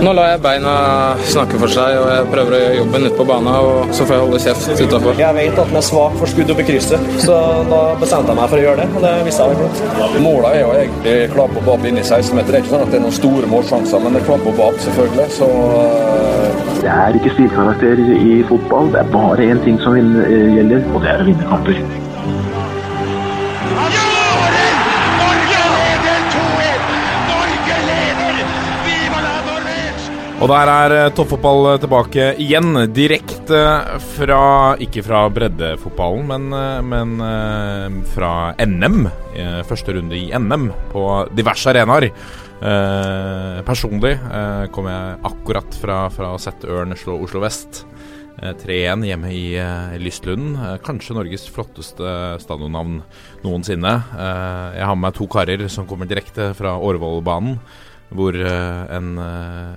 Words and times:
Nå 0.00 0.12
lar 0.16 0.30
jeg 0.30 0.40
beina 0.40 0.72
snakke 1.28 1.58
for 1.60 1.72
seg, 1.72 1.98
og 2.00 2.06
jeg 2.08 2.28
prøver 2.32 2.54
å 2.56 2.60
gjøre 2.62 2.76
jobben 2.78 3.06
ute 3.06 3.16
på 3.18 3.26
banen. 3.28 3.50
Og 3.52 3.92
så 3.96 4.06
får 4.08 4.16
jeg 4.16 4.24
holde 4.24 4.40
kjeft 4.44 4.82
utafor. 4.86 5.20
Jeg 5.20 5.36
vet 5.36 5.60
at 5.60 5.72
den 5.72 5.80
er 5.80 5.84
svak 5.84 6.16
for 6.20 6.32
skudd 6.32 6.52
opp 6.54 6.62
i 6.62 6.66
krysset, 6.70 7.10
så 7.24 7.36
da 7.68 7.80
bestemte 8.00 8.32
jeg 8.32 8.40
meg 8.40 8.52
for 8.52 8.60
å 8.60 8.64
gjøre 8.64 8.80
det. 8.80 8.88
Og 8.96 9.04
det 9.04 9.14
visste 9.28 9.48
jeg 9.50 9.60
vel. 9.60 10.18
Målet 10.24 10.50
er 10.50 10.60
jo 10.62 10.72
egentlig 10.78 11.16
klar 11.34 11.52
på 11.52 11.64
bap 11.68 11.88
inni 11.90 12.00
i 12.02 12.06
16-meter. 12.06 12.50
Det 12.50 12.58
er 12.58 12.64
ikke 12.64 12.74
sånn 12.74 12.86
at 12.86 12.94
det 12.94 13.00
er 13.00 13.06
noen 13.06 13.18
store 13.20 13.52
målsjanser, 13.54 14.04
men 14.04 14.16
det 14.16 14.22
er 14.22 14.28
klar 14.30 14.44
på 14.46 14.56
bap, 14.60 14.84
selvfølgelig. 14.88 15.28
Så 15.36 15.50
uh... 15.50 16.68
Det 16.80 16.88
er 16.88 17.16
ikke 17.18 17.34
stilkarakter 17.34 18.00
i 18.16 18.38
fotball. 18.48 18.88
Det 18.94 19.02
er 19.02 19.10
bare 19.12 19.50
én 19.52 19.60
ting 19.66 19.76
som 19.84 19.98
gjelder, 19.98 20.86
og 20.94 21.04
det 21.04 21.12
er 21.12 21.20
å 21.20 21.28
vinne 21.28 21.50
kamper. 21.50 22.08
Og 30.40 30.48
der 30.48 30.70
er 30.72 30.92
eh, 30.96 31.10
toppfotball 31.12 31.74
tilbake 31.82 32.30
igjen. 32.40 32.72
Direkte 32.96 33.58
fra 34.14 34.44
Ikke 34.80 35.02
fra 35.04 35.26
breddefotballen, 35.28 36.22
men, 36.30 36.46
eh, 36.56 36.78
men 36.80 37.12
eh, 37.26 37.98
fra 38.14 38.30
NM. 38.64 39.02
Første 39.68 39.92
runde 39.94 40.16
i 40.16 40.30
NM 40.32 40.70
på 40.94 41.04
diverse 41.36 41.68
arenaer. 41.68 42.08
Eh, 42.60 43.60
personlig 43.64 44.14
eh, 44.16 44.64
kom 44.72 44.88
jeg 44.90 45.20
akkurat 45.28 45.76
fra, 45.80 46.00
fra 46.12 46.34
å 46.34 46.40
sette 46.40 46.68
Ørn 46.68 46.96
slå 46.96 47.18
Oslo 47.24 47.40
vest. 47.44 47.84
Eh, 48.40 48.52
3-1 48.64 49.06
hjemme 49.08 49.34
i 49.36 49.44
Lystlund. 50.00 50.56
Kanskje 50.84 51.16
Norges 51.16 51.46
flotteste 51.52 52.16
stadionnavn 52.40 53.02
noensinne. 53.44 53.94
jeg 54.76 54.88
har 54.88 54.96
med 54.96 55.04
meg 55.10 55.16
to 55.20 55.28
karer 55.28 55.68
som 55.68 55.88
kommer 55.88 56.08
direkte 56.08 56.52
fra 56.56 56.78
Årvollbanen 56.80 57.60
hvor 58.10 58.34
en, 58.34 59.12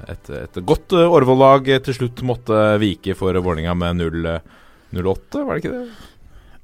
et, 0.10 0.32
et, 0.40 0.58
godt 0.66 0.96
Årvoll-lag 0.98 1.68
til 1.86 1.98
slutt 1.98 2.24
måtte 2.26 2.64
vike 2.82 3.14
for 3.18 3.38
Vålerenga 3.38 3.76
med 3.78 4.02
0-8, 4.02 5.44
var 5.44 5.54
det 5.54 5.62
ikke 5.62 5.76
det? 5.76 5.86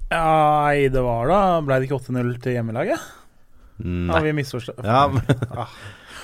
Nei, 0.09 0.89
det 0.89 1.01
var 1.05 1.29
da 1.29 1.39
Ble 1.61 1.77
det 1.77 1.89
ikke 1.89 1.99
8-0 2.01 2.33
til 2.41 2.57
hjemmelaget? 2.57 3.07
Nei. 3.79 4.11
Har 4.11 4.25
vi 4.25 4.35
misforstått? 4.35 4.81
Ja, 4.83 5.05
ah. 5.53 5.71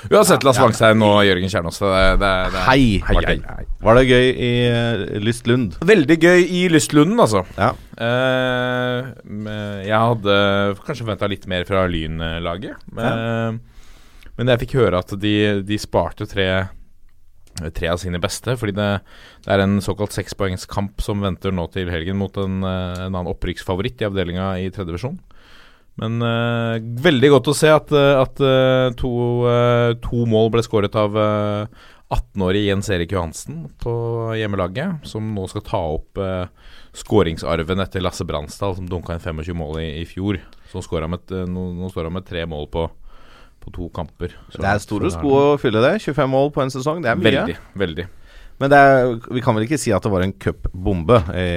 Uansett, 0.06 0.44
Lars 0.46 0.60
Wangstein 0.62 1.02
og 1.02 1.22
Jørgen 1.26 1.50
Kjernås. 1.50 1.80
Det, 1.82 2.02
det, 2.22 2.32
det, 2.54 2.64
hei, 2.68 2.82
hei, 3.08 3.22
hei, 3.26 3.64
Var 3.82 3.98
det 3.98 4.04
gøy 4.06 4.28
i 4.28 4.50
uh, 4.70 5.06
Lystlund? 5.24 5.78
Veldig 5.88 6.18
gøy 6.22 6.44
i 6.44 6.66
Lystlunden, 6.70 7.18
altså. 7.24 7.42
Ja. 7.58 7.72
Uh, 7.98 9.08
jeg 9.86 9.96
hadde 9.96 10.36
kanskje 10.84 11.08
forventa 11.08 11.32
litt 11.32 11.48
mer 11.50 11.66
fra 11.70 11.88
Lynlaget. 11.90 12.78
Uh, 12.92 13.02
ja. 13.02 13.56
Men 14.36 14.52
jeg 14.52 14.66
fikk 14.66 14.80
høre 14.82 15.00
at 15.00 15.14
de, 15.20 15.36
de 15.64 15.78
sparte 15.80 16.28
tre, 16.28 16.48
tre 17.76 17.92
av 17.92 18.02
sine 18.02 18.20
beste. 18.24 18.58
Fordi 18.60 18.76
det, 18.76 18.90
det 19.46 19.54
er 19.56 19.64
en 19.64 19.80
såkalt 19.84 20.16
sekspoengskamp 20.16 21.04
som 21.04 21.24
venter 21.24 21.56
nå 21.56 21.70
til 21.74 21.92
helgen 21.94 22.20
mot 22.20 22.36
en, 22.42 22.60
en 22.66 23.08
annen 23.14 23.32
opprykksfavoritt 23.32 24.04
i 24.04 24.10
avdelinga 24.10 24.52
i 24.64 24.70
tredje 24.70 24.92
divisjon. 24.92 25.18
Men 26.02 26.20
uh, 26.20 26.76
veldig 27.04 27.32
godt 27.38 27.52
å 27.52 27.56
se 27.56 27.70
at, 27.72 27.92
eh, 27.96 28.20
at 28.20 28.40
uh, 28.44 28.92
to, 29.00 29.12
uh, 29.48 29.92
to, 30.04 30.26
mål 30.28 30.52
ble 30.52 30.64
skåret 30.66 30.96
av 31.00 31.16
18-årige 31.16 32.68
Jens 32.68 32.90
Erik 32.92 33.16
Johansen 33.16 33.64
på 33.82 33.94
hjemmelaget, 34.36 35.08
som 35.08 35.32
nå 35.34 35.48
skal 35.50 35.64
ta 35.66 35.80
opp 35.96 36.20
skåringsarven 36.96 37.82
etter 37.82 38.04
Lasse 38.04 38.28
Bransdal, 38.28 38.76
som 38.78 38.86
dunka 38.88 39.16
inn 39.16 39.24
25 39.24 39.58
mål 39.58 39.80
i, 39.82 39.88
i 40.04 40.06
fjor. 40.08 40.38
Så 40.70 40.84
med, 41.08 41.32
nå, 41.50 41.64
nå, 41.80 41.90
står 41.90 42.10
han 42.10 42.18
med 42.20 42.28
tre 42.28 42.44
mål 42.50 42.70
på, 42.72 42.86
på 43.66 43.74
to 43.74 43.90
kamper. 43.96 44.36
Så, 44.52 44.62
det 44.62 44.70
er 44.70 44.84
store 44.84 45.10
sko 45.14 45.34
å 45.40 45.48
fylle 45.62 45.82
det. 45.84 45.98
25 46.06 46.32
mål 46.32 46.54
på 46.54 46.64
en 46.64 46.74
sesong, 46.74 47.02
det 47.04 47.12
er 47.12 47.20
mye. 47.20 47.32
Veldig, 47.32 47.58
veldig. 47.82 48.06
Men 48.62 48.72
er, 48.78 49.10
vi 49.36 49.44
kan 49.44 49.58
vel 49.58 49.66
ikke 49.66 49.80
si 49.82 49.92
at 49.92 50.06
det 50.06 50.14
var 50.14 50.24
en 50.24 50.36
cupbombe 50.40 51.20
i 51.36 51.50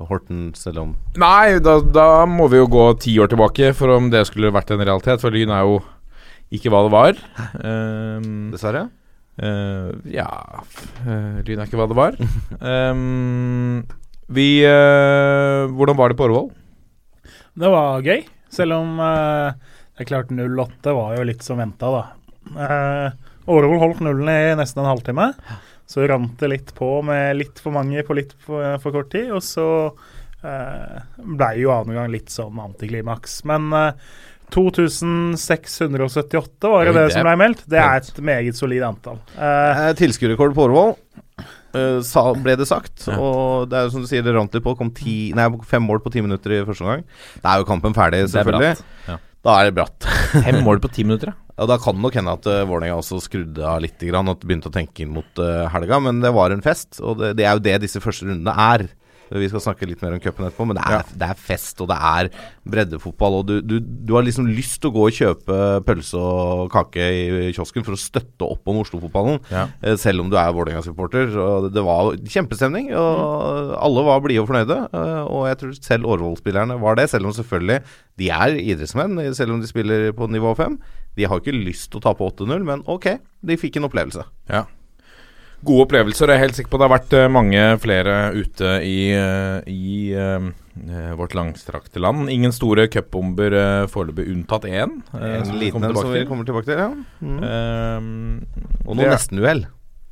Horten, 0.00 0.50
selv 0.56 0.80
om 0.80 0.92
Nei, 1.20 1.60
da, 1.62 1.76
da, 1.84 2.06
må 2.28 2.46
vi 2.50 2.60
jo 2.60 2.68
gå 2.72 2.84
ti 3.02 3.12
år 3.20 3.28
tilbake 3.30 3.74
for 3.76 3.92
om 3.98 4.08
det 4.12 4.24
skulle 4.28 4.52
vært 4.54 4.72
en 4.72 4.80
realitet. 4.80 5.20
For 5.22 5.34
Lyn 5.34 5.52
er 5.52 5.66
jo 5.68 5.80
ikke 6.54 6.72
hva 6.72 6.82
det 6.86 6.94
var. 6.94 7.20
Um, 7.60 8.48
Dessverre? 8.54 8.88
Uh, 9.40 9.94
ja 10.12 10.26
uh, 11.06 11.38
Lyn 11.46 11.60
er 11.62 11.68
ikke 11.68 11.78
hva 11.80 11.88
det 11.90 11.98
var. 11.98 12.16
um, 12.60 13.84
vi 14.36 14.48
uh, 14.66 15.68
Hvordan 15.72 15.96
var 16.00 16.12
det 16.12 16.18
på 16.18 16.26
Årvoll? 16.28 16.50
Det 17.60 17.70
var 17.70 18.04
gøy. 18.06 18.24
Selv 18.50 18.80
om 18.80 18.96
det 20.00 20.06
er 20.06 20.14
klart 20.14 20.30
08 20.32 20.92
var 20.96 21.18
jo 21.18 21.24
litt 21.28 21.42
som 21.44 21.58
venta, 21.60 21.90
da. 21.92 22.00
Eh, 22.56 23.12
Årvoll 23.52 23.82
holdt 23.82 23.98
nullen 24.00 24.30
i 24.32 24.54
nesten 24.56 24.80
en 24.80 24.88
halvtime. 24.88 25.26
Så 25.84 26.08
rant 26.08 26.40
det 26.40 26.48
litt 26.48 26.72
på 26.72 27.04
med 27.04 27.36
litt 27.36 27.60
for 27.60 27.68
mange 27.76 28.00
på 28.08 28.16
litt 28.16 28.32
for, 28.40 28.80
for 28.80 28.96
kort 28.96 29.12
tid. 29.12 29.28
Og 29.36 29.44
så 29.44 29.92
eh, 30.40 31.04
blei 31.20 31.60
jo 31.60 31.68
annen 31.74 31.92
gang 31.98 32.08
litt 32.14 32.30
sånn 32.32 32.56
antiklimaks. 32.64 33.44
Men 33.50 33.68
eh, 33.76 33.92
2678 34.56 36.72
var 36.72 36.88
det 36.88 36.96
det, 36.96 37.04
det 37.04 37.12
som 37.18 37.28
ble 37.28 37.36
meldt. 37.44 37.60
Det 37.68 37.84
er 37.84 38.00
et 38.00 38.24
meget 38.24 38.56
solid 38.56 38.80
antall. 38.88 39.20
Eh, 39.36 39.92
Tilskuerrekord 40.00 40.56
på 40.56 40.64
Årvoll. 40.70 40.96
Uh, 41.76 42.00
ble 42.40 42.56
det 42.56 42.72
sagt. 42.72 43.04
Ja. 43.04 43.20
Og 43.20 43.68
det 43.68 43.76
er 43.76 43.84
jo 43.84 43.92
som 43.92 44.00
du 44.06 44.08
sier, 44.08 44.24
det 44.24 44.32
rant 44.32 44.48
litt 44.56 44.64
på. 44.64 44.72
Kom 44.80 44.96
ti, 44.96 45.36
nei, 45.36 45.44
fem 45.68 45.84
mål 45.84 46.00
på 46.00 46.08
ti 46.16 46.24
minutter 46.24 46.56
i 46.56 46.64
første 46.64 46.88
omgang. 46.88 47.04
Da 47.44 47.52
er 47.52 47.60
jo 47.60 47.68
kampen 47.68 47.92
ferdig, 47.96 48.28
selvfølgelig. 48.32 48.80
Ja. 49.06 49.16
Da 49.46 49.56
er 49.58 49.70
det 49.70 49.76
bratt. 49.78 50.08
Fem 50.46 50.60
mål 50.66 50.82
på 50.82 50.90
ti 50.92 51.06
minutter, 51.06 51.32
ja. 51.32 51.38
Ja, 51.60 51.66
Da 51.68 51.76
kan 51.76 51.98
det 51.98 52.04
nok 52.06 52.14
hende 52.16 52.32
at 52.32 52.46
uh, 52.48 52.62
Vålerenga 52.64 52.96
også 52.96 53.18
skrudde 53.20 53.64
av 53.68 53.82
litt 53.84 54.00
grann, 54.00 54.30
og 54.32 54.40
begynte 54.40 54.70
å 54.70 54.74
tenke 54.74 55.04
inn 55.04 55.12
mot 55.12 55.42
uh, 55.42 55.66
helga. 55.72 55.98
Men 56.00 56.22
det 56.24 56.32
var 56.32 56.54
en 56.54 56.64
fest, 56.64 57.02
og 57.04 57.20
det, 57.20 57.34
det 57.40 57.44
er 57.44 57.58
jo 57.58 57.64
det 57.66 57.76
disse 57.84 58.00
første 58.00 58.28
rundene 58.28 58.54
er. 58.64 58.86
Vi 59.30 59.48
skal 59.50 59.62
snakke 59.62 59.86
litt 59.86 60.00
mer 60.02 60.16
om 60.16 60.22
cupen 60.22 60.46
etterpå, 60.46 60.66
men 60.66 60.78
det 60.78 60.82
er, 60.82 60.96
ja. 60.98 61.16
det 61.22 61.28
er, 61.28 61.38
fest, 61.38 61.78
og 61.82 61.90
det 61.90 61.96
er 61.96 62.30
breddefotball. 62.70 63.38
Og 63.40 63.44
du, 63.46 63.54
du, 63.62 63.76
du, 63.80 64.14
har 64.16 64.26
liksom 64.26 64.48
lyst 64.50 64.80
til 64.82 64.90
å 64.90 64.94
gå 64.96 65.04
og 65.06 65.14
kjøpe 65.16 65.58
pølse 65.86 66.18
og 66.18 66.64
kake 66.74 67.06
i 67.10 67.52
kiosken 67.54 67.86
for 67.86 67.94
å 67.94 68.00
støtte 68.00 68.48
opp 68.48 68.70
om 68.70 68.80
Oslo-fotballen, 68.82 69.38
ja. 69.52 69.68
Eh, 69.84 69.96
selv 70.00 70.24
om 70.24 70.32
du 70.32 70.38
er 70.40 70.50
Vålerenga-supporter. 70.56 71.30
Det 71.70 71.84
var 71.86 72.16
kjempestemning, 72.24 72.90
og 72.98 73.76
alle 73.78 74.06
var 74.08 74.24
blide 74.24 74.42
og 74.42 74.50
fornøyde. 74.50 74.80
Eh, 74.90 75.22
og 75.28 75.46
jeg 75.50 75.60
tror 75.62 75.76
selv 75.78 76.10
Årvoll-spillerne 76.16 76.80
var 76.82 76.98
det, 76.98 77.06
selv 77.12 77.30
om 77.30 77.36
selvfølgelig 77.36 77.80
de 78.20 78.32
er 78.34 78.58
idrettsmenn, 78.58 79.20
selv 79.36 79.54
om 79.54 79.62
de 79.62 79.70
spiller 79.70 80.10
på 80.16 80.28
nivå 80.30 80.56
5. 80.58 80.76
De 81.18 81.30
har 81.30 81.40
ikke 81.40 81.54
lyst 81.54 81.92
til 81.92 82.02
å 82.02 82.04
tape 82.08 82.26
8-0, 82.26 82.66
men 82.66 82.84
ok, 82.90 83.12
de 83.46 83.60
fikk 83.60 83.78
en 83.78 83.90
opplevelse. 83.90 84.26
Ja 84.50 84.66
gode 85.66 85.86
opplevelser. 85.86 86.30
Jeg 86.30 86.38
er 86.38 86.44
helt 86.46 86.56
sikker 86.58 86.72
på 86.72 86.80
det 86.80 86.86
har 86.86 86.94
vært 86.94 87.16
uh, 87.16 87.26
mange 87.32 87.64
flere 87.82 88.16
ute 88.36 88.76
i, 88.86 88.98
uh, 89.12 89.60
i 89.68 90.12
uh, 90.16 90.48
vårt 91.18 91.34
langstrakte 91.36 92.00
land. 92.02 92.30
Ingen 92.32 92.54
store 92.54 92.86
cupbomber 92.92 93.56
uh, 93.56 93.88
foreløpig, 93.90 94.28
unntatt 94.32 94.68
én. 94.70 95.00
en 95.12 95.52
liten 95.60 95.84
en 95.84 95.96
som 95.96 96.14
vi 96.14 96.24
kommer 96.28 96.48
tilbake 96.48 96.70
til, 96.70 96.80
ja. 96.80 96.88
Mm. 97.20 98.40
og 98.86 98.96
noe 98.96 99.10
nestenuhell. 99.10 99.66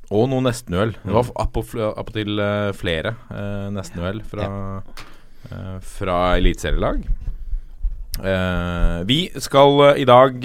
Og 0.09 0.29
noe 0.33 0.45
nestenuhell. 0.45 0.95
Det 1.03 1.15
var 1.15 1.31
appåtil 1.45 2.43
flere 2.77 3.15
uh, 3.31 3.69
nestenuhell 3.73 4.21
fra, 4.29 4.51
uh, 5.53 5.79
fra 5.97 6.19
eliteserielag. 6.41 7.07
vi 9.07 9.19
skal 9.39 9.95
i 10.03 10.05
dag 10.05 10.43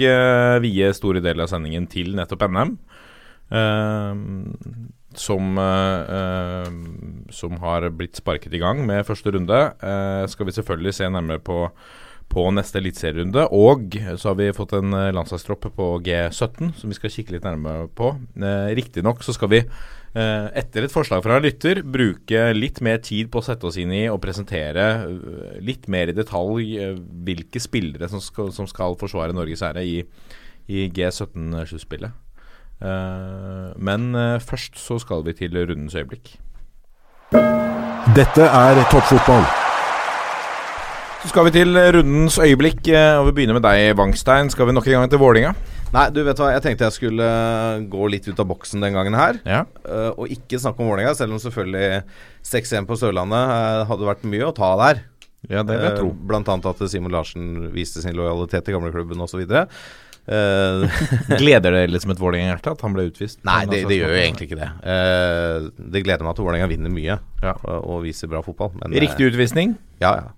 vie 0.62 0.90
store 0.94 1.20
deler 1.20 1.42
av 1.42 1.50
sendingen 1.50 1.88
til 1.90 2.12
nettopp 2.14 2.44
NM. 2.46 2.76
Uh, 3.52 4.14
som, 5.18 5.58
uh, 5.58 6.66
som, 7.30 7.58
har 7.62 7.88
blitt 7.94 8.18
sparket 8.18 8.54
i 8.54 8.62
gang 8.62 8.84
med 8.86 9.06
første 9.06 9.34
runde. 9.34 9.60
Uh, 9.82 10.24
skal 10.30 10.48
vi 10.48 10.56
selvfølgelig 10.56 10.94
se 10.96 11.10
nærmere 11.10 11.42
på, 11.44 11.58
på 12.32 12.46
neste 12.54 12.80
eliteserierunde. 12.80 13.48
Og 13.54 13.98
så 14.18 14.32
har 14.32 14.38
vi 14.40 14.54
fått 14.56 14.76
en 14.78 14.96
landslagstropp 15.14 15.68
på 15.76 15.90
G17 16.06 16.74
som 16.80 16.90
vi 16.90 16.98
skal 16.98 17.14
kikke 17.14 17.36
litt 17.36 17.46
nærmere 17.46 17.88
på. 17.94 18.14
Uh, 18.38 18.72
Riktignok 18.76 19.22
så 19.26 19.36
skal 19.36 19.54
vi 19.56 19.66
etter 20.14 20.84
et 20.86 20.92
forslag 20.94 21.24
fra 21.24 21.40
en 21.40 21.42
lytter 21.42 21.80
bruke 21.82 22.44
litt 22.54 22.76
mer 22.86 23.00
tid 23.02 23.32
på 23.34 23.40
å 23.40 23.42
sette 23.42 23.66
oss 23.66 23.80
inn 23.82 23.90
i 23.90 24.04
og 24.06 24.20
presentere 24.22 24.84
litt 25.58 25.88
mer 25.90 26.12
i 26.12 26.14
detalj 26.14 26.68
hvilke 27.26 27.58
spillere 27.58 28.06
som 28.12 28.22
skal, 28.22 28.52
som 28.54 28.70
skal 28.70 28.94
forsvare 29.00 29.34
Norges 29.34 29.66
ære 29.66 29.82
i, 29.82 29.96
i 30.70 30.86
G17-sluttspillet. 30.94 32.14
Eh, 32.82 33.68
men 33.78 34.14
eh, 34.18 34.40
først 34.42 34.78
så 34.80 34.98
skal 35.02 35.24
vi 35.26 35.36
til 35.36 35.54
rundens 35.56 35.94
øyeblikk. 35.94 36.34
Dette 38.14 38.46
er 38.46 38.80
toppfotball. 38.90 39.46
Så 41.24 41.30
skal 41.30 41.46
vi 41.46 41.54
til 41.54 41.78
rundens 41.96 42.36
øyeblikk, 42.42 42.82
eh, 42.92 43.14
og 43.20 43.30
vi 43.30 43.38
begynner 43.38 43.58
med 43.58 43.64
deg, 43.64 43.94
Wangstein. 43.98 44.50
Skal 44.52 44.68
vi 44.68 44.76
nok 44.76 44.90
en 44.90 45.00
gang 45.00 45.12
til 45.12 45.22
Vålinga? 45.22 45.54
Nei, 45.94 46.08
du 46.10 46.24
vet 46.26 46.40
hva, 46.42 46.50
jeg 46.50 46.64
tenkte 46.64 46.88
jeg 46.88 46.96
skulle 46.96 47.26
gå 47.90 48.06
litt 48.10 48.26
ut 48.26 48.40
av 48.42 48.48
boksen 48.50 48.82
den 48.82 48.96
gangen 48.96 49.14
her. 49.14 49.38
Ja. 49.46 49.60
Og 50.18 50.26
ikke 50.34 50.58
snakke 50.58 50.82
om 50.82 50.90
Vålerenga, 50.90 51.14
selv 51.14 51.36
om 51.36 51.38
selvfølgelig 51.38 52.02
6-1 52.42 52.88
på 52.88 52.98
Sørlandet 52.98 53.84
hadde 53.86 54.08
vært 54.08 54.26
mye 54.26 54.48
å 54.48 54.56
ta 54.56 54.72
der. 54.80 55.04
Ja, 55.46 55.62
det 55.62 55.76
vil 55.76 55.86
jeg 55.86 55.98
tro. 56.00 56.10
blant 56.28 56.48
annet 56.48 56.66
at 56.70 56.82
Simon 56.90 57.12
Larsen 57.12 57.68
viste 57.74 58.02
sin 58.02 58.16
lojalitet 58.16 58.64
til 58.66 58.78
gamleklubben 58.78 59.20
osv. 59.20 59.44
Eh, 60.24 60.84
Gleder 61.36 61.74
det 61.76 61.82
liksom 61.92 62.14
et 62.14 62.20
Vålerenga-hjerte 62.22 62.72
at 62.72 62.80
han 62.86 62.94
ble 62.96 63.08
utvist? 63.10 63.42
Nei, 63.44 63.64
det, 63.68 63.82
altså, 63.82 63.90
det 63.92 63.98
gjør 64.00 64.14
jo 64.14 64.22
egentlig 64.22 64.48
ikke 64.48 64.60
det. 64.62 64.70
Uh, 64.86 65.68
det 65.92 66.04
gleder 66.06 66.24
meg 66.24 66.32
at 66.32 66.40
Vålerenga 66.40 66.70
vinner 66.70 66.92
mye 66.94 67.18
Ja. 67.44 67.52
og, 67.60 67.76
og 67.84 68.00
viser 68.06 68.30
bra 68.32 68.40
fotball. 68.46 68.72
Men, 68.80 68.94
eh, 68.94 69.04
Riktig 69.04 69.28
utvisning? 69.32 69.76
Ja, 70.00 70.14
ja. 70.22 70.32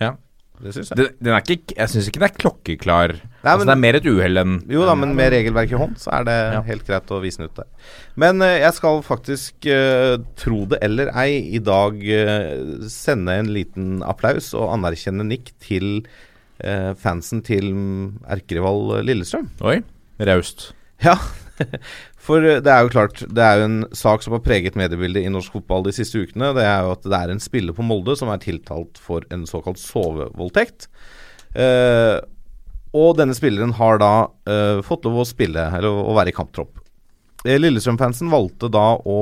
Ja. 0.00 0.14
Det 0.60 0.74
syns 0.76 0.90
jeg. 0.92 1.12
Den, 1.24 1.32
er 1.32 1.40
ikke, 1.40 1.72
jeg 1.72 1.88
syns 1.88 2.08
ikke 2.10 2.20
den 2.20 2.26
er 2.30 2.34
klokkeklar. 2.36 3.12
Nei, 3.44 3.52
men- 3.56 3.66
det 3.68 3.72
er 3.72 3.80
mer 3.80 3.96
et 3.96 4.08
uhell 4.10 4.36
enn 4.42 4.58
Jo 4.68 4.82
da, 4.84 4.94
men 4.94 5.14
med 5.16 5.30
regelverket 5.32 5.72
i 5.72 5.80
hånd, 5.80 5.94
så 6.00 6.12
er 6.18 6.24
det 6.28 6.34
Ja. 6.52 6.60
helt 6.66 6.84
greit 6.88 7.12
å 7.16 7.20
vise 7.22 7.40
den 7.40 7.48
ut 7.48 7.56
der. 7.56 7.68
Men 8.20 8.40
uh, 8.44 8.56
jeg 8.60 8.72
skal 8.76 9.00
faktisk, 9.04 9.68
uh, 9.72 10.16
tro 10.36 10.64
det 10.68 10.78
eller 10.84 11.12
ei, 11.16 11.56
i 11.56 11.60
dag 11.64 11.96
uh, 11.96 12.88
sende 12.92 13.36
en 13.40 13.52
liten 13.56 14.02
applaus 14.04 14.52
og 14.52 14.68
anerkjenne 14.76 15.24
nikk 15.28 15.52
til 15.60 16.02
eh, 16.02 16.06
fansen 17.00 17.40
til 17.46 17.70
erkerival 18.28 19.00
Lillestrøm. 19.06 19.48
Oi, 19.66 19.80
raust. 20.28 20.70
Ja, 21.04 21.16
for 22.26 22.44
eh, 22.44 22.60
det 22.64 22.72
er 22.72 22.84
jo 22.84 22.92
klart 22.92 23.22
Det 23.28 23.44
er 23.44 23.60
jo 23.60 23.68
en 23.68 23.78
sak 23.96 24.24
som 24.24 24.36
har 24.36 24.44
preget 24.44 24.76
mediebildet 24.78 25.24
i 25.24 25.32
norsk 25.32 25.56
fotball 25.56 25.86
de 25.86 25.94
siste 25.96 26.20
ukene. 26.20 26.52
Det 26.56 26.66
er 26.66 26.84
jo 26.84 26.94
at 26.96 27.06
det 27.06 27.20
er 27.20 27.32
en 27.32 27.42
spiller 27.42 27.76
på 27.76 27.86
Molde 27.86 28.16
som 28.18 28.32
er 28.32 28.42
tiltalt 28.42 29.00
for 29.00 29.24
en 29.32 29.46
såkalt 29.48 29.80
sovevoldtekt. 29.82 30.88
Eh, 31.56 32.18
og 32.96 33.16
denne 33.20 33.36
spilleren 33.38 33.74
har 33.78 34.00
da 34.02 34.12
eh, 34.50 34.82
fått 34.86 35.06
lov 35.06 35.22
å 35.22 35.28
spille, 35.28 35.68
eller 35.78 35.88
å 35.90 36.14
være 36.16 36.32
i 36.32 36.36
kamptropp. 36.36 36.80
Eh, 37.46 37.58
Lillestrøm-fansen 37.60 38.30
valgte 38.32 38.70
da 38.72 38.92
å 38.98 39.20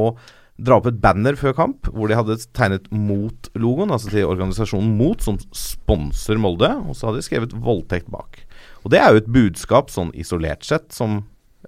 dra 0.58 0.78
opp 0.78 0.88
et 0.90 0.98
banner 1.02 1.36
før 1.38 1.54
kamp, 1.54 1.88
hvor 1.94 2.10
de 2.10 2.16
hadde 2.18 2.38
tegnet 2.56 2.88
mot-logoen, 2.90 3.92
altså 3.94 4.10
til 4.10 4.26
organisasjonen 4.26 4.96
Mot, 4.98 5.22
som 5.22 5.38
sponser 5.54 6.40
Molde, 6.40 6.70
og 6.82 6.96
så 6.98 7.08
hadde 7.08 7.22
de 7.22 7.28
skrevet 7.28 7.54
'voldtekt' 7.54 8.10
bak. 8.10 8.42
Og 8.84 8.90
det 8.90 9.00
er 9.00 9.12
jo 9.12 9.22
et 9.22 9.32
budskap, 9.32 9.92
sånn 9.92 10.10
isolert 10.18 10.66
sett, 10.66 10.90
som 10.94 11.22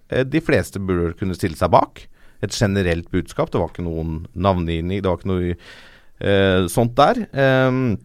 eh, 0.08 0.24
de 0.26 0.42
fleste 0.42 0.82
burde 0.82 1.14
kunne 1.18 1.36
stille 1.38 1.58
seg 1.58 1.70
bak. 1.70 2.06
Et 2.42 2.50
generelt 2.50 3.10
budskap. 3.12 3.50
Det 3.52 3.60
var 3.60 3.70
ikke 3.70 3.84
noen 3.86 4.26
navngivning, 4.34 5.02
det 5.02 5.10
var 5.10 5.20
ikke 5.20 5.32
noe 5.32 5.54
eh, 5.54 6.66
sånt 6.72 6.96
der. 6.98 7.26
Ehm, 7.36 7.98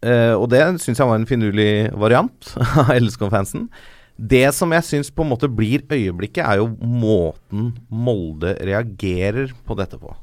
eh, 0.00 0.34
og 0.36 0.48
det 0.52 0.62
syns 0.80 1.02
jeg 1.02 1.08
var 1.08 1.18
en 1.18 1.28
finurlig 1.28 1.90
variant 1.92 2.54
av 2.84 2.94
LSK-fansen. 2.96 3.68
Det 4.16 4.46
som 4.56 4.72
jeg 4.72 4.84
syns 4.86 5.10
på 5.12 5.24
en 5.24 5.32
måte 5.34 5.48
blir 5.52 5.84
øyeblikket, 5.92 6.44
er 6.44 6.62
jo 6.62 6.70
måten 6.80 7.74
Molde 7.92 8.54
reagerer 8.64 9.52
på 9.66 9.76
dette 9.76 10.00
på. 10.00 10.14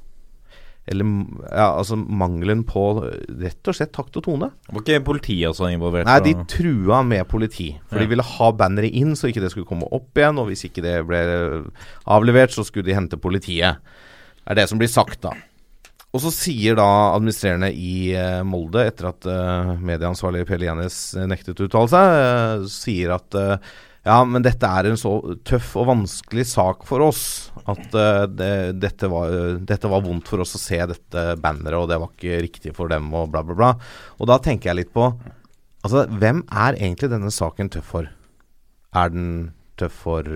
Eller 0.83 1.07
ja, 1.47 1.69
altså 1.77 1.95
mangelen 1.95 2.65
på 2.67 2.81
rett 3.39 3.69
og 3.71 3.77
slett 3.77 3.93
takt 3.95 4.17
og 4.19 4.25
tone. 4.25 4.49
Var 4.67 4.81
ikke 4.81 5.05
politiet 5.07 5.47
også 5.53 5.69
involvert? 5.71 6.09
Nei, 6.09 6.17
de 6.25 6.33
trua 6.51 6.99
med 7.07 7.23
politi. 7.31 7.69
For 7.87 8.03
de 8.03 8.09
ville 8.11 8.25
ha 8.33 8.49
banneret 8.59 8.97
inn, 8.99 9.13
så 9.15 9.29
ikke 9.29 9.45
det 9.45 9.53
skulle 9.53 9.69
komme 9.69 9.87
opp 9.95 10.19
igjen. 10.19 10.41
Og 10.41 10.49
hvis 10.49 10.65
ikke 10.67 10.83
det 10.83 10.97
ble 11.07 11.21
avlevert, 12.11 12.51
så 12.51 12.65
skulle 12.67 12.89
de 12.89 12.97
hente 12.97 13.21
politiet. 13.21 13.79
Det 14.43 14.51
er 14.51 14.59
det 14.59 14.67
som 14.73 14.81
blir 14.81 14.91
sagt, 14.91 15.21
da. 15.23 15.31
Og 16.13 16.21
så 16.21 16.29
sier 16.29 16.77
da 16.77 16.85
administrerende 17.15 17.71
i 17.73 18.11
eh, 18.13 18.43
Molde, 18.45 18.83
etter 18.85 19.09
at 19.09 19.25
eh, 19.25 19.71
medieansvarlig 19.81 20.43
Pelle 20.45 20.67
Gjenes 20.67 20.97
eh, 21.17 21.25
nektet 21.29 21.57
å 21.57 21.65
uttale 21.65 21.89
seg, 21.89 22.67
sier 22.69 23.15
at 23.15 23.37
ja, 24.03 24.17
men 24.27 24.43
dette 24.45 24.67
er 24.67 24.91
en 24.91 24.99
så 24.99 25.15
tøff 25.47 25.71
og 25.79 25.87
vanskelig 25.89 26.45
sak 26.51 26.83
for 26.85 27.01
oss 27.05 27.23
at 27.71 27.95
det, 28.35 28.75
dette, 28.83 29.07
var, 29.09 29.31
dette 29.63 29.89
var 29.89 30.03
vondt 30.03 30.27
for 30.29 30.43
oss 30.43 30.57
å 30.59 30.61
se 30.61 30.77
dette 30.91 31.23
banneret, 31.41 31.79
og 31.79 31.87
det 31.89 31.97
var 32.03 32.11
ikke 32.11 32.41
riktig 32.45 32.75
for 32.77 32.91
dem, 32.91 33.07
og 33.15 33.31
bla, 33.31 33.41
bla, 33.47 33.55
bla. 33.57 33.71
Og 34.19 34.29
da 34.29 34.37
tenker 34.43 34.71
jeg 34.71 34.83
litt 34.83 34.93
på 34.95 35.09
Altså, 35.83 36.05
hvem 36.07 36.37
er 36.47 36.77
egentlig 36.77 37.09
denne 37.11 37.27
saken 37.33 37.67
tøff 37.73 37.89
for? 37.91 38.05
Er 38.95 39.09
den 39.11 39.25
tøff 39.75 39.97
for 40.05 40.29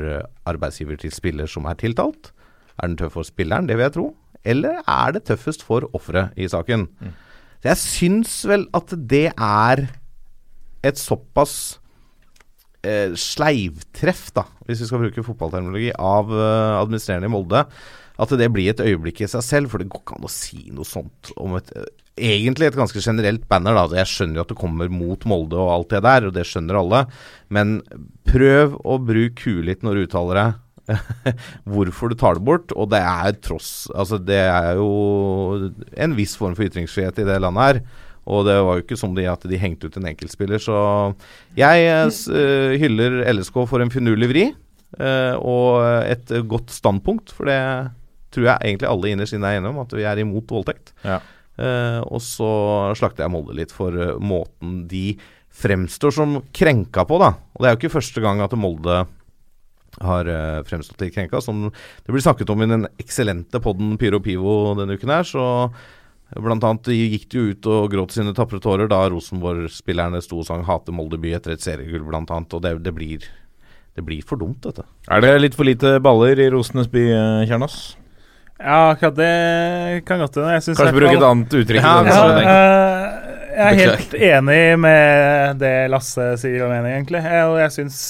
arbeidsgiver 0.44 0.98
til 1.00 1.14
spiller 1.16 1.48
som 1.48 1.70
er 1.72 1.78
tiltalt? 1.80 2.34
Er 2.76 2.90
den 2.90 2.98
tøff 3.00 3.16
for 3.16 3.24
spilleren? 3.24 3.70
Det 3.70 3.78
vil 3.78 3.88
jeg 3.88 3.94
tro. 3.96 4.10
Eller 4.46 4.82
er 4.84 5.16
det 5.16 5.26
tøffest 5.30 5.64
for 5.66 5.88
offeret 5.98 6.36
i 6.38 6.48
saken? 6.52 6.88
Så 7.58 7.72
jeg 7.72 7.82
syns 7.82 8.38
vel 8.48 8.68
at 8.78 8.94
det 9.10 9.32
er 9.34 9.88
et 10.86 11.00
såpass 11.02 11.80
eh, 12.86 13.14
sleivtreff, 13.18 14.30
da, 14.36 14.46
hvis 14.68 14.84
vi 14.84 14.90
skal 14.90 15.02
bruke 15.06 15.26
fotballterminologi, 15.26 15.92
av 15.98 16.32
eh, 16.32 16.76
administrerende 16.82 17.30
i 17.30 17.34
Molde, 17.34 17.64
at 18.18 18.34
det 18.40 18.50
blir 18.54 18.72
et 18.72 18.82
øyeblikk 18.82 19.22
i 19.22 19.30
seg 19.30 19.46
selv. 19.46 19.72
For 19.72 19.82
det 19.82 19.90
går 19.94 20.02
ikke 20.02 20.18
an 20.18 20.28
å 20.28 20.34
si 20.34 20.68
noe 20.74 20.88
sånt 20.88 21.34
om 21.38 21.58
et 21.60 21.74
eh, 21.78 21.90
Egentlig 22.18 22.66
et 22.66 22.74
ganske 22.74 22.98
generelt 22.98 23.44
banner, 23.46 23.76
da. 23.78 24.00
Jeg 24.00 24.10
skjønner 24.10 24.40
jo 24.40 24.44
at 24.48 24.50
det 24.50 24.56
kommer 24.58 24.88
mot 24.90 25.22
Molde 25.30 25.60
og 25.62 25.68
alt 25.70 25.92
det 25.92 26.00
der, 26.02 26.26
og 26.26 26.32
det 26.34 26.48
skjønner 26.50 26.80
alle. 26.80 27.02
Men 27.54 27.76
prøv 28.26 28.74
å 28.82 28.96
bruke 28.98 29.44
huet 29.46 29.68
litt 29.68 29.86
når 29.86 30.00
du 30.00 30.06
uttaler 30.08 30.40
deg. 30.40 30.56
hvorfor 31.72 32.12
du 32.12 32.18
tar 32.20 32.38
det 32.38 32.46
bort. 32.48 32.74
Og 32.76 32.90
det 32.94 33.02
er 33.02 33.38
tross 33.44 33.88
Altså, 33.94 34.20
det 34.22 34.42
er 34.48 34.78
jo 34.80 35.72
en 35.98 36.18
viss 36.18 36.36
form 36.40 36.56
for 36.58 36.68
ytringsfrihet 36.68 37.24
i 37.24 37.28
det 37.28 37.40
landet 37.44 37.68
her. 37.68 37.82
Og 38.28 38.44
det 38.48 38.58
var 38.60 38.76
jo 38.78 38.84
ikke 38.84 39.00
som 39.00 39.14
de 39.16 39.28
at 39.32 39.46
de 39.48 39.60
hengte 39.60 39.88
ut 39.88 39.98
en 40.00 40.10
enkeltspiller, 40.10 40.60
så 40.60 40.80
jeg 41.56 41.86
uh, 42.28 42.74
hyller 42.76 43.22
LSK 43.32 43.62
for 43.70 43.80
en 43.80 43.94
finurlig 43.94 44.28
vri. 44.34 44.44
Uh, 45.00 45.36
og 45.40 45.86
et 46.04 46.34
godt 46.48 46.74
standpunkt, 46.76 47.32
for 47.32 47.48
det 47.48 47.62
tror 48.36 48.50
jeg 48.50 48.68
egentlig 48.68 48.90
alle 48.92 49.14
innerst 49.14 49.36
inne 49.38 49.48
er 49.48 49.62
enige 49.62 49.72
om, 49.72 49.80
at 49.80 49.96
vi 49.96 50.04
er 50.04 50.20
imot 50.20 50.52
voldtekt. 50.52 50.92
Ja. 51.08 51.22
Uh, 51.56 52.04
og 52.04 52.20
så 52.22 52.52
slakter 53.00 53.24
jeg 53.24 53.34
Molde 53.34 53.56
litt 53.58 53.72
for 53.74 53.96
måten 54.20 54.84
de 54.92 55.16
fremstår 55.58 56.14
som 56.14 56.38
krenka 56.54 57.08
på, 57.08 57.22
da. 57.24 57.32
Og 57.56 57.64
det 57.64 57.70
er 57.70 57.76
jo 57.76 57.82
ikke 57.82 57.96
første 57.96 58.24
gang 58.24 58.44
at 58.44 58.54
Molde 58.60 59.06
har 60.04 60.30
uh, 60.30 60.64
fremstått 60.68 61.02
litt 61.04 61.16
krenka. 61.16 61.42
Som 61.44 61.68
det 61.70 62.14
blir 62.14 62.24
snakket 62.24 62.50
om 62.54 62.64
i 62.64 62.70
den 62.70 62.88
eksellente 63.02 63.62
podden 63.64 63.96
Pyro 64.02 64.22
Pivo 64.24 64.76
denne 64.78 64.98
uken 64.98 65.16
her, 65.18 65.28
så 65.28 65.48
Blant 66.28 66.66
annet 66.68 66.90
gikk 66.92 67.30
de 67.32 67.42
ut 67.54 67.68
og 67.72 67.86
gråt 67.94 68.12
sine 68.12 68.34
tapre 68.36 68.60
tårer 68.60 68.90
da 68.92 68.98
Rosenborg-spillerne 69.08 70.20
sto 70.20 70.42
og 70.42 70.48
sang 70.50 70.66
'Hate 70.68 70.92
Molde 70.92 71.16
by' 71.24 71.38
etter 71.38 71.54
et 71.54 71.64
seriegull, 71.64 72.04
blant 72.04 72.28
annet. 72.36 72.52
Og 72.52 72.66
det, 72.66 72.74
det, 72.84 72.92
blir, 72.92 73.24
det 73.96 74.04
blir 74.04 74.20
for 74.28 74.36
dumt, 74.36 74.60
dette. 74.66 74.84
Er 75.08 75.24
det 75.24 75.32
litt 75.40 75.56
for 75.56 75.64
lite 75.64 76.02
baller 76.04 76.36
i 76.36 76.50
Rosenes 76.52 76.92
by, 76.92 77.06
Kjernas? 77.48 77.96
Ja, 78.60 78.92
akkurat 78.92 79.16
det 79.16 80.06
kan 80.06 80.20
godt 80.20 80.36
hende. 80.36 80.60
Kanskje 80.60 80.96
bruke 80.98 81.16
et 81.16 81.26
annet 81.30 81.58
uttrykk? 81.62 81.80
Ja, 81.80 81.96
denne 82.02 82.16
sammenheng. 82.18 82.48
eh, 82.52 83.28
jeg 83.58 83.68
er 83.68 83.82
helt 83.82 84.14
enig 84.14 84.62
med 84.82 85.60
det 85.62 85.76
Lasse 85.94 86.26
sier 86.42 86.66
og 86.66 86.74
mener, 86.74 86.96
egentlig. 86.98 87.22
Jeg, 87.24 87.46
og 87.48 87.60
jeg 87.62 87.76
syns 87.76 88.02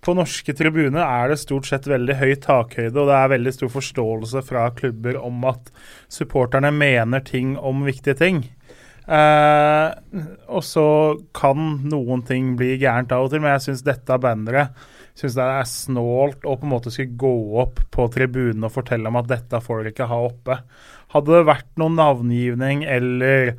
på 0.00 0.14
norske 0.16 0.54
tribuner 0.56 1.02
er 1.02 1.32
det 1.32 1.40
stort 1.42 1.68
sett 1.68 1.88
veldig 1.90 2.16
høy 2.20 2.32
takhøyde, 2.40 2.96
og 2.96 3.10
det 3.10 3.16
er 3.18 3.34
veldig 3.34 3.52
stor 3.56 3.72
forståelse 3.74 4.44
fra 4.46 4.68
klubber 4.76 5.18
om 5.20 5.44
at 5.50 5.68
supporterne 6.12 6.72
mener 6.72 7.24
ting 7.26 7.56
om 7.58 7.84
viktige 7.88 8.16
ting. 8.20 8.40
Eh, 9.10 9.86
og 10.48 10.64
så 10.64 10.86
kan 11.36 11.82
noen 11.90 12.24
ting 12.28 12.54
bli 12.56 12.76
gærent 12.80 13.12
av 13.12 13.26
og 13.26 13.34
til, 13.34 13.44
men 13.44 13.56
jeg 13.56 13.66
syns 13.68 13.86
dette 13.86 14.20
banneret 14.22 14.88
synes 15.20 15.36
det 15.36 15.46
er 15.46 15.68
snålt 15.68 16.46
å 16.46 16.56
på 16.56 16.66
en 16.66 16.72
måte 16.72 16.92
skulle 16.92 17.18
gå 17.20 17.34
opp 17.62 17.82
på 17.92 18.06
tribunen 18.14 18.66
og 18.66 18.74
fortelle 18.74 19.10
om 19.10 19.18
at 19.20 19.28
dette 19.30 19.60
får 19.64 19.82
dere 19.82 19.94
ikke 19.94 20.08
ha 20.10 20.20
oppe. 20.26 20.56
Hadde 21.14 21.34
det 21.34 21.48
vært 21.48 21.70
noen 21.80 21.98
navngivning 21.98 22.84
eller 22.88 23.52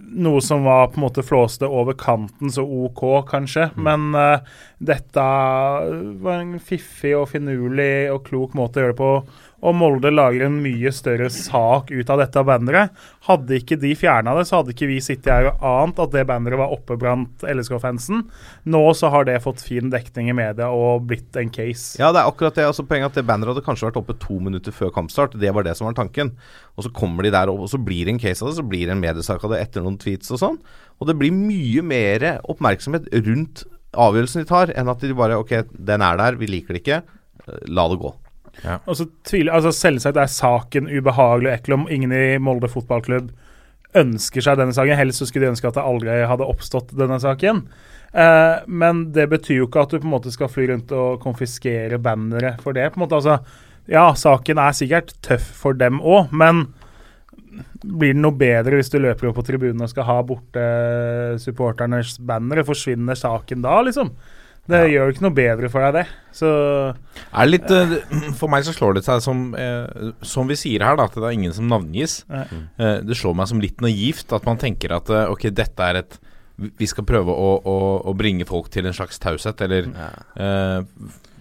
noe 0.00 0.40
som 0.40 0.64
var 0.64 0.86
på 0.92 1.00
en 1.00 1.06
måte 1.06 1.24
flåste 1.26 1.66
over 1.66 1.96
kanten, 1.98 2.50
så 2.52 2.64
OK, 2.64 3.02
kanskje. 3.28 3.68
Men 3.76 4.12
uh, 4.14 4.44
dette 4.78 5.24
var 6.22 6.38
en 6.38 6.58
fiffig 6.62 7.14
og 7.18 7.28
finurlig 7.32 8.10
og 8.12 8.22
klok 8.28 8.54
måte 8.58 8.80
å 8.80 8.86
gjøre 8.86 8.94
det 8.94 9.00
på. 9.02 9.12
Og 9.62 9.76
Molde 9.78 10.10
lager 10.10 10.48
en 10.48 10.56
mye 10.62 10.90
større 10.94 11.28
sak 11.30 11.92
ut 11.94 12.08
av 12.10 12.18
dette 12.18 12.42
banneret. 12.46 12.90
Hadde 13.28 13.60
ikke 13.60 13.78
de 13.78 13.92
fjerna 13.98 14.34
det, 14.34 14.44
så 14.48 14.58
hadde 14.58 14.74
ikke 14.74 14.88
vi 14.90 14.98
sittet 15.04 15.30
her 15.30 15.50
og 15.52 15.66
ant 15.70 16.00
at 16.02 16.14
det 16.14 16.24
banneret 16.26 16.58
var 16.58 16.74
oppe 16.74 16.96
blant 16.98 17.44
LSK-fansen. 17.46 18.24
Nå 18.74 18.82
så 18.98 19.12
har 19.14 19.28
det 19.28 19.38
fått 19.44 19.62
fin 19.62 19.92
dekning 19.92 20.32
i 20.32 20.36
media 20.36 20.70
og 20.74 21.06
blitt 21.10 21.38
en 21.38 21.52
case. 21.54 21.94
Ja, 22.00 22.10
det 22.10 22.24
er 22.24 22.30
akkurat 22.32 22.58
det. 22.58 22.66
altså 22.66 22.86
Poenget 22.88 23.12
at 23.12 23.20
det 23.20 23.26
banneret 23.28 23.54
hadde 23.54 23.66
kanskje 23.68 23.86
vært 23.86 24.00
oppe 24.02 24.18
to 24.22 24.40
minutter 24.42 24.74
før 24.74 24.90
kampstart. 24.94 25.38
Det 25.38 25.54
var 25.54 25.66
det 25.66 25.76
som 25.78 25.86
var 25.86 25.98
tanken. 25.98 26.34
Og 26.74 26.88
så 26.88 26.92
kommer 26.96 27.22
de 27.22 27.34
der 27.34 27.52
opp, 27.52 27.62
og 27.62 27.70
så 27.70 27.78
blir 27.78 28.08
det 28.08 28.16
en 28.16 28.22
case 28.22 28.42
av 28.42 28.50
det. 28.50 28.58
Så 28.58 28.66
blir 28.66 28.88
det 28.88 28.96
en 28.96 29.04
mediesak 29.04 29.46
av 29.46 29.54
det 29.54 29.62
etter 29.62 29.86
noen 29.86 30.00
tweets 30.02 30.34
og 30.34 30.42
sånn. 30.42 30.58
Og 30.98 31.06
det 31.06 31.16
blir 31.20 31.30
mye 31.34 31.86
mer 31.86 32.26
oppmerksomhet 32.50 33.06
rundt 33.14 33.62
avgjørelsen 33.92 34.42
de 34.42 34.48
tar, 34.48 34.74
enn 34.74 34.90
at 34.90 35.02
de 35.04 35.14
bare 35.16 35.38
Ok, 35.38 35.54
den 35.70 36.02
er 36.02 36.18
der, 36.18 36.38
vi 36.40 36.50
liker 36.50 36.74
det 36.74 36.82
ikke. 36.82 37.02
La 37.70 37.86
det 37.92 38.00
gå. 38.02 38.12
Og 38.86 38.98
så 38.98 39.06
tviler, 39.26 39.54
altså 39.56 39.72
Selvsagt 39.74 40.18
er 40.20 40.30
saken 40.30 40.90
ubehagelig 40.90 41.50
og 41.50 41.54
ekkel 41.56 41.76
om 41.78 41.88
ingen 41.90 42.12
i 42.14 42.26
Molde 42.42 42.70
fotballklubb 42.70 43.32
ønsker 43.98 44.44
seg 44.44 44.60
denne 44.60 44.74
saken. 44.76 44.96
Helst 44.96 45.22
så 45.22 45.28
skulle 45.28 45.46
de 45.46 45.54
ønske 45.54 45.68
at 45.68 45.76
det 45.76 45.84
aldri 45.84 46.20
hadde 46.28 46.48
oppstått 46.48 46.94
denne 46.96 47.18
saken. 47.22 47.64
Eh, 48.12 48.56
men 48.68 49.06
det 49.16 49.28
betyr 49.32 49.62
jo 49.62 49.68
ikke 49.68 49.84
at 49.86 49.92
du 49.92 50.00
på 50.00 50.08
en 50.08 50.14
måte 50.14 50.32
skal 50.32 50.50
fly 50.52 50.68
rundt 50.72 50.92
og 50.96 51.20
konfiskere 51.22 52.00
bannere 52.02 52.56
for 52.62 52.76
det. 52.76 52.90
på 52.92 53.00
en 53.00 53.06
måte, 53.06 53.20
altså 53.20 53.40
Ja, 53.90 54.12
saken 54.14 54.60
er 54.62 54.76
sikkert 54.78 55.16
tøff 55.26 55.42
for 55.58 55.74
dem 55.74 55.98
òg, 56.00 56.30
men 56.30 56.68
blir 57.82 58.14
det 58.14 58.22
noe 58.22 58.36
bedre 58.38 58.78
hvis 58.78 58.92
du 58.92 59.00
løper 59.02 59.28
opp 59.28 59.40
på 59.40 59.44
tribunen 59.48 59.82
og 59.82 59.90
skal 59.90 60.06
ha 60.06 60.20
borte 60.22 60.66
supporternes 61.42 62.14
bannere? 62.22 62.64
Forsvinner 62.64 63.18
saken 63.18 63.64
da, 63.64 63.80
liksom? 63.82 64.12
Det 64.70 64.78
gjør 64.92 65.10
ikke 65.10 65.24
noe 65.24 65.34
bedre 65.34 65.68
for 65.72 65.82
deg, 65.82 65.96
det. 65.96 66.04
Så 66.38 66.48
Er 67.34 67.48
litt 67.48 67.66
eh, 67.74 67.96
For 68.38 68.48
meg 68.52 68.62
så 68.64 68.72
slår 68.76 68.94
det 68.96 69.02
seg 69.04 69.18
som 69.24 69.40
eh, 69.58 70.12
Som 70.24 70.46
vi 70.48 70.56
sier 70.56 70.84
her, 70.86 70.94
da, 71.00 71.08
at 71.10 71.16
det 71.18 71.24
er 71.26 71.34
ingen 71.34 71.52
som 71.56 71.66
navngis. 71.68 72.20
Eh, 72.30 73.00
det 73.02 73.18
slår 73.18 73.34
meg 73.40 73.50
som 73.50 73.60
litt 73.62 73.82
naivt 73.84 74.32
at 74.32 74.46
man 74.48 74.60
tenker 74.62 74.94
at 74.94 75.10
eh, 75.10 75.26
ok, 75.34 75.48
dette 75.50 75.88
er 75.90 76.00
et 76.04 76.16
Vi 76.78 76.86
skal 76.86 77.08
prøve 77.08 77.34
å, 77.34 77.50
å, 77.58 77.76
å 78.06 78.14
bringe 78.14 78.46
folk 78.46 78.70
til 78.70 78.86
en 78.86 78.94
slags 78.94 79.18
taushet, 79.18 79.60
eller 79.66 79.88
eh, 80.38 80.78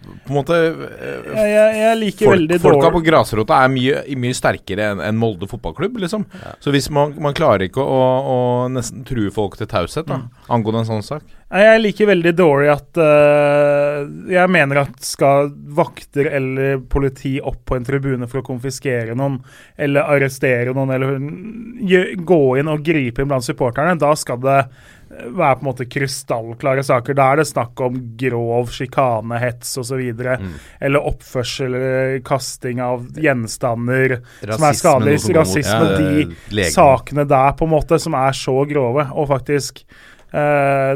På 0.01 0.31
en 0.31 0.37
måte 0.39 0.55
eh, 0.57 1.27
jeg, 1.29 1.49
jeg, 1.51 1.75
jeg 1.77 1.97
liker 1.99 2.25
Folk, 2.25 2.39
veldig 2.39 2.57
folka 2.63 2.89
på 2.95 3.01
grasrota 3.05 3.59
er 3.61 3.69
mye, 3.69 3.99
mye 4.17 4.33
sterkere 4.37 4.87
enn 4.95 5.03
en 5.05 5.19
Molde 5.21 5.45
fotballklubb, 5.51 5.99
liksom. 6.01 6.23
Så 6.63 6.73
hvis 6.73 6.87
man, 6.93 7.13
man 7.21 7.35
klarer 7.37 7.67
ikke 7.67 7.83
å, 7.85 7.99
å 8.33 8.37
nesten 8.73 9.03
true 9.07 9.29
folk 9.35 9.59
til 9.61 9.69
taushet 9.69 10.09
Mm. 10.11 10.23
angående 10.49 10.81
en 10.81 10.87
sånn 10.89 11.03
sak 11.05 11.27
Jeg 11.53 11.81
liker 11.83 12.09
veldig 12.09 12.31
dårlig 12.35 12.71
at 12.73 12.97
uh, 12.97 14.01
Jeg 14.33 14.49
mener 14.51 14.81
at 14.81 14.97
skal 15.05 15.51
vakter 15.77 16.27
eller 16.31 16.79
politi 16.91 17.35
opp 17.39 17.61
på 17.69 17.77
en 17.77 17.85
tribune 17.87 18.27
for 18.31 18.41
å 18.41 18.45
konfiskere 18.47 19.13
noen, 19.15 19.37
eller 19.77 20.09
arrestere 20.15 20.73
noen, 20.75 20.91
eller 20.97 21.19
gjø- 21.87 22.15
gå 22.25 22.41
inn 22.59 22.71
og 22.73 22.81
gripe 22.85 23.21
inn 23.21 23.29
blant 23.31 23.45
supporterne, 23.45 23.93
da 24.01 24.11
skal 24.17 24.41
det 24.43 24.57
være 25.11 25.57
på 25.57 25.63
en 25.63 25.67
måte 25.67 25.87
krystallklare 25.91 26.83
saker. 26.85 27.15
Da 27.17 27.27
er 27.31 27.41
det 27.41 27.47
snakk 27.49 27.81
om 27.83 27.97
grov 28.19 28.71
sjikane, 28.73 29.39
hets 29.41 29.73
osv. 29.81 29.99
Mm. 30.17 30.53
Eller 30.79 31.09
oppførsel 31.11 31.75
eller 31.75 32.15
kasting 32.27 32.81
av 32.83 33.05
gjenstander 33.19 34.17
er 34.17 34.21
Rasisme, 34.21 34.55
som 34.55 34.67
er 34.69 34.79
skadelig. 34.79 35.17
Rasisme. 35.37 35.83
ja, 35.83 35.99
de 35.99 36.55
legen. 36.55 36.73
sakene 36.73 37.27
der 37.29 37.53
på 37.59 37.67
en 37.67 37.75
måte 37.75 37.99
som 38.01 38.17
er 38.17 38.35
så 38.37 38.55
grove, 38.69 39.07
og 39.11 39.29
faktisk 39.31 39.83
eh, 39.83 40.93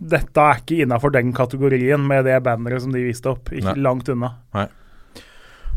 Dette 0.00 0.44
er 0.44 0.60
ikke 0.62 0.82
innafor 0.84 1.14
den 1.14 1.34
kategorien 1.36 2.04
med 2.06 2.26
det 2.28 2.40
banneret 2.46 2.84
som 2.84 2.94
de 2.94 3.04
viste 3.04 3.32
opp. 3.32 3.52
Ikke 3.52 3.74
Nei. 3.74 3.86
langt 3.88 4.08
unna. 4.12 4.34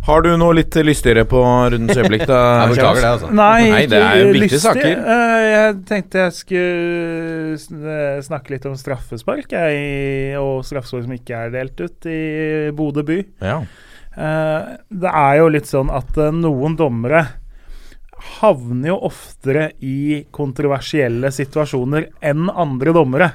Har 0.03 0.23
du 0.25 0.33
noe 0.35 0.55
litt 0.57 0.75
lystigere 0.83 1.23
på 1.29 1.39
rundens 1.39 1.95
øyeblikk, 1.95 2.25
da? 2.27 2.39
Jeg 2.65 2.73
beklager 2.73 2.99
det, 3.05 3.11
altså. 3.13 3.29
Nei, 3.31 3.69
Nei, 3.71 3.83
det 3.87 4.01
er 4.03 4.17
viktige 4.25 4.41
lystig. 4.43 4.59
saker. 4.65 5.05
Eh, 5.15 5.43
jeg 5.53 5.77
tenkte 5.87 6.25
jeg 6.25 6.33
skulle 6.35 8.19
snakke 8.27 8.51
litt 8.55 8.67
om 8.67 8.75
straffespark, 8.79 9.53
jeg, 9.55 10.35
og 10.41 10.65
straffespark 10.67 11.05
som 11.05 11.15
ikke 11.15 11.39
er 11.45 11.53
delt 11.55 11.79
ut 11.79 12.09
i 12.11 12.19
Bodø 12.75 13.05
by. 13.07 13.19
Ja. 13.47 13.61
Eh, 14.13 14.73
det 14.91 15.13
er 15.23 15.39
jo 15.39 15.47
litt 15.55 15.71
sånn 15.71 15.89
at 15.93 16.19
eh, 16.19 16.35
noen 16.35 16.75
dommere 16.79 17.23
havner 18.23 18.89
jo 18.93 18.97
oftere 19.09 19.69
i 19.83 20.23
kontroversielle 20.31 21.31
situasjoner 21.31 22.09
enn 22.23 22.49
andre 22.49 22.93
dommere. 22.95 23.29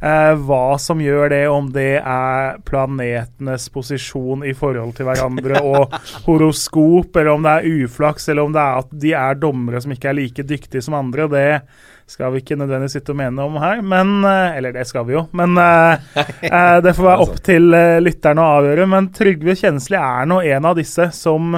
Eh, 0.00 0.32
hva 0.46 0.78
som 0.80 1.00
gjør 1.02 1.32
det, 1.32 1.42
om 1.52 1.68
det 1.74 1.98
er 1.98 2.60
planetenes 2.64 3.68
posisjon 3.74 4.46
i 4.48 4.54
forhold 4.56 4.94
til 4.96 5.10
hverandre 5.10 5.60
og 5.74 5.96
horoskop, 6.28 7.16
eller 7.16 7.34
om 7.34 7.46
det 7.46 7.56
er 7.58 7.84
uflaks, 7.84 8.30
eller 8.30 8.48
om 8.48 8.56
det 8.56 8.64
er 8.64 8.82
at 8.84 8.98
de 9.04 9.14
er 9.26 9.40
dommere 9.42 9.82
som 9.82 9.94
ikke 9.94 10.12
er 10.12 10.20
like 10.22 10.46
dyktige 10.46 10.84
som 10.84 10.96
andre, 10.98 11.28
det 11.30 11.48
skal 12.10 12.32
vi 12.32 12.40
ikke 12.42 12.56
nødvendigvis 12.58 12.96
sitte 12.98 13.12
og 13.14 13.20
mene 13.20 13.44
om 13.44 13.58
her, 13.62 13.84
men 13.86 14.24
eh, 14.26 14.56
Eller 14.58 14.74
det 14.74 14.86
skal 14.88 15.06
vi 15.06 15.14
jo, 15.14 15.26
men 15.36 15.54
eh, 15.62 16.24
eh, 16.48 16.78
det 16.82 16.96
får 16.96 17.06
være 17.06 17.22
opp 17.26 17.38
til 17.46 17.70
eh, 17.76 18.00
lytterne 18.02 18.42
å 18.42 18.56
avgjøre. 18.58 18.88
Men 18.90 19.12
Trygve 19.14 19.54
Kjensli 19.58 19.98
er 20.00 20.26
nå 20.30 20.40
en 20.42 20.66
av 20.72 20.78
disse 20.78 21.10
som 21.14 21.54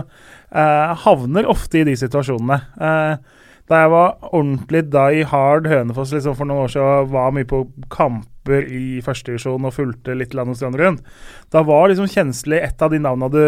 eh, 0.54 0.92
havner 1.04 1.49
ofte 1.50 1.82
i 1.82 1.87
de 1.88 1.97
situasjonene. 1.99 2.61
Eh, 2.80 3.42
da 3.71 3.82
jeg 3.85 3.92
var 3.92 4.16
ordentlig 4.35 4.87
die 4.92 5.26
hard 5.30 5.68
Hønefoss 5.71 6.12
liksom 6.16 6.37
for 6.38 6.49
noen 6.49 6.66
år 6.66 6.73
siden, 6.75 7.12
var 7.12 7.35
mye 7.35 7.49
på 7.49 7.64
kamper 7.92 8.66
i 8.66 9.00
førstedivisjon 9.04 9.68
og 9.68 9.76
fulgte 9.76 10.16
litt 10.18 10.35
land 10.37 10.52
og 10.52 10.59
strand 10.59 10.80
rundt, 10.80 11.06
da 11.54 11.62
var 11.66 11.88
liksom 11.88 12.11
Kjensli 12.11 12.59
et 12.59 12.82
av 12.82 12.92
de 12.92 13.00
navna 13.02 13.30
du 13.32 13.44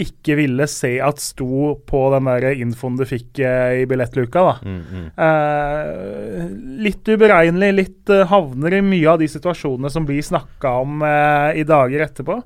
ikke 0.00 0.38
ville 0.38 0.64
se 0.72 0.94
at 1.04 1.20
sto 1.20 1.74
på 1.84 2.00
den 2.14 2.28
der 2.30 2.46
infoen 2.54 2.94
du 2.96 3.04
fikk 3.04 3.42
eh, 3.44 3.82
i 3.82 3.88
billettluka. 3.88 4.44
da. 4.46 4.54
Mm, 4.64 4.78
mm. 4.88 5.08
Eh, 5.26 6.46
litt 6.86 7.10
uberegnelig, 7.12 7.72
litt 7.76 8.12
eh, 8.12 8.24
havner 8.30 8.78
i 8.78 8.80
mye 8.86 9.10
av 9.12 9.20
de 9.20 9.28
situasjonene 9.28 9.92
som 9.92 10.06
blir 10.08 10.24
snakka 10.24 10.72
om 10.80 11.04
eh, 11.04 11.60
i 11.60 11.66
dager 11.68 12.06
etterpå. 12.06 12.38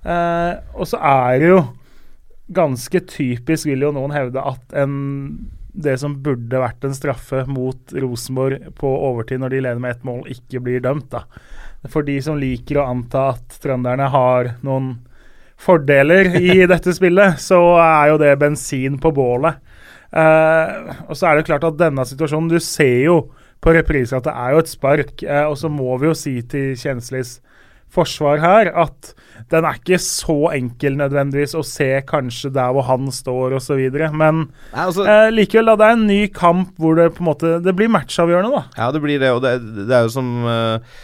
Eh, 0.00 0.54
og 0.78 0.88
så 0.88 1.02
er 1.04 1.42
det 1.42 1.52
jo 1.52 1.60
ganske 2.48 3.00
typisk, 3.08 3.68
vil 3.68 3.84
jo 3.86 3.92
noen 3.94 4.14
hevde, 4.14 4.40
at 4.40 4.76
en, 4.76 4.94
det 5.72 5.98
som 6.00 6.16
burde 6.24 6.62
vært 6.62 6.84
en 6.86 6.96
straffe 6.96 7.44
mot 7.50 7.92
Rosenborg 7.94 8.70
på 8.78 8.92
overtid 9.10 9.42
når 9.42 9.54
de 9.54 9.62
leder 9.66 9.82
med 9.82 9.96
ett 9.96 10.06
mål, 10.08 10.24
ikke 10.32 10.62
blir 10.64 10.84
dømt. 10.84 11.10
da. 11.12 11.24
For 11.92 12.06
de 12.06 12.18
som 12.24 12.40
liker 12.40 12.80
å 12.80 12.88
anta 12.90 13.30
at 13.34 13.60
trønderne 13.62 14.08
har 14.10 14.54
noen 14.66 14.96
fordeler 15.58 16.34
i 16.40 16.62
dette 16.72 16.94
spillet, 16.96 17.38
så 17.42 17.60
er 17.82 18.12
jo 18.12 18.22
det 18.22 18.36
bensin 18.40 18.98
på 19.02 19.12
bålet. 19.14 19.60
Eh, 20.08 20.94
og 21.06 21.18
så 21.18 21.28
er 21.28 21.38
det 21.38 21.48
klart 21.50 21.66
at 21.68 21.76
denne 21.76 22.00
situasjonen 22.08 22.46
Du 22.48 22.56
ser 22.64 23.02
jo 23.04 23.16
på 23.60 23.74
reprise 23.76 24.16
at 24.16 24.24
det 24.24 24.32
er 24.32 24.54
jo 24.54 24.62
et 24.62 24.70
spark, 24.70 25.10
eh, 25.20 25.44
og 25.44 25.58
så 25.60 25.68
må 25.68 25.98
vi 26.00 26.08
jo 26.08 26.14
si 26.16 26.38
til 26.48 26.72
Kjenslis 26.78 27.38
forsvar 27.94 28.42
her 28.42 28.70
at 28.76 29.14
den 29.52 29.64
er 29.64 29.78
ikke 29.78 29.98
så 30.02 30.36
enkel 30.52 30.98
nødvendigvis 30.98 31.54
å 31.56 31.64
se 31.66 31.88
kanskje 32.08 32.50
der 32.52 32.72
hvor 32.76 32.84
han 32.88 33.08
står 33.14 33.56
osv. 33.58 33.80
Men 34.12 34.48
Nei, 34.48 34.84
altså, 34.84 35.06
eh, 35.08 35.28
likevel, 35.32 35.70
da. 35.70 35.76
Det 35.78 35.86
er 35.86 35.98
en 35.98 36.08
ny 36.08 36.22
kamp 36.34 36.74
hvor 36.80 36.98
det 36.98 37.12
på 37.16 37.24
en 37.24 37.30
måte 37.30 37.52
Det 37.64 37.76
blir 37.76 37.92
matchavgjørende, 37.92 38.50
da. 38.52 38.64
Ja, 38.76 38.90
det 38.92 39.04
blir 39.04 39.20
det. 39.22 39.30
Og 39.32 39.44
det, 39.44 39.54
det 39.88 39.94
er 39.94 40.04
jo 40.04 40.12
som 40.12 40.28
uh, 40.44 40.98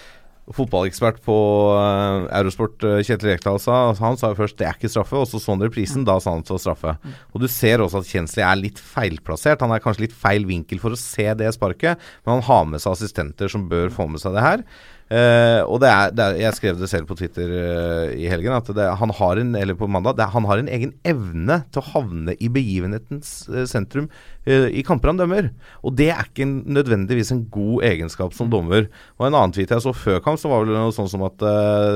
fotballekspert 0.53 1.23
på 1.25 1.37
uh, 1.73 2.29
Eurosport, 2.37 2.76
uh, 2.85 3.00
Kjetil 3.00 3.33
Rekdal, 3.33 3.61
sa. 3.62 3.79
Han 4.03 4.21
sa 4.21 4.35
jo 4.35 4.41
først 4.43 4.59
det 4.61 4.69
er 4.69 4.76
ikke 4.76 4.93
straffe, 4.93 5.17
og 5.17 5.31
så 5.31 5.41
så 5.41 5.55
han 5.55 5.64
reprisen. 5.64 6.05
Da 6.05 6.19
sa 6.21 6.35
han 6.35 6.45
det 6.45 6.53
var 6.53 6.64
straffe. 6.67 6.97
Og 7.33 7.45
du 7.45 7.49
ser 7.49 7.85
også 7.85 8.03
at 8.03 8.11
Kjensli 8.11 8.45
er 8.45 8.61
litt 8.61 8.83
feilplassert. 8.83 9.64
Han 9.64 9.73
er 9.73 9.85
kanskje 9.85 10.09
litt 10.09 10.19
feil 10.19 10.45
vinkel 10.50 10.83
for 10.83 10.93
å 10.93 11.00
se 11.00 11.31
det 11.38 11.55
sparket, 11.57 12.03
men 12.26 12.37
han 12.37 12.49
har 12.50 12.69
med 12.75 12.85
seg 12.85 12.93
assistenter 12.93 13.49
som 13.53 13.71
bør 13.73 13.88
få 13.95 14.11
med 14.11 14.21
seg 14.21 14.37
det 14.37 14.45
her. 14.45 14.67
Eh, 15.14 15.61
og 15.68 15.78
det 15.83 15.90
er, 15.90 16.12
det 16.16 16.25
er, 16.25 16.37
Jeg 16.40 16.56
skrev 16.56 16.78
det 16.80 16.88
selv 16.90 17.06
på 17.06 17.14
Twitter 17.18 17.50
uh, 17.52 18.06
i 18.16 18.26
helgen. 18.30 18.54
At 18.56 18.71
det, 18.75 18.87
han 18.99 19.12
har 19.14 19.40
en 19.40 19.52
eller 19.59 19.76
på 19.78 19.88
mandag, 19.90 20.16
det, 20.18 20.26
han 20.33 20.49
har 20.49 20.61
en 20.61 20.71
egen 20.73 20.94
evne 21.06 21.61
til 21.71 21.83
å 21.83 21.88
havne 21.92 22.35
i 22.40 22.50
begivenhetens 22.52 23.35
uh, 23.52 23.64
sentrum 23.71 24.11
i 24.44 24.83
kamper 24.85 25.09
han 25.09 25.16
dømmer. 25.16 25.47
Og 25.88 25.94
det 25.97 26.11
er 26.12 26.26
ikke 26.26 26.44
en, 26.44 26.59
nødvendigvis 26.76 27.30
en 27.33 27.47
god 27.52 27.87
egenskap 27.88 28.35
som 28.37 28.50
dommer. 28.52 28.90
Og 29.16 29.25
En 29.25 29.33
annen 29.33 29.54
tweet 29.56 29.71
jeg 29.73 29.80
så 29.80 29.94
før 29.97 30.18
kamp, 30.25 30.37
så 30.37 30.50
var 30.50 30.66
vel 30.66 30.76
noe 30.76 30.92
sånn 30.92 31.09
som 31.09 31.25
at 31.25 31.40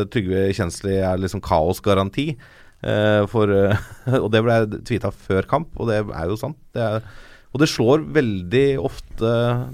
Trygve 0.08 0.46
Kjensli 0.56 0.94
er 0.96 1.20
liksom 1.20 1.42
kaosgaranti. 1.44 2.30
for, 3.28 3.52
og 4.22 4.30
det 4.32 4.42
ble 4.46 4.56
tweeta 4.78 5.12
før 5.12 5.50
kamp, 5.50 5.76
og 5.76 5.92
det 5.92 6.00
er 6.00 6.32
jo 6.32 6.40
sant. 6.40 6.56
Det 6.72 6.86
er, 6.86 7.04
og 7.48 7.62
det 7.62 7.68
slår 7.72 8.02
veldig 8.12 8.64
ofte 8.84 9.28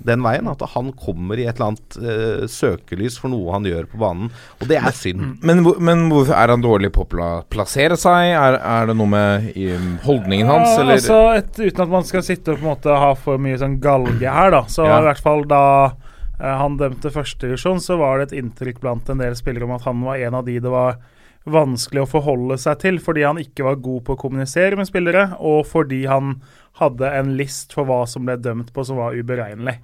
den 0.06 0.22
veien, 0.22 0.46
at 0.46 0.60
han 0.76 0.92
kommer 0.94 1.40
i 1.40 1.46
et 1.50 1.56
eller 1.58 1.72
annet 1.72 1.96
uh, 1.98 2.44
søkelys 2.46 3.16
for 3.18 3.32
noe 3.32 3.50
han 3.50 3.66
gjør 3.66 3.88
på 3.90 3.98
banen. 3.98 4.28
Og 4.62 4.68
det 4.70 4.78
er 4.78 4.94
synd. 4.94 5.40
Men, 5.42 5.64
men 5.82 6.04
hvorfor 6.12 6.36
er 6.38 6.52
han 6.54 6.62
dårlig 6.62 6.92
på 6.94 7.02
å 7.02 7.08
pla- 7.10 7.42
plassere 7.50 7.98
seg? 7.98 8.30
Er, 8.38 8.60
er 8.62 8.86
det 8.92 8.94
noe 9.00 9.10
med 9.10 9.50
i, 9.58 9.66
holdningen 10.06 10.46
hans, 10.52 10.70
Ja, 10.76 10.84
eller? 10.84 11.00
altså, 11.00 11.18
et, 11.40 11.58
uten 11.66 11.82
at 11.88 11.92
man 11.96 12.06
skal 12.06 12.22
sitte 12.22 12.54
og 12.54 12.60
på 12.62 12.66
en 12.68 12.70
måte 12.76 12.94
ha 13.04 13.10
for 13.18 13.42
mye 13.42 13.58
sånn 13.58 13.80
galge 13.82 14.30
her, 14.38 14.54
da. 14.54 14.62
Så 14.70 14.86
Ja. 14.86 15.00
i 15.02 15.08
hvert 15.10 15.24
fall 15.26 15.42
da 15.50 15.62
uh, 15.90 16.54
han 16.62 16.78
dømte 16.78 17.10
førstedivisjon, 17.10 17.82
så 17.82 17.98
var 17.98 18.22
det 18.22 18.30
et 18.30 18.38
inntrykk 18.44 18.78
blant 18.86 19.10
en 19.10 19.18
del 19.24 19.34
spillere 19.34 19.66
om 19.66 19.74
at 19.74 19.82
han 19.90 20.00
var 20.06 20.22
en 20.22 20.38
av 20.40 20.46
de 20.46 20.60
det 20.62 20.70
var 20.72 21.00
vanskelig 21.46 22.02
å 22.04 22.08
forholde 22.08 22.56
seg 22.58 22.78
til, 22.80 22.98
fordi 23.04 23.24
han 23.26 23.36
ikke 23.42 23.64
var 23.66 23.76
god 23.84 24.04
på 24.06 24.14
å 24.16 24.20
kommunisere 24.20 24.76
med 24.80 24.88
spillere, 24.88 25.34
og 25.40 25.66
fordi 25.68 26.06
han 26.08 26.38
hadde 26.80 27.06
en 27.06 27.36
list 27.38 27.72
for 27.76 27.86
hva 27.86 28.00
som 28.08 28.24
ble 28.26 28.34
dømt 28.42 28.72
på 28.74 28.82
som 28.84 28.96
var 28.98 29.12
uberegnelig. 29.14 29.76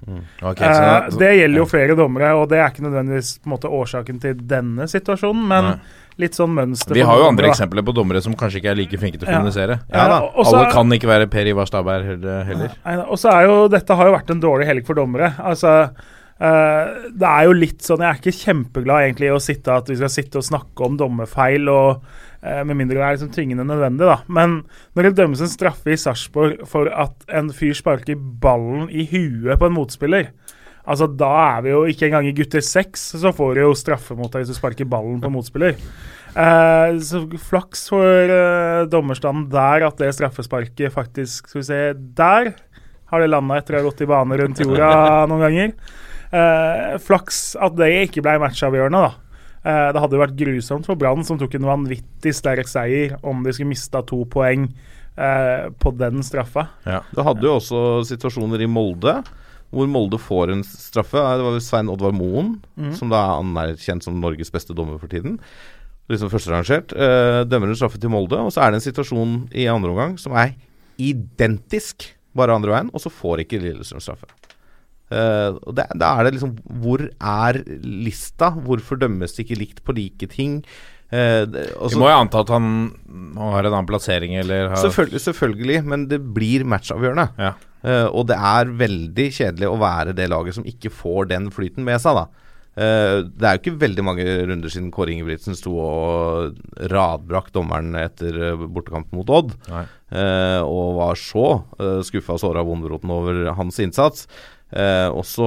Ok, 0.42 0.60
Eh, 0.60 1.10
så- 1.10 1.18
det 1.18 1.28
gjelder 1.38 1.56
jo 1.60 1.66
flere 1.66 1.94
dommere, 1.96 2.32
og 2.34 2.48
det 2.48 2.58
er 2.58 2.70
ikke 2.70 2.82
nødvendigvis 2.88 3.38
måte 3.46 3.68
årsaken 3.70 4.20
til 4.20 4.34
denne 4.34 4.88
situasjonen, 4.88 5.46
men 5.46 5.64
Nei. 5.64 5.74
litt 6.18 6.32
sånn 6.32 6.50
mønster. 6.50 6.94
Vi 6.94 7.02
har 7.02 7.16
jo 7.18 7.28
andre 7.28 7.46
da. 7.46 7.52
eksempler 7.52 7.84
på 7.84 7.94
dommere 7.94 8.20
som 8.22 8.34
kanskje 8.34 8.56
ikke 8.60 8.70
er 8.72 8.74
like 8.74 8.98
flinke 8.98 9.18
til 9.20 9.28
å 9.28 9.30
Ja. 9.30 9.38
kommunisere. 9.38 9.80
Ja 9.92 10.08
da. 10.08 10.20
også, 10.34 10.54
Alle 10.56 10.72
kan 10.72 10.88
ikke 10.90 11.06
være 11.06 11.30
Per 11.30 11.46
Ivar 11.46 11.66
Stabær 11.66 12.02
heller. 12.04 12.44
heller. 12.44 13.06
Og 13.08 13.18
så 13.18 13.30
er 13.30 13.46
jo 13.46 13.68
Dette 13.68 13.94
har 13.94 14.06
jo 14.06 14.16
vært 14.16 14.30
en 14.30 14.40
dårlig 14.40 14.66
helg 14.66 14.84
for 14.86 14.94
dommere. 14.94 15.34
Altså 15.38 15.90
eh, 16.40 16.90
Det 17.12 17.28
er 17.28 17.46
jo 17.46 17.56
litt 17.56 17.84
sånn 17.84 18.02
Jeg 18.04 18.10
er 18.10 18.20
ikke 18.20 18.40
kjempeglad 18.40 19.04
egentlig 19.06 19.30
i 19.30 19.36
å 19.36 19.42
sitte 19.42 19.76
at 19.76 19.90
vi 19.90 19.98
skal 20.00 20.12
sitte 20.12 20.40
og 20.40 20.46
snakke 20.46 20.86
om 20.86 20.98
dommerfeil, 21.00 21.68
og 21.70 22.02
uh, 22.02 22.62
med 22.66 22.76
mindre 22.76 22.98
det 22.98 23.06
er 23.06 23.18
liksom 23.18 23.32
tvingende 23.34 23.66
nødvendig, 23.68 24.08
da. 24.08 24.20
Men 24.28 24.62
når 24.96 25.08
det 25.08 25.16
dømmes 25.20 25.42
en 25.44 25.52
straffe 25.52 25.92
i 25.92 25.98
Sarpsborg 26.00 26.64
for 26.70 26.90
at 26.92 27.28
en 27.28 27.52
fyr 27.54 27.76
sparker 27.78 28.18
ballen 28.42 28.88
i 28.90 29.06
huet 29.10 29.60
på 29.60 29.68
en 29.68 29.76
motspiller 29.76 30.32
Altså 30.90 31.06
Da 31.12 31.28
er 31.58 31.60
vi 31.62 31.74
jo 31.74 31.82
ikke 31.86 32.08
engang 32.08 32.26
i 32.26 32.32
gutter 32.34 32.64
seks, 32.64 33.02
så 33.20 33.30
får 33.36 33.52
du 33.54 33.60
jo 33.62 33.74
straffe 33.78 34.16
mot 34.18 34.32
deg 34.32 34.42
hvis 34.42 34.54
du 34.54 34.58
sparker 34.58 34.88
ballen 34.88 35.20
på 35.22 35.30
motspiller. 35.30 35.76
Uh, 36.32 36.96
så 37.04 37.20
flaks 37.50 37.84
for 37.92 38.32
dommerstanden 38.90 39.48
der 39.52 39.84
at 39.88 39.98
det 39.98 40.12
straffesparket 40.14 40.94
faktisk 40.94 41.48
Skal 41.50 41.58
vi 41.58 41.64
se 41.66 41.78
Der 42.14 42.52
har 43.10 43.22
det 43.22 43.30
landa 43.32 43.56
etter 43.58 43.76
å 43.76 43.80
ha 43.80 43.86
gått 43.88 44.04
i 44.04 44.08
bane 44.08 44.38
rundt 44.38 44.62
jorda 44.62 44.90
noen 45.30 45.42
ganger. 45.42 45.74
Eh, 46.30 46.94
flaks 47.02 47.42
at 47.58 47.74
det 47.78 47.90
ikke 48.06 48.22
ble 48.24 48.36
matchavgjørende, 48.42 49.02
da. 49.08 49.40
Eh, 49.60 49.88
det 49.92 50.02
hadde 50.02 50.16
jo 50.16 50.22
vært 50.22 50.38
grusomt 50.38 50.86
for 50.88 50.98
Brann, 51.00 51.26
som 51.26 51.40
tok 51.40 51.58
en 51.58 51.68
vanvittig 51.68 52.32
sterk 52.36 52.70
seier, 52.70 53.16
om 53.26 53.42
de 53.44 53.54
skulle 53.54 53.72
mista 53.72 54.04
to 54.06 54.22
poeng 54.30 54.68
eh, 54.70 55.66
på 55.82 55.94
den 55.98 56.24
straffa. 56.26 56.68
Det 57.10 57.26
hadde 57.26 57.46
jo 57.46 57.58
også 57.58 57.84
situasjoner 58.12 58.62
i 58.64 58.70
Molde 58.70 59.20
hvor 59.70 59.86
Molde 59.86 60.18
får 60.18 60.50
en 60.50 60.64
straffe. 60.66 61.14
Det 61.14 61.44
var 61.46 61.60
Svein 61.62 61.90
Oddvar 61.92 62.14
Moen, 62.14 62.56
som 62.98 63.10
da 63.12 63.20
er 63.22 63.42
anerkjent 63.44 64.02
som 64.02 64.16
Norges 64.18 64.50
beste 64.50 64.74
dommer 64.74 64.98
for 64.98 65.10
tiden. 65.10 65.36
Liksom 66.10 66.30
førsterangert. 66.32 66.90
Uh, 66.90 67.46
dømmer 67.46 67.70
en 67.70 67.78
straffe 67.78 68.00
til 68.02 68.10
Molde, 68.10 68.34
og 68.42 68.50
så 68.50 68.64
er 68.64 68.72
det 68.72 68.80
en 68.80 68.86
situasjon 68.88 69.36
i 69.54 69.68
andre 69.70 69.92
omgang 69.92 70.16
som 70.18 70.34
er 70.34 70.56
identisk, 70.98 72.08
bare 72.34 72.56
andre 72.58 72.74
veien, 72.74 72.90
og 72.90 73.02
så 73.02 73.14
får 73.14 73.44
ikke 73.44 73.62
Lillestrøm 73.62 74.02
straffe. 74.02 74.26
Uh, 75.10 75.58
og 75.66 75.74
det, 75.74 75.88
Da 75.98 76.12
er 76.14 76.28
det 76.28 76.36
liksom 76.36 76.52
Hvor 76.78 77.02
er 77.02 77.56
lista? 77.82 78.52
Hvorfor 78.54 79.00
dømmes 79.00 79.34
det 79.34 79.42
ikke 79.42 79.58
likt 79.58 79.80
på 79.82 79.94
like 79.96 80.28
ting? 80.30 80.60
Uh, 81.10 81.42
det, 81.50 81.64
og 81.74 81.90
Vi 81.90 81.98
må 81.98 82.06
jo 82.12 82.20
anta 82.20 82.44
at 82.44 82.52
han 82.54 82.68
har 83.34 83.66
en 83.66 83.72
annen 83.72 83.88
plassering, 83.88 84.36
eller 84.38 84.70
har 84.70 84.84
Selvfølgelig, 84.84 85.24
selvfølgelig, 85.24 85.80
men 85.82 86.06
det 86.12 86.20
blir 86.36 86.62
matchavgjørende. 86.62 87.26
Ja. 87.42 87.56
Uh, 87.82 88.06
og 88.12 88.28
det 88.30 88.36
er 88.36 88.70
veldig 88.84 89.26
kjedelig 89.34 89.70
å 89.70 89.80
være 89.80 90.14
det 90.14 90.28
laget 90.30 90.58
som 90.60 90.68
ikke 90.68 90.92
får 90.94 91.32
den 91.32 91.50
flyten 91.54 91.86
med 91.86 91.98
seg, 92.02 92.20
da. 92.20 92.46
Uh, 92.78 93.26
det 93.34 93.44
er 93.44 93.56
jo 93.56 93.60
ikke 93.64 93.80
veldig 93.80 94.02
mange 94.06 94.24
runder 94.46 94.70
siden 94.70 94.92
Kåre 94.94 95.10
Ingebrigtsen 95.10 95.56
sto 95.58 95.72
og 95.82 96.60
radbrakk 96.92 97.50
dommeren 97.56 97.96
etter 97.98 98.36
uh, 98.54 98.62
bortekampen 98.70 99.18
mot 99.18 99.32
Odd. 99.40 99.56
Eh, 100.10 100.60
og 100.62 100.96
var 100.96 101.18
så 101.18 101.44
uh, 101.78 102.00
skuffa 102.06 102.34
og 102.34 102.40
såra 102.42 102.62
av 102.62 102.70
Bonderoten 102.70 103.12
over 103.14 103.44
hans 103.58 103.78
innsats. 103.82 104.24
Eh, 104.72 105.08
og 105.10 105.24
så 105.26 105.46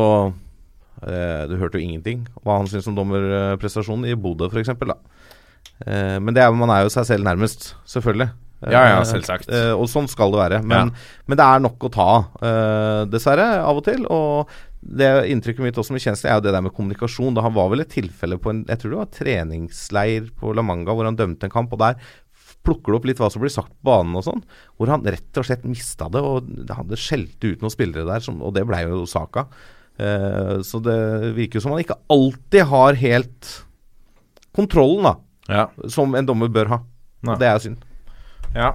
eh, 1.08 1.44
Du 1.48 1.56
hørte 1.62 1.80
jo 1.80 1.86
ingenting 1.86 2.26
hva 2.44 2.58
han 2.60 2.68
syntes 2.68 2.90
om 2.92 2.98
dommerprestasjonen 2.98 4.10
i 4.12 4.16
Bodø, 4.20 4.50
f.eks. 4.52 4.74
Eh, 5.88 6.18
men 6.20 6.34
det 6.36 6.44
er, 6.44 6.52
man 6.56 6.72
er 6.74 6.86
jo 6.86 6.92
seg 6.94 7.08
selv 7.10 7.28
nærmest, 7.28 7.74
selvfølgelig. 7.90 8.30
Ja, 8.64 8.80
ja, 8.88 9.00
Eh, 9.02 9.08
selvsagt. 9.10 9.50
eh, 9.52 9.74
og 9.76 9.90
sånn 9.92 10.08
skal 10.08 10.32
det 10.32 10.40
være. 10.40 10.60
Men, 10.64 10.94
men 11.28 11.40
det 11.40 11.44
er 11.44 11.60
nok 11.66 11.84
å 11.84 11.90
ta 11.92 12.06
av, 12.14 12.30
eh, 12.48 13.02
dessverre, 13.12 13.48
av 13.60 13.82
og 13.82 13.84
til. 13.84 14.06
Og 14.08 14.48
det 14.84 15.10
inntrykket 15.34 15.64
mitt 15.66 15.76
også 15.80 15.92
med 15.96 16.04
Kjensli 16.04 16.30
er 16.32 16.38
jo 16.40 16.46
det 16.46 16.54
der 16.56 16.64
med 16.64 16.72
kommunikasjon. 16.76 17.36
Da 17.36 17.44
han 17.44 17.56
var 17.56 17.68
vel 17.74 17.84
et 17.84 17.92
tilfelle 17.92 18.40
på 18.40 18.52
en 18.54 18.62
jeg 18.68 18.80
tror 18.80 18.94
det 18.94 19.02
var 19.02 19.12
treningsleir 19.20 20.30
på 20.40 20.54
La 20.56 20.64
Manga 20.64 20.96
hvor 20.96 21.08
han 21.08 21.20
dømte 21.20 21.44
en 21.50 21.52
kamp, 21.52 21.76
og 21.76 21.80
der 21.84 22.00
plukker 22.64 22.94
du 22.94 22.98
opp 22.98 23.08
litt 23.08 23.20
hva 23.22 23.30
som 23.32 23.44
blir 23.44 23.52
sagt 23.54 23.74
på 23.74 23.90
banen 23.92 24.16
og 24.20 24.26
sånn. 24.26 24.44
Hvor 24.78 24.92
han 24.92 25.06
rett 25.06 25.40
og 25.40 25.48
slett 25.48 25.66
mista 25.68 26.10
det, 26.12 26.22
og 26.24 26.48
det 26.48 27.00
skjelte 27.02 27.54
ut 27.54 27.64
noen 27.64 27.74
spillere 27.74 28.08
der, 28.08 28.24
som, 28.24 28.40
og 28.44 28.56
det 28.56 28.66
blei 28.70 28.84
jo 28.86 29.04
saka. 29.10 29.48
Eh, 29.98 30.56
så 30.66 30.82
det 30.84 30.98
virker 31.38 31.60
jo 31.60 31.66
som 31.66 31.76
han 31.76 31.84
ikke 31.84 32.00
alltid 32.14 32.70
har 32.72 33.00
helt 33.04 33.52
kontrollen, 34.56 35.10
da. 35.10 35.14
Ja. 35.50 35.68
Som 35.92 36.16
en 36.16 36.28
dommer 36.30 36.52
bør 36.54 36.72
ha. 36.72 36.82
Nei. 37.28 37.38
Det 37.42 37.50
er 37.50 37.64
synd. 37.64 37.84
Ja. 38.56 38.74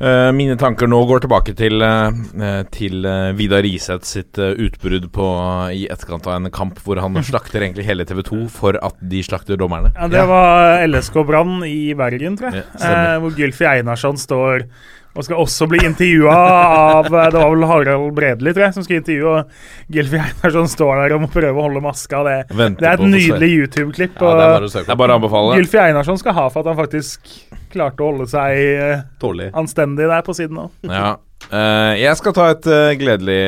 Eh, 0.00 0.30
mine 0.34 0.56
tanker 0.58 0.88
nå 0.90 0.98
går 1.06 1.22
tilbake 1.22 1.52
til, 1.54 1.78
eh, 1.82 2.16
eh, 2.42 2.62
til 2.74 3.06
Vidar 3.38 3.62
Riseth 3.62 4.08
sitt 4.08 4.38
utbrudd 4.38 5.06
på, 5.14 5.26
i 5.70 5.86
etterkant 5.86 6.26
av 6.26 6.40
en 6.40 6.50
kamp 6.50 6.80
hvor 6.82 6.98
han 6.98 7.14
slakter 7.30 7.62
egentlig 7.62 7.86
hele 7.86 8.06
TV 8.08 8.24
2 8.26 8.40
for 8.50 8.78
at 8.82 8.98
de 8.98 9.22
slakter 9.22 9.60
dommerne. 9.60 9.92
Ja, 9.94 10.08
det 10.10 10.26
var 10.26 10.82
LSK 10.88 11.22
Brann 11.28 11.62
i 11.68 11.94
Bergen, 11.94 12.36
tror 12.40 12.58
jeg. 12.58 12.66
Ja, 12.82 13.20
hvor 13.22 13.38
Gylfi 13.38 13.68
Einarsson 13.70 14.18
står 14.18 14.66
og 15.14 15.26
skal 15.26 15.40
også 15.40 15.68
bli 15.70 15.80
intervjua 15.86 16.34
av 16.34 17.06
eh, 17.06 17.28
Det 17.30 17.38
var 17.38 17.52
vel 17.52 17.66
Harald 17.70 18.14
Bredli, 18.16 18.54
tror 18.54 18.66
jeg, 18.66 18.76
som 18.76 18.86
skulle 18.86 19.02
intervjue. 19.02 19.34
Og 19.34 19.94
Gylfi 19.94 20.18
Einarsson 20.20 20.70
står 20.70 21.02
der 21.02 21.16
og 21.16 21.24
må 21.24 21.30
prøve 21.32 21.54
å 21.54 21.66
holde 21.68 21.82
maska. 21.84 22.22
Det, 22.26 22.38
det 22.80 22.88
er 22.88 22.96
et 22.96 23.04
nydelig 23.04 23.50
YouTube-klipp. 23.58 24.18
Ja, 24.18 24.56
det 24.64 24.86
er 24.86 24.98
bare 24.98 25.14
å 25.14 25.20
anbefale. 25.20 25.60
Gylfi 25.60 25.82
Einarsson 25.84 26.18
skal 26.20 26.36
ha 26.38 26.48
for 26.50 26.64
at 26.64 26.72
han 26.72 26.80
faktisk 26.80 27.30
klarte 27.74 28.02
å 28.02 28.10
holde 28.12 28.26
seg 28.30 29.06
Tålig. 29.22 29.52
Anstendig 29.56 30.10
der 30.10 30.26
på 30.26 30.34
siden 30.36 30.66
òg. 30.66 30.74
Ja. 30.90 31.14
Uh, 31.44 31.92
jeg 31.98 32.16
skal 32.16 32.32
ta 32.32 32.46
et 32.54 32.66
uh, 32.70 32.92
gledelig 32.96 33.40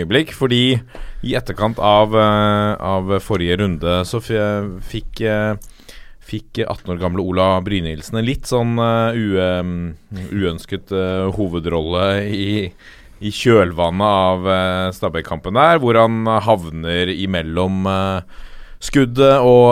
øyeblikk, 0.00 0.32
fordi 0.34 0.64
i 1.24 1.34
etterkant 1.38 1.78
av, 1.80 2.12
uh, 2.12 2.74
av 2.76 3.14
forrige 3.24 3.60
runde 3.62 4.00
så 4.08 4.20
fikk 4.20 5.22
eh, 5.24 5.54
Fikk 6.24 6.62
18 6.64 6.88
år 6.94 7.00
gamle 7.02 7.20
Ola 7.20 7.46
Brynildsen 7.64 8.16
en 8.16 8.24
litt 8.24 8.48
sånn 8.48 8.78
ue, 8.80 9.48
uønsket 10.32 10.92
uh, 10.96 11.28
hovedrolle 11.36 12.06
i, 12.32 12.46
i 13.20 13.32
kjølvannet 13.34 14.06
av 14.08 14.48
uh, 14.48 14.88
Stabæk-kampen 14.96 15.58
der, 15.58 15.82
hvor 15.82 15.98
han 16.00 16.24
havner 16.46 17.12
imellom 17.12 17.84
uh, 17.84 18.24
skuddet 18.84 19.36
og, 19.44 19.68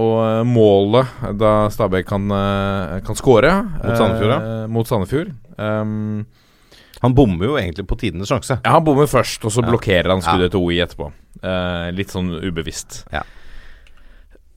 og 0.00 0.46
målet 0.48 1.16
da 1.40 1.54
Stabæk 1.72 2.06
kan, 2.12 2.28
uh, 2.28 3.00
kan 3.04 3.16
skåre. 3.18 3.54
Mot 3.80 3.96
Sandefjord, 3.96 4.36
ja. 4.36 4.60
mot 4.76 4.88
Sandefjord. 4.88 5.32
Um, 5.60 6.22
Han 7.00 7.14
bommer 7.16 7.48
jo 7.48 7.56
egentlig 7.56 7.86
på 7.88 7.96
tidenes 8.00 8.28
sjanse. 8.28 8.58
ja, 8.60 8.70
han 8.76 8.84
bommer 8.84 9.08
først, 9.08 9.44
og 9.48 9.52
så 9.52 9.64
Ja. 9.64 9.68
blokkerer 9.72 10.12
han 10.12 10.20
skuddet 10.20 10.52
til 10.52 10.60
OI 10.60 10.82
etterpå. 10.84 11.08
Litt 11.96 12.12
sånn 12.12 12.34
ubevisst. 12.44 13.06
Ja. 13.12 13.22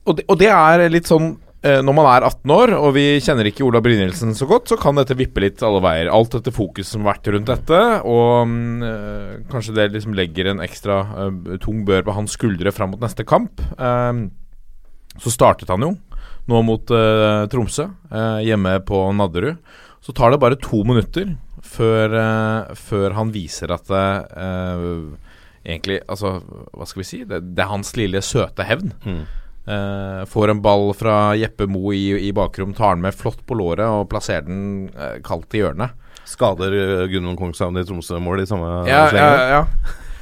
Og, 0.04 0.18
det, 0.18 0.26
og 0.28 0.38
det 0.40 0.50
er 0.52 0.84
litt 0.92 1.08
sånn 1.08 1.30
eh, 1.64 1.80
Når 1.84 1.96
man 1.96 2.08
er 2.10 2.26
18 2.28 2.52
år, 2.52 2.72
og 2.76 2.94
vi 2.96 3.04
kjenner 3.24 3.48
ikke 3.48 3.64
Ola 3.66 3.80
Brynildsen 3.84 4.34
så 4.36 4.48
godt, 4.50 4.68
så 4.70 4.78
kan 4.80 4.98
dette 4.98 5.16
vippe 5.18 5.42
litt 5.44 5.62
alle 5.64 5.80
veier. 5.84 6.10
Alt 6.12 6.36
dette 6.36 6.52
fokuset 6.54 6.92
som 6.92 7.04
har 7.04 7.14
vært 7.14 7.30
rundt 7.34 7.50
dette, 7.50 7.82
og 8.04 8.56
eh, 8.88 9.36
kanskje 9.52 9.76
det 9.78 9.90
liksom 9.94 10.16
legger 10.16 10.52
en 10.52 10.64
ekstra 10.64 10.98
eh, 11.26 11.54
tung 11.64 11.84
bør 11.88 12.04
på 12.06 12.16
hans 12.18 12.36
skuldre 12.36 12.72
fram 12.74 12.92
mot 12.94 13.04
neste 13.04 13.26
kamp. 13.28 13.62
Eh, 13.78 14.24
så 15.22 15.32
startet 15.32 15.70
han 15.72 15.86
jo 15.86 15.94
nå 16.50 16.60
mot 16.66 16.90
eh, 16.92 17.46
Tromsø, 17.48 17.86
hjemme 18.44 18.76
på 18.84 19.00
Nadderud. 19.16 19.56
Så 20.04 20.12
tar 20.12 20.34
det 20.34 20.40
bare 20.42 20.60
to 20.60 20.82
minutter 20.84 21.30
før, 21.64 22.12
før 22.76 23.14
han 23.16 23.30
viser 23.32 23.72
at 23.72 23.88
egentlig 25.64 26.02
Altså, 26.12 26.34
hva 26.76 26.84
skal 26.84 27.00
vi 27.00 27.06
si? 27.08 27.22
Det, 27.24 27.38
det 27.56 27.64
er 27.64 27.70
hans 27.70 27.94
lille 27.96 28.20
søte 28.20 28.66
hevn. 28.68 28.92
Mm. 29.08 29.22
Eh, 29.64 30.24
får 30.28 30.50
en 30.52 30.60
ball 30.60 30.90
fra 30.92 31.32
Jeppe 31.40 31.64
Mo 31.70 31.88
i, 31.96 32.10
i 32.28 32.32
bakrom, 32.36 32.74
tar 32.76 32.98
den 32.98 33.04
med 33.06 33.16
flott 33.16 33.40
på 33.48 33.56
låret 33.56 33.86
og 33.88 34.10
plasserer 34.12 34.44
den 34.44 34.90
uh, 34.92 35.14
kaldt 35.24 35.56
i 35.56 35.62
hjørnet. 35.62 35.94
Skader 36.28 36.74
uh, 36.76 37.04
Gudmund 37.08 37.38
Kongshavn 37.40 37.80
i 37.80 37.84
Tromsø-mål 37.88 38.42
i 38.44 38.48
samme 38.48 38.82
Ja, 38.88 39.06
ja, 39.12 39.30
ja. 39.58 39.62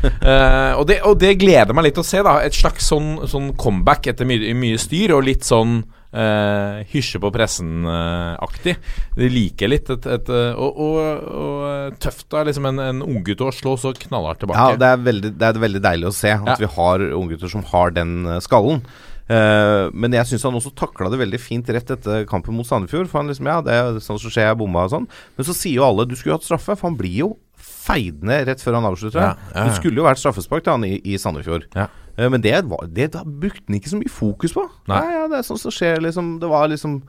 Og, 0.78 0.86
det, 0.88 0.96
og 1.06 1.14
det 1.22 1.36
gleder 1.38 1.74
meg 1.78 1.84
litt 1.86 1.98
å 1.98 2.02
se. 2.02 2.18
da 2.26 2.40
Et 2.42 2.54
slags 2.54 2.88
sånn, 2.90 3.20
sånn 3.30 3.52
comeback 3.58 4.08
etter 4.10 4.26
mye, 4.26 4.50
mye 4.58 4.78
styr, 4.82 5.16
og 5.18 5.26
litt 5.30 5.46
sånn 5.48 5.82
Uh, 6.12 6.82
hysje 6.92 7.16
på 7.16 7.30
pressen-aktig. 7.32 8.74
det 9.16 9.28
liker 9.32 9.70
litt. 9.72 9.88
Et, 9.94 10.08
et, 10.12 10.26
og, 10.60 10.76
og, 10.76 11.22
og 11.24 11.94
tøft 12.04 12.36
av 12.36 12.44
liksom 12.50 12.66
en, 12.68 12.82
en 12.84 13.00
unggutt 13.06 13.40
å 13.40 13.48
slå 13.48 13.78
så 13.80 13.94
knallhardt 13.96 14.42
tilbake. 14.42 14.66
Ja, 14.74 14.76
det 14.76 14.90
er, 14.90 15.00
veldig, 15.06 15.30
det 15.40 15.48
er 15.48 15.62
veldig 15.62 15.82
deilig 15.86 16.10
å 16.10 16.12
se 16.12 16.34
at 16.34 16.50
Ja. 16.52 16.58
vi 16.60 16.68
har 16.74 17.06
unggutter 17.16 17.48
som 17.48 17.64
har 17.72 17.96
den 17.96 18.28
skallen. 18.44 18.84
Eh, 19.32 19.86
men 19.94 20.16
jeg 20.16 20.28
syns 20.28 20.44
han 20.48 20.58
også 20.58 20.74
takla 20.76 21.08
det 21.12 21.20
veldig 21.20 21.40
fint 21.40 21.70
rett 21.72 21.94
etter 21.94 22.26
kampen 22.28 22.56
mot 22.56 22.68
Sandefjord. 22.68 23.08
For 23.10 23.22
han 23.22 23.32
liksom, 23.32 23.48
ja, 23.48 23.60
det 23.64 23.78
er 23.78 24.02
sånn 24.04 24.20
som 24.20 24.32
skjer, 24.32 24.50
jeg 24.50 24.60
bomma 24.60 24.86
og 24.88 24.94
sånn. 24.96 25.08
Men 25.38 25.48
så 25.48 25.56
sier 25.56 25.80
jo 25.80 25.86
alle 25.88 26.08
du 26.08 26.14
skulle 26.18 26.36
hatt 26.38 26.46
straffe, 26.46 26.76
for 26.76 26.90
han 26.90 26.98
blir 26.98 27.16
jo 27.22 27.32
feid 27.62 28.22
ned 28.26 28.46
rett 28.50 28.62
før 28.62 28.78
han 28.78 28.88
avslutter. 28.90 29.22
Ja, 29.22 29.32
ja, 29.32 29.56
ja. 29.56 29.66
Det 29.68 29.78
skulle 29.80 30.02
jo 30.02 30.06
vært 30.06 30.20
straffespark 30.22 30.66
til 30.66 30.76
han 30.76 30.86
i, 30.88 30.96
i 31.08 31.18
Sandefjord. 31.20 31.66
Ja. 31.78 31.88
Eh, 32.18 32.28
men 32.28 32.44
det, 32.44 32.54
var, 32.70 32.86
det 32.90 33.10
brukte 33.24 33.66
han 33.68 33.80
ikke 33.80 33.94
så 33.94 34.00
mye 34.00 34.12
fokus 34.12 34.54
på. 34.56 34.66
Nei. 34.90 35.02
Ja, 35.16 35.26
det 35.30 35.40
er 35.40 35.48
sånn 35.48 35.60
som 35.62 35.74
skjer, 35.74 36.02
liksom. 36.04 36.36
Det 36.42 36.50
var 36.50 36.70
liksom 36.72 37.00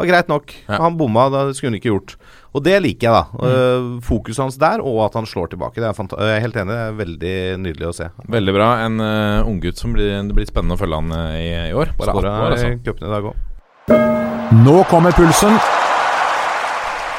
var 0.00 0.10
greit 0.10 0.30
nok. 0.30 0.54
Ja. 0.66 0.78
Han 0.82 0.98
bomma, 1.00 1.28
det 1.32 1.56
skulle 1.56 1.74
han 1.74 1.80
ikke 1.80 1.92
gjort. 1.92 2.16
Og 2.50 2.64
det 2.66 2.76
liker 2.82 3.06
jeg, 3.06 3.14
da. 3.14 3.24
Mm. 3.36 3.50
Eh, 3.50 3.90
fokuset 4.06 4.42
hans 4.42 4.58
der, 4.60 4.82
og 4.82 5.04
at 5.06 5.18
han 5.18 5.28
slår 5.28 5.52
tilbake. 5.52 5.78
Det 5.78 5.86
er 5.86 5.96
fanta 5.96 6.18
jeg 6.18 6.38
er 6.38 6.46
helt 6.46 6.58
enig, 6.58 6.74
det 6.74 6.86
er 6.86 6.96
veldig 6.98 7.36
nydelig 7.66 7.90
å 7.90 7.96
se. 8.00 8.08
Veldig 8.30 8.56
bra. 8.56 8.70
En 8.86 8.98
uh, 9.02 9.46
unggutt 9.46 9.80
som 9.80 9.94
blir, 9.94 10.16
det 10.26 10.36
blir 10.36 10.48
spennende 10.50 10.78
å 10.78 10.80
følge 10.80 11.02
han 11.02 11.14
eh, 11.14 11.36
i, 11.44 11.52
i 11.70 11.76
år. 11.76 11.94
Bare 12.00 12.16
18 12.16 12.32
år, 12.32 12.56
altså. 12.56 12.72
i 12.74 12.82
cupen 12.82 13.06
i 13.06 13.14
dag 13.14 13.30
òg. 13.30 13.46
Nå 14.64 14.80
kommer 14.90 15.14
pulsen. 15.14 15.54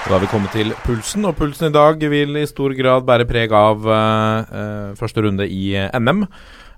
Da 0.02 0.16
har 0.16 0.24
vi 0.24 0.32
kommet 0.32 0.52
til 0.52 0.74
pulsen, 0.82 1.24
og 1.30 1.36
pulsen 1.38 1.70
i 1.70 1.76
dag 1.76 2.02
vil 2.12 2.40
i 2.42 2.48
stor 2.50 2.74
grad 2.74 3.06
bære 3.06 3.28
preg 3.30 3.52
av 3.54 3.86
uh, 3.86 4.42
eh, 4.42 4.88
første 4.98 5.22
runde 5.24 5.46
i 5.46 5.76
eh, 5.78 5.94
NM. 6.02 6.26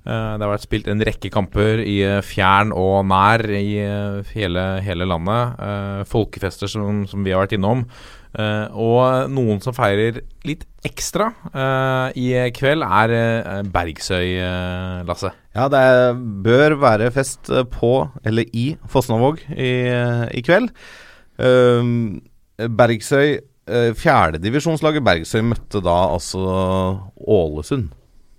Eh, 0.03 0.33
det 0.35 0.43
har 0.43 0.51
vært 0.51 0.65
spilt 0.65 0.89
en 0.91 1.03
rekke 1.07 1.29
kamper 1.31 1.79
i 1.79 2.01
eh, 2.03 2.19
fjern 2.25 2.73
og 2.75 3.05
nær 3.07 3.45
i 3.55 3.77
eh, 3.79 4.33
hele, 4.35 4.65
hele 4.83 5.07
landet. 5.07 5.61
Folkefester 6.11 6.71
som, 6.71 7.05
som 7.07 7.23
vi 7.23 7.31
har 7.31 7.45
vært 7.45 7.55
innom. 7.57 7.87
Og 8.33 9.29
noen 9.29 9.59
som 9.61 9.75
feirer 9.77 10.23
litt 10.41 10.63
ekstra 10.81 11.27
i 12.17 12.25
kveld, 12.57 12.81
er 12.81 13.61
Bergsøy, 13.69 14.39
Lasse. 15.05 15.29
Ja, 15.53 15.67
det 15.69 15.83
bør 16.41 16.79
være 16.81 17.11
fest 17.13 17.51
på, 17.75 17.93
eller 18.25 18.49
i, 18.57 18.71
Fosnavåg 18.89 19.43
i, 19.53 19.71
i 20.33 20.41
kveld. 20.45 20.73
Um, 21.37 22.23
Bergsøy, 22.57 23.37
fjerdedivisjonslaget 24.01 25.05
Bergsøy 25.05 25.45
møtte 25.53 25.85
da 25.85 25.99
altså 26.17 26.41
Ålesund. 27.13 27.93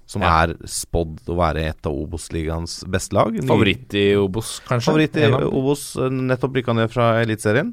Som 0.07 0.23
Ja. 0.23 0.43
er 0.45 0.55
spådd 0.69 1.25
å 1.27 1.37
være 1.37 1.65
et 1.71 1.87
av 1.87 1.93
Obos-ligaens 1.93 2.85
beste 2.89 3.13
lag. 3.17 3.33
Ny- 3.33 3.47
Favoritt 3.49 3.95
i 3.95 4.15
Obos, 4.17 4.61
kanskje? 4.69 4.91
Favoritt 4.93 5.17
i. 5.17 5.31
Obos, 5.33 5.97
eh, 5.97 6.09
nettopp 6.11 6.55
rykka 6.55 6.75
ned 6.77 6.91
fra 6.93 7.23
Eliteserien. 7.25 7.73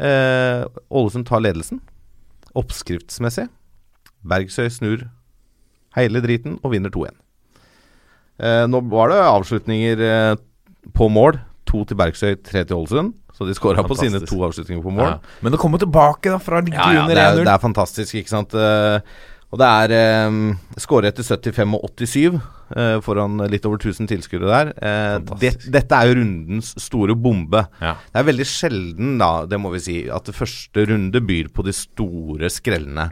Eh, 0.00 0.64
Ålesund 0.90 1.26
tar 1.26 1.40
ledelsen, 1.40 1.80
oppskriftsmessig. 2.56 3.48
Bergsøy 4.24 4.70
snur 4.72 5.04
hele 5.96 6.20
driten 6.24 6.58
og 6.64 6.72
vinner 6.72 6.90
2-1. 6.90 7.14
Eh, 8.40 8.64
nå 8.66 8.80
var 8.90 9.12
det 9.12 9.20
avslutninger 9.22 10.00
eh, 10.08 10.36
på 10.96 11.10
mål. 11.12 11.38
To 11.70 11.84
til 11.88 11.96
Bergsøy, 11.96 12.34
tre 12.44 12.64
til 12.64 12.76
Ålesund. 12.80 13.14
Så 13.34 13.46
de 13.48 13.54
skåra 13.56 13.82
på 13.82 13.96
sine 13.98 14.20
to 14.22 14.36
avslutninger 14.46 14.82
på 14.84 14.92
mål. 14.94 15.08
Ja. 15.08 15.18
Men 15.42 15.52
det 15.54 15.58
kommer 15.58 15.80
tilbake 15.82 16.30
da 16.30 16.38
fra 16.38 16.60
ligge 16.62 16.78
Ja, 16.78 17.02
under 17.02 17.14
det, 17.14 17.22
er, 17.24 17.32
1-0. 17.34 17.44
det 17.48 17.54
er 17.54 17.62
fantastisk, 17.64 18.14
ikke 18.20 18.30
sant. 18.30 18.54
Eh, 18.54 19.00
og 19.54 19.60
det 19.60 19.70
er 19.70 20.26
um, 20.26 20.38
skåret 20.82 21.12
etter 21.12 21.22
75 21.54 21.76
og 21.78 21.92
87 21.94 22.38
eh, 22.74 22.96
foran 23.04 23.44
litt 23.52 23.66
over 23.68 23.78
1000 23.78 24.10
tilskuere 24.10 24.48
der. 24.50 24.72
Eh, 24.82 25.18
det, 25.38 25.52
dette 25.70 25.94
er 26.00 26.10
jo 26.10 26.16
rundens 26.18 26.72
store 26.82 27.14
bombe. 27.14 27.62
Ja. 27.78 27.94
Det 28.10 28.18
er 28.18 28.26
veldig 28.32 28.46
sjelden, 28.50 29.14
da, 29.22 29.30
det 29.46 29.60
må 29.62 29.70
vi 29.76 29.82
si, 29.84 29.96
at 30.10 30.32
første 30.34 30.88
runde 30.90 31.22
byr 31.22 31.52
på 31.54 31.66
de 31.68 31.76
store 31.76 32.50
skrellene. 32.50 33.06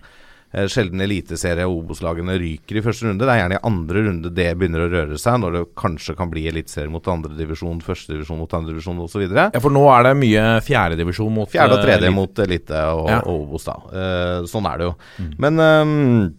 Eh, 0.52 0.66
sjelden 0.68 1.00
eliteserie- 1.00 1.64
og 1.64 1.78
Obos-lagene 1.86 2.34
ryker 2.36 2.76
i 2.76 2.82
første 2.84 3.06
runde. 3.08 3.24
Det 3.24 3.32
er 3.32 3.40
gjerne 3.40 3.56
i 3.56 3.62
andre 3.64 4.02
runde 4.04 4.32
det 4.36 4.50
begynner 4.60 4.84
å 4.84 4.90
røre 4.92 5.16
seg, 5.16 5.38
når 5.40 5.52
det 5.56 5.62
kanskje 5.80 6.14
kan 6.18 6.28
bli 6.28 6.42
eliteserie 6.50 6.90
mot 6.92 7.08
andredivisjon, 7.08 7.80
førstedivisjon 7.80 8.36
mot 8.42 8.52
andredivisjon 8.58 9.00
osv. 9.00 9.24
ja, 9.32 9.48
for 9.64 9.70
nå 9.72 9.86
er 9.96 10.02
det 10.10 10.12
mye 10.20 10.44
fjerdedivisjon 10.66 11.32
mot 11.32 11.48
Fjerde 11.48 11.72
og 11.72 11.78
eh, 11.80 11.86
tredje 11.86 12.04
elite. 12.04 12.14
mot 12.18 12.38
elite 12.44 12.82
og, 12.92 13.08
Ja. 13.08 13.18
og 13.24 13.48
Obos, 13.48 13.64
da. 13.64 13.78
Eh, 13.92 14.42
sånn 14.52 14.68
er 14.68 14.78
det 14.82 14.90
jo. 14.90 14.94
Men 15.38 15.58
um, 15.58 16.34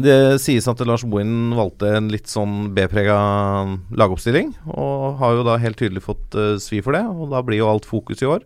det 0.00 0.40
sies 0.40 0.66
at 0.72 0.80
Lars 0.88 1.04
Bohin 1.04 1.52
valgte 1.52 1.90
en 1.98 2.08
litt 2.08 2.24
sånn 2.32 2.72
B-prega 2.72 3.18
lagoppstilling, 3.92 4.54
og 4.72 5.18
har 5.20 5.34
jo 5.36 5.44
da 5.44 5.58
helt 5.60 5.76
tydelig 5.76 6.00
fått 6.06 6.32
uh, 6.40 6.56
svi 6.56 6.80
for 6.80 6.96
det. 6.96 7.04
Og 7.04 7.28
da 7.32 7.42
blir 7.44 7.60
jo 7.60 7.68
alt 7.68 7.84
fokus 7.84 8.22
i 8.24 8.28
år. 8.32 8.40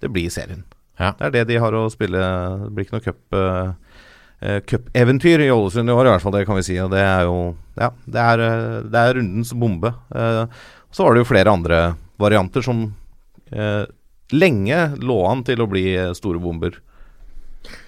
Det 0.00 0.08
blir 0.12 0.32
serien. 0.32 0.64
Ja. 0.98 1.10
Det 1.18 1.26
er 1.28 1.30
det 1.34 1.44
de 1.50 1.58
har 1.60 1.76
å 1.76 1.90
spille. 1.92 2.16
Det 2.64 2.70
blir 2.72 2.86
ikke 2.86 2.96
noe 2.96 3.04
cup. 3.04 3.20
eh, 3.36 3.74
eh, 4.40 4.60
Cupeventyr 4.60 5.44
i 5.44 5.50
Ålesund 5.50 5.90
i 5.90 5.94
år, 5.94 6.06
i 6.06 6.14
hvert 6.14 6.24
fall. 6.24 6.36
Det 6.38 6.46
kan 6.48 6.58
vi 6.58 6.66
si. 6.66 6.78
Og 6.82 6.90
det 6.94 7.02
er 7.04 7.28
jo 7.28 7.54
Ja, 7.76 7.90
det 8.06 8.22
er, 8.22 8.40
eh, 8.40 8.82
det 8.88 9.02
er 9.02 9.14
rundens 9.18 9.52
bombe. 9.52 9.92
Eh, 10.14 10.44
så 10.90 11.04
var 11.04 11.14
det 11.14 11.24
jo 11.24 11.28
flere 11.28 11.52
andre 11.52 11.80
varianter 12.18 12.64
som 12.64 12.94
eh, 13.52 13.84
lenge 14.32 14.78
lå 14.96 15.18
an 15.28 15.44
til 15.44 15.60
å 15.60 15.68
bli 15.68 15.92
store 16.16 16.40
bomber. 16.40 16.80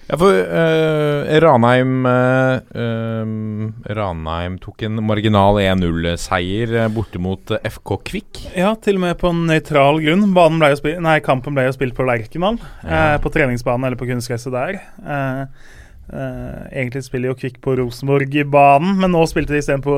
Ja, 0.09 0.17
for 0.17 0.33
uh, 0.33 1.39
Ranheim 1.43 2.05
eh, 2.09 3.93
Ranheim 3.93 4.55
tok 4.61 4.81
en 4.87 4.97
marginal 5.05 5.59
1-0-seier 5.61 6.73
eh, 6.81 6.87
borte 6.89 7.21
mot 7.21 7.53
FK 7.53 7.93
Kvikk. 8.09 8.39
Ja, 8.57 8.73
til 8.81 8.97
og 8.97 9.03
med 9.03 9.19
på 9.21 9.29
nøytral 9.37 10.01
grunn. 10.01 10.25
Banen 10.33 10.63
ble 10.63 10.95
nei, 11.05 11.19
kampen 11.25 11.53
ble 11.57 11.67
jo 11.67 11.75
spilt 11.77 11.97
på 11.97 12.07
Lerkendal. 12.09 12.57
Eh, 12.81 13.17
på 13.21 13.33
treningsbanen 13.35 13.85
eller 13.85 14.01
på 14.01 14.09
kunstgresset 14.09 14.55
der. 14.55 14.81
Eh, 14.97 15.77
eh, 16.13 16.67
egentlig 16.71 17.03
spiller 17.05 17.31
jo 17.31 17.37
Kvikk 17.39 17.59
på 17.63 17.75
Rosenborg-banen, 17.79 18.97
men 18.99 19.11
nå 19.13 19.23
spilte 19.29 19.55
de 19.55 19.61
isteden 19.63 19.83
på 19.85 19.95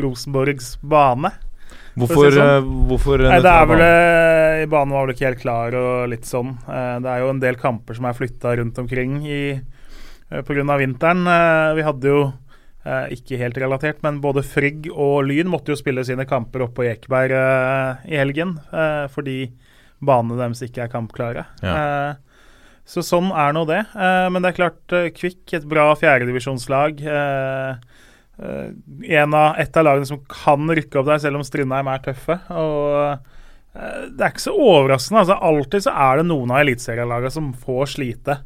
Rosenborgs 0.00 0.74
bane. 0.82 1.32
Hvorfor, 1.98 2.30
si 2.30 2.36
sånn. 2.38 2.50
eh, 2.54 2.68
hvorfor 2.90 3.24
Nei, 3.26 3.40
det 3.42 3.50
er 3.50 3.66
vel 3.66 3.80
det 3.82 3.94
I 4.62 4.68
Banen 4.70 4.94
var 4.94 5.06
vel 5.06 5.14
ikke 5.16 5.26
helt 5.26 5.40
klar 5.42 5.74
og 5.74 6.04
litt 6.12 6.28
sånn. 6.28 6.52
Uh, 6.68 6.98
det 7.02 7.10
er 7.10 7.24
jo 7.24 7.32
en 7.32 7.42
del 7.42 7.58
kamper 7.60 7.98
som 7.98 8.06
er 8.06 8.16
flytta 8.16 8.54
rundt 8.60 8.78
omkring 8.78 9.18
i, 9.26 9.42
eh, 9.58 10.42
på 10.46 10.54
grunn 10.54 10.70
av 10.70 10.78
vinteren. 10.82 11.26
Eh, 11.26 11.72
vi 11.78 11.86
hadde 11.86 12.12
jo 12.14 12.20
eh, 12.86 13.10
ikke 13.18 13.40
helt 13.42 13.58
relatert, 13.58 14.00
men 14.06 14.20
både 14.22 14.44
Frigg 14.46 14.86
og 14.92 15.26
Lyn 15.26 15.50
måtte 15.50 15.74
jo 15.74 15.80
spille 15.80 16.04
sine 16.06 16.26
kamper 16.30 16.64
oppe 16.68 16.80
på 16.80 16.88
Ekeberg 16.92 17.34
eh, 17.36 18.06
i 18.14 18.20
helgen 18.22 18.54
eh, 18.70 19.06
fordi 19.12 19.50
banene 20.00 20.38
deres 20.40 20.62
ikke 20.64 20.86
er 20.86 20.92
kampklare. 20.94 21.44
Eh, 21.60 22.14
så 22.90 23.02
sånn 23.06 23.30
er 23.30 23.54
nå 23.54 23.64
det. 23.70 23.80
Eh, 23.94 24.26
men 24.32 24.42
det 24.42 24.50
er 24.50 24.58
klart, 24.58 24.82
eh, 24.96 25.10
Kvikk, 25.14 25.44
et 25.54 25.66
bra 25.70 25.90
fjerdedivisjonslag. 25.98 27.02
Eh, 27.06 27.98
en 28.40 29.34
av, 29.36 29.58
et 29.60 29.76
av 29.76 29.84
lagene 29.84 30.08
som 30.08 30.22
kan 30.30 30.64
rykke 30.64 30.96
opp 30.98 31.10
der, 31.10 31.20
selv 31.20 31.38
om 31.38 31.44
Strindheim 31.44 31.90
er 31.92 32.00
tøffe. 32.06 32.38
Og 32.56 33.18
det 34.16 34.24
er 34.24 34.32
ikke 34.32 34.42
så 34.46 34.54
overraskende. 34.56 35.20
altså 35.20 35.36
Alltid 35.44 35.84
så 35.84 35.92
er 35.92 36.16
det 36.18 36.24
noen 36.30 36.54
av 36.54 36.62
eliteserielagene 36.62 37.34
som 37.34 37.50
får 37.52 37.92
slite. 37.92 38.38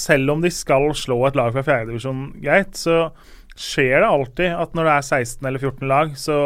Selv 0.00 0.32
om 0.32 0.40
de 0.40 0.50
skal 0.50 0.88
slå 0.96 1.20
et 1.28 1.36
lag 1.36 1.52
fra 1.52 1.62
fjerdedivisjon 1.68 2.40
greit, 2.40 2.72
så 2.72 3.12
skjer 3.52 4.00
det 4.00 4.08
alltid 4.08 4.56
at 4.56 4.72
når 4.74 4.88
det 4.88 4.96
er 4.96 5.06
16 5.20 5.46
eller 5.50 5.60
14 5.68 5.92
lag, 5.92 6.16
så 6.16 6.40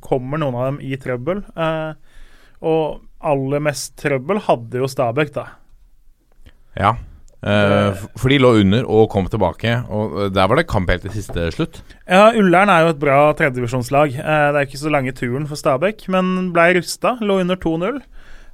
kommer 0.00 0.40
noen 0.40 0.56
av 0.56 0.70
dem 0.72 0.80
i 0.88 0.96
trøbbel. 0.96 1.44
Og 2.64 2.82
aller 3.20 3.68
mest 3.68 3.98
trøbbel 4.00 4.40
hadde 4.48 4.80
jo 4.80 4.88
Stabæk, 4.88 5.36
da. 5.36 5.50
Ja. 6.78 6.94
Eh, 7.38 8.00
for 8.18 8.32
de 8.32 8.40
lå 8.42 8.50
under 8.64 8.86
og 8.90 9.10
kom 9.12 9.28
tilbake, 9.30 9.76
og 9.94 10.16
eh, 10.24 10.30
der 10.34 10.48
var 10.50 10.58
det 10.58 10.66
kamp 10.70 10.90
helt 10.90 11.04
til 11.06 11.14
siste 11.14 11.50
slutt. 11.54 11.80
Ja, 12.02 12.32
Ullern 12.34 12.70
er 12.72 12.84
jo 12.84 12.92
et 12.94 13.02
bra 13.02 13.18
tredjedivisjonslag. 13.38 14.16
Eh, 14.18 14.46
det 14.52 14.60
er 14.60 14.66
ikke 14.66 14.80
så 14.80 14.92
lange 14.94 15.14
turen 15.14 15.46
for 15.50 15.60
Stabæk, 15.60 16.08
men 16.14 16.50
ble 16.54 16.72
rusta. 16.78 17.16
Lå 17.22 17.40
under 17.44 17.58
2-0. 17.62 18.00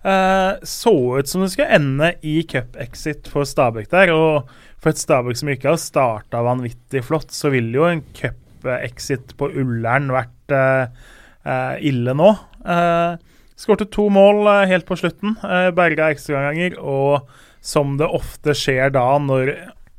Eh, 0.04 0.52
så 0.68 0.94
ut 1.16 1.30
som 1.30 1.44
det 1.44 1.54
skulle 1.54 1.78
ende 1.78 2.12
i 2.20 2.42
cup-exit 2.48 3.28
for 3.32 3.48
Stabæk 3.48 3.88
der. 3.92 4.12
Og 4.12 4.50
for 4.76 4.92
et 4.92 5.00
Stabæk 5.00 5.40
som 5.40 5.52
ikke 5.52 5.72
har 5.72 5.80
starta 5.80 6.44
vanvittig 6.44 7.04
flott, 7.06 7.32
så 7.32 7.52
ville 7.54 7.78
jo 7.78 7.88
en 7.88 8.04
cup-exit 8.16 9.32
på 9.40 9.48
Ullern 9.48 10.12
vært 10.12 10.52
eh, 10.52 11.06
eh, 11.48 11.78
ille 11.88 12.16
nå. 12.16 12.34
Uh, 12.64 13.16
Skårte 13.60 13.86
to 13.92 14.08
mål 14.10 14.48
eh, 14.50 14.68
helt 14.70 14.86
på 14.88 14.96
slutten. 14.98 15.36
Uh, 15.44 15.70
Berga 15.76 16.10
ekstraomganger. 16.12 16.78
Og 16.80 17.22
som 17.64 17.96
det 18.00 18.10
ofte 18.12 18.52
skjer 18.56 18.92
da 18.94 19.06
når 19.22 19.54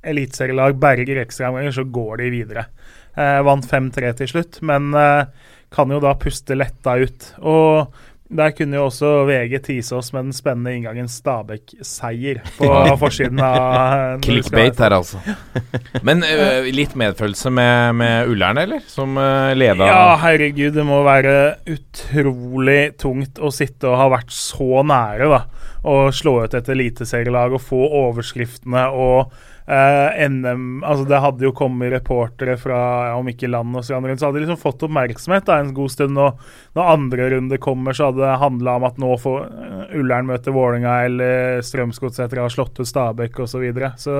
eliteserielag 0.06 0.78
berger 0.78 1.23
ekstraomganger, 1.23 1.73
så 1.73 1.86
går 1.89 2.21
de 2.21 2.32
videre. 2.34 2.67
Eh, 3.17 3.39
vant 3.47 3.65
5-3 3.65 4.12
til 4.19 4.34
slutt, 4.36 4.60
men 4.65 4.91
eh, 4.93 5.54
kan 5.73 5.91
jo 5.91 6.01
da 6.04 6.13
puste 6.19 6.58
letta 6.58 6.97
ut. 7.01 7.32
Og 7.41 7.95
der 8.36 8.54
kunne 8.58 8.80
jo 8.80 8.88
også 8.88 9.10
VG 9.28 9.60
tise 9.67 9.93
oss 9.97 10.10
med 10.13 10.28
den 10.28 10.34
spennende 10.34 10.73
inngangen 10.73 11.10
Stabæk-seier 11.12 12.39
på 12.58 12.69
forsiden 13.01 13.41
av 13.45 14.17
Clickbait 14.25 14.82
her, 14.82 14.95
altså. 14.97 15.21
Men 16.06 16.25
uh, 16.25 16.65
litt 16.73 16.95
medfølelse 16.97 17.54
med, 17.54 17.99
med 18.01 18.32
Ullern, 18.32 18.62
eller? 18.63 18.82
Som 18.89 19.19
uh, 19.21 19.54
leda 19.58 19.91
Ja, 19.91 20.08
herregud, 20.23 20.73
det 20.73 20.88
må 20.88 21.04
være 21.06 21.36
utrolig 21.69 22.95
tungt 23.01 23.38
å 23.38 23.54
sitte 23.54 23.91
og 23.93 23.99
ha 24.01 24.10
vært 24.17 24.34
så 24.34 24.82
nære, 24.82 25.30
da. 25.30 25.64
Å 25.86 25.98
slå 26.15 26.39
ut 26.43 26.56
et 26.58 26.69
eliteserielag 26.74 27.54
og 27.54 27.62
få 27.62 27.82
overskriftene 28.02 28.88
og 28.98 29.34
eh, 29.67 30.26
NM 30.30 30.84
Altså, 30.84 31.06
det 31.10 31.21
hadde 31.21 31.45
jo 31.45 31.54
kommet 31.56 31.91
reportere 31.93 32.56
fra, 32.62 32.80
ja, 33.10 33.13
om 33.19 33.30
ikke 33.30 33.50
land 33.52 33.78
og 33.78 33.86
strand 33.86 34.10
rundt, 34.10 34.21
så 34.21 34.30
hadde 34.30 34.39
de 34.39 34.45
liksom 34.45 34.62
fått 34.62 34.86
oppmerksomhet 34.88 35.45
da 35.48 35.60
en 35.62 35.74
god 35.78 35.93
stund. 35.93 36.17
Og 36.21 36.78
når 36.78 36.91
andre 36.95 37.30
runde 37.36 37.62
kommer, 37.62 37.98
så 37.98 38.10
hadde 38.10 38.24
det 38.24 38.41
handla 38.41 38.78
om 38.80 38.88
at 38.89 39.00
nå 39.02 39.12
får 39.21 39.39
eh, 39.45 39.95
Ullern 40.02 40.30
møte 40.30 40.54
Vålerenga, 40.56 40.98
eller 41.10 41.62
Strømsgodset 41.65 42.26
etter 42.26 42.41
å 42.41 42.48
ha 42.48 42.54
slått 42.54 42.82
ut 42.82 42.89
Stabæk, 42.89 43.39
osv. 43.45 43.56
Så, 43.56 43.62
videre. 43.63 43.93
så 44.02 44.15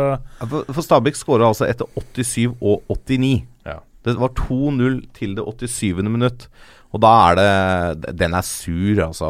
For, 0.46 0.64
for 0.72 0.86
Stabæk 0.86 1.18
skåra 1.20 1.50
altså 1.52 1.68
etter 1.68 1.90
87 1.98 2.56
og 2.62 2.86
89. 2.94 3.34
Ja. 3.68 3.82
Det 4.06 4.18
var 4.22 4.34
2-0 4.38 5.02
til 5.18 5.36
det 5.38 5.46
87. 5.46 6.04
minutt. 6.06 6.48
Og 6.96 7.02
da 7.04 7.12
er 7.28 7.36
det 7.36 8.14
Den 8.16 8.36
er 8.38 8.46
sur, 8.46 9.02
altså. 9.04 9.30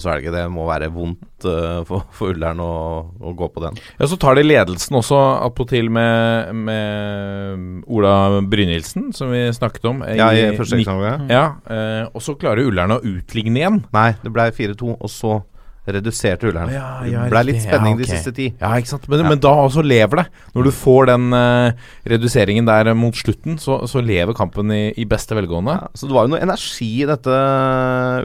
Svelge. 0.00 0.32
Det 0.32 0.46
må 0.52 0.64
være 0.68 0.88
vondt 0.94 1.44
uh, 1.44 1.82
for, 1.88 2.06
for 2.14 2.32
Ullern 2.32 2.62
å, 2.64 2.72
å 3.20 3.34
gå 3.36 3.48
på 3.52 3.64
den. 3.66 3.76
Ja, 3.98 4.08
Så 4.08 4.16
tar 4.20 4.38
de 4.38 4.46
ledelsen 4.46 4.96
også 4.96 5.18
attpåtil 5.44 5.90
med, 5.92 6.54
med 6.56 7.84
Ola 7.92 8.40
Brynildsen, 8.40 9.10
som 9.16 9.32
vi 9.34 9.44
snakket 9.52 9.90
om. 9.92 10.02
I, 10.06 10.16
Ja, 10.20 10.30
i 10.32 10.56
første 10.56 10.80
eksamen. 10.80 11.28
Ja, 11.32 11.44
uh, 11.68 12.08
og 12.12 12.24
så 12.24 12.36
klarer 12.40 12.64
Ullern 12.70 12.96
å 12.96 13.02
utligne 13.04 13.60
igjen. 13.60 13.82
Nei, 13.92 14.12
det 14.24 14.32
ble 14.32 14.48
4-2, 14.56 14.96
og 14.96 15.12
så 15.12 15.42
reduserte 15.88 16.46
Ullern. 16.46 16.70
Ja, 16.70 17.00
det 17.02 17.30
ble 17.32 17.42
litt 17.48 17.62
spenning 17.64 17.96
Ja, 17.96 17.98
okay. 17.98 18.04
de 18.06 18.10
siste 18.12 18.32
ti. 18.36 18.46
Ja, 18.60 18.70
ikke 18.78 18.92
sant. 18.92 19.08
Men, 19.10 19.24
Ja. 19.24 19.28
men 19.32 19.40
da 19.42 19.50
også 19.64 19.82
lever 19.82 20.22
det. 20.22 20.26
Når 20.54 20.64
du 20.68 20.70
får 20.70 21.06
den 21.10 21.32
uh, 21.34 21.72
reduseringen 22.06 22.66
der 22.68 22.92
mot 22.94 23.14
slutten, 23.18 23.58
så, 23.58 23.80
så 23.90 23.98
lever 24.04 24.32
kampen 24.38 24.70
i, 24.70 24.92
i 24.96 25.04
beste 25.04 25.34
velgående. 25.34 25.74
Ja, 25.80 25.88
så 25.98 26.06
det 26.06 26.14
var 26.14 26.28
jo 26.28 26.34
noe 26.36 26.42
energi 26.44 26.90
i 27.02 27.08
dette 27.10 27.34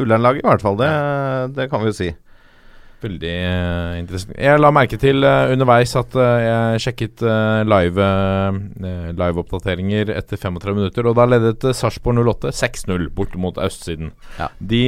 Ullern-laget, 0.04 0.44
i 0.46 0.50
hvert 0.50 0.62
fall. 0.62 0.78
Det, 0.78 0.92
det 1.58 1.70
kan 1.72 1.82
vi 1.82 1.92
jo 1.92 1.98
si. 1.98 2.12
Veldig 3.04 3.30
eh, 3.30 3.98
interessant. 4.00 4.34
Jeg 4.42 4.62
la 4.62 4.72
merke 4.74 4.98
til 5.02 5.22
uh, 5.26 5.52
underveis 5.54 5.94
at 6.00 6.16
uh, 6.18 6.38
jeg 6.42 6.84
sjekket 6.88 7.24
uh, 7.26 7.62
live 7.68 8.08
live-oppdateringer 9.18 10.12
etter 10.16 10.40
35 10.40 10.78
minutter, 10.78 11.08
og 11.10 11.18
da 11.18 11.28
ledet 11.30 11.76
Sarpsborg 11.78 12.24
08 12.24 12.54
6-0 12.58 13.08
borte 13.16 13.40
mot 13.42 13.58
østsiden. 13.62 14.12
Ja. 14.40 14.50
De, 14.58 14.82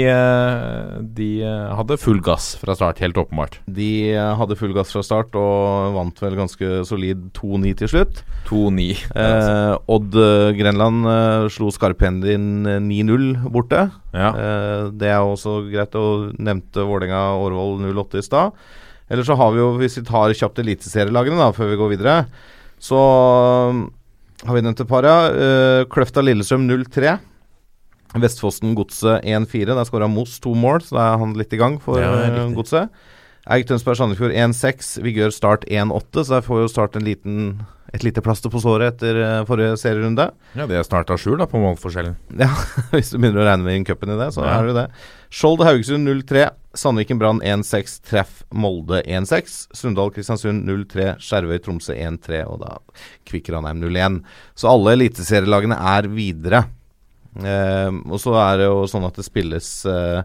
de 1.18 1.30
hadde 1.78 2.00
full 2.02 2.22
gass 2.26 2.52
fra 2.62 2.76
start, 2.78 3.02
helt 3.04 3.18
åpenbart. 3.20 3.60
De 3.70 3.90
hadde 4.16 4.58
full 4.60 4.74
gass 4.78 4.94
fra 4.96 5.04
start 5.06 5.38
og 5.40 5.96
vant 5.98 6.22
vel 6.24 6.38
ganske 6.40 6.84
solid 6.90 7.30
2-9 7.38 7.76
til 7.82 7.94
slutt. 7.94 8.24
2-9. 8.50 8.88
Eh, 9.20 9.74
Odd 9.94 10.18
Grenland 10.58 11.10
slo 11.54 11.70
Skarphendin 11.74 12.66
eh, 12.68 12.80
9-0 12.82 13.52
borte. 13.54 13.90
Ja. 14.16 14.30
Eh, 14.34 14.84
det 14.98 15.12
er 15.12 15.22
også 15.22 15.62
greit 15.70 15.96
å 15.98 16.32
nevnte 16.38 16.86
Vålerenga 16.88 17.22
Årvoll 17.40 17.82
08 17.86 18.22
i 18.22 18.26
stad. 18.26 18.58
Eller 19.10 19.26
så 19.26 19.38
har 19.38 19.54
vi 19.54 19.62
jo, 19.62 19.72
hvis 19.80 19.98
vi 20.00 20.06
tar 20.06 20.36
kjapt 20.38 20.62
eliteserielagene 20.62 21.40
da, 21.40 21.50
før 21.56 21.72
vi 21.72 21.80
går 21.80 21.96
videre, 21.96 22.18
så 22.80 23.00
um, 23.74 23.88
har 24.46 24.56
vi 24.56 24.62
nevnt 24.64 24.84
et 24.84 24.90
par, 24.90 25.08
ja. 25.08 25.32
Eh, 25.34 25.86
Kløfta 25.92 26.24
Lillestrøm 26.24 26.68
0-3. 26.70 27.18
Vestfossen 28.22 28.76
Godset 28.78 29.26
1-4. 29.26 29.74
Der 29.74 29.88
skåra 29.90 30.10
Moss 30.10 30.38
to 30.42 30.54
mål, 30.58 30.82
så 30.86 30.98
da 30.98 31.08
er 31.10 31.24
han 31.24 31.36
litt 31.38 31.54
i 31.54 31.60
gang 31.62 31.78
for 31.84 32.02
Ja, 32.02 32.14
eh. 32.26 32.46
Godset. 32.56 32.94
Eik 33.50 33.66
Tønsberg 33.70 33.98
Sandefjord 33.98 34.34
1-6. 34.34 34.96
Vigør 35.06 35.34
Start 35.34 35.66
1-8, 35.66 36.24
så 36.24 36.38
der 36.38 36.46
får 36.46 36.64
jo 36.64 36.72
Start 36.72 36.98
en 36.98 37.06
liten, 37.06 37.44
et 37.94 38.04
lite 38.06 38.22
plaster 38.22 38.52
på 38.54 38.60
såret 38.62 38.94
etter 38.96 39.18
eh, 39.24 39.44
forrige 39.50 39.78
serierunde. 39.82 40.30
ja, 40.56 40.66
det 40.70 40.78
er 40.78 40.84
snart 40.86 41.10
à 41.10 41.18
jour 41.18 41.42
på 41.50 41.62
målforskjellen. 41.62 42.16
Ja, 42.44 42.50
hvis 42.94 43.10
du 43.12 43.18
begynner 43.18 43.42
å 43.42 43.48
regne 43.50 43.66
med 43.66 43.80
inncupen 43.80 44.12
i 44.14 44.18
det, 44.20 44.32
så 44.36 44.44
Ja. 44.46 44.60
er 44.60 44.68
det 44.70 44.76
det. 44.78 44.88
Skjold 45.34 45.62
Haugesund 45.66 46.06
0-3. 46.08 46.50
Sandviken 46.78 47.18
Brann 47.22 47.40
1-6. 47.42 48.00
Treff 48.06 48.44
Molde 48.54 49.02
1-6. 49.06 49.68
Sunndal 49.74 50.12
Kristiansund 50.14 50.66
0-3. 50.70 51.16
Skjervøy 51.22 51.58
Tromsø 51.66 51.94
1-3. 51.98 52.44
Og 52.50 52.60
da 52.62 52.76
Kvikk 53.30 53.50
Ranheim 53.54 53.82
0-1. 53.82 54.20
Så 54.58 54.70
alle 54.70 54.94
eliteserielagene 54.98 55.78
er 55.98 56.10
videre. 56.14 56.64
Eh, 57.40 57.90
og 58.10 58.18
så 58.22 58.34
er 58.42 58.62
det 58.64 58.70
jo 58.70 58.86
sånn 58.90 59.06
at 59.08 59.18
det 59.20 59.26
spilles 59.28 59.68
eh, 59.90 60.22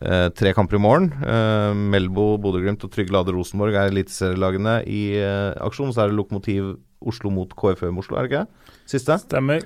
eh, 0.00 0.28
tre 0.36 0.52
kamper 0.56 0.78
i 0.78 0.82
morgen. 0.82 1.10
Eh, 1.20 1.72
Melbo, 1.76 2.34
Bodø-Glimt 2.40 2.84
og 2.86 2.92
Trygg 2.94 3.12
Lade 3.12 3.34
Rosenborg 3.36 3.76
er 3.76 3.92
eliteserielagene 3.92 4.78
i 4.88 5.02
eh, 5.20 5.52
aksjon. 5.68 5.92
Så 5.92 6.04
er 6.06 6.12
det 6.12 6.16
Lokomotiv 6.20 6.74
Oslo 7.04 7.30
mot 7.30 7.50
KFUM 7.56 7.98
Oslo, 8.00 8.16
er 8.16 8.26
det 8.26 8.32
ikke? 8.32 8.46
Siste. 8.88 9.18
Stemmer. 9.22 9.62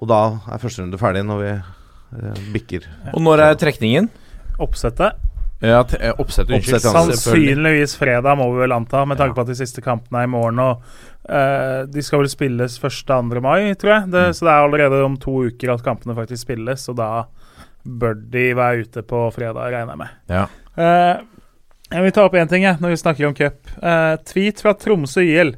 Og 0.00 0.08
da 0.10 0.20
er 0.52 0.62
første 0.62 0.82
runde 0.82 0.98
ferdig 1.00 1.24
når 1.26 1.42
vi 1.42 1.50
eh, 1.54 2.40
bikker. 2.54 2.88
Og 3.14 3.22
når 3.22 3.42
er 3.50 3.54
trekningen? 3.60 4.08
Oppsettet. 4.62 5.20
Ja, 5.64 5.80
eh, 5.96 6.12
oppsett. 6.20 6.50
Oppsett, 6.52 6.82
Sannsynligvis 6.84 7.94
fredag, 7.96 8.36
må 8.36 8.50
vi 8.52 8.60
vel 8.64 8.74
anta, 8.76 9.04
med 9.08 9.16
tanke 9.20 9.32
Ja. 9.32 9.38
på 9.38 9.44
at 9.46 9.52
de 9.52 9.54
siste 9.58 9.80
kampene 9.84 10.20
er 10.20 10.28
i 10.28 10.32
morgen. 10.32 10.58
Og 10.60 10.82
eh, 11.30 11.84
De 11.86 12.02
skal 12.04 12.20
vel 12.24 12.28
spilles 12.32 12.78
1.-2. 12.80 13.40
mai, 13.40 13.74
tror 13.80 13.94
jeg. 13.94 14.10
Det, 14.12 14.24
Så 14.36 14.44
det 14.44 14.52
er 14.52 14.64
allerede 14.66 15.04
om 15.06 15.16
to 15.16 15.38
uker 15.46 15.72
at 15.74 15.84
kampene 15.86 16.16
faktisk 16.18 16.42
spilles, 16.44 16.88
og 16.88 16.96
da 17.00 17.24
bør 17.84 18.14
de 18.32 18.44
være 18.56 18.84
ute 18.84 19.02
på 19.04 19.22
fredag, 19.32 19.70
regner 19.72 19.94
jeg 19.94 20.02
med. 20.02 20.08
Ja. 20.28 20.44
Eh, 20.76 21.22
jeg 21.94 22.02
vil 22.02 22.12
ta 22.16 22.24
opp 22.26 22.34
én 22.34 22.48
ting 22.50 22.64
jeg, 22.64 22.80
når 22.80 22.88
vi 22.94 22.96
snakker 23.00 23.26
om 23.28 23.34
cup. 23.38 23.60
Eh, 23.80 24.16
tweet 24.26 24.60
fra 24.64 24.72
Tromsø 24.74 25.22
IL. 25.22 25.54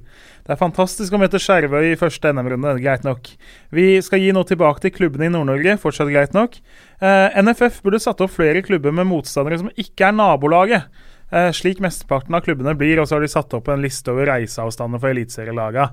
Det 0.47 0.55
er 0.55 0.61
fantastisk 0.61 1.15
å 1.17 1.19
møte 1.19 1.41
Skjervøy 1.43 1.89
i 1.91 1.99
første 1.99 2.31
NM-runde, 2.31 2.77
greit 2.79 3.03
nok. 3.07 3.33
Vi 3.75 3.89
skal 4.05 4.23
gi 4.23 4.31
noe 4.35 4.47
tilbake 4.47 4.85
til 4.85 4.95
klubbene 4.95 5.27
i 5.27 5.33
Nord-Norge, 5.35 5.75
fortsatt 5.83 6.13
greit 6.13 6.37
nok. 6.37 6.55
Eh, 7.03 7.41
NFF 7.43 7.83
burde 7.83 7.99
satt 8.03 8.23
opp 8.23 8.31
flere 8.37 8.63
klubber 8.63 8.95
med 8.95 9.09
motstandere 9.11 9.59
som 9.65 9.73
ikke 9.75 10.07
er 10.07 10.15
nabolaget. 10.15 10.87
Eh, 11.35 11.51
slik 11.51 11.81
mesteparten 11.83 12.37
av 12.39 12.45
klubbene 12.47 12.77
blir, 12.79 13.01
og 13.03 13.09
så 13.11 13.17
har 13.17 13.25
de 13.27 13.31
satt 13.33 13.55
opp 13.59 13.67
en 13.73 13.83
liste 13.83 14.13
over 14.13 14.29
reiseavstander 14.31 15.03
for 15.03 15.11
eliteserielaga. 15.11 15.89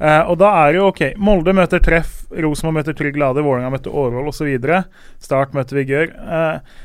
Eh, 0.00 0.22
og 0.26 0.40
da 0.42 0.50
er 0.64 0.72
det 0.72 0.80
jo 0.80 0.88
OK. 0.90 1.02
Molde 1.22 1.54
møter 1.54 1.82
Treff, 1.82 2.24
Rosenborg 2.34 2.80
møter 2.80 2.98
Trygg 2.98 3.20
Lade, 3.22 3.44
Vålerenga 3.46 3.70
møter 3.76 3.94
Årvoll 3.94 4.32
osv. 4.32 4.50
Start 5.22 5.54
møter 5.54 5.78
Vigør. 5.78 6.10
Eh, 6.10 6.82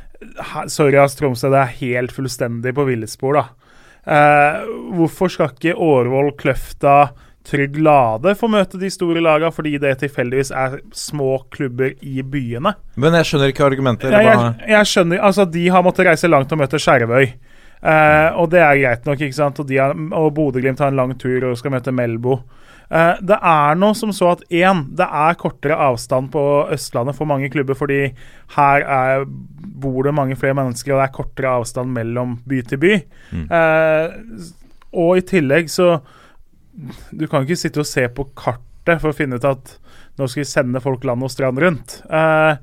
sorry, 0.69 0.99
ass, 1.01 1.17
Tromsø, 1.17 1.49
det 1.49 1.63
er 1.63 1.79
helt 1.81 2.13
fullstendig 2.13 2.77
på 2.77 2.85
villspor, 2.85 3.41
da. 3.41 3.66
Eh, 4.07 4.67
hvorfor 4.95 5.31
skal 5.31 5.51
ikke 5.51 5.75
Årvoll, 5.75 6.31
Kløfta, 6.39 7.09
Trygg 7.47 7.77
Lade 7.79 8.33
få 8.35 8.49
møte 8.51 8.79
de 8.79 8.89
store 8.91 9.21
lagene 9.23 9.53
fordi 9.55 9.77
det 9.79 9.93
tilfeldigvis 10.01 10.51
er 10.51 10.79
små 10.95 11.37
klubber 11.53 11.93
i 12.03 12.23
byene? 12.23 12.73
Men 12.99 13.15
jeg 13.19 13.29
skjønner 13.29 13.53
ikke 13.53 13.67
argumentet. 13.67 14.11
Jeg, 14.11 14.27
jeg, 14.27 14.71
jeg 14.73 14.91
skjønner 14.91 15.23
Altså, 15.29 15.45
de 15.51 15.67
har 15.71 15.85
måttet 15.85 16.09
reise 16.09 16.31
langt 16.31 16.51
og 16.51 16.59
møte 16.63 16.79
Skjervøy. 16.81 17.27
Eh, 17.77 18.29
og 18.39 18.49
det 18.51 18.63
er 18.63 18.79
greit 18.81 19.07
nok, 19.07 19.21
ikke 19.21 19.37
sant? 19.37 19.59
Og, 19.61 19.67
de 19.69 19.79
har, 19.79 19.93
og 19.95 20.31
Bodø-Glimt 20.35 20.81
har 20.83 20.91
en 20.91 20.99
lang 20.99 21.13
tur 21.19 21.51
og 21.51 21.59
skal 21.59 21.75
møte 21.75 21.93
Melbo. 21.95 22.39
Eh, 22.87 23.17
det 23.27 23.37
er 23.43 23.79
nå 23.79 23.89
som 23.99 24.13
så 24.15 24.29
at 24.35 24.43
én, 24.53 24.85
det 24.95 25.07
er 25.07 25.39
kortere 25.39 25.75
avstand 25.87 26.31
på 26.31 26.43
Østlandet 26.73 27.17
for 27.17 27.27
mange 27.29 27.49
klubber, 27.51 27.75
fordi 27.75 28.13
her 28.55 28.85
er, 28.85 29.25
bor 29.27 30.07
det 30.07 30.15
mange 30.15 30.37
flere 30.39 30.55
mennesker, 30.57 30.93
og 30.95 31.01
det 31.01 31.09
er 31.09 31.17
kortere 31.17 31.55
avstand 31.59 31.91
mellom 31.95 32.37
by 32.47 32.61
til 32.69 32.81
by. 32.83 32.93
Eh, 33.59 34.17
og 34.97 35.17
i 35.19 35.25
tillegg 35.27 35.67
så 35.69 35.97
Du 37.11 37.25
kan 37.27 37.41
ikke 37.43 37.57
sitte 37.57 37.81
og 37.81 37.87
se 37.89 38.03
på 38.13 38.27
kartet 38.37 39.01
for 39.01 39.09
å 39.09 39.15
finne 39.17 39.39
ut 39.39 39.45
at 39.49 39.71
nå 40.17 40.27
skal 40.29 40.43
vi 40.43 40.45
sende 40.45 40.81
folk 40.81 41.03
land 41.09 41.25
og 41.25 41.31
strand 41.33 41.57
rundt. 41.57 41.95
Eh, 42.05 42.59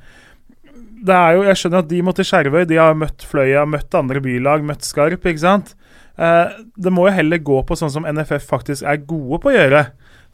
det 1.05 1.15
er 1.15 1.35
jo, 1.35 1.43
Jeg 1.43 1.59
skjønner 1.61 1.83
at 1.83 1.89
de 1.91 2.03
må 2.03 2.15
til 2.15 2.25
Skjervøy. 2.29 2.63
De 2.71 2.79
har 2.79 2.95
møtt 2.95 3.27
Fløya, 3.27 3.65
møtt 3.67 3.95
andre 3.99 4.23
bylag, 4.25 4.63
møtt 4.65 4.87
Skarp. 4.87 5.27
ikke 5.27 5.43
sant? 5.43 5.75
Eh, 6.17 6.55
det 6.79 6.93
må 6.95 7.09
jo 7.09 7.17
heller 7.17 7.43
gå 7.43 7.59
på 7.67 7.77
sånn 7.79 7.91
som 7.91 8.07
NFF 8.07 8.47
faktisk 8.47 8.87
er 8.87 9.03
gode 9.03 9.41
på 9.43 9.51
å 9.51 9.57
gjøre, 9.57 9.83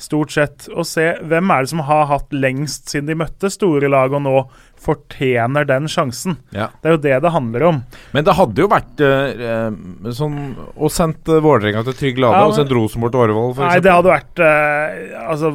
stort 0.00 0.32
sett. 0.34 0.66
Og 0.72 0.86
se 0.88 1.06
hvem 1.20 1.52
er 1.52 1.64
det 1.64 1.72
som 1.72 1.84
har 1.86 2.08
hatt 2.10 2.34
lengst 2.34 2.90
siden 2.90 3.10
de 3.10 3.18
møtte 3.20 3.50
store 3.52 3.90
lag, 3.92 4.14
og 4.16 4.24
nå 4.24 4.36
fortjener 4.80 5.66
den 5.68 5.88
sjansen. 5.92 6.38
Ja. 6.56 6.70
Det 6.80 6.88
er 6.88 6.94
jo 6.96 7.00
det 7.04 7.16
det 7.24 7.32
handler 7.34 7.64
om. 7.68 7.80
Men 8.16 8.26
det 8.26 8.36
hadde 8.38 8.64
jo 8.64 8.68
vært 8.70 9.02
eh, 9.04 9.42
eh, 9.50 10.12
sånn 10.16 10.38
Å 10.56 10.88
sendt 10.92 11.28
uh, 11.28 11.40
Vålerenga 11.44 11.82
til 11.84 11.96
Trygg 11.98 12.20
Lade 12.22 12.38
Ja, 12.38 12.46
og 12.48 12.56
sendt 12.56 12.72
Rosenborg 12.72 13.12
til 13.12 13.24
Årvoll, 13.26 13.52
f.eks. 13.52 13.66
Nei, 13.66 13.82
det 13.84 13.92
hadde 13.92 14.14
vært 14.14 14.42
eh, 14.46 15.26
Altså, 15.26 15.52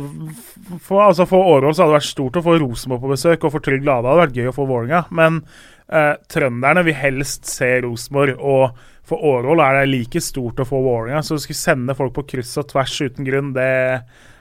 for, 0.85 1.01
altså 1.07 1.25
for 1.29 1.53
Årvoll 1.55 1.73
så 1.73 1.85
hadde 1.85 1.95
det 1.95 1.99
vært 1.99 2.11
stort 2.11 2.37
å 2.37 2.43
få 2.45 2.57
Rosenborg 2.61 3.05
på 3.05 3.13
besøk, 3.15 3.47
og 3.47 3.55
for 3.55 3.65
Trygg 3.65 3.87
Lade 3.87 4.05
hadde 4.05 4.19
det 4.19 4.27
vært 4.27 4.37
gøy 4.41 4.51
å 4.51 4.55
få 4.59 4.67
Vålerenga. 4.69 5.01
Men 5.17 5.41
eh, 5.89 6.13
trønderne 6.31 6.85
vil 6.85 6.97
helst 6.99 7.49
se 7.49 7.71
Rosenborg, 7.85 8.37
og 8.37 8.85
for 9.05 9.25
Årvoll 9.33 9.61
er 9.61 9.81
det 9.81 9.89
like 9.91 10.21
stort 10.23 10.61
å 10.61 10.67
få 10.69 10.81
Vålerenga. 10.85 11.25
Så 11.25 11.37
å 11.37 11.41
skulle 11.41 11.59
sende 11.59 11.97
folk 11.97 12.15
på 12.15 12.25
kryss 12.33 12.55
og 12.61 12.69
tvers 12.71 12.95
uten 13.05 13.27
grunn, 13.27 13.53
det 13.57 13.69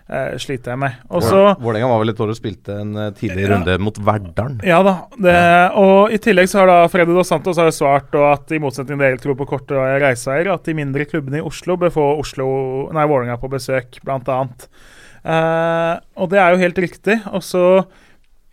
eh, 0.08 0.34
sliter 0.40 0.72
jeg 0.74 0.78
med. 0.82 0.96
Og 1.10 1.22
Vålerenga 1.62 1.88
var 1.90 2.00
vel 2.02 2.12
et 2.14 2.20
år 2.20 2.32
og 2.34 2.38
spilte 2.38 2.76
en 2.80 2.96
eh, 2.96 3.10
tidlig 3.18 3.46
Ja. 3.46 3.52
runde 3.54 3.76
mot 3.80 3.98
Verdalen. 3.98 4.60
Ja 4.66 4.82
da. 4.86 4.94
Det, 5.16 5.36
og 5.80 6.12
i 6.12 6.18
tillegg 6.18 6.48
så 6.50 6.60
har 6.62 6.66
da 6.72 6.78
Freddy 6.92 7.14
Dos 7.16 7.28
Santos 7.32 7.56
har 7.60 7.70
svart 7.74 8.14
og 8.14 8.26
at 8.32 8.52
i 8.52 8.58
motsetning 8.62 8.98
til 8.98 9.04
dere 9.06 9.22
tror 9.22 9.38
på 9.40 9.46
korte 9.48 9.74
reiseveier, 10.02 10.52
at 10.54 10.64
de 10.64 10.74
mindre 10.74 11.04
klubbene 11.08 11.40
i 11.40 11.46
Oslo 11.46 11.76
bør 11.80 11.92
få 11.94 12.08
Oslo, 12.20 12.48
nei, 12.92 13.06
Vålerenga 13.10 13.38
på 13.40 13.50
besøk, 13.52 14.00
blant 14.04 14.28
annet. 14.28 14.68
Eh, 15.24 15.94
og 16.20 16.28
det 16.30 16.38
er 16.42 16.52
jo 16.52 16.60
helt 16.60 16.78
riktig. 16.84 17.20
Og 17.32 17.40
så 17.42 17.64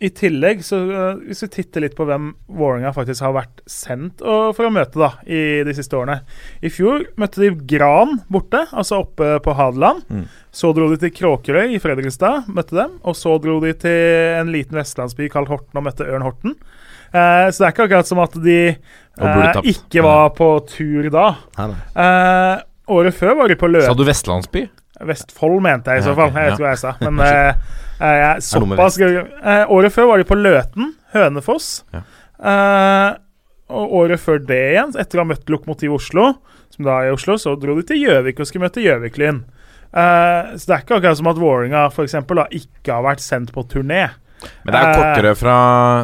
i 0.02 0.10
tillegg, 0.10 0.64
så 0.66 0.80
eh, 0.82 1.22
hvis 1.28 1.44
vi 1.44 1.50
titter 1.56 1.84
litt 1.84 1.94
på 1.98 2.06
hvem 2.08 2.32
Vålerenga 2.50 2.90
faktisk 2.96 3.22
har 3.24 3.36
vært 3.36 3.62
sendt 3.70 4.22
og, 4.24 4.52
for 4.56 4.66
å 4.66 4.72
møte 4.74 4.98
da, 4.98 5.12
i 5.24 5.62
de 5.66 5.74
siste 5.76 5.96
årene. 5.98 6.20
I 6.64 6.72
fjor 6.72 7.06
møtte 7.20 7.44
de 7.44 7.52
Gran 7.70 8.18
borte, 8.32 8.64
altså 8.70 9.02
oppe 9.04 9.36
på 9.44 9.54
Hadeland. 9.58 10.02
Så 10.52 10.72
dro 10.76 10.90
de 10.90 10.98
til 11.00 11.14
Kråkerøy 11.16 11.76
i 11.76 11.80
Fredrikstad, 11.80 12.50
møtte 12.52 12.76
dem. 12.76 12.98
Og 13.08 13.16
så 13.16 13.38
dro 13.40 13.56
de 13.62 13.72
til 13.84 14.40
en 14.40 14.50
liten 14.52 14.76
vestlandsby 14.76 15.30
kalt 15.32 15.50
Horten 15.52 15.80
og 15.80 15.86
møtte 15.86 16.08
Ørn 16.08 16.26
Horten. 16.26 16.58
Eh, 17.12 17.46
så 17.52 17.62
det 17.62 17.66
er 17.66 17.74
ikke 17.74 17.86
akkurat 17.88 18.08
som 18.08 18.20
at 18.24 18.36
de 18.40 18.58
eh, 18.72 19.58
ikke 19.74 20.04
var 20.04 20.32
på 20.36 20.48
tur 20.68 21.08
da. 21.12 21.26
Eh, 21.60 22.54
året 22.92 23.16
før 23.16 23.36
var 23.42 23.52
de 23.52 23.58
på 23.60 23.68
Lø 23.68 23.84
Sa 23.84 23.96
du 23.96 24.04
Vestlandsby? 24.08 24.64
Vestfold, 25.02 25.58
mente 25.64 25.92
jeg 25.92 26.02
i 26.02 26.06
så 26.06 26.14
fall. 26.16 26.30
Jeg 26.32 26.46
vet 26.46 26.56
ikke 26.56 26.66
hva 26.66 26.74
jeg 26.76 26.82
sa. 26.84 26.92
Men 27.02 27.18
eh, 28.02 28.38
såpass 28.42 28.98
eh, 29.00 29.64
Året 29.70 29.94
før 29.94 30.10
var 30.10 30.22
de 30.22 30.26
på 30.28 30.38
Løten, 30.38 30.94
Hønefoss. 31.14 31.70
Ja. 31.94 32.02
Eh, 32.42 33.10
og 33.72 33.94
året 34.02 34.20
før 34.20 34.40
det 34.44 34.60
igjen, 34.74 34.92
etter 35.00 35.18
å 35.18 35.24
ha 35.24 35.30
møtt 35.30 35.48
Lokomotiv 35.50 35.94
Oslo, 35.96 36.32
som 36.72 36.86
da 36.86 36.98
er 37.00 37.10
i 37.10 37.14
Oslo, 37.14 37.38
så 37.40 37.54
dro 37.56 37.76
de 37.78 37.84
til 37.88 38.02
Gjøvik 38.02 38.42
og 38.42 38.48
skulle 38.48 38.66
møte 38.66 38.84
Gjøvik-Lyn. 38.84 39.42
Eh, 39.92 40.50
så 40.56 40.68
det 40.68 40.74
er 40.76 40.84
ikke 40.84 40.98
akkurat 40.98 41.20
som 41.20 41.30
at 41.32 41.40
Vålerenga 41.40 41.86
eksempel, 42.04 42.42
ikke 42.58 42.96
har 42.96 43.06
vært 43.06 43.24
sendt 43.24 43.52
på 43.54 43.64
turné. 43.70 44.06
Men 44.64 44.74
det 44.74 44.80
er 44.80 44.92
Eh, 44.92 44.98
kortere 44.98 45.34
fra 45.38 45.56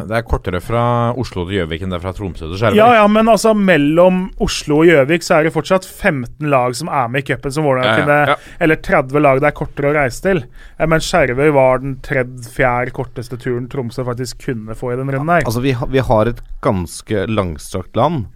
Det 0.07 0.17
er 0.17 0.25
kortere 0.27 0.61
fra 0.63 0.83
Oslo 1.19 1.45
til 1.45 1.59
Gjøvik 1.59 1.83
enn 1.83 1.93
det 1.93 1.99
er 1.99 2.03
fra 2.03 2.13
Tromsø 2.17 2.47
til 2.47 2.57
Skjervøy. 2.59 2.79
Ja, 2.79 2.89
ja, 2.99 3.07
men 3.11 3.29
altså 3.31 3.53
mellom 3.55 4.21
Oslo 4.41 4.81
og 4.81 4.89
Gjøvik 4.89 5.25
så 5.25 5.37
er 5.39 5.47
det 5.47 5.53
fortsatt 5.55 5.85
15 5.85 6.49
lag 6.49 6.75
som 6.75 6.89
er 6.89 7.07
med 7.11 7.23
i 7.23 7.27
cupen 7.33 7.53
som 7.55 7.67
Vålerenga 7.67 7.89
Ja, 7.89 7.97
ja, 7.97 8.03
kunne 8.03 8.19
ja. 8.33 8.37
Eller 8.59 8.81
30 8.89 9.23
lag 9.25 9.41
det 9.43 9.49
er 9.51 9.57
kortere 9.59 9.91
å 9.91 9.95
reise 9.97 10.23
til. 10.25 10.43
Eh, 10.77 10.87
Men 10.87 11.03
Skjervøy 11.03 11.51
var 11.55 11.83
den 11.83 11.97
tredje-fjerde 12.05 12.95
korteste 12.95 13.37
turen 13.39 13.69
Tromsø 13.71 14.05
faktisk 14.07 14.43
kunne 14.47 14.75
få 14.77 14.93
i 14.93 14.99
den 14.99 15.11
runden 15.11 15.29
her. 15.33 15.45
Altså, 15.45 15.61
vi, 15.63 15.73
ha, 15.77 15.85
vi 15.89 15.99
har 15.99 16.31
et 16.31 16.41
ganske 16.65 17.25
langstrakt 17.29 17.95
land. 17.95 18.27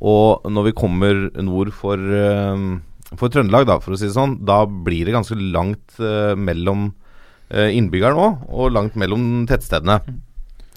Og 0.00 0.46
når 0.48 0.70
vi 0.70 0.76
kommer 0.80 1.26
nord 1.44 1.72
for, 1.76 1.96
eh, 2.00 2.80
for 3.16 3.28
Trøndelag, 3.28 3.66
da, 3.68 3.78
for 3.82 3.92
å 3.92 3.98
si 3.98 4.06
det 4.08 4.16
sånn, 4.16 4.38
da 4.46 4.62
blir 4.64 5.04
det 5.04 5.12
ganske 5.16 5.36
langt 5.52 5.98
uh, 6.00 6.32
mellom 6.38 6.92
eh, 7.50 7.72
innbyggerne 7.76 8.30
og 8.48 8.74
langt 8.74 8.98
mellom 9.00 9.46
tettstedene. 9.50 10.00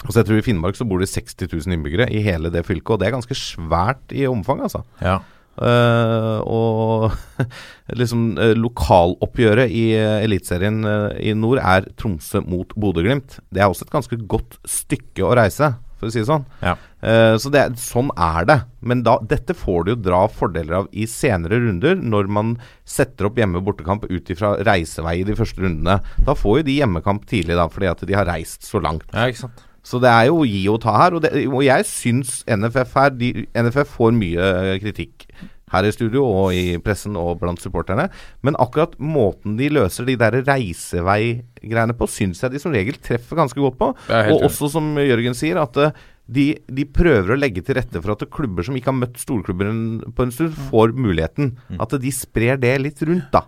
Altså 0.04 0.20
jeg 0.20 0.28
tror 0.28 0.40
I 0.40 0.44
Finnmark 0.44 0.76
så 0.76 0.86
bor 0.88 1.00
det 1.00 1.08
60 1.08 1.46
000 1.48 1.76
innbyggere 1.78 2.10
i 2.12 2.20
hele 2.24 2.50
det 2.52 2.66
fylket, 2.66 2.96
og 2.96 3.00
det 3.00 3.08
er 3.08 3.16
ganske 3.16 3.38
svært 3.38 4.12
i 4.12 4.26
omfang. 4.28 4.60
altså. 4.66 4.84
Ja. 5.00 5.20
Uh, 5.54 6.42
og 6.50 7.12
liksom 8.00 8.32
uh, 8.34 8.56
lokaloppgjøret 8.58 9.70
i 9.70 9.84
uh, 9.94 10.18
Eliteserien 10.24 10.80
i 11.22 11.30
nord 11.38 11.60
er 11.62 11.86
Tromsø 11.94 12.42
mot 12.42 12.74
Bodø-Glimt. 12.74 13.38
Det 13.54 13.62
er 13.62 13.70
også 13.70 13.86
et 13.86 13.94
ganske 13.94 14.18
godt 14.28 14.58
stykke 14.66 15.24
å 15.24 15.34
reise, 15.38 15.76
for 16.04 16.12
å 16.12 16.14
si 16.14 16.22
det 16.22 16.28
sånn. 16.30 16.46
Ja. 16.62 16.76
Uh, 17.04 17.34
så 17.40 17.50
det, 17.52 17.64
sånn 17.80 18.12
er 18.14 18.48
det. 18.48 18.58
Men 18.84 19.02
da, 19.06 19.18
dette 19.24 19.56
får 19.56 19.84
du 19.84 19.92
jo 19.94 19.98
dra 20.06 20.22
fordeler 20.28 20.78
av 20.82 20.88
i 20.92 21.08
senere 21.10 21.58
runder, 21.64 21.96
når 22.00 22.30
man 22.32 22.54
setter 22.84 23.30
opp 23.30 23.40
hjemme- 23.40 23.64
bortekamp 23.64 24.04
ut 24.10 24.32
ifra 24.32 24.54
reisevei 24.66 25.18
i 25.22 25.28
de 25.28 25.36
første 25.38 25.64
rundene. 25.64 25.98
Da 26.26 26.36
får 26.36 26.60
jo 26.60 26.66
de 26.68 26.78
hjemmekamp 26.80 27.24
tidlig, 27.30 27.56
da, 27.56 27.68
fordi 27.72 27.90
at 27.90 28.04
de 28.06 28.18
har 28.18 28.28
reist 28.28 28.68
så 28.68 28.82
langt. 28.84 29.08
ja, 29.12 29.30
ikke 29.32 29.46
sant. 29.46 29.64
Så 29.84 29.98
det 30.00 30.08
er 30.08 30.30
jo 30.30 30.38
å 30.40 30.46
gi 30.48 30.62
og 30.72 30.78
ta 30.80 30.94
her. 30.96 31.12
Og, 31.12 31.20
det, 31.20 31.32
og 31.44 31.60
jeg 31.60 31.84
syns 31.84 32.38
NFF 32.48 32.94
her 32.96 33.10
de, 33.20 33.32
NFF 33.52 33.90
får 33.98 34.14
mye 34.16 34.78
kritikk 34.80 35.26
her 35.72 35.86
i 35.88 35.92
studio 35.94 36.24
og 36.28 36.54
i 36.56 36.76
pressen 36.84 37.16
og 37.18 37.38
blant 37.40 37.62
supporterne. 37.62 38.08
Men 38.44 38.58
akkurat 38.60 38.96
måten 39.00 39.56
de 39.58 39.70
løser 39.72 40.08
de 40.08 40.16
der 40.20 40.40
reiseveigreiene 40.44 41.96
på, 41.98 42.08
syns 42.10 42.42
jeg 42.44 42.54
de 42.54 42.62
som 42.62 42.74
regel 42.74 42.98
treffer 43.00 43.40
ganske 43.40 43.60
godt 43.60 43.78
på. 43.80 43.92
Og 43.94 44.18
enig. 44.18 44.42
også 44.50 44.70
som 44.76 44.92
Jørgen 45.00 45.36
sier, 45.38 45.60
at 45.62 45.80
eh, 45.80 46.04
de, 46.24 46.46
de 46.72 46.86
prøver 46.88 47.34
å 47.34 47.38
legge 47.38 47.64
til 47.64 47.76
rette 47.78 48.00
for 48.00 48.14
at 48.14 48.24
klubber 48.32 48.64
som 48.64 48.76
ikke 48.78 48.92
har 48.92 48.96
møtt 48.96 49.18
storklubber 49.20 49.72
på 50.16 50.24
en 50.24 50.32
stund, 50.32 50.56
får 50.70 50.94
muligheten. 50.96 51.54
Mm. 51.68 51.82
At 51.84 51.96
de 52.00 52.14
sprer 52.14 52.60
det 52.60 52.78
litt 52.80 53.04
rundt, 53.04 53.28
da. 53.34 53.44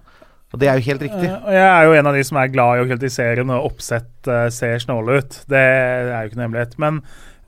Og 0.55 0.61
det 0.63 0.69
er 0.71 0.79
jo 0.79 0.87
helt 0.87 1.07
riktig. 1.09 1.29
Eh, 1.29 1.55
jeg 1.57 1.69
er 1.69 1.87
jo 1.89 1.97
en 1.99 2.11
av 2.11 2.17
de 2.17 2.27
som 2.27 2.39
er 2.41 2.53
glad 2.53 2.79
i 2.79 2.85
å 2.85 2.91
kritisere 2.91 3.47
når 3.47 3.65
oppsett 3.67 4.31
eh, 4.31 4.47
ser 4.55 4.79
snåle 4.83 5.19
ut. 5.21 5.41
Det 5.51 5.63
er 5.63 6.21
jo 6.21 6.31
ikke 6.31 6.39
noe 6.39 6.47
hemmelighet. 6.47 6.77
Men 6.83 7.01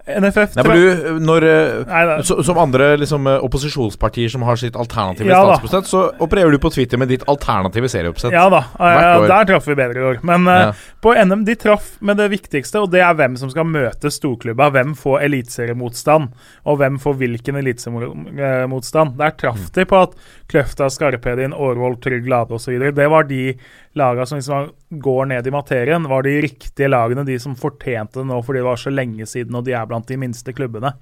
NFF 0.09 0.57
Nei, 0.57 0.65
du, 0.73 1.19
når 1.21 1.45
eh, 1.45 1.73
Nei, 1.89 2.17
så, 2.25 2.39
Som 2.47 2.61
andre 2.61 2.91
liksom, 3.01 3.27
eh, 3.29 3.45
opposisjonspartier 3.45 4.33
som 4.33 4.45
har 4.49 4.59
sitt 4.61 4.77
alternative 4.79 5.29
Ja 5.29 5.43
statsbudsjett, 5.45 5.91
så 5.91 6.05
opererer 6.25 6.55
du 6.55 6.61
på 6.63 6.71
Twitter 6.73 7.01
med 7.01 7.11
ditt 7.13 7.25
alternative 7.29 7.91
serieoppsett. 7.93 8.33
Ja 8.35 8.47
da, 8.53 8.63
eh, 8.79 9.27
der 9.29 9.49
traff 9.49 9.69
vi 9.69 9.77
bedre 9.79 10.01
i 10.01 10.07
år. 10.11 10.21
Men 10.27 10.49
ja. 10.49 10.71
uh, 10.71 10.87
på 11.05 11.13
NM 11.15 11.45
de 11.47 11.55
traff 11.59 11.91
med 12.05 12.19
det 12.21 12.29
viktigste, 12.33 12.83
og 12.83 12.93
det 12.93 13.03
er 13.05 13.17
hvem 13.19 13.37
som 13.41 13.53
skal 13.53 13.69
møte 13.69 14.11
storklubba. 14.13 14.71
Hvem 14.75 14.95
får 14.99 15.27
eliteseriemotstand, 15.29 16.33
og 16.65 16.81
hvem 16.81 16.99
får 17.03 17.19
hvilken 17.23 17.61
eliteseriemotstand. 17.61 19.17
Der 19.21 19.37
traff 19.39 19.69
de 19.75 19.87
på 19.89 20.03
at 20.09 20.17
Kløfta, 20.49 20.87
Skarpedin, 20.89 21.53
Årvoll, 21.53 21.99
Trygg 22.01 22.29
Lade 22.29 22.57
osv. 22.57 22.79
Det 22.97 23.09
var 23.13 23.27
de 23.29 23.53
lagene 23.99 24.27
som 24.27 24.39
liksom 24.39 24.71
går 25.03 25.27
ned 25.29 25.47
i 25.47 25.53
materien, 25.53 26.07
var 26.09 26.25
de 26.25 26.39
riktige 26.41 26.89
lagene, 26.89 27.27
de 27.29 27.37
som 27.43 27.57
fortjente 27.59 28.23
det 28.23 28.29
nå 28.31 28.39
fordi 28.45 28.63
det 28.63 28.69
var 28.71 28.81
så 28.81 28.93
lenge 28.95 29.27
siden 29.29 29.59
og 29.59 29.67
de 29.67 29.75
er 29.77 29.91
blant 29.91 30.09
de 30.09 30.17
minste 30.21 30.55
klubbene. 30.57 30.95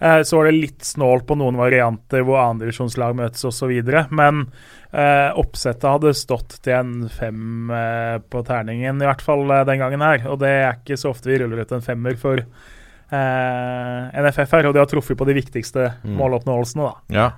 Eh, 0.00 0.20
så 0.28 0.36
var 0.36 0.50
det 0.50 0.58
litt 0.58 0.84
snålt 0.84 1.24
på 1.28 1.38
noen 1.40 1.56
varianter 1.60 2.26
hvor 2.26 2.42
andredivisjonslag 2.42 3.16
møtes 3.16 3.48
osv. 3.48 3.72
Men 4.12 4.46
eh, 4.92 5.28
oppsettet 5.32 5.88
hadde 5.88 6.12
stått 6.16 6.60
til 6.60 6.76
en 6.76 6.94
fem 7.08 7.72
eh, 7.72 8.16
på 8.20 8.44
terningen, 8.44 9.00
i 9.00 9.08
hvert 9.08 9.24
fall 9.24 9.48
eh, 9.48 9.64
den 9.68 9.80
gangen 9.80 10.04
her. 10.04 10.28
Og 10.28 10.42
det 10.44 10.54
er 10.58 10.74
ikke 10.76 11.00
så 11.00 11.14
ofte 11.14 11.32
vi 11.32 11.40
ruller 11.40 11.64
ut 11.64 11.72
en 11.76 11.84
femmer 11.88 12.20
for 12.20 12.40
eh, 12.40 14.24
NFF 14.28 14.58
her, 14.58 14.68
og 14.68 14.76
de 14.76 14.84
har 14.84 14.92
truffet 14.92 15.16
på 15.16 15.28
de 15.28 15.40
viktigste 15.40 15.94
måloppnåelsene, 16.04 16.90
da. 16.90 17.16
Ja. 17.16 17.30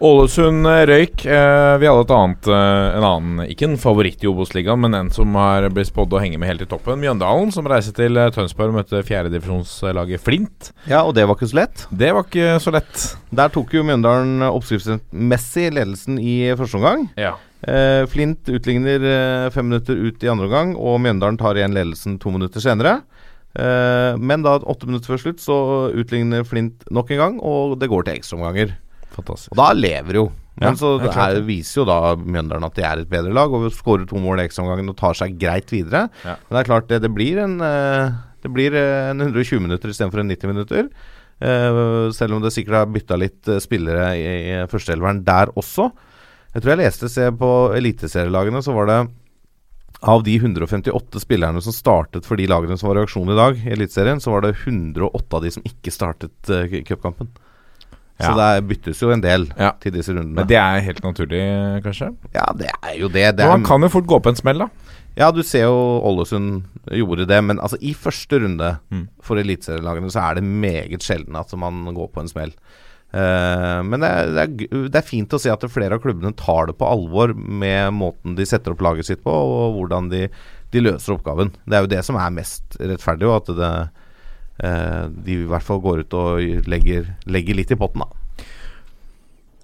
Ålesund 0.00 0.64
eh, 0.64 0.86
røyk. 0.88 1.26
Eh, 1.28 1.74
vi 1.76 1.88
hadde 1.88 2.04
et 2.06 2.12
annet, 2.16 2.46
eh, 2.48 2.84
en 2.96 3.04
annen, 3.04 3.42
ikke 3.52 3.66
en 3.68 3.76
favoritt 3.80 4.22
i 4.24 4.30
Obos-ligaen, 4.30 4.80
men 4.80 4.96
en 4.96 5.10
som 5.12 5.34
har 5.36 5.66
blitt 5.74 5.90
spådd 5.90 6.16
å 6.16 6.22
henge 6.22 6.40
med 6.40 6.48
helt 6.48 6.64
i 6.64 6.68
toppen. 6.70 6.96
Mjøndalen, 7.02 7.52
som 7.52 7.68
reiser 7.68 7.92
til 7.98 8.16
Tønsberg 8.32 8.72
og 8.72 8.78
møtte 8.78 9.02
fjerdedivisjonslaget 9.04 10.24
Flint. 10.24 10.72
Ja, 10.88 11.02
og 11.04 11.12
det 11.18 11.28
var 11.28 11.36
ikke 11.36 11.50
så 11.52 11.60
lett. 11.60 11.84
Det 11.92 12.14
var 12.16 12.24
ikke 12.24 12.56
så 12.64 12.72
lett. 12.78 13.04
Der 13.42 13.52
tok 13.52 13.76
jo 13.76 13.84
Mjøndalen 13.84 14.48
oppskriftsmessig 14.48 15.68
ledelsen 15.76 16.16
i 16.16 16.34
første 16.56 16.80
omgang. 16.80 17.08
Ja. 17.20 17.36
Flint 18.08 18.48
utligner 18.48 19.02
fem 19.52 19.68
minutter 19.68 19.98
ut 20.00 20.22
i 20.24 20.30
andre 20.32 20.48
omgang, 20.48 20.76
og 20.80 20.96
Mjøndalen 21.04 21.36
tar 21.40 21.60
igjen 21.60 21.76
ledelsen 21.76 22.16
to 22.22 22.32
minutter 22.32 22.64
senere. 22.64 23.02
Men 23.52 24.46
da 24.46 24.56
åtte 24.64 24.88
minutter 24.88 25.12
før 25.12 25.26
slutt 25.26 25.44
så 25.44 25.58
utligner 25.92 26.46
Flint 26.48 26.88
nok 26.88 27.12
en 27.12 27.20
gang, 27.20 27.42
og 27.44 27.76
det 27.82 27.92
går 27.92 28.08
til 28.08 28.16
ekstraomganger. 28.16 28.78
Fantastisk. 29.16 29.52
Og 29.54 29.60
da 29.60 29.70
lever 29.76 30.20
jo. 30.20 30.24
Men 30.60 30.74
Ja, 30.74 30.78
så 30.78 30.96
det 31.00 31.12
er 31.14 31.38
er, 31.38 31.44
viser 31.46 31.80
jo 31.80 31.86
da 31.88 32.16
Mjøndalen 32.18 32.66
at 32.66 32.76
de 32.76 32.84
er 32.84 33.00
et 33.00 33.10
bedre 33.10 33.32
lag, 33.32 33.52
og 33.52 33.70
skårer 33.72 34.04
to 34.08 34.20
mål 34.20 34.42
i 34.42 34.48
ekstraomgangen 34.48 34.92
og 34.92 34.98
tar 34.98 35.16
seg 35.16 35.38
greit 35.40 35.72
videre. 35.72 36.08
Ja. 36.24 36.36
Men 36.36 36.56
det 36.56 36.60
er 36.60 36.68
klart, 36.68 36.90
det, 36.90 37.00
det 37.06 37.12
blir 37.14 37.40
en 37.40 37.56
eh, 37.64 38.18
Det 38.42 38.52
blir 38.52 38.76
eh, 38.76 39.10
en 39.12 39.20
120 39.20 39.62
minutter 39.62 39.92
istedenfor 39.92 40.22
en 40.22 40.32
90 40.32 40.52
minutter. 40.52 40.90
Eh, 41.40 41.80
selv 42.16 42.36
om 42.36 42.44
det 42.44 42.52
sikkert 42.52 42.82
har 42.82 42.92
bytta 42.92 43.16
litt 43.20 43.50
spillere 43.64 44.12
i, 44.18 44.28
i 44.52 44.60
førsteelveren 44.68 45.24
der 45.24 45.54
også. 45.56 45.90
Jeg 46.52 46.62
tror 46.62 46.74
jeg 46.74 46.82
leste 46.82 47.08
se 47.08 47.30
på 47.40 47.50
eliteserielagene, 47.78 48.62
så 48.64 48.74
var 48.74 48.90
det 48.90 49.00
av 50.00 50.22
de 50.24 50.36
158 50.36 51.20
spillerne 51.20 51.60
som 51.62 51.74
startet 51.76 52.26
for 52.26 52.40
de 52.40 52.48
lagene 52.48 52.76
som 52.80 52.88
var 52.88 53.00
i 53.00 53.04
aksjon 53.04 53.32
i 53.32 53.36
dag, 53.36 53.58
i 53.60 53.74
Eliteserien, 53.74 54.20
så 54.20 54.32
var 54.32 54.46
det 54.46 54.54
108 54.56 55.36
av 55.36 55.44
de 55.44 55.52
som 55.52 55.66
ikke 55.68 55.92
startet 55.92 56.52
uh, 56.52 56.64
cupkampen. 56.88 57.28
Så 58.20 58.32
det 58.36 58.48
byttes 58.68 59.00
jo 59.02 59.10
en 59.14 59.22
del 59.24 59.48
til 59.80 59.94
disse 59.94 60.12
rundene. 60.12 60.36
Men 60.42 60.48
det 60.50 60.58
er 60.60 60.84
helt 60.86 61.02
naturlig, 61.04 61.42
kanskje? 61.86 62.12
ja, 62.36 62.46
det 62.56 62.70
er 62.76 62.94
jo 63.00 63.08
det. 63.08 63.26
det 63.38 63.46
er, 63.46 63.52
man 63.54 63.64
kan 63.66 63.82
jo 63.82 63.88
fort 63.92 64.08
gå 64.10 64.20
på 64.22 64.32
en 64.32 64.38
smell, 64.38 64.64
da. 64.64 64.68
ja, 65.18 65.30
du 65.34 65.42
ser 65.46 65.66
jo 65.66 65.78
Ålesund 66.10 66.62
gjorde 66.90 67.26
det, 67.30 67.40
men 67.44 67.58
altså 67.60 67.78
i 67.80 67.94
første 67.94 68.40
runde 68.42 68.76
Mm. 68.90 69.08
for 69.22 69.40
eliteserielagene 69.40 70.10
så 70.10 70.22
er 70.28 70.38
det 70.38 70.44
meget 70.44 71.02
sjelden 71.06 71.36
at 71.38 71.52
man 71.58 71.84
går 71.94 72.08
på 72.14 72.20
en 72.24 72.28
smell. 72.30 72.52
Uh, 73.10 73.82
men 73.82 73.98
det 74.04 74.08
er, 74.08 74.28
det, 74.30 74.42
er, 74.70 74.84
det 74.86 74.98
er 75.00 75.06
fint 75.06 75.32
å 75.34 75.38
se 75.42 75.50
at 75.50 75.64
flere 75.66 75.96
av 75.98 76.02
klubbene 76.04 76.30
tar 76.38 76.68
det 76.70 76.76
på 76.78 76.86
alvor 76.86 77.32
med 77.34 77.90
måten 77.96 78.36
de 78.38 78.46
setter 78.46 78.70
opp 78.76 78.84
laget 78.86 79.08
sitt 79.08 79.24
på, 79.24 79.32
og 79.34 79.74
hvordan 79.80 80.12
de, 80.12 80.28
de 80.70 80.82
løser 80.84 81.16
oppgaven. 81.16 81.50
Det 81.66 81.74
er 81.74 81.82
jo 81.82 81.90
det 81.90 82.04
som 82.06 82.18
er 82.22 82.36
mest 82.36 82.78
rettferdig, 82.78 83.26
og 83.26 83.40
at 83.40 83.50
det, 83.58 83.72
de 84.60 85.36
i 85.38 85.48
hvert 85.48 85.64
fall 85.64 85.80
går 85.80 86.02
ut 86.04 86.16
og 86.18 86.64
legger, 86.68 87.14
legger 87.24 87.56
litt 87.56 87.72
i 87.72 87.78
potten, 87.80 88.04
da. 88.04 88.20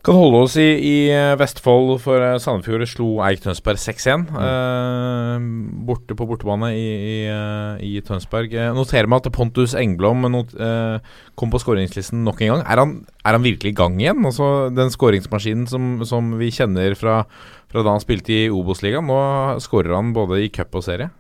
Kan 0.06 0.14
holde 0.14 0.38
oss 0.44 0.54
i, 0.54 0.64
i 0.86 0.96
eh, 1.10 1.32
Vestfold, 1.34 1.96
for 1.98 2.22
eh, 2.22 2.36
Sandefjord 2.38 2.84
slo 2.86 3.08
Eik 3.26 3.40
Tønsberg 3.42 3.80
6-1. 3.82 4.28
Eh, 4.38 5.46
borte 5.88 6.14
på 6.14 6.28
bortebane 6.30 6.68
i, 6.78 6.84
i, 6.94 7.16
eh, 7.26 7.82
i 7.82 8.04
Tønsberg. 8.06 8.54
Eh, 8.54 8.70
noterer 8.76 9.10
meg 9.10 9.24
at 9.24 9.34
Pontus 9.34 9.74
Engblom 9.74 10.22
not, 10.30 10.54
eh, 10.54 11.02
kom 11.34 11.50
på 11.50 11.58
skåringslisten 11.58 12.22
nok 12.22 12.44
en 12.44 12.52
gang. 12.52 12.62
Er 12.62 12.84
han, 12.84 12.94
er 13.26 13.34
han 13.34 13.46
virkelig 13.48 13.74
i 13.74 13.78
gang 13.82 13.98
igjen? 13.98 14.22
Altså 14.30 14.70
Den 14.70 14.94
skåringsmaskinen 14.94 15.66
som, 15.66 15.96
som 16.06 16.36
vi 16.38 16.52
kjenner 16.54 16.94
fra, 16.94 17.24
fra 17.66 17.82
da 17.82 17.96
han 17.96 18.06
spilte 18.06 18.30
i 18.30 18.46
Obos-ligaen. 18.46 19.10
Nå 19.10 19.58
skårer 19.64 19.98
han 19.98 20.14
både 20.14 20.44
i 20.44 20.52
cup 20.54 20.78
og 20.78 20.86
serie. 20.86 21.10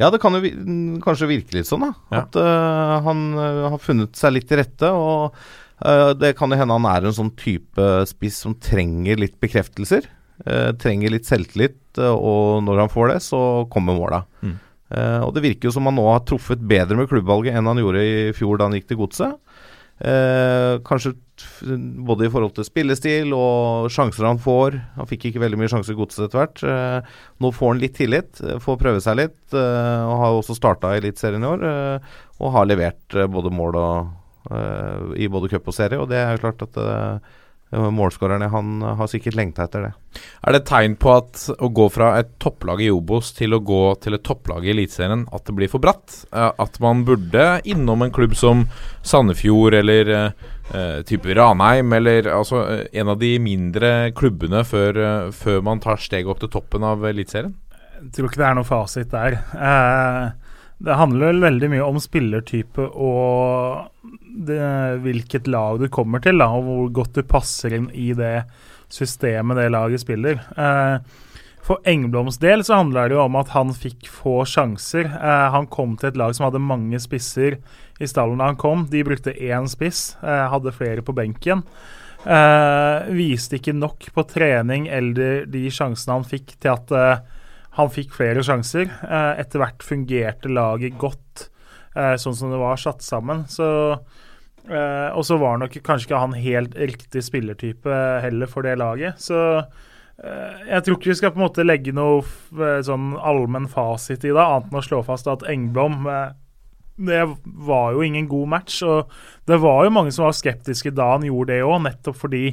Ja, 0.00 0.08
det 0.12 0.20
kan 0.22 0.36
jo 0.36 0.40
mm, 0.42 1.00
kanskje 1.04 1.28
virke 1.30 1.58
litt 1.58 1.68
sånn, 1.68 1.84
da. 1.84 1.90
Ja. 2.10 2.22
At 2.22 2.38
uh, 2.40 2.94
han 3.04 3.26
øh, 3.36 3.66
har 3.74 3.82
funnet 3.82 4.16
seg 4.16 4.32
litt 4.32 4.48
til 4.48 4.62
rette. 4.62 4.88
Og 4.96 5.36
uh, 5.84 6.12
det 6.16 6.32
kan 6.38 6.50
jo 6.50 6.60
hende 6.60 6.78
han 6.78 6.88
er 6.88 7.06
en 7.06 7.18
sånn 7.18 7.34
type 7.38 7.90
spiss 8.08 8.40
som 8.46 8.56
trenger 8.56 9.20
litt 9.20 9.36
bekreftelser. 9.42 10.08
Uh, 10.46 10.72
trenger 10.80 11.12
litt 11.12 11.28
selvtillit, 11.28 11.76
og 12.00 12.64
når 12.64 12.86
han 12.86 12.92
får 12.92 13.12
det, 13.12 13.20
så 13.28 13.40
kommer 13.72 13.98
måla. 13.98 14.24
Mm. 14.40 14.56
Eh, 14.90 15.20
og 15.22 15.34
det 15.36 15.44
virker 15.44 15.68
jo 15.68 15.74
som 15.74 15.86
han 15.86 15.94
nå 15.94 16.04
har 16.08 16.24
truffet 16.26 16.62
bedre 16.66 16.98
med 16.98 17.06
klubbvalget 17.10 17.54
enn 17.54 17.68
han 17.70 17.78
gjorde 17.78 18.02
i 18.02 18.14
fjor 18.34 18.58
da 18.58 18.66
han 18.66 18.74
gikk 18.74 18.88
til 18.90 18.98
Godset. 19.04 19.36
Eh, 20.00 20.80
kanskje 20.80 21.12
både 22.06 22.24
i 22.24 22.30
forhold 22.32 22.54
til 22.56 22.64
spillestil 22.64 23.34
og 23.36 23.90
sjanser 23.92 24.24
han 24.24 24.40
får. 24.40 24.78
Han 24.96 25.08
fikk 25.08 25.28
ikke 25.28 25.42
veldig 25.42 25.58
mye 25.60 25.72
sjanser 25.72 25.92
i 25.92 25.98
Godset 25.98 26.24
etter 26.26 26.40
hvert. 26.40 26.62
Eh, 26.64 27.18
nå 27.44 27.50
får 27.52 27.74
han 27.74 27.82
litt 27.82 27.96
tillit, 27.98 28.40
eh, 28.40 28.56
får 28.64 28.80
prøve 28.80 29.02
seg 29.04 29.18
litt. 29.20 29.36
og 29.52 30.14
har 30.22 30.32
også 30.38 30.56
starta 30.56 30.94
Eliteserien 30.96 31.42
i 31.42 31.46
år. 31.46 32.00
og 32.40 32.52
har 32.52 32.64
levert 32.64 33.08
både 33.08 33.50
mål 33.50 33.76
og 33.76 35.16
i 35.16 35.28
både 35.28 35.50
cup 35.50 35.68
og 35.68 35.74
serie. 35.74 35.98
Og 36.00 36.08
det 36.08 36.16
er 36.16 36.32
jo 36.32 36.48
klart 36.48 36.62
at 36.62 37.20
målskårerne 37.70 38.48
han 38.50 38.82
har 38.82 39.06
sikkert 39.10 39.36
lengta 39.38 39.64
etter 39.68 39.84
det. 39.84 39.90
Er 40.42 40.52
det 40.56 40.60
et 40.62 40.68
tegn 40.70 40.96
på 40.98 41.12
at 41.14 41.44
å 41.62 41.68
gå 41.70 41.86
fra 41.94 42.08
et 42.18 42.32
topplag 42.42 42.82
i 42.82 42.88
Obos 42.90 43.30
til 43.36 43.54
å 43.54 43.60
gå 43.62 43.82
til 44.02 44.16
et 44.16 44.24
topplag 44.26 44.66
i 44.66 44.72
Eliteserien, 44.72 45.22
at 45.30 45.46
det 45.46 45.54
blir 45.54 45.70
for 45.70 45.82
bratt? 45.82 46.24
Eh, 46.32 46.50
At 46.58 46.80
man 46.82 47.04
burde 47.06 47.60
innom 47.64 48.02
en 48.02 48.10
klubb 48.10 48.34
som 48.34 48.66
Sandefjord 49.06 49.78
eller 49.78 50.10
eh, 50.16 50.44
eh, 50.74 50.98
type 51.06 51.30
Ranheim, 51.38 51.92
eller 51.92 52.26
altså 52.34 52.64
eh, 52.66 52.84
en 53.00 53.14
av 53.14 53.22
de 53.22 53.36
mindre 53.38 54.10
klubbene 54.18 54.64
før, 54.66 55.30
før 55.30 55.62
man 55.62 55.80
tar 55.80 56.02
steget 56.02 56.30
opp 56.30 56.42
til 56.42 56.50
toppen 56.50 56.82
av 56.82 57.06
Eliteserien? 57.06 57.54
Jeg 58.00 58.14
tror 58.16 58.30
ikke 58.30 58.40
det 58.40 58.48
er 58.48 58.54
noe 58.56 58.66
fasit 58.66 59.10
der. 59.12 59.38
Eh, 59.54 60.49
Det 60.80 60.96
handler 60.96 61.34
vel 61.34 61.42
veldig 61.44 61.68
mye 61.74 61.86
om 61.86 61.98
spillertype 62.00 62.86
og 62.96 63.90
det, 64.48 64.60
hvilket 65.04 65.50
lag 65.50 65.80
du 65.82 65.90
kommer 65.92 66.22
til, 66.24 66.40
da, 66.40 66.46
og 66.56 66.64
hvor 66.64 66.92
godt 67.00 67.18
du 67.18 67.26
passer 67.28 67.74
inn 67.76 67.90
i 67.92 68.12
det 68.16 68.46
systemet 68.90 69.58
det 69.60 69.68
laget 69.74 70.00
spiller. 70.02 70.40
Eh, 70.56 71.26
for 71.60 71.84
Engbloms 71.86 72.40
del 72.40 72.64
så 72.64 72.80
handler 72.80 73.10
det 73.10 73.18
jo 73.18 73.24
om 73.26 73.36
at 73.38 73.52
han 73.52 73.74
fikk 73.76 74.08
få 74.10 74.40
sjanser. 74.48 75.10
Eh, 75.10 75.46
han 75.54 75.68
kom 75.70 75.98
til 76.00 76.10
et 76.10 76.18
lag 76.18 76.32
som 76.34 76.48
hadde 76.48 76.62
mange 76.64 76.98
spisser 77.02 77.58
i 78.00 78.08
stallen 78.08 78.40
da 78.40 78.48
han 78.48 78.60
kom. 78.60 78.86
De 78.90 79.04
brukte 79.06 79.36
én 79.36 79.68
spiss, 79.70 80.16
eh, 80.24 80.46
hadde 80.50 80.72
flere 80.74 81.04
på 81.04 81.14
benken. 81.14 81.66
Eh, 82.24 83.12
viste 83.16 83.60
ikke 83.60 83.76
nok 83.76 84.08
på 84.16 84.24
trening 84.28 84.88
eller 84.92 85.44
de 85.48 85.68
sjansene 85.72 86.18
han 86.18 86.26
fikk, 86.28 86.56
til 86.60 86.74
at 86.74 86.96
eh, 86.96 87.22
han 87.80 87.92
fikk 87.92 88.14
flere 88.16 88.44
sjanser. 88.46 88.88
Eh, 88.88 89.32
etter 89.42 89.62
hvert 89.62 89.84
fungerte 89.84 90.50
laget 90.52 90.98
godt, 91.00 91.48
eh, 91.96 92.16
sånn 92.20 92.36
som 92.36 92.52
det 92.52 92.60
var 92.60 92.80
satt 92.80 93.04
sammen. 93.04 93.46
Så, 93.50 93.68
eh, 94.68 95.08
og 95.10 95.24
så 95.26 95.38
var 95.40 95.58
nok 95.58 95.80
kanskje 95.82 96.10
ikke 96.10 96.24
han 96.24 96.36
helt 96.38 96.74
riktig 96.74 97.24
spillertype 97.26 98.20
heller 98.22 98.46
for 98.46 98.62
det 98.62 98.78
laget. 98.78 99.18
Så 99.18 99.64
jeg 100.20 100.84
tror 100.84 100.98
ikke 100.98 101.08
vi 101.08 101.14
skal 101.16 101.30
på 101.32 101.40
en 101.40 101.46
måte 101.46 101.64
legge 101.64 101.94
noe 101.96 102.20
sånn 102.84 103.14
allmenn 103.16 103.70
fasit 103.72 104.20
i 104.20 104.28
det, 104.28 104.36
annet 104.36 104.68
enn 104.68 104.76
å 104.76 104.84
slå 104.84 104.98
fast 105.02 105.26
at 105.32 105.46
Engblom 105.48 106.04
det 107.00 107.22
var 107.44 107.94
jo 107.94 108.02
ingen 108.04 108.28
god 108.28 108.48
match. 108.48 108.82
Og 108.82 109.08
det 109.48 109.56
var 109.62 109.84
jo 109.86 109.94
mange 109.96 110.12
som 110.12 110.26
var 110.26 110.36
skeptiske 110.36 110.92
da 110.92 111.14
han 111.14 111.24
gjorde 111.24 111.54
det 111.54 111.64
òg, 111.64 111.78
nettopp 111.86 112.20
fordi 112.20 112.44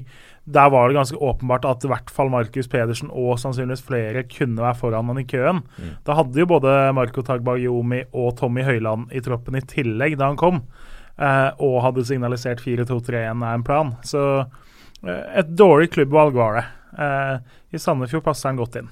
der 0.48 0.70
var 0.72 0.88
det 0.88 0.96
ganske 0.96 1.20
åpenbart 1.20 1.66
at 1.68 1.84
i 1.84 1.90
hvert 1.92 2.12
fall 2.14 2.30
Markus 2.32 2.70
Pedersen 2.72 3.10
og 3.12 3.36
sannsynligvis 3.42 3.84
flere 3.84 4.24
kunne 4.32 4.64
være 4.64 4.80
foran 4.80 5.10
han 5.12 5.20
i 5.20 5.26
køen. 5.28 5.60
Da 6.08 6.16
hadde 6.16 6.40
jo 6.40 6.48
både 6.48 6.76
Marco 6.96 7.22
Tagbayomi 7.22 8.06
og 8.14 8.38
Tommy 8.40 8.64
Høiland 8.64 9.12
i 9.12 9.20
troppen 9.26 9.60
i 9.60 9.66
tillegg 9.68 10.16
da 10.18 10.30
han 10.32 10.40
kom, 10.40 10.62
eh, 11.20 11.50
og 11.60 11.82
hadde 11.84 12.06
signalisert 12.08 12.64
4-2-3-1 12.64 13.44
er 13.44 13.58
en 13.58 13.68
plan. 13.68 13.92
Så 14.08 14.24
eh, 15.04 15.26
et 15.44 15.52
dårlig 15.52 15.92
klubbvalg 15.98 16.40
var 16.40 16.62
det. 16.62 16.66
Eh, 16.96 17.36
I 17.76 17.84
Sandefjord 17.84 18.24
passer 18.30 18.54
han 18.54 18.62
godt 18.62 18.80
inn. 18.80 18.88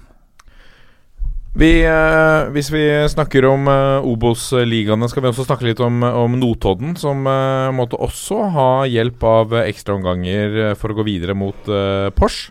Vi, 1.56 1.70
eh, 1.88 2.50
hvis 2.52 2.68
vi 2.68 2.84
snakker 3.08 3.46
om 3.48 3.70
eh, 3.72 4.04
Obos-ligaene, 4.04 5.08
skal 5.08 5.24
vi 5.24 5.30
også 5.30 5.46
snakke 5.48 5.70
litt 5.70 5.80
om, 5.80 6.02
om 6.04 6.34
Notodden, 6.36 6.98
som 7.00 7.22
eh, 7.32 7.70
måtte 7.72 7.96
også 8.04 8.50
ha 8.52 8.72
hjelp 8.92 9.24
av 9.24 9.56
ekstraomganger 9.62 10.58
eh, 10.66 10.74
for 10.76 10.92
å 10.92 10.98
gå 10.98 11.06
videre 11.08 11.32
mot 11.38 11.70
eh, 11.72 12.10
Porsch. 12.18 12.50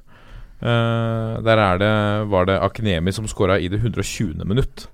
Eh, 0.65 1.35
der 1.45 1.61
er 1.67 1.83
det, 1.83 1.93
var 2.33 2.49
det 2.49 2.57
Akenemi 2.65 3.13
som 3.13 3.29
skåra 3.29 3.59
i 3.61 3.69
det 3.69 3.83
120. 3.83 4.41
minutt. 4.49 4.87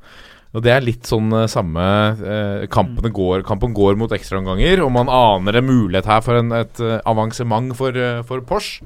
Og 0.58 0.66
Det 0.66 0.74
er 0.74 0.82
litt 0.82 1.06
sånn 1.06 1.30
eh, 1.44 1.46
samme 1.46 1.86
eh, 2.18 2.66
går, 2.66 3.46
Kampen 3.46 3.78
går 3.78 3.94
mot 3.94 4.10
ekstraomganger, 4.10 4.82
og 4.82 4.90
man 4.98 5.06
aner 5.06 5.60
en 5.60 5.70
mulighet 5.70 6.10
her 6.10 6.26
for 6.26 6.42
en, 6.42 6.50
et 6.58 6.82
avansement 7.06 7.70
for, 7.78 7.94
for 8.26 8.42
Porsche. 8.42 8.82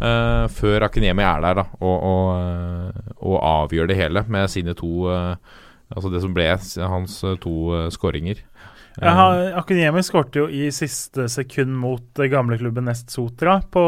Eh, 0.00 0.44
før 0.48 0.86
Akenemi 0.88 1.22
er 1.26 1.40
der 1.44 1.54
da 1.60 1.64
og, 1.80 1.96
og, 2.10 2.28
eh, 2.38 3.00
og 3.22 3.38
avgjør 3.42 3.88
det 3.90 3.96
hele 3.98 4.24
med 4.28 4.48
sine 4.52 4.74
to 4.78 5.06
uh, 5.08 5.34
Altså 5.88 6.10
det 6.12 6.20
som 6.20 6.34
ble 6.36 6.44
hans 6.52 7.14
to 7.40 7.52
uh, 7.72 7.86
skåringer. 7.88 8.42
Han- 9.00 9.54
Akademi 9.56 10.02
skårte 10.04 10.42
jo 10.42 10.48
i 10.52 10.66
siste 10.74 11.24
sekund 11.32 11.72
mot 11.80 12.02
gamleklubben 12.28 12.84
Nest 12.84 13.08
Sotra 13.14 13.60
på 13.72 13.84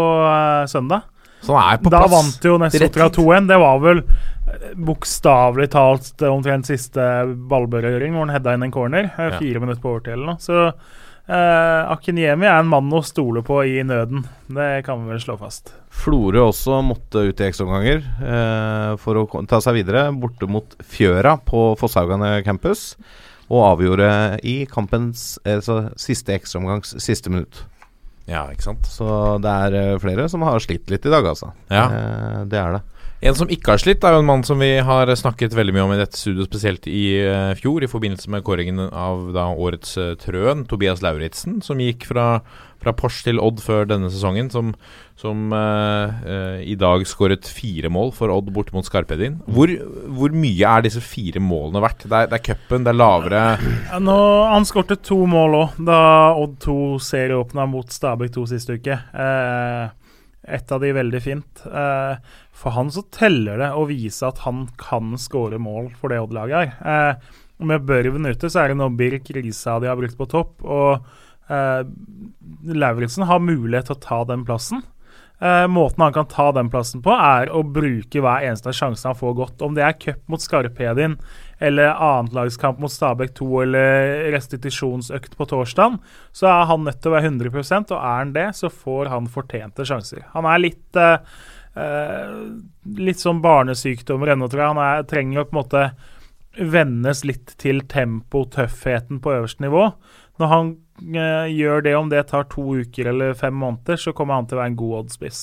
søndag. 0.71 1.03
Så 1.43 1.53
han 1.57 1.75
er 1.75 1.83
på 1.83 1.91
Da 1.93 2.01
plass. 2.07 2.13
vant 2.15 2.45
jo 2.49 2.55
Nest 2.63 2.79
Sotra 2.81 3.11
2-1. 3.13 3.47
Det 3.49 3.59
var 3.61 3.79
vel 3.85 4.01
bokstavelig 4.77 5.69
talt 5.73 6.23
omtrent 6.29 6.69
siste 6.69 7.05
ballberøring, 7.51 8.13
hvor 8.15 8.27
han 8.27 8.35
hedda 8.37 8.55
inn 8.57 8.67
en 8.69 8.73
corner. 8.75 9.11
Fire 9.39 9.55
Ja. 9.55 9.61
Minutter 9.61 9.83
på 9.83 9.93
overtid 9.95 10.13
eller 10.15 10.27
noe. 10.33 10.41
Så 10.41 10.73
eh, 11.31 11.93
Akinyemi 11.95 12.49
er 12.49 12.59
en 12.61 12.70
mann 12.70 12.91
å 12.93 13.03
stole 13.07 13.43
på 13.47 13.62
i 13.68 13.81
nøden. 13.87 14.26
Det 14.51 14.68
kan 14.87 15.05
vi 15.05 15.14
vel 15.14 15.22
slå 15.22 15.39
fast. 15.41 15.72
Florø 16.01 16.49
også 16.49 16.81
måtte 16.87 17.24
ut 17.31 17.41
i 17.41 17.49
ekstraomganger 17.49 18.03
eh, 18.03 18.93
for 19.03 19.20
å 19.20 19.45
ta 19.51 19.62
seg 19.62 19.81
videre, 19.81 20.09
borte 20.12 20.49
mot 20.51 20.76
Fjøra 20.87 21.37
på 21.47 21.70
Fosshaugane 21.81 22.39
campus. 22.47 22.95
Og 23.51 23.64
avgjorde 23.66 24.11
i 24.47 24.61
kampens 24.70 25.35
altså, 25.43 25.89
siste 25.99 26.37
ekstraomgangs 26.37 26.95
siste 27.03 27.33
minutt. 27.33 27.64
Ja, 28.31 28.45
ikke 28.53 28.68
sant. 28.68 28.87
Så 28.87 29.09
det 29.43 29.51
er 29.51 29.99
flere 30.03 30.28
som 30.31 30.45
har 30.47 30.62
slitt 30.62 30.91
litt 30.93 31.07
i 31.07 31.12
dag, 31.12 31.26
altså. 31.26 31.51
Ja. 31.72 31.87
Eh, 31.89 32.41
det 32.51 32.61
er 32.61 32.78
det. 32.78 32.83
En 33.21 33.37
som 33.37 33.51
ikke 33.53 33.75
har 33.75 33.81
slitt, 33.83 34.05
er 34.05 34.14
jo 34.16 34.23
en 34.23 34.29
mann 34.31 34.43
som 34.47 34.62
vi 34.62 34.71
har 34.81 35.11
snakket 35.12 35.53
veldig 35.53 35.75
mye 35.77 35.85
om 35.85 35.93
i 35.93 36.01
dette 36.01 36.16
studioet, 36.16 36.49
spesielt 36.49 36.87
i 36.89 37.21
uh, 37.21 37.53
fjor, 37.59 37.85
i 37.85 37.91
forbindelse 37.91 38.33
med 38.33 38.45
kåringen 38.47 38.81
av 38.89 39.29
da 39.37 39.51
årets 39.53 39.93
uh, 40.01 40.14
Trøen, 40.21 40.64
Tobias 40.68 41.03
Lauritzen, 41.05 41.59
som 41.61 41.83
gikk 41.85 42.07
fra, 42.09 42.41
fra 42.81 42.95
Porsche 42.97 43.29
til 43.29 43.43
Odd 43.45 43.61
før 43.61 43.85
denne 43.91 44.09
sesongen, 44.09 44.49
som, 44.49 44.73
som 45.21 45.53
uh, 45.53 46.64
i 46.64 46.79
dag 46.81 47.05
skåret 47.05 47.45
fire 47.45 47.93
mål 47.93 48.14
for 48.16 48.33
Odd 48.33 48.49
bort 48.57 48.73
mot 48.73 48.89
Skarpedin. 48.89 49.37
Hvor, 49.45 49.68
hvor 50.16 50.33
mye 50.33 50.73
er 50.73 50.89
disse 50.89 51.05
fire 51.05 51.45
målene 51.45 51.85
verdt? 51.85 52.09
Det 52.09 52.25
er, 52.25 52.33
det 52.33 52.41
cupen, 52.49 52.89
det 52.89 52.95
er 52.95 53.01
lavere 53.03 53.45
nå, 54.01 54.18
han 54.49 54.64
skårte 54.64 54.97
to 55.05 55.21
mål 55.29 55.61
òg, 55.61 55.81
da 55.93 56.01
Odd 56.41 56.57
2 56.64 56.81
serieåpna 57.05 57.68
mot 57.68 57.93
Stabæk 57.93 58.33
2 58.39 58.47
siste 58.55 58.81
uke. 58.81 58.97
Eh, 58.97 59.91
et 60.57 60.73
av 60.73 60.81
de 60.83 60.93
veldig 60.97 61.21
fint. 61.23 61.64
Eh, 61.66 62.37
for 62.61 62.77
han 62.77 62.91
så 62.93 63.03
teller 63.15 63.61
det 63.63 63.71
å 63.73 63.87
vise 63.89 64.27
at 64.29 64.43
han 64.45 64.67
kan 64.81 65.15
skåre 65.21 65.61
mål 65.63 65.91
for 65.97 66.13
det 66.13 66.21
Odd-laget 66.21 66.61
her. 66.61 66.75
Eh, 66.85 67.41
med 67.65 67.85
Børven 67.89 68.29
ute 68.29 68.49
så 68.49 68.63
er 68.63 68.73
det 68.73 68.81
nå 68.81 68.89
Birk 68.97 69.29
Risa 69.37 69.79
de 69.81 69.89
har 69.91 69.99
brukt 70.01 70.17
på 70.19 70.29
topp, 70.29 70.61
og 70.65 71.51
eh, 71.53 71.83
Lauritzen 72.77 73.29
har 73.29 73.45
mulighet 73.45 73.91
til 73.91 73.99
å 73.99 74.05
ta 74.05 74.23
den 74.29 74.45
plassen. 74.49 74.85
Eh, 75.41 75.67
måten 75.73 76.03
han 76.05 76.13
kan 76.13 76.29
ta 76.29 76.51
den 76.53 76.69
plassen 76.73 77.01
på, 77.05 77.13
er 77.17 77.49
å 77.49 77.63
bruke 77.65 78.21
hver 78.21 78.45
eneste 78.45 78.75
sjanse 78.77 79.09
han 79.09 79.17
får 79.17 79.39
godt. 79.39 79.63
Om 79.65 79.77
det 79.77 79.87
er 79.87 79.97
cup 79.97 80.21
mot 80.29 80.43
Skarpedin, 80.45 81.17
eller 81.65 81.95
annetlagskamp 81.95 82.81
mot 82.81 82.93
Stabæk 82.93 83.33
2 83.39 83.49
eller 83.65 84.29
restitusjonsøkt 84.35 85.37
på 85.37 85.47
torsdag, 85.49 85.97
så 86.37 86.51
er 86.53 86.69
han 86.69 86.85
nødt 86.85 87.01
til 87.01 87.13
å 87.13 87.17
være 87.17 87.33
100% 87.33 87.95
og 87.95 87.97
er 88.01 88.19
han 88.19 88.35
det, 88.37 88.51
så 88.57 88.69
får 88.73 89.13
han 89.13 89.33
fortjente 89.33 89.89
sjanser. 89.89 90.29
Han 90.35 90.49
er 90.49 90.61
litt 90.61 91.01
eh, 91.01 91.17
litt 91.75 93.21
sånn 93.23 93.43
barnesykdommer 93.45 94.33
ennå, 94.35 94.49
tror 94.51 94.62
jeg. 94.62 94.73
Han 94.73 94.83
er, 94.85 95.05
trenger 95.09 95.43
å 95.43 95.47
på 95.47 95.55
en 95.55 95.61
måte 95.61 95.85
vennes 96.59 97.23
litt 97.25 97.55
til 97.62 97.85
tempo, 97.89 98.45
tøffheten 98.51 99.21
på 99.23 99.35
øverste 99.37 99.64
nivå. 99.64 99.87
Når 100.41 100.51
han 100.51 100.73
eh, 101.14 101.47
gjør 101.55 101.85
det, 101.87 101.95
om 101.97 102.11
det 102.11 102.27
tar 102.33 102.49
to 102.51 102.64
uker 102.81 103.12
eller 103.12 103.37
fem 103.39 103.55
måneder, 103.55 104.01
så 104.01 104.14
kommer 104.16 104.39
han 104.39 104.49
til 104.49 104.59
å 104.59 104.62
være 104.62 104.73
en 104.73 104.81
god 104.81 104.97
oddspiss. 105.05 105.43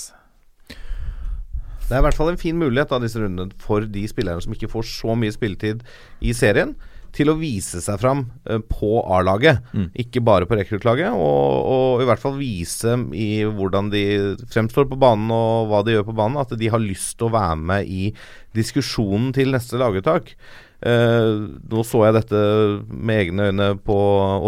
Det 1.87 1.95
er 1.95 2.01
i 2.01 2.03
hvert 2.03 2.17
fall 2.17 2.33
en 2.33 2.41
fin 2.41 2.57
mulighet 2.59 2.91
av 2.91 3.03
disse 3.05 3.21
rundene 3.21 3.55
for 3.63 3.85
de 3.87 4.03
spillerne 4.11 4.43
som 4.43 4.51
ikke 4.51 4.71
får 4.73 4.89
så 4.89 5.15
mye 5.15 5.31
spilletid 5.31 5.85
i 6.19 6.33
serien, 6.35 6.75
til 7.15 7.31
å 7.31 7.37
vise 7.39 7.81
seg 7.83 7.99
fram 8.01 8.25
eh, 8.49 8.59
på 8.59 9.01
A-laget, 9.17 9.63
ikke 9.97 10.23
bare 10.25 10.47
på 10.49 10.57
rekruttlaget. 10.59 11.15
Og, 11.15 11.71
og 11.73 12.03
i 12.03 12.07
hvert 12.09 12.23
fall 12.23 12.37
vise 12.39 12.97
i 13.15 13.31
hvordan 13.45 13.91
de 13.93 14.05
fremstår 14.51 14.89
på 14.91 14.99
banen 14.99 15.33
og 15.33 15.71
hva 15.71 15.83
de 15.85 15.97
gjør 15.97 16.07
på 16.11 16.17
banen, 16.17 16.39
at 16.41 16.55
de 16.57 16.71
har 16.73 16.83
lyst 16.83 17.17
til 17.17 17.29
å 17.29 17.35
være 17.35 17.59
med 17.73 17.91
i 17.91 18.13
diskusjonen 18.57 19.33
til 19.35 19.53
neste 19.53 19.79
laguttak. 19.81 20.33
Eh, 20.77 21.29
nå 21.71 21.83
så 21.89 22.03
jeg 22.05 22.13
dette 22.19 22.39
med 22.85 23.21
egne 23.23 23.47
øyne 23.49 23.69
på 23.81 23.97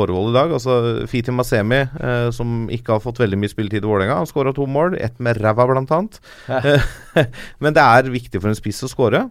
Årvoll 0.03 0.30
i 0.30 0.36
dag. 0.36 0.53
Altså 0.53 1.07
Fiti 1.10 1.34
Masemi, 1.34 1.82
eh, 1.82 2.30
som 2.36 2.68
ikke 2.74 2.95
har 2.95 3.03
fått 3.03 3.22
veldig 3.24 3.39
mye 3.41 3.51
spilletid 3.51 3.82
i 3.82 3.89
Vålerenga, 3.89 4.20
han 4.22 4.30
skåra 4.30 4.53
to 4.53 4.68
mål. 4.70 4.97
Ett 5.01 5.18
med 5.20 5.41
ræva, 5.41 5.66
blant 5.70 5.91
annet. 5.95 6.20
Eh, 6.47 6.86
Men 7.64 7.74
det 7.78 7.86
er 7.86 8.14
viktig 8.14 8.41
for 8.41 8.51
en 8.51 8.60
spiss 8.60 8.84
å 8.86 8.91
skåre. 8.91 9.26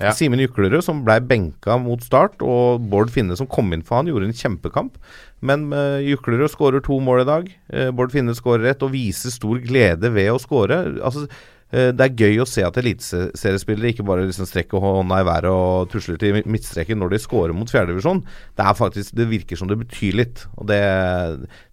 Ja. 0.00 0.14
Simen 0.16 0.40
Juklerud, 0.40 0.80
som 0.84 1.02
ble 1.04 1.18
benka 1.28 1.76
mot 1.80 2.00
start, 2.04 2.40
og 2.40 2.80
Bård 2.88 3.12
Finne, 3.12 3.36
som 3.36 3.48
kom 3.50 3.68
inn 3.76 3.84
for 3.84 4.00
han, 4.00 4.08
gjorde 4.08 4.30
en 4.30 4.36
kjempekamp. 4.36 4.96
Men 5.44 5.68
uh, 5.76 6.00
Juklerud 6.00 6.48
skårer 6.52 6.80
to 6.84 6.96
mål 7.04 7.22
i 7.22 7.28
dag. 7.28 7.50
Uh, 7.68 7.90
Bård 7.96 8.14
Finne 8.14 8.32
skårer 8.36 8.72
ett, 8.72 8.84
og 8.86 8.94
viser 8.94 9.34
stor 9.34 9.60
glede 9.60 10.12
ved 10.14 10.32
å 10.32 10.40
skåre. 10.40 10.80
Altså, 11.04 11.26
det 11.70 12.02
er 12.02 12.16
gøy 12.18 12.40
å 12.42 12.48
se 12.48 12.64
at 12.66 12.78
eliteseriespillere 12.80 13.92
ikke 13.92 14.06
bare 14.06 14.24
liksom 14.26 14.48
strekker 14.48 14.82
hånda 14.82 15.20
i 15.22 15.26
været 15.28 15.50
og 15.54 15.90
tusler 15.92 16.18
til 16.18 16.40
midtstreken 16.42 16.98
når 16.98 17.12
de 17.14 17.20
scorer 17.22 17.54
mot 17.54 17.70
fjerdedivisjon. 17.70 18.24
Det 18.58 18.64
er 18.66 18.78
faktisk, 18.78 19.14
det 19.14 19.28
virker 19.30 19.60
som 19.60 19.70
det 19.70 19.78
betyr 19.78 20.18
litt. 20.18 20.42
Og 20.58 20.66
det, 20.66 20.80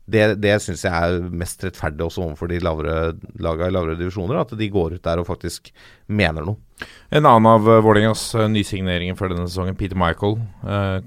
det, 0.05 0.25
det 0.43 0.51
syns 0.61 0.85
jeg 0.85 0.93
er 0.93 1.31
mest 1.41 1.65
rettferdig 1.65 2.05
også 2.05 2.27
overfor 2.27 2.51
de 2.51 2.59
lavere 2.61 2.97
lagene 3.41 3.71
i 3.71 3.73
lavere 3.73 3.97
divisjoner. 3.97 4.37
At 4.43 4.53
de 4.59 4.67
går 4.71 4.99
ut 4.99 5.03
der 5.07 5.21
og 5.23 5.29
faktisk 5.31 5.71
mener 6.07 6.45
noe. 6.45 6.61
En 7.09 7.25
annen 7.25 7.49
av 7.49 7.65
uh, 7.65 7.79
Vålerengas 7.81 8.27
uh, 8.37 8.45
nysigneringer 8.53 9.17
for 9.17 9.33
denne 9.33 9.47
sesongen, 9.49 9.79
Peter 9.79 9.97
Michael, 9.97 10.37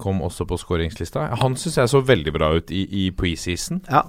kom 0.03 0.18
også 0.26 0.49
på 0.51 0.59
skåringslista. 0.59 1.28
Han 1.45 1.55
syns 1.61 1.78
jeg 1.78 1.93
så 1.95 2.03
veldig 2.03 2.34
bra 2.34 2.51
ut 2.59 2.74
i, 2.74 2.82
i 3.05 3.07
preseason. 3.14 3.84
Ja. 3.86 4.03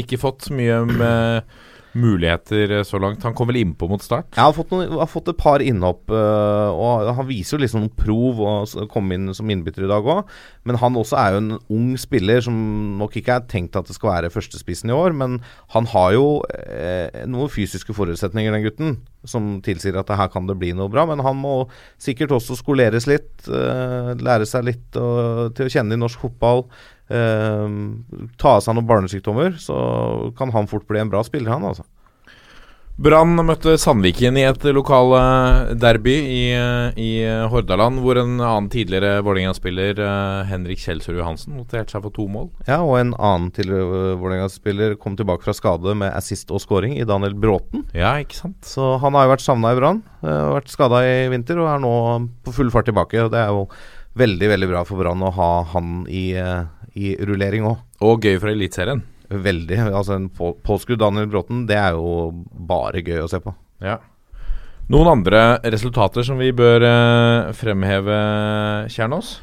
Ikke 0.00 0.18
fått 0.18 0.50
mye 0.50 0.82
med 0.90 1.54
muligheter 1.98 2.78
eh, 2.78 2.84
så 2.86 2.98
langt. 3.02 3.22
Han 3.26 3.34
kom 3.36 3.48
vel 3.50 3.60
innpå 3.62 3.88
mot 3.90 4.02
start? 4.02 4.30
Jeg 4.34 4.42
har 4.42 4.54
fått, 4.56 4.72
noen, 4.74 4.92
har 4.98 5.10
fått 5.10 5.30
et 5.32 5.40
par 5.40 5.62
innhopp, 5.64 6.10
øh, 6.10 6.70
og 6.74 7.10
han 7.18 7.28
viser 7.28 7.56
jo 7.56 7.62
liksom 7.64 7.84
noen 7.84 7.94
prov 7.98 8.42
og 8.44 8.90
kom 8.92 9.12
inn 9.14 9.32
som 9.36 9.50
innbytter 9.50 9.86
i 9.86 9.90
dag 9.90 10.06
òg. 10.14 10.30
Men 10.68 10.80
han 10.80 10.98
også 10.98 11.18
er 11.20 11.34
jo 11.34 11.42
en 11.42 11.50
ung 11.72 11.90
spiller 12.00 12.44
som 12.44 12.56
nok 13.00 13.18
ikke 13.20 13.38
er 13.38 13.48
tenkt 13.50 13.76
at 13.78 13.88
det 13.88 13.96
skal 13.96 14.14
være 14.14 14.32
førstespissen 14.34 14.92
i 14.92 14.96
år. 14.96 15.16
Men 15.16 15.40
han 15.74 15.88
har 15.94 16.14
jo 16.16 16.28
eh, 16.54 17.24
noen 17.30 17.52
fysiske 17.52 17.96
forutsetninger, 17.96 18.54
den 18.54 18.66
gutten, 18.66 18.96
som 19.24 19.58
tilsier 19.64 19.96
at 20.00 20.10
her 20.12 20.30
kan 20.32 20.48
det 20.48 20.58
bli 20.60 20.72
noe 20.76 20.90
bra. 20.92 21.06
Men 21.08 21.22
han 21.24 21.38
må 21.40 21.56
sikkert 22.02 22.34
også 22.36 22.58
skoleres 22.60 23.08
litt, 23.10 23.32
eh, 23.48 24.14
lære 24.20 24.48
seg 24.48 24.66
litt 24.70 25.00
og, 25.00 25.54
til 25.56 25.68
å 25.68 25.74
kjenne 25.78 25.96
i 25.96 26.02
norsk 26.02 26.26
fotball. 26.26 26.66
Eh, 27.08 27.80
ta 28.40 28.56
av 28.56 28.64
seg 28.64 28.78
noen 28.78 28.88
barnesykdommer, 28.88 29.58
så 29.60 29.76
kan 30.38 30.54
han 30.54 30.70
fort 30.70 30.86
bli 30.88 31.02
en 31.02 31.12
bra 31.12 31.24
spiller, 31.26 31.52
han 31.56 31.68
altså. 31.72 31.86
Brann 32.94 33.34
møtte 33.42 33.72
Sandviken 33.74 34.36
i 34.38 34.44
et 34.46 34.64
lokal 34.70 35.16
eh, 35.18 35.70
derby 35.82 36.12
i, 36.14 36.42
eh, 36.54 36.92
i 36.94 37.08
eh, 37.26 37.40
Hordaland, 37.50 37.98
hvor 38.04 38.20
en 38.20 38.36
annen 38.38 38.68
tidligere 38.70 39.16
Vålerenga-spiller, 39.26 39.98
Henrik 40.46 40.78
Kjelsrud 40.78 41.18
Johansen, 41.18 41.56
noterte 41.58 41.90
seg 41.90 42.04
for 42.04 42.14
to 42.14 42.28
mål. 42.30 42.52
Ja, 42.68 42.78
og 42.86 43.00
en 43.00 43.10
annen 43.18 43.50
tidligere 43.56 44.14
Vålerenga-spiller 44.20 44.94
kom 45.02 45.18
tilbake 45.18 45.42
fra 45.42 45.56
skade 45.58 45.96
med 45.98 46.14
assist 46.14 46.54
og 46.54 46.62
scoring 46.62 46.94
i 46.94 47.08
Daniel 47.08 47.34
Bråten. 47.34 47.82
Ja, 47.98 48.14
ikke 48.22 48.38
sant? 48.38 48.60
Så 48.62 48.94
han 49.02 49.18
har 49.18 49.26
jo 49.26 49.34
vært 49.34 49.46
savna 49.48 49.74
i 49.74 49.80
Brann, 49.80 50.04
vært 50.22 50.70
skada 50.70 51.02
i 51.02 51.26
vinter 51.34 51.58
og 51.64 51.72
er 51.72 51.82
nå 51.82 51.94
på 52.46 52.54
full 52.54 52.70
fart 52.70 52.86
tilbake. 52.86 53.26
Og 53.26 53.34
Det 53.34 53.42
er 53.42 53.50
jo 53.50 53.66
veldig 54.22 54.54
veldig 54.54 54.70
bra 54.70 54.84
for 54.86 55.02
Brann 55.02 55.26
å 55.26 55.34
ha 55.34 55.50
han 55.74 56.04
i, 56.06 56.28
i 56.94 57.14
rullering 57.26 57.66
òg. 57.68 57.82
Og 58.06 58.24
gøy 58.24 58.38
for 58.38 58.52
Eliteserien. 58.52 59.02
Veldig. 59.28 59.78
Altså 59.90 60.18
En 60.18 60.28
på, 60.32 60.52
påskrudd 60.64 61.00
Daniel 61.00 61.30
Bråten, 61.30 61.64
det 61.68 61.78
er 61.80 61.96
jo 61.96 62.30
bare 62.54 63.02
gøy 63.04 63.24
å 63.24 63.30
se 63.30 63.40
på. 63.42 63.54
Ja. 63.84 63.98
Noen 64.92 65.08
andre 65.08 65.42
resultater 65.72 66.26
som 66.26 66.36
vi 66.36 66.50
bør 66.52 66.84
eh, 66.84 67.52
fremheve, 67.56 68.16
Kjernås? 68.92 69.38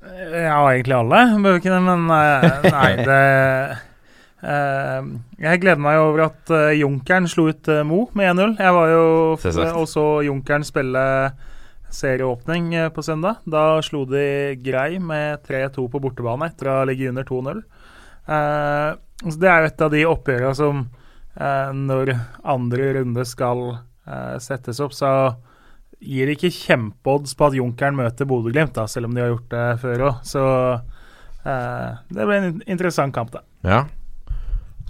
Ja, 0.00 0.60
egentlig 0.70 0.94
alle. 0.94 1.24
Bør 1.42 1.58
ikke 1.58 1.72
det, 1.74 1.80
men 1.84 2.06
eh, 2.14 2.68
nei, 2.70 2.90
det 3.08 3.22
eh, 4.46 5.10
Jeg 5.42 5.62
gleder 5.64 5.82
meg 5.82 5.98
over 6.00 6.24
at 6.28 6.54
eh, 6.54 6.78
Junkeren 6.78 7.26
slo 7.28 7.48
ut 7.50 7.68
eh, 7.72 7.82
Mo 7.86 8.06
med 8.14 8.30
1-0. 8.30 8.54
Jeg 8.62 8.76
var 8.78 8.94
jo 8.94 9.04
og 9.74 9.90
så 9.90 10.06
Junkeren 10.28 10.64
spille 10.66 11.04
serieåpning 11.94 12.72
eh, 12.74 12.88
på 12.94 13.02
søndag. 13.02 13.42
Da 13.44 13.80
slo 13.84 14.04
de 14.08 14.56
Grei 14.62 14.98
med 15.02 15.44
3-2 15.46 15.86
på 15.90 16.00
bortebane 16.02 16.50
etter 16.50 16.72
å 16.72 16.80
ligge 16.88 17.10
under 17.10 17.26
2-0. 17.28 17.62
Eh, 18.30 18.88
så 19.26 19.36
det 19.36 19.50
er 19.50 19.60
jo 19.60 19.70
et 19.70 19.84
av 19.84 19.92
de 19.92 20.06
oppgjørene 20.08 20.56
som 20.56 20.82
eh, 21.36 21.70
når 21.76 22.14
andre 22.54 22.90
runde 23.00 23.26
skal 23.28 23.64
eh, 23.74 24.36
settes 24.42 24.80
opp, 24.82 24.96
så 24.96 25.12
gir 26.00 26.30
det 26.30 26.38
ikke 26.38 26.54
kjempeodds 26.54 27.36
på 27.36 27.50
at 27.50 27.56
Junkeren 27.58 27.98
møter 27.98 28.28
Bodø-Glimt, 28.28 28.78
selv 28.88 29.10
om 29.10 29.16
de 29.16 29.24
har 29.24 29.34
gjort 29.34 29.50
det 29.52 29.66
før 29.82 30.06
òg. 30.08 30.22
Så 30.24 30.44
eh, 31.44 31.88
det 32.08 32.28
blir 32.28 32.40
en 32.40 32.62
interessant 32.64 33.14
kamp, 33.14 33.34
da. 33.34 33.44
Ja. 33.66 33.84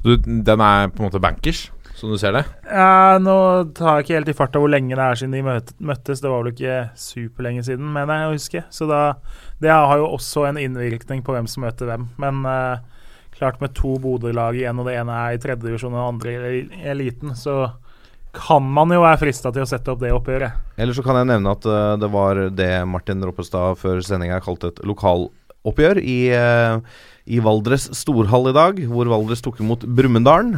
Du, 0.04 0.14
den 0.16 0.62
er 0.64 0.88
på 0.88 1.02
en 1.02 1.08
måte 1.10 1.20
bankers, 1.22 1.66
som 2.00 2.12
du 2.12 2.16
ser 2.20 2.32
det? 2.32 2.44
Ja, 2.64 3.18
nå 3.20 3.34
tar 3.76 3.98
jeg 3.98 4.06
ikke 4.06 4.16
helt 4.16 4.30
i 4.32 4.36
farta 4.38 4.62
hvor 4.62 4.72
lenge 4.72 4.96
det 4.96 5.04
er 5.04 5.20
siden 5.20 5.36
de 5.36 5.42
møttes. 5.44 6.22
Det 6.22 6.30
var 6.30 6.40
vel 6.40 6.54
ikke 6.54 6.78
superlenge 6.98 7.66
siden, 7.66 7.90
mener 7.92 8.22
jeg 8.22 8.30
å 8.30 8.38
huske. 8.38 8.64
Så 8.72 8.88
da, 8.88 9.02
det 9.60 9.72
har 9.74 10.00
jo 10.00 10.08
også 10.16 10.46
en 10.48 10.60
innvirkning 10.60 11.20
på 11.26 11.36
hvem 11.36 11.50
som 11.50 11.66
møter 11.66 11.90
hvem. 11.90 12.08
Men 12.22 12.40
eh, 12.48 13.04
klart 13.36 13.60
med 13.60 13.76
to 13.76 13.98
Bodø-lag 14.00 14.56
igjen, 14.56 14.80
og 14.80 14.88
det 14.88 14.96
ene 15.00 15.20
er 15.26 15.36
i 15.36 15.42
tredje 15.42 15.66
divisjon 15.66 15.94
og 15.94 16.00
det 16.00 16.08
andre 16.08 16.56
i 16.56 16.64
eliten, 16.92 17.36
så 17.38 17.62
kan 18.36 18.62
man 18.62 18.92
jo 18.94 19.02
være 19.02 19.18
frista 19.24 19.50
til 19.52 19.64
å 19.64 19.68
sette 19.68 19.90
opp 19.92 20.02
det 20.02 20.12
oppgjøret. 20.14 20.74
Eller 20.80 20.96
så 20.96 21.04
kan 21.04 21.18
jeg 21.18 21.30
nevne 21.32 21.54
at 21.56 21.66
uh, 21.66 21.96
det 21.98 22.10
var 22.12 22.42
det 22.54 22.72
Martin 22.88 23.24
Roppestad 23.26 23.78
før 23.80 24.02
sendinga 24.06 24.38
kalte 24.44 24.70
et 24.70 24.82
lokaloppgjør 24.86 25.98
i, 25.98 26.20
uh, 26.36 26.78
i 27.26 27.40
Valdres 27.42 27.88
storhall 27.98 28.52
i 28.52 28.56
dag, 28.56 28.84
hvor 28.92 29.10
Valdres 29.10 29.42
tok 29.44 29.58
imot 29.64 29.88
Brumunddal. 29.88 30.54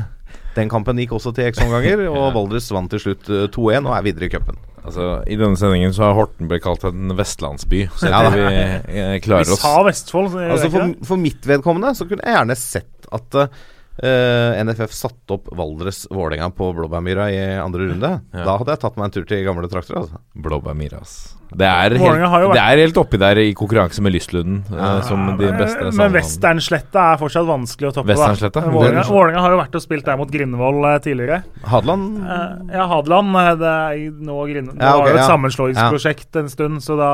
Den 0.57 0.71
kampen 0.73 1.01
gikk 1.01 1.15
også 1.17 1.33
til 1.37 1.49
ekstraomganger, 1.49 2.05
og 2.13 2.33
Valdres 2.37 2.69
vant 2.75 2.93
til 2.93 3.03
slutt 3.03 3.31
eh, 3.33 3.49
2-1 3.53 3.89
og 3.89 3.97
er 3.97 4.07
videre 4.07 4.29
i 4.29 4.33
cupen. 4.33 4.59
Altså, 4.83 5.11
I 5.31 5.37
denne 5.39 5.59
sendingen 5.59 5.93
så 5.95 6.09
har 6.09 6.17
Horten 6.19 6.49
blitt 6.51 6.65
kalt 6.65 6.83
en 6.89 7.13
vestlandsby, 7.17 7.85
så 8.01 8.11
Ja, 8.11 8.23
vi 8.35 8.43
eh, 8.43 9.19
klarer 9.23 9.47
Vi 9.47 9.59
sa 9.61 9.77
Vestfold. 9.87 10.35
Altså 10.43 10.73
for, 10.73 10.97
for 11.13 11.23
mitt 11.23 11.47
vedkommende 11.47 11.95
så 11.95 12.09
kunne 12.11 12.27
jeg 12.27 12.35
gjerne 12.41 12.59
sett 12.59 13.13
at 13.13 13.39
eh, 14.01 14.63
NFF 14.65 14.93
satte 14.97 15.37
opp 15.37 15.51
Valdres-Vålerenga 15.59 16.49
på 16.57 16.71
Blåbærmyra 16.77 17.27
i 17.33 17.41
andre 17.61 17.91
runde. 17.91 18.11
Ja. 18.33 18.45
Da 18.47 18.57
hadde 18.61 18.73
jeg 18.77 18.81
tatt 18.87 18.97
meg 18.97 19.11
en 19.11 19.15
tur 19.19 19.27
til 19.29 19.45
gamle 19.45 19.69
trakter. 19.69 19.99
Altså. 20.01 20.21
Blåbærmyra, 20.35 21.03
ass. 21.05 21.35
Det 21.53 21.67
er, 21.69 21.93
helt, 22.01 22.17
vært- 22.17 22.55
det 22.57 22.61
er 22.63 22.81
helt 22.81 22.97
oppi 22.97 23.19
der 23.21 23.37
i 23.43 23.51
konkurranse 23.53 24.01
med 24.01 24.15
Lystlunden, 24.15 24.63
eh, 24.73 25.03
som 25.05 25.27
de 25.37 25.51
beste 25.53 25.83
Men 25.85 25.93
sammenheng. 25.93 26.15
Westernsletta 26.17 27.03
er 27.13 27.19
fortsatt 27.21 27.45
vanskelig 27.51 27.91
å 27.91 27.95
toppe. 27.99 28.17
Vålerenga 28.73 29.43
har 29.45 29.53
jo 29.53 29.59
vært 29.61 29.77
og 29.77 29.83
spilt 29.85 30.07
der 30.09 30.17
mot 30.17 30.31
Grindvoll 30.33 30.81
eh, 30.95 30.99
tidligere. 31.05 31.43
Hadeland 31.69 32.23
Uh, 32.23 32.57
ja, 32.73 32.87
Hadeland. 32.89 33.35
Det 33.61 33.69
er 33.69 34.11
nå 34.25 34.37
Grind... 34.49 34.73
Det 34.73 34.81
Ja, 34.81 34.95
okay, 34.97 35.01
var 35.03 35.09
jo 35.11 35.15
et 35.17 35.21
ja. 35.21 35.27
sammenslåingsprosjekt 35.29 36.37
en 36.41 36.49
stund, 36.49 36.81
så 36.85 36.97
da 36.97 37.11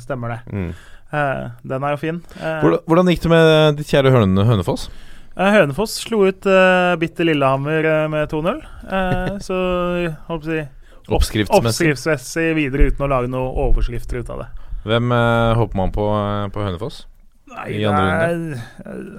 stemmer 0.00 0.36
det. 0.36 0.40
mm. 0.52 0.70
Eh, 1.16 1.42
den 1.62 1.84
er 1.86 1.92
jo 1.94 1.98
fin. 2.00 2.16
Hvordan, 2.40 2.80
hvordan 2.88 3.06
gikk 3.12 3.20
det 3.22 3.30
med 3.30 3.76
ditt 3.78 3.86
kjære 3.92 4.10
Høne, 4.10 4.42
Hønefoss? 4.48 4.88
Eh, 5.36 5.52
Hønefoss 5.56 5.98
slo 6.02 6.24
ut 6.26 6.46
uh, 6.48 6.94
bitte 7.00 7.26
Lillehammer 7.26 7.84
eh, 7.84 8.04
med 8.12 8.30
2-0. 8.32 8.62
Uh, 8.86 9.34
så 9.44 9.58
håper 10.28 10.54
jeg, 10.54 10.68
opp, 11.06 11.18
Oppskriftsmessig. 11.20 11.92
Oppskriftsmessig 11.92 12.48
videre 12.58 12.90
uten 12.90 13.06
å 13.06 13.10
lage 13.10 13.32
noen 13.32 13.60
overskrifter 13.66 14.22
ut 14.22 14.32
av 14.34 14.44
det. 14.44 14.48
Hvem 14.86 15.10
håper 15.58 15.78
man 15.78 15.90
på 15.94 16.06
på 16.54 16.62
Hønefoss? 16.62 17.04
Nei, 17.46 17.78
det 17.78 17.86
er, 17.88 18.40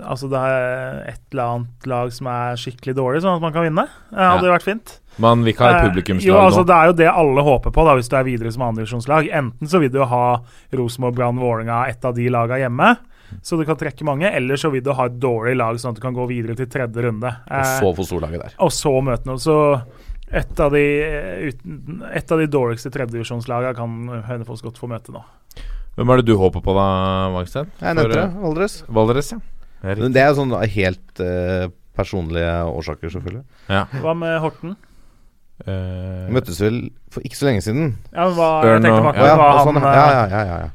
altså 0.03 0.27
det 0.29 0.39
er 0.39 0.97
et 1.13 1.21
eller 1.31 1.43
annet 1.55 1.85
lag 1.87 2.11
som 2.13 2.27
er 2.29 2.59
skikkelig 2.59 2.93
dårlig, 2.97 3.21
sånn 3.23 3.37
at 3.39 3.43
man 3.43 3.53
kan 3.55 3.63
vinne. 3.65 3.85
Det 4.11 4.19
hadde 4.19 4.49
Ja. 4.49 4.53
vært 4.57 4.67
fint. 4.67 4.99
Men 5.17 5.43
vi 5.43 5.53
kan 5.53 5.73
ha 5.73 5.87
et 5.87 5.97
Eh, 5.97 6.19
jo, 6.19 6.35
altså 6.35 6.61
nå. 6.61 6.67
Det 6.67 6.75
er 6.75 6.85
jo 6.85 6.93
det 6.93 7.07
alle 7.07 7.41
håper 7.41 7.71
på 7.71 7.85
da 7.85 7.95
hvis 7.95 8.09
du 8.09 8.15
er 8.15 8.23
videre 8.23 8.51
som 8.51 8.61
andredivisjonslag. 8.61 9.29
Enten 9.31 9.67
så 9.67 9.79
vil 9.79 9.89
du 9.89 10.03
ha 10.03 10.41
Rosenborg, 10.73 11.15
Brann, 11.15 11.39
Vålerenga, 11.39 11.87
et 11.89 12.03
av 12.05 12.13
de 12.13 12.29
lagene 12.29 12.59
hjemme, 12.59 12.97
så 13.41 13.57
du 13.59 13.63
kan 13.65 13.75
trekke 13.77 14.03
mange, 14.07 14.29
eller 14.33 14.55
så 14.55 14.71
vil 14.71 14.81
du 14.83 14.91
ha 14.93 15.05
et 15.05 15.19
dårlig 15.19 15.55
lag, 15.57 15.75
sånn 15.79 15.91
at 15.91 15.99
du 15.99 16.01
kan 16.01 16.13
gå 16.15 16.27
videre 16.27 16.55
til 16.55 16.65
tredje 16.67 17.03
runde. 17.07 17.27
Og 17.27 17.57
Eh, 17.57 17.79
så 17.79 17.93
få 17.95 18.05
storlaget 18.07 18.41
der. 18.43 18.53
og 18.59 18.71
så 18.71 18.93
møte 19.03 19.25
noe. 19.25 19.37
Så 19.37 19.57
et 20.31 20.59
av 20.59 20.71
de, 20.71 20.83
eh, 21.01 21.51
uten, 21.51 22.03
et 22.13 22.31
av 22.31 22.37
de 22.39 22.47
dårligste 22.47 22.91
tredjedivisjonslagene 22.91 23.75
kan 23.75 24.23
Hønefoss 24.27 24.61
godt 24.61 24.77
få 24.77 24.87
møte 24.89 25.11
nå. 25.11 25.23
Hvem 25.97 26.09
er 26.13 26.17
det 26.17 26.25
du 26.25 26.35
håper 26.37 26.61
på 26.61 26.73
da, 26.77 26.87
Magstein? 27.33 27.71
Jeg 27.81 27.95
nevnte 27.95 28.13
det. 28.13 28.23
eh, 28.23 28.41
Valdres. 28.43 28.83
Valdres, 28.87 29.31
ja. 29.31 29.39
Det 29.81 29.91
er 29.97 30.01
Men 30.01 30.11
det 30.13 30.21
er 30.21 30.33
jo 30.33 30.37
sånn 30.43 30.69
helt 30.69 31.19
uh, 31.21 31.67
personlige 31.95 32.53
årsaker, 32.65 33.09
selvfølgelig. 33.13 33.43
Hva 34.01 34.13
med 34.17 34.39
Horten? 34.41 34.75
Uh, 35.67 36.27
Møttes 36.29 36.59
vel 36.61 36.91
for 37.09 37.21
ikke 37.25 37.37
så 37.39 37.47
lenge 37.49 37.63
siden. 37.65 37.95
Ja, 38.13 38.27
men 38.27 38.35
hva, 38.37 38.49
Ørn 38.63 38.83
jeg 38.83 38.91
tenkte 38.91 39.07
og- 39.09 39.15
ja, 39.17 39.33
og 39.33 39.57
han 39.57 39.65
sånn, 39.73 39.81
ja, 39.81 39.93
ja, 39.93 40.27
ja, 40.27 40.41
ja, 40.45 40.57
ja. 40.61 40.69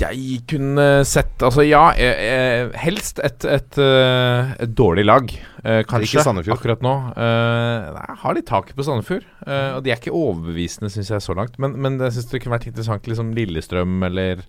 Jeg 0.00 0.40
kunne 0.48 0.86
sett 1.08 1.42
Altså, 1.44 1.64
ja, 1.66 1.82
eh, 1.92 2.22
eh, 2.24 2.78
helst 2.80 3.20
et, 3.24 3.44
et, 3.44 3.78
eh, 3.80 4.52
et 4.64 4.72
dårlig 4.76 5.04
lag. 5.06 5.32
Eh, 5.64 5.82
kanskje 5.88 6.24
akkurat 6.54 6.84
nå. 6.84 6.94
Eh, 7.12 7.90
nei, 7.96 8.06
jeg 8.08 8.18
har 8.22 8.36
litt 8.38 8.48
taket 8.48 8.78
på 8.78 8.86
Sandefjord. 8.86 9.26
Eh, 9.46 9.70
og 9.76 9.84
de 9.84 9.92
er 9.92 10.00
ikke 10.00 10.14
overbevisende, 10.16 10.90
syns 10.92 11.12
jeg, 11.12 11.24
så 11.24 11.36
langt. 11.36 11.58
Men, 11.60 11.76
men 11.80 12.00
jeg 12.00 12.16
syns 12.16 12.30
det 12.32 12.42
kunne 12.44 12.56
vært 12.56 12.70
interessant 12.70 13.10
liksom 13.10 13.34
Lillestrøm 13.36 14.00
eller 14.08 14.44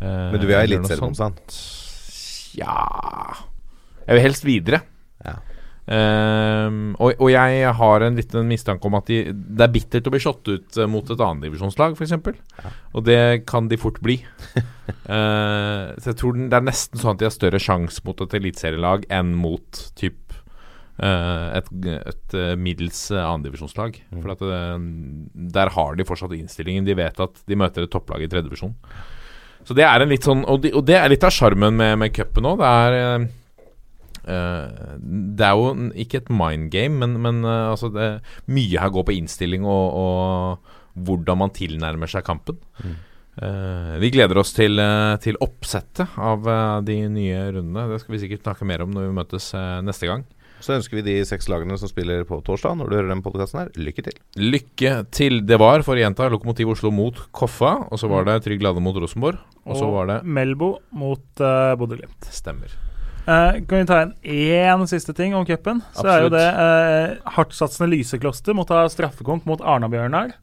Men 0.00 0.40
du 0.40 0.46
vil 0.48 0.56
ha 0.56 1.12
sant? 1.12 1.60
Ja 2.56 2.72
Jeg 4.06 4.16
vil 4.16 4.24
helst 4.24 4.46
videre. 4.48 4.80
Ja. 5.24 5.36
Ehm, 5.90 6.92
og, 7.02 7.16
og 7.18 7.32
jeg 7.32 7.70
har 7.74 8.04
en 8.06 8.18
liten 8.18 8.46
mistanke 8.46 8.86
om 8.86 8.94
at 9.00 9.08
de, 9.10 9.32
det 9.34 9.64
er 9.64 9.72
bittert 9.74 10.06
å 10.06 10.12
bli 10.14 10.22
slått 10.22 10.46
ut 10.46 10.78
eh, 10.78 10.86
mot 10.90 11.02
et 11.10 11.18
annendivisjonslag, 11.18 11.96
f.eks. 11.98 12.14
Ja. 12.62 12.72
Og 12.94 13.06
det 13.08 13.20
kan 13.50 13.66
de 13.70 13.78
fort 13.80 13.98
bli. 14.04 14.20
uh, 15.10 15.90
så 16.00 16.12
jeg 16.12 16.18
tror 16.20 16.38
den, 16.38 16.46
det 16.52 16.60
er 16.60 16.68
nesten 16.68 17.02
sånn 17.02 17.16
at 17.16 17.22
de 17.22 17.26
har 17.26 17.34
større 17.34 17.62
sjanse 17.62 18.04
mot 18.06 18.22
et 18.22 18.38
eliteserielag 18.38 19.08
enn 19.10 19.34
mot 19.40 19.82
typ 19.98 20.36
uh, 21.02 21.58
et, 21.58 21.72
et 21.98 22.38
middels 22.60 23.08
uh, 23.10 23.24
annendivisjonslag. 23.24 23.98
Mm. 24.12 24.22
For 24.22 24.36
at 24.36 24.46
eh, 24.46 24.76
der 25.58 25.74
har 25.74 25.98
de 25.98 26.06
fortsatt 26.06 26.38
innstillingen. 26.38 26.86
De 26.86 26.98
vet 27.02 27.18
at 27.26 27.42
de 27.50 27.58
møter 27.58 27.88
et 27.88 27.90
topplag 27.90 28.22
i 28.22 28.30
tredjedivisjon. 28.30 28.76
Så 29.66 29.74
det 29.76 29.84
er 29.84 30.00
en 30.00 30.08
litt 30.08 30.24
sånn 30.24 30.40
Og, 30.48 30.62
de, 30.62 30.70
og 30.72 30.86
det 30.88 30.94
er 30.96 31.10
litt 31.12 31.24
av 31.26 31.34
sjarmen 31.34 31.74
med, 31.76 31.98
med 32.00 32.14
cupen 32.16 32.46
òg. 32.48 32.62
Det 32.62 32.70
er 32.70 33.26
eh, 34.24 34.64
eh, 34.66 34.96
Det 35.00 35.46
er 35.46 35.58
jo 35.58 35.90
ikke 36.04 36.22
et 36.22 36.32
mind 36.32 36.70
game, 36.72 36.98
men, 37.02 37.20
men 37.22 37.44
uh, 37.46 37.72
altså 37.72 37.90
det, 37.94 38.08
mye 38.50 38.80
her 38.80 38.92
går 38.94 39.06
på 39.08 39.16
innstilling 39.18 39.64
og, 39.68 40.00
og 40.00 41.06
hvordan 41.06 41.40
man 41.44 41.54
tilnærmer 41.54 42.10
seg 42.10 42.26
kampen. 42.26 42.58
Eh, 43.40 43.94
vi 44.02 44.10
gleder 44.12 44.40
oss 44.42 44.50
til, 44.52 44.80
til 45.22 45.38
oppsettet 45.40 46.18
av 46.18 46.44
de 46.84 46.96
nye 47.08 47.46
rundene. 47.54 47.86
Det 47.92 48.00
skal 48.02 48.16
vi 48.16 48.20
sikkert 48.24 48.44
snakke 48.44 48.68
mer 48.68 48.84
om 48.84 48.92
når 48.92 49.06
vi 49.06 49.16
møtes 49.22 49.52
neste 49.86 50.10
gang. 50.10 50.26
Så 50.60 50.74
ønsker 50.76 50.98
vi 50.98 51.04
de 51.06 51.14
seks 51.24 51.48
lagene 51.48 51.78
som 51.80 51.88
spiller 51.88 52.26
på 52.28 52.40
torsdag, 52.44 52.76
når 52.76 52.90
du 52.90 52.96
hører 52.98 53.14
den 53.14 53.22
podkasten 53.24 53.62
her, 53.62 53.70
lykke 53.80 54.04
til. 54.04 54.18
Lykke 54.36 54.92
til. 55.14 55.40
Det 55.48 55.56
var, 55.60 55.84
for 55.86 55.96
å 55.96 56.02
gjenta, 56.02 56.28
Lokomotiv 56.32 56.74
Oslo 56.74 56.92
mot 56.92 57.16
Koffa. 57.32 57.78
Og 57.88 58.02
så 58.02 58.10
var 58.12 58.28
det 58.28 58.42
Trygg 58.44 58.60
Lade 58.66 58.84
mot 58.84 58.96
Rosenborg. 59.00 59.40
Og 59.64 59.80
så 59.80 59.88
var 59.88 60.12
det 60.12 60.20
Melbo 60.28 60.74
mot 60.92 61.24
uh, 61.40 61.72
Bodø-Glimt. 61.80 62.28
Stemmer. 62.34 62.76
Eh, 63.26 63.60
kan 63.68 63.82
vi 63.82 63.86
ta 63.86 64.00
en 64.02 64.14
én 64.24 64.86
siste 64.90 65.14
ting 65.16 65.34
om 65.36 65.46
cupen? 65.46 65.82
Så 65.96 66.08
er 66.08 66.24
jo 66.24 66.32
det 66.32 66.46
uh, 66.56 67.32
hardtsatsende 67.36 67.90
Lysekloster 67.92 68.56
må 68.56 68.64
ta 68.68 68.86
straffekonk 68.90 69.46
mot 69.48 69.60
Arna-Bjørnar. 69.60 70.34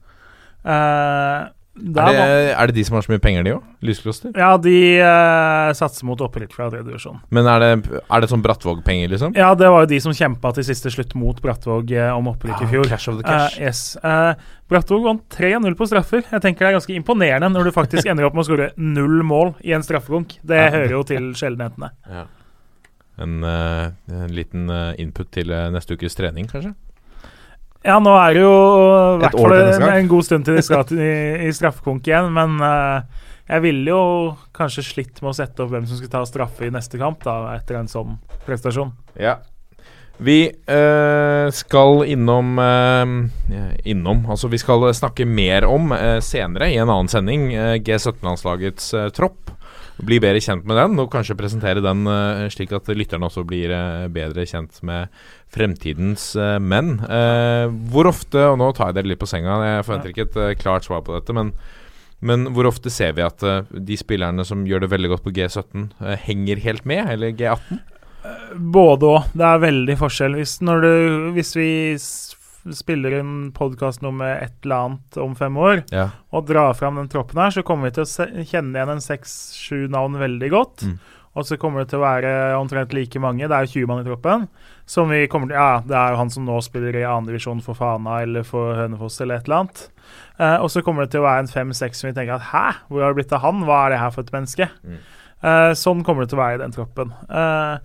Uh, 0.68 1.54
Er 1.78 2.10
det, 2.10 2.54
er 2.58 2.70
det 2.70 2.74
de 2.74 2.84
som 2.88 2.96
har 2.98 3.04
så 3.06 3.12
mye 3.12 3.22
penger, 3.22 3.44
de 3.46 3.52
òg? 3.54 3.66
Lyskloster? 3.86 4.32
Ja, 4.34 4.56
de 4.58 4.74
uh, 4.98 5.70
satser 5.78 6.08
mot 6.10 6.22
opprykk 6.26 6.56
fra 6.56 6.72
tredje 6.72 6.88
divisjon. 6.88 7.20
Men 7.30 7.46
er 7.52 7.62
det, 7.62 8.00
er 8.02 8.24
det 8.24 8.30
sånn 8.32 8.42
Brattvåg-penger, 8.42 9.12
liksom? 9.12 9.36
Ja, 9.38 9.52
det 9.58 9.70
var 9.70 9.86
jo 9.86 9.92
de 9.92 10.00
som 10.02 10.16
kjempa 10.18 10.52
til 10.58 10.66
siste 10.66 10.90
slutt 10.94 11.14
mot 11.20 11.38
Brattvåg 11.44 11.94
uh, 11.94 12.16
om 12.16 12.32
opprykk 12.34 12.66
i 12.66 12.70
fjor. 12.72 12.88
Ah, 12.88 12.96
Cash 12.96 13.12
of 13.12 13.20
the 13.20 13.28
cash. 13.28 13.60
Uh, 13.60 13.68
yes. 13.68 13.84
Eh, 14.02 14.48
Brattvåg 14.74 15.06
vant 15.06 15.38
3-0 15.38 15.78
på 15.78 15.90
straffer. 15.92 16.26
Jeg 16.26 16.44
tenker 16.48 16.66
det 16.66 16.72
er 16.72 16.80
ganske 16.80 16.98
imponerende 16.98 17.52
når 17.54 17.70
du 17.70 17.76
faktisk 17.76 18.08
ender 18.12 18.26
opp 18.26 18.38
med 18.38 18.48
å 18.48 18.50
skåre 18.50 18.72
null 18.82 19.22
mål 19.28 19.54
i 19.62 19.78
en 19.78 19.86
straffekonk. 19.86 20.40
Det 20.42 20.66
hører 20.74 20.98
jo 20.98 21.06
til 21.14 21.30
sjeldenhetene. 21.38 21.94
En, 23.18 23.44
eh, 23.44 23.88
en 24.14 24.34
liten 24.34 24.70
eh, 24.70 24.92
input 25.02 25.30
til 25.34 25.52
eh, 25.52 25.70
neste 25.74 25.98
ukes 25.98 26.18
trening, 26.18 26.50
kanskje? 26.52 26.74
Ja, 27.86 27.98
nå 28.04 28.14
er 28.20 28.36
det 28.36 28.44
jo 28.44 28.54
i 29.16 29.20
hvert 29.22 29.38
fall 29.38 29.56
en, 29.56 29.86
en 29.88 30.12
god 30.12 30.26
stund 30.28 30.46
til 30.46 30.58
de 30.58 30.66
skal 30.66 30.86
til, 30.90 31.02
i, 31.02 31.48
i 31.48 31.54
straffekonk 31.56 32.08
igjen, 32.10 32.30
men 32.36 32.58
uh, 32.60 33.28
jeg 33.48 33.64
ville 33.64 33.94
jo 33.94 34.02
kanskje 34.58 34.84
slitt 34.84 35.22
med 35.22 35.32
å 35.32 35.38
sette 35.38 35.64
opp 35.64 35.72
hvem 35.72 35.86
som 35.88 36.00
skulle 36.00 36.12
ta 36.12 36.24
straffe 36.28 36.68
i 36.68 36.74
neste 36.74 37.00
kamp, 37.00 37.22
da, 37.24 37.54
etter 37.56 37.80
en 37.80 37.88
sånn 37.90 38.18
prestasjon. 38.48 38.92
Ja. 39.22 39.38
Vi 40.18 40.40
uh, 40.50 41.48
skal 41.54 42.00
innom 42.10 42.58
uh, 42.58 43.04
Innom 43.86 44.24
Altså, 44.26 44.50
vi 44.50 44.58
skal 44.58 44.88
snakke 44.98 45.28
mer 45.30 45.68
om 45.70 45.94
senere 46.26 46.72
i 46.74 46.80
en 46.82 46.90
annen 46.90 47.12
sending 47.12 47.52
eh, 47.54 47.76
G17-landslagets 47.86 48.94
eh, 48.98 49.10
tropp. 49.14 49.47
Bli 49.98 50.20
bedre 50.22 50.42
kjent 50.44 50.68
med 50.70 50.78
den, 50.78 51.00
og 51.02 51.10
kanskje 51.14 51.38
presentere 51.40 51.82
den 51.82 52.06
eh, 52.12 52.46
slik 52.54 52.76
at 52.76 52.90
lytterne 52.94 53.26
også 53.30 53.42
blir 53.50 53.74
eh, 53.74 54.06
bedre 54.14 54.46
kjent 54.46 54.78
med 54.86 55.10
fremtidens 55.54 56.30
eh, 56.38 56.60
menn. 56.62 57.00
Hvor 57.92 58.12
ofte, 58.12 58.44
og 58.52 58.60
nå 58.62 58.70
tar 58.78 58.92
jeg 58.92 59.00
dere 59.00 59.14
litt 59.14 59.24
på 59.24 59.30
senga, 59.30 59.58
jeg 59.66 59.88
forventer 59.88 60.14
ikke 60.14 60.28
et 60.30 60.62
klart 60.62 60.86
svar 60.86 61.02
på 61.06 61.18
dette, 61.18 61.36
men 61.36 61.56
men 62.20 62.48
hvor 62.56 62.66
ofte 62.66 62.90
ser 62.90 63.14
vi 63.14 63.22
at 63.22 63.44
de 63.70 63.98
spillerne 64.00 64.42
som 64.48 64.64
gjør 64.66 64.86
det 64.86 64.90
veldig 64.90 65.12
godt 65.12 65.26
på 65.28 65.36
G17, 65.36 65.84
eh, 66.02 66.18
henger 66.26 66.64
helt 66.64 66.88
med, 66.90 67.12
eller 67.14 67.36
G18? 67.38 67.82
Både 68.58 69.12
òg. 69.12 69.28
Det 69.38 69.46
er 69.46 69.62
veldig 69.62 69.96
forskjell. 70.00 70.38
Hvis, 70.40 70.58
du, 70.60 70.90
hvis 71.36 71.54
vi 71.56 71.70
spiller 72.76 73.20
en 73.20 73.52
podkast 73.56 74.02
nummer 74.02 74.38
et 74.42 74.54
eller 74.64 74.76
annet 74.88 75.18
om 75.24 75.36
fem 75.36 75.56
år, 75.58 75.84
Ja. 75.92 76.10
og 76.34 76.48
drar 76.48 76.74
fram 76.76 76.96
den 76.96 77.08
troppen 77.08 77.38
her, 77.42 77.50
så 77.52 77.64
kommer 77.64 77.90
vi 77.92 77.96
til 78.00 78.04
å 78.04 78.44
kjenne 78.46 78.76
igjen 78.76 78.90
en 78.90 79.04
seks-sju 79.04 79.88
navn 79.90 80.18
veldig 80.20 80.50
godt. 80.52 80.84
Mm. 80.88 81.00
Og 81.38 81.46
så 81.46 81.58
kommer 81.62 81.84
det 81.84 81.90
til 81.92 82.00
å 82.00 82.06
være 82.08 82.32
omtrent 82.58 82.94
like 82.94 83.20
mange, 83.22 83.46
det 83.48 83.52
er 83.54 83.66
jo 83.68 83.86
20 83.86 83.88
mann 83.88 84.00
i 84.02 84.08
troppen, 84.10 84.48
som 84.88 85.08
vi 85.10 85.28
kommer 85.28 85.48
til 85.48 85.54
Ja, 85.60 85.82
det 85.86 85.94
er 85.96 86.12
jo 86.12 86.18
han 86.18 86.30
som 86.34 86.46
nå 86.48 86.58
spiller 86.66 86.96
i 86.98 87.04
andredivisjon 87.06 87.62
for 87.62 87.76
Fana 87.78 88.22
eller 88.24 88.42
for 88.44 88.74
Hønefoss 88.74 89.22
eller 89.22 89.36
et 89.38 89.46
eller 89.46 89.60
annet. 89.60 89.90
Eh, 90.40 90.58
og 90.64 90.70
så 90.74 90.82
kommer 90.82 91.06
det 91.06 91.12
til 91.12 91.22
å 91.22 91.28
være 91.28 91.40
en 91.46 91.48
fem-seks 91.54 92.02
som 92.02 92.10
vi 92.10 92.16
tenker 92.18 92.36
at 92.40 92.50
hæ, 92.50 92.66
hvor 92.90 93.02
har 93.04 93.14
det 93.14 93.20
blitt 93.24 93.34
av 93.38 93.42
han? 93.46 93.62
Hva 93.68 93.86
er 93.86 93.90
det 93.92 94.00
her 94.00 94.10
for 94.16 94.22
et 94.26 94.32
menneske? 94.34 94.70
Mm. 94.84 94.98
Eh, 95.44 95.72
sånn 95.78 96.04
kommer 96.04 96.26
det 96.26 96.30
til 96.34 96.40
å 96.40 96.42
være 96.42 96.56
i 96.58 96.64
den 96.64 96.72
troppen. 96.74 97.14
Eh, 97.30 97.78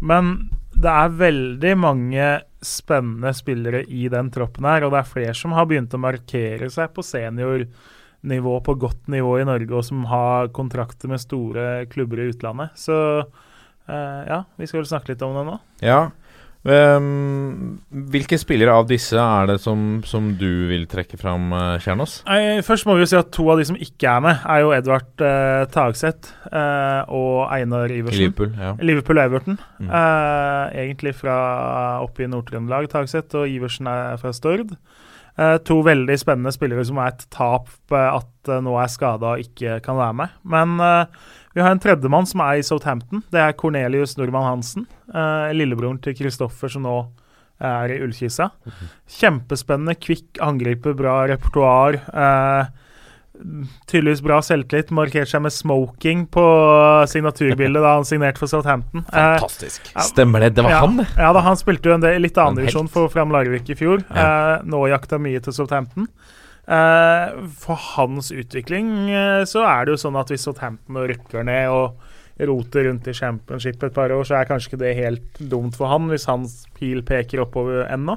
men 0.00 0.50
det 0.80 0.90
er 0.90 1.18
veldig 1.18 1.74
mange 1.80 2.28
spennende 2.64 3.32
spillere 3.36 3.82
i 3.84 4.06
den 4.12 4.30
troppen 4.34 4.66
her, 4.68 4.86
og 4.86 4.94
det 4.94 5.00
er 5.02 5.10
flere 5.10 5.36
som 5.36 5.54
har 5.56 5.68
begynt 5.70 5.94
å 5.94 6.00
markere 6.00 6.70
seg 6.72 6.92
på 6.96 7.04
seniornivå, 7.04 8.54
på 8.64 8.76
godt 8.80 9.10
nivå 9.12 9.36
i 9.40 9.46
Norge, 9.48 9.70
og 9.72 9.84
som 9.86 10.04
har 10.10 10.52
kontrakter 10.56 11.12
med 11.12 11.22
store 11.22 11.84
klubber 11.92 12.22
i 12.22 12.28
utlandet. 12.32 12.76
Så 12.80 12.96
eh, 13.20 14.22
ja, 14.30 14.44
vi 14.56 14.68
skal 14.70 14.82
vel 14.82 14.90
snakke 14.90 15.12
litt 15.12 15.24
om 15.26 15.36
det 15.38 15.46
nå. 15.50 15.58
Ja. 15.84 16.00
Ehm, 16.64 17.80
hvilke 18.12 18.38
spillere 18.40 18.72
av 18.72 18.86
disse 18.88 19.18
er 19.20 19.50
det 19.50 19.58
som, 19.60 20.00
som 20.08 20.30
du 20.40 20.64
vil 20.70 20.86
trekke 20.88 21.18
fram, 21.20 21.52
uh, 21.52 21.76
Kjernås? 21.82 22.22
Først 22.64 22.88
må 22.88 22.96
vi 22.96 23.04
jo 23.04 23.10
si 23.10 23.18
at 23.18 23.32
to 23.36 23.46
av 23.52 23.60
de 23.60 23.68
som 23.68 23.76
ikke 23.76 24.08
er 24.08 24.24
med, 24.24 24.46
er 24.48 24.64
jo 24.64 24.72
Edvard 24.76 25.24
eh, 25.24 25.64
Tagseth 25.74 26.32
eh, 26.48 27.12
og 27.12 27.44
Einar 27.52 27.92
Iversen. 27.92 28.24
Liverpool? 28.24 28.54
Ja. 28.56 28.72
Liverpool 28.80 29.20
og 29.20 29.28
Everton. 29.28 29.60
Mm. 29.78 29.92
Eh, 30.00 30.80
egentlig 30.86 31.14
fra 31.20 31.36
oppe 32.04 32.24
i 32.24 32.30
Nord-Trøndelag, 32.32 32.88
Tagseth, 32.92 33.36
og 33.42 33.50
Iversen 33.50 33.90
er 33.90 34.16
fra 34.22 34.32
Stord. 34.36 34.72
Eh, 35.34 35.56
to 35.66 35.80
veldig 35.82 36.14
spennende 36.20 36.52
spillere 36.54 36.84
som 36.86 37.00
er 37.02 37.10
et 37.10 37.24
tap 37.34 37.70
eh, 37.90 38.10
at 38.20 38.50
eh, 38.50 38.60
nå 38.62 38.76
er 38.78 38.92
skada 38.92 39.34
og 39.34 39.42
ikke 39.42 39.80
kan 39.84 39.98
være 39.98 40.18
med. 40.22 40.36
Men 40.46 40.76
eh, 40.78 41.32
vi 41.54 41.62
har 41.62 41.70
en 41.70 41.80
tredjemann 41.82 42.26
som 42.26 42.42
er 42.44 42.60
i 42.60 42.64
Southampton. 42.66 43.22
Det 43.30 43.40
er 43.40 43.52
Cornelius 43.58 44.16
Normann 44.18 44.48
Hansen. 44.48 44.86
eh, 45.14 45.52
lillebroren 45.54 46.00
til 46.02 46.16
Kristoffer 46.18 46.68
som 46.72 46.82
nå 46.82 46.96
er 47.62 47.92
i 47.94 48.00
Ullkisa. 48.02 48.50
Kjempespennende, 49.08 49.94
kvikk 49.94 50.40
angriper, 50.42 50.96
bra 50.98 51.20
repertoar. 51.30 52.00
Eh, 52.10 52.66
tydeligvis 53.90 54.22
bra 54.22 54.40
selvtillit. 54.42 54.90
Markerte 54.94 55.30
seg 55.30 55.42
med 55.46 55.54
smoking 55.54 56.26
på 56.34 56.44
signaturbildet 57.10 57.82
da 57.82 57.96
han 57.96 58.06
signerte 58.08 58.42
for 58.42 58.50
Southampton. 58.50 59.04
Eh, 59.08 59.38
Fantastisk. 59.38 59.90
Stemmer 60.10 60.44
det? 60.44 60.54
Det 60.58 60.64
var 60.66 60.74
ja, 60.74 60.82
han, 60.84 60.96
det! 61.02 61.08
Ja, 61.18 61.32
da, 61.36 61.42
han 61.46 61.58
spilte 61.60 61.90
jo 61.90 61.96
en 61.96 62.04
del 62.04 62.22
litt 62.22 62.38
annen 62.38 62.60
divisjon 62.62 62.90
for 62.90 63.10
Fram 63.12 63.34
Larvik 63.34 63.70
i 63.70 63.78
fjor. 63.78 64.04
Eh, 64.10 64.56
nå 64.66 64.86
jakta 64.92 65.18
mye 65.22 65.42
til 65.44 65.56
Southampton. 65.56 66.08
Eh, 66.64 67.32
for 67.60 67.76
hans 67.76 68.30
utvikling 68.32 69.10
eh, 69.12 69.42
så 69.44 69.66
er 69.68 69.84
det 69.84 69.92
jo 69.94 70.00
sånn 70.00 70.16
at 70.16 70.30
hvis 70.32 70.46
Southampton 70.46 70.96
rykker 71.10 71.44
ned 71.44 71.68
og 71.68 72.46
roter 72.48 72.88
rundt 72.88 73.08
i 73.10 73.14
championship 73.14 73.82
et 73.84 73.94
par 73.94 74.12
år, 74.14 74.24
så 74.26 74.38
er 74.38 74.48
kanskje 74.48 74.72
ikke 74.72 74.80
det 74.80 74.94
helt 74.96 75.42
dumt 75.52 75.76
for 75.76 75.92
han, 75.92 76.08
hvis 76.10 76.24
hans 76.30 76.62
pil 76.74 77.04
peker 77.06 77.44
oppover 77.44 77.84
ennå. 77.92 78.16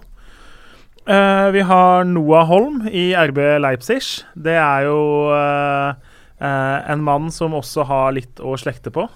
Eh, 1.08 1.48
vi 1.56 1.64
har 1.68 2.08
Noah 2.08 2.48
Holm 2.48 2.88
i 2.88 3.12
RB 3.16 3.42
Leipzig. 3.62 4.02
Det 4.34 4.56
er 4.56 4.88
jo 4.88 5.02
en 6.38 7.02
mann 7.02 7.32
som 7.34 7.56
også 7.58 7.84
har 7.90 8.12
litt 8.14 8.40
å 8.46 8.54
slekte 8.62 8.92
på. 8.94 9.08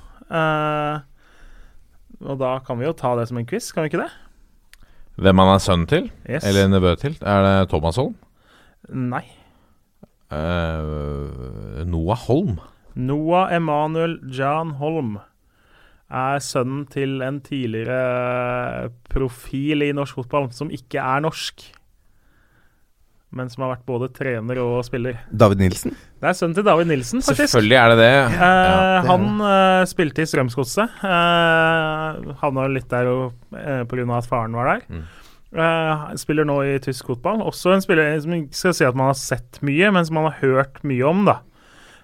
Og 2.21 2.39
da 2.41 2.51
kan 2.65 2.79
vi 2.79 2.87
jo 2.87 2.95
ta 2.97 3.13
det 3.19 3.27
som 3.29 3.37
en 3.37 3.45
quiz, 3.45 3.69
kan 3.73 3.85
vi 3.85 3.91
ikke 3.91 4.01
det? 4.01 4.09
Hvem 5.21 5.41
han 5.43 5.51
er 5.53 5.61
sønn 5.61 5.85
til? 5.89 6.09
Yes. 6.25 6.47
Eller 6.49 6.71
nevø 6.71 6.95
til? 6.97 7.13
Er 7.21 7.45
det 7.45 7.69
Thomas 7.69 7.99
Holm? 8.01 8.15
Nei. 8.89 9.25
Uh, 10.31 11.83
Noah 11.85 12.17
Holm? 12.27 12.59
Noah 12.95 13.51
Emanuel 13.53 14.17
Jan 14.31 14.75
Holm 14.79 15.17
er 16.11 16.41
sønnen 16.43 16.85
til 16.91 17.21
en 17.23 17.39
tidligere 17.43 18.89
profil 19.11 19.85
i 19.85 19.93
norsk 19.95 20.19
fotball 20.19 20.49
som 20.55 20.71
ikke 20.73 20.99
er 20.99 21.23
norsk, 21.23 21.63
men 23.31 23.47
som 23.47 23.63
har 23.63 23.77
vært 23.77 23.85
både 23.87 24.09
trener 24.11 24.59
og 24.59 24.81
spiller. 24.83 25.21
David 25.31 25.63
Nilsen? 25.63 25.95
Det 26.19 26.27
er 26.33 26.35
sønnen 26.35 26.57
til 26.57 26.67
David 26.67 26.89
Nilsen, 26.91 27.23
faktisk. 27.23 27.53
Selvfølgelig 27.53 27.77
er 27.79 27.93
det 27.93 27.99
det. 28.01 28.11
Eh, 28.27 28.43
er 28.43 29.07
han 29.07 29.29
eh, 29.47 29.85
spilte 29.87 30.25
i 30.25 30.27
Strømsgodset. 30.27 30.99
Eh, 31.07 32.35
Havna 32.43 32.67
litt 32.67 32.91
der 32.91 33.07
eh, 33.07 33.85
av 33.87 34.17
at 34.17 34.27
faren 34.27 34.59
var 34.59 34.73
der. 34.73 34.83
Mm. 34.91 35.07
Eh, 35.51 36.03
spiller 36.15 36.47
nå 36.47 36.57
i 36.63 36.75
tysk 36.79 37.09
fotball. 37.11 37.41
Også 37.43 37.73
en 37.75 37.83
spiller 37.83 38.13
som 38.23 38.35
ikke 38.37 38.55
skal 38.55 38.75
si 38.75 38.85
at 38.87 38.97
man 38.97 39.11
har 39.11 39.17
sett 39.19 39.59
mye, 39.65 39.89
men 39.91 40.05
som 40.07 40.19
man 40.19 40.29
har 40.29 40.39
hørt 40.39 40.79
mye 40.87 41.07
om, 41.07 41.25
da. 41.27 41.41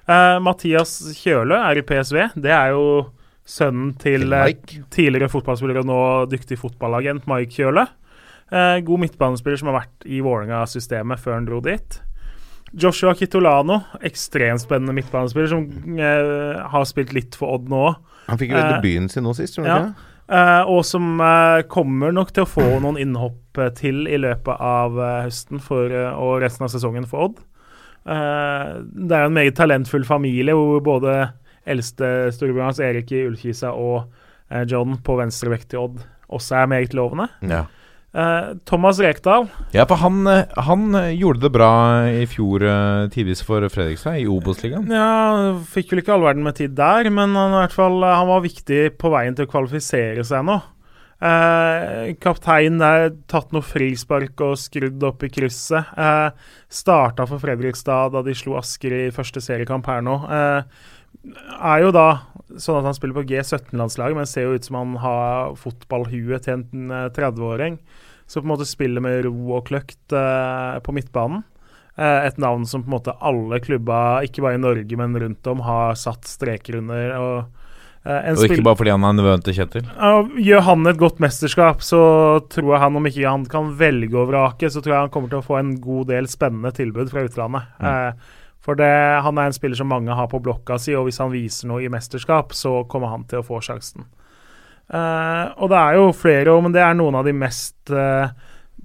Uh, 0.08 0.38
Mathias 0.40 1.00
Kjølø 1.20 1.56
er 1.60 1.80
i 1.80 1.84
PSV. 1.84 2.20
Det 2.40 2.52
er 2.56 2.72
jo 2.76 3.08
sønnen 3.48 3.94
til, 4.00 4.28
eh, 4.34 4.54
tidligere 4.92 5.32
fotballspiller 5.32 5.80
og 5.80 5.88
nå 5.88 6.02
dyktig 6.32 6.60
fotballagent 6.60 7.28
Mike 7.28 7.56
Kjølø. 7.56 7.86
Eh, 8.52 8.80
god 8.88 9.00
midtbanespiller 9.00 9.60
som 9.60 9.70
har 9.72 9.82
vært 9.82 10.08
i 10.08 10.20
Vålerenga-systemet 10.24 11.20
før 11.20 11.34
han 11.34 11.48
dro 11.48 11.60
dit. 11.64 12.02
Joshua 12.76 13.14
Kitolano, 13.16 13.82
ekstremt 14.04 14.64
spennende 14.64 14.96
midtbanespiller 14.96 15.48
som 15.48 15.68
har 15.98 16.86
spilt 16.88 17.14
litt 17.16 17.36
for 17.36 17.56
Odd 17.56 17.72
nå. 17.72 17.96
Han 18.28 18.40
fikk 18.40 18.52
jo 18.52 18.60
debuten 18.60 19.08
sin 19.12 19.24
nå 19.24 19.34
sist, 19.36 19.56
gjorde 19.56 19.72
ja. 19.72 19.80
ikke? 19.88 20.17
Eh, 20.28 20.64
og 20.68 20.84
som 20.84 21.22
eh, 21.24 21.62
kommer 21.72 22.12
nok 22.16 22.34
til 22.36 22.44
å 22.44 22.50
få 22.50 22.66
noen 22.84 23.00
innhopp 23.00 23.60
eh, 23.62 23.72
til 23.78 24.04
i 24.12 24.20
løpet 24.20 24.60
av 24.60 24.98
høsten 25.24 25.62
for, 25.64 25.94
og 26.20 26.42
resten 26.44 26.68
av 26.68 26.74
sesongen 26.74 27.08
for 27.08 27.30
Odd. 27.30 27.44
Det 28.08 29.12
er 29.12 29.26
en 29.26 29.34
meget 29.36 29.58
talentfull 29.60 30.06
familie 30.08 30.54
hvor 30.56 30.80
både 30.80 31.16
eldste 31.68 32.30
storebroren 32.32 32.70
hans 32.70 32.80
Erik 32.80 33.12
i 33.12 33.26
Ullkisa 33.28 33.74
og 33.76 34.06
John 34.72 34.96
på 35.04 35.18
venstrevekt 35.20 35.76
i 35.76 35.80
Odd 35.82 35.98
også 36.32 36.62
er 36.62 36.70
meget 36.72 36.96
lovende. 36.96 37.28
Ja. 37.44 37.66
Eh, 38.18 38.46
Thomas 38.66 38.98
Rekdal 39.04 39.46
Ja, 39.76 39.84
for 39.86 40.00
han, 40.02 40.24
eh, 40.32 40.48
han 40.66 40.96
eh, 40.98 41.12
gjorde 41.20 41.44
det 41.44 41.52
bra 41.54 41.72
i 42.10 42.24
fjor 42.30 42.66
tidvis 43.14 43.44
for 43.46 43.68
Fredrikstad, 43.70 44.18
i 44.18 44.26
Obos-ligaen. 44.32 44.90
Ja, 44.90 45.54
fikk 45.70 45.92
vel 45.92 46.02
ikke 46.02 46.16
all 46.16 46.26
verden 46.26 46.48
med 46.48 46.58
tid 46.58 46.74
der, 46.78 47.12
men 47.14 47.38
han, 47.38 47.54
i 47.54 47.62
hvert 47.62 47.78
fall, 47.78 48.02
han 48.02 48.32
var 48.32 48.42
viktig 48.46 48.98
på 48.98 49.14
veien 49.14 49.38
til 49.38 49.46
å 49.46 49.52
kvalifisere 49.52 50.26
seg 50.26 50.48
nå. 50.48 50.58
Eh, 51.18 52.12
kapteinen 52.22 52.78
der, 52.82 53.08
tatt 53.30 53.54
noe 53.54 53.66
frispark 53.66 54.42
og 54.46 54.58
skrudd 54.62 55.02
opp 55.08 55.26
i 55.26 55.32
krysset. 55.34 55.94
Eh, 55.98 56.30
starta 56.70 57.26
for 57.30 57.42
Fredrikstad 57.42 58.14
da 58.14 58.22
de 58.26 58.36
slo 58.38 58.58
Asker 58.60 58.94
i 58.94 59.04
første 59.14 59.42
seriekamp 59.42 59.90
her 59.90 60.06
nå. 60.06 60.20
Eh, 60.30 60.92
er 61.58 61.82
jo 61.82 61.94
da 61.96 62.08
sånn 62.62 62.80
at 62.80 62.88
han 62.88 62.96
spiller 62.96 63.18
på 63.18 63.26
G17-landslaget, 63.28 64.18
men 64.18 64.30
ser 64.30 64.48
jo 64.48 64.58
ut 64.58 64.68
som 64.68 64.78
han 64.80 64.94
har 65.02 65.58
fotballhuet 65.60 66.46
til 66.46 66.60
en 66.60 66.94
eh, 66.94 67.10
30-åring. 67.18 67.80
Så 68.28 68.42
på 68.42 68.46
en 68.46 68.52
måte 68.52 68.68
spiller 68.68 69.04
med 69.04 69.24
ro 69.26 69.54
og 69.56 69.70
kløkt 69.70 70.16
eh, 70.16 70.80
på 70.84 70.96
midtbanen. 70.96 71.46
Eh, 71.98 72.26
et 72.28 72.38
navn 72.38 72.66
som 72.70 72.84
på 72.84 72.92
en 72.92 72.98
måte 73.00 73.16
alle 73.26 73.58
klubba, 73.64 74.22
ikke 74.28 74.44
bare 74.46 74.60
i 74.60 74.62
Norge, 74.62 74.98
men 75.00 75.16
rundt 75.18 75.48
om, 75.50 75.64
har 75.66 75.96
satt 75.98 76.28
streker 76.30 76.78
under. 76.82 77.14
og 77.18 77.38
eh, 78.04 78.20
en 78.20 78.38
Og 78.38 78.52
ikke 78.52 78.66
bare 78.68 78.78
fordi 78.82 78.94
han 78.94 79.08
er 79.08 79.16
nevøen 79.18 79.46
til 79.46 79.58
Kjetil. 79.58 79.88
ja, 79.96 80.20
Gjør 80.50 80.66
han 80.68 80.92
et 80.92 81.00
godt 81.02 81.24
mesterskap, 81.24 81.82
så 81.82 82.02
tror 82.54 82.76
jeg 82.76 82.84
han, 82.84 83.00
om 83.00 83.10
ikke 83.10 83.26
han 83.26 83.48
kan 83.50 83.72
velge 83.80 84.20
og 84.20 84.30
vrake, 84.34 84.70
så 84.70 84.84
tror 84.84 84.94
jeg 84.94 85.06
han 85.08 85.16
kommer 85.16 85.32
til 85.32 85.42
å 85.42 85.48
få 85.48 85.58
en 85.62 85.74
god 85.82 86.12
del 86.12 86.30
spennende 86.30 86.76
tilbud 86.76 87.10
fra 87.14 87.26
utlandet. 87.26 87.72
Eh, 87.82 88.12
for 88.68 88.76
det, 88.76 88.94
han 89.24 89.40
er 89.40 89.48
en 89.48 89.56
spiller 89.56 89.80
som 89.80 89.88
mange 89.88 90.12
har 90.12 90.28
på 90.28 90.44
blokka 90.44 90.76
si, 90.84 90.92
og 91.00 91.08
hvis 91.08 91.22
han 91.24 91.32
viser 91.32 91.72
noe 91.72 91.86
i 91.86 91.90
mesterskap, 91.90 92.52
så 92.52 92.82
kommer 92.92 93.14
han 93.16 93.24
til 93.32 93.40
å 93.40 93.48
få 93.48 93.64
sjansen. 93.64 94.04
Eh, 94.88 95.46
og 95.60 95.72
det 95.72 95.80
er 95.80 95.98
jo 95.98 96.12
flere, 96.16 96.54
men 96.64 96.76
det 96.76 96.84
er 96.84 96.96
noen 96.96 97.18
av 97.20 97.28
de 97.28 97.34
mest 97.36 97.92
uh, 97.92 98.30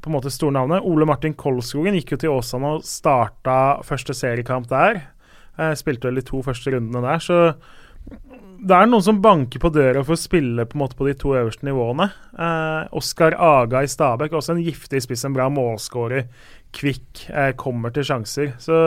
på 0.03 0.11
en 0.11 0.17
måte 0.17 0.33
store 0.35 0.57
navnene. 0.57 0.83
Ole 0.83 1.07
Martin 1.07 1.37
Kolskogen 1.39 1.95
gikk 1.99 2.17
jo 2.17 2.23
til 2.25 2.35
Åsane 2.35 2.77
og 2.79 2.87
starta 2.87 3.79
første 3.87 4.17
seriekamp 4.17 4.67
der. 4.73 5.05
Uh, 5.59 5.73
spilte 5.79 6.11
vel 6.11 6.19
de 6.19 6.27
to 6.27 6.43
første 6.45 6.75
rundene 6.75 7.05
der, 7.07 7.23
så 7.23 7.39
det 8.63 8.77
er 8.77 8.87
noen 8.87 9.03
som 9.03 9.19
banker 9.23 9.59
på 9.63 9.73
døra 9.75 10.05
for 10.07 10.15
å 10.15 10.21
spille 10.21 10.65
på 10.67 10.77
en 10.77 10.83
måte 10.85 10.99
på 10.99 11.07
de 11.09 11.17
to 11.19 11.33
øverste 11.35 11.67
nivåene. 11.67 12.07
Oskar 12.95 13.35
Aga 13.35 13.81
i 13.83 13.89
Stabæk, 13.91 14.37
også 14.39 14.55
en 14.55 14.63
giftig 14.63 15.01
spiss, 15.03 15.25
en 15.27 15.35
bra 15.35 15.49
målskårer. 15.51 16.29
Kvikk, 16.71 17.25
kommer 17.59 17.91
til 17.95 18.07
sjanser. 18.07 18.53
Så 18.63 18.79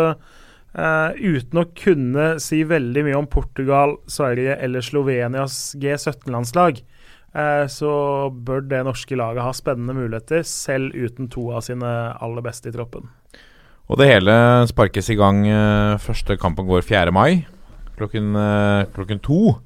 Uh, 0.76 1.16
uten 1.16 1.62
å 1.62 1.70
kunne 1.72 2.34
si 2.44 2.58
veldig 2.68 3.06
mye 3.08 3.20
om 3.22 3.28
Portugal, 3.32 3.94
Sverige 4.12 4.58
eller 4.60 4.84
Slovenias 4.84 5.72
G17-landslag, 5.80 6.82
eh, 6.82 6.95
så 7.68 7.92
bør 8.32 8.62
det 8.64 8.84
norske 8.88 9.18
laget 9.20 9.44
ha 9.44 9.52
spennende 9.52 9.92
muligheter, 9.98 10.46
selv 10.48 10.96
uten 10.96 11.28
to 11.28 11.50
av 11.52 11.66
sine 11.68 11.90
aller 12.24 12.46
beste 12.46 12.72
i 12.72 12.76
troppen. 12.76 13.10
Og 13.92 14.00
det 14.00 14.08
hele 14.08 14.36
sparkes 14.70 15.12
i 15.12 15.18
gang. 15.20 15.44
eh, 15.48 15.98
Første 16.02 16.38
kampen 16.40 16.66
går 16.70 16.86
4. 16.88 17.12
mai 17.12 17.46
klokken, 17.98 18.36
eh, 18.36 18.86
klokken 18.96 19.22
to. 19.24 19.60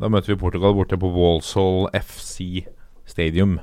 Da 0.00 0.08
møter 0.08 0.34
vi 0.34 0.40
Portugal 0.40 0.74
borte 0.76 0.98
på 1.00 1.10
Walsall 1.12 1.88
FC 1.94 2.66
Stadium. 3.06 3.60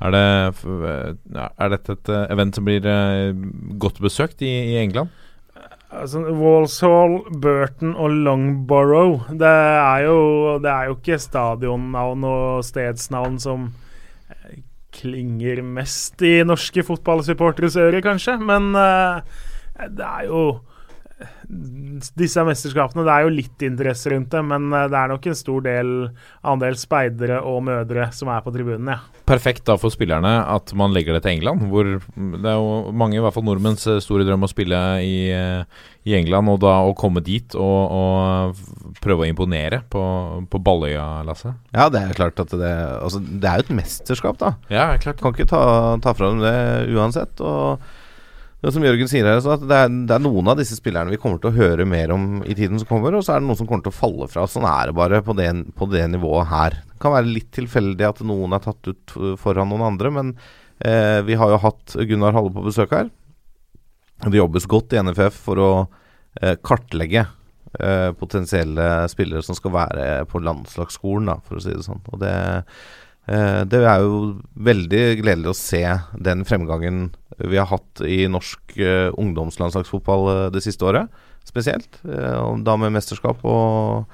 Er, 0.00 0.10
det, 0.14 0.64
eh, 0.64 1.46
er 1.60 1.72
dette 1.74 1.92
et 1.92 2.08
eh, 2.08 2.26
event 2.32 2.56
som 2.56 2.64
blir 2.64 2.86
eh, 2.86 3.34
godt 3.78 4.00
besøkt 4.00 4.40
i, 4.42 4.52
i 4.72 4.78
England? 4.80 5.10
Altså, 5.90 6.22
Walshall, 6.22 7.16
Burton 7.42 7.96
og 7.98 8.12
Longborough 8.14 9.32
det 9.34 9.50
er, 9.50 10.04
jo, 10.06 10.58
det 10.62 10.70
er 10.70 10.86
jo 10.86 10.94
ikke 10.94 11.18
stadionnavn 11.18 12.26
og 12.28 12.64
stedsnavn 12.64 13.40
som 13.42 13.64
eh, 14.30 14.60
klinger 14.94 15.64
mest 15.66 16.22
i 16.22 16.36
norske 16.46 16.84
fotballsupporteres 16.86 17.78
ører, 17.82 17.98
kanskje. 18.06 18.36
Men 18.38 18.70
uh, 18.78 19.18
det 19.90 20.06
er 20.06 20.28
jo 20.30 20.44
disse 22.16 22.42
mesterskapene, 22.46 23.04
det 23.04 23.12
er 23.12 23.26
jo 23.26 23.32
litt 23.34 23.64
interesse 23.66 24.12
rundt 24.12 24.30
det, 24.32 24.40
men 24.46 24.70
eh, 24.72 24.86
det 24.90 24.96
er 24.96 25.10
nok 25.12 25.26
en 25.28 25.38
stor 25.38 25.64
del 25.66 25.92
andel 26.46 26.78
speidere 26.80 27.40
og 27.46 27.64
mødre 27.66 28.08
som 28.16 28.30
er 28.32 28.44
på 28.44 28.52
tribunen, 28.54 28.92
ja. 28.94 29.00
Perfekt 29.28 29.66
da 29.68 29.76
for 29.78 29.92
spillerne 29.92 30.32
at 30.48 30.72
man 30.78 30.94
legger 30.94 31.16
det 31.16 31.24
til 31.26 31.36
England, 31.36 31.66
hvor 31.70 31.86
det 31.86 32.50
er 32.52 32.56
jo 32.56 32.94
mange, 32.96 33.18
i 33.18 33.24
hvert 33.24 33.36
fall 33.36 33.46
nordmenns 33.46 33.86
eh, 33.90 34.00
store 34.02 34.26
drøm 34.28 34.46
å 34.46 34.50
spille 34.50 34.80
i, 35.04 35.14
eh, 35.34 35.84
i 36.08 36.16
England, 36.18 36.50
og 36.54 36.62
da 36.64 36.78
å 36.86 36.96
komme 36.98 37.22
dit 37.24 37.56
og, 37.58 37.80
og 38.00 38.98
prøve 39.04 39.26
å 39.26 39.30
imponere 39.30 39.82
på, 39.92 40.02
på 40.50 40.62
Balløya, 40.64 41.24
Lasse. 41.28 41.52
Ja, 41.74 41.90
det 41.92 42.04
er 42.04 42.16
klart 42.16 42.40
at 42.42 42.54
det 42.56 42.70
Altså, 43.00 43.20
det 43.20 43.48
er 43.48 43.60
jo 43.60 43.66
et 43.66 43.76
mesterskap, 43.80 44.38
da. 44.40 44.54
Ja, 44.72 44.92
klart. 45.00 45.20
Kan 45.20 45.34
ikke 45.34 45.48
ta, 45.50 45.62
ta 46.02 46.14
fra 46.16 46.30
dem 46.30 46.42
det 46.42 46.96
uansett. 46.96 47.40
Og 47.44 47.82
det 48.60 48.72
som 48.74 48.84
Jørgen 48.84 49.08
sier 49.08 49.24
her, 49.24 49.40
det 49.40 49.76
er, 49.76 49.92
det 50.08 50.12
er 50.12 50.20
noen 50.20 50.50
av 50.52 50.58
disse 50.60 50.76
spillerne 50.76 51.12
vi 51.12 51.18
kommer 51.20 51.40
til 51.40 51.48
å 51.48 51.56
høre 51.56 51.86
mer 51.88 52.12
om 52.12 52.42
i 52.44 52.52
tiden 52.56 52.76
som 52.80 52.90
kommer, 52.90 53.14
og 53.16 53.24
så 53.24 53.34
er 53.34 53.40
det 53.40 53.48
noen 53.48 53.56
som 53.56 53.68
kommer 53.68 53.86
til 53.86 53.94
å 53.94 53.96
falle 53.96 54.28
fra. 54.28 54.44
Sånn 54.44 54.66
er 54.68 54.90
det 54.90 54.96
bare 54.98 55.22
på 55.24 55.36
det, 55.38 55.48
på 55.78 55.88
det 55.88 56.02
nivået 56.12 56.50
her. 56.50 56.76
Det 56.90 57.00
kan 57.00 57.14
være 57.16 57.32
litt 57.32 57.48
tilfeldig 57.56 58.08
at 58.10 58.20
noen 58.28 58.52
er 58.52 58.64
tatt 58.66 58.90
ut 58.92 59.16
foran 59.40 59.72
noen 59.72 59.86
andre, 59.88 60.12
men 60.12 60.34
eh, 60.84 61.22
vi 61.24 61.38
har 61.40 61.54
jo 61.54 61.62
hatt 61.64 61.96
Gunnar 62.10 62.36
Halle 62.36 62.52
på 62.52 62.66
besøk 62.68 62.92
her. 62.98 63.08
Det 64.26 64.36
jobbes 64.36 64.68
godt 64.68 64.92
i 64.92 65.00
NFF 65.08 65.40
for 65.46 65.64
å 65.64 65.72
eh, 66.42 66.58
kartlegge 66.60 67.24
eh, 67.80 68.10
potensielle 68.20 68.90
spillere 69.08 69.40
som 69.46 69.56
skal 69.56 69.72
være 69.78 70.08
på 70.28 70.44
landslagsskolen, 70.44 71.32
da, 71.32 71.40
for 71.46 71.56
å 71.56 71.64
si 71.64 71.72
det 71.72 71.86
sånn. 71.88 72.04
Og 72.12 72.20
det, 72.20 72.34
det 73.28 73.80
er 73.84 74.00
jo 74.02 74.40
veldig 74.56 75.02
gledelig 75.20 75.52
å 75.52 75.56
se 75.58 75.82
den 76.18 76.44
fremgangen 76.48 77.10
vi 77.38 77.56
har 77.60 77.68
hatt 77.70 78.02
i 78.04 78.24
norsk 78.30 78.76
eh, 78.80 79.08
ungdomslandslagsfotball 79.16 80.28
eh, 80.32 80.42
det 80.54 80.62
siste 80.64 80.84
året, 80.88 81.08
spesielt. 81.46 82.00
Eh, 82.04 82.50
da 82.66 82.76
med 82.80 82.92
mesterskap 82.96 83.40
og, 83.48 84.10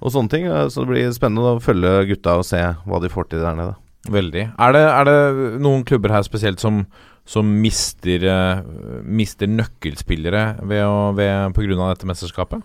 og 0.00 0.14
sånne 0.14 0.32
ting. 0.32 0.46
Eh, 0.48 0.68
Så 0.72 0.84
det 0.84 0.92
blir 0.94 1.12
spennende 1.16 1.56
å 1.56 1.62
følge 1.62 2.06
gutta 2.12 2.38
og 2.40 2.46
se 2.48 2.62
hva 2.86 3.00
de 3.02 3.12
får 3.12 3.30
til 3.32 3.44
der 3.44 3.58
nede. 3.58 3.76
Veldig. 4.10 4.46
Er 4.56 4.72
det, 4.72 4.84
er 4.88 5.04
det 5.10 5.18
noen 5.60 5.84
klubber 5.84 6.14
her 6.14 6.24
spesielt 6.24 6.62
som, 6.62 6.86
som 7.28 7.50
mister, 7.60 8.24
eh, 8.24 8.62
mister 9.04 9.50
nøkkelspillere 9.50 10.62
ved 10.64 10.86
å, 10.86 11.10
ved, 11.18 11.52
på 11.56 11.66
grunn 11.66 11.82
av 11.84 11.92
dette 11.92 12.08
mesterskapet? 12.08 12.64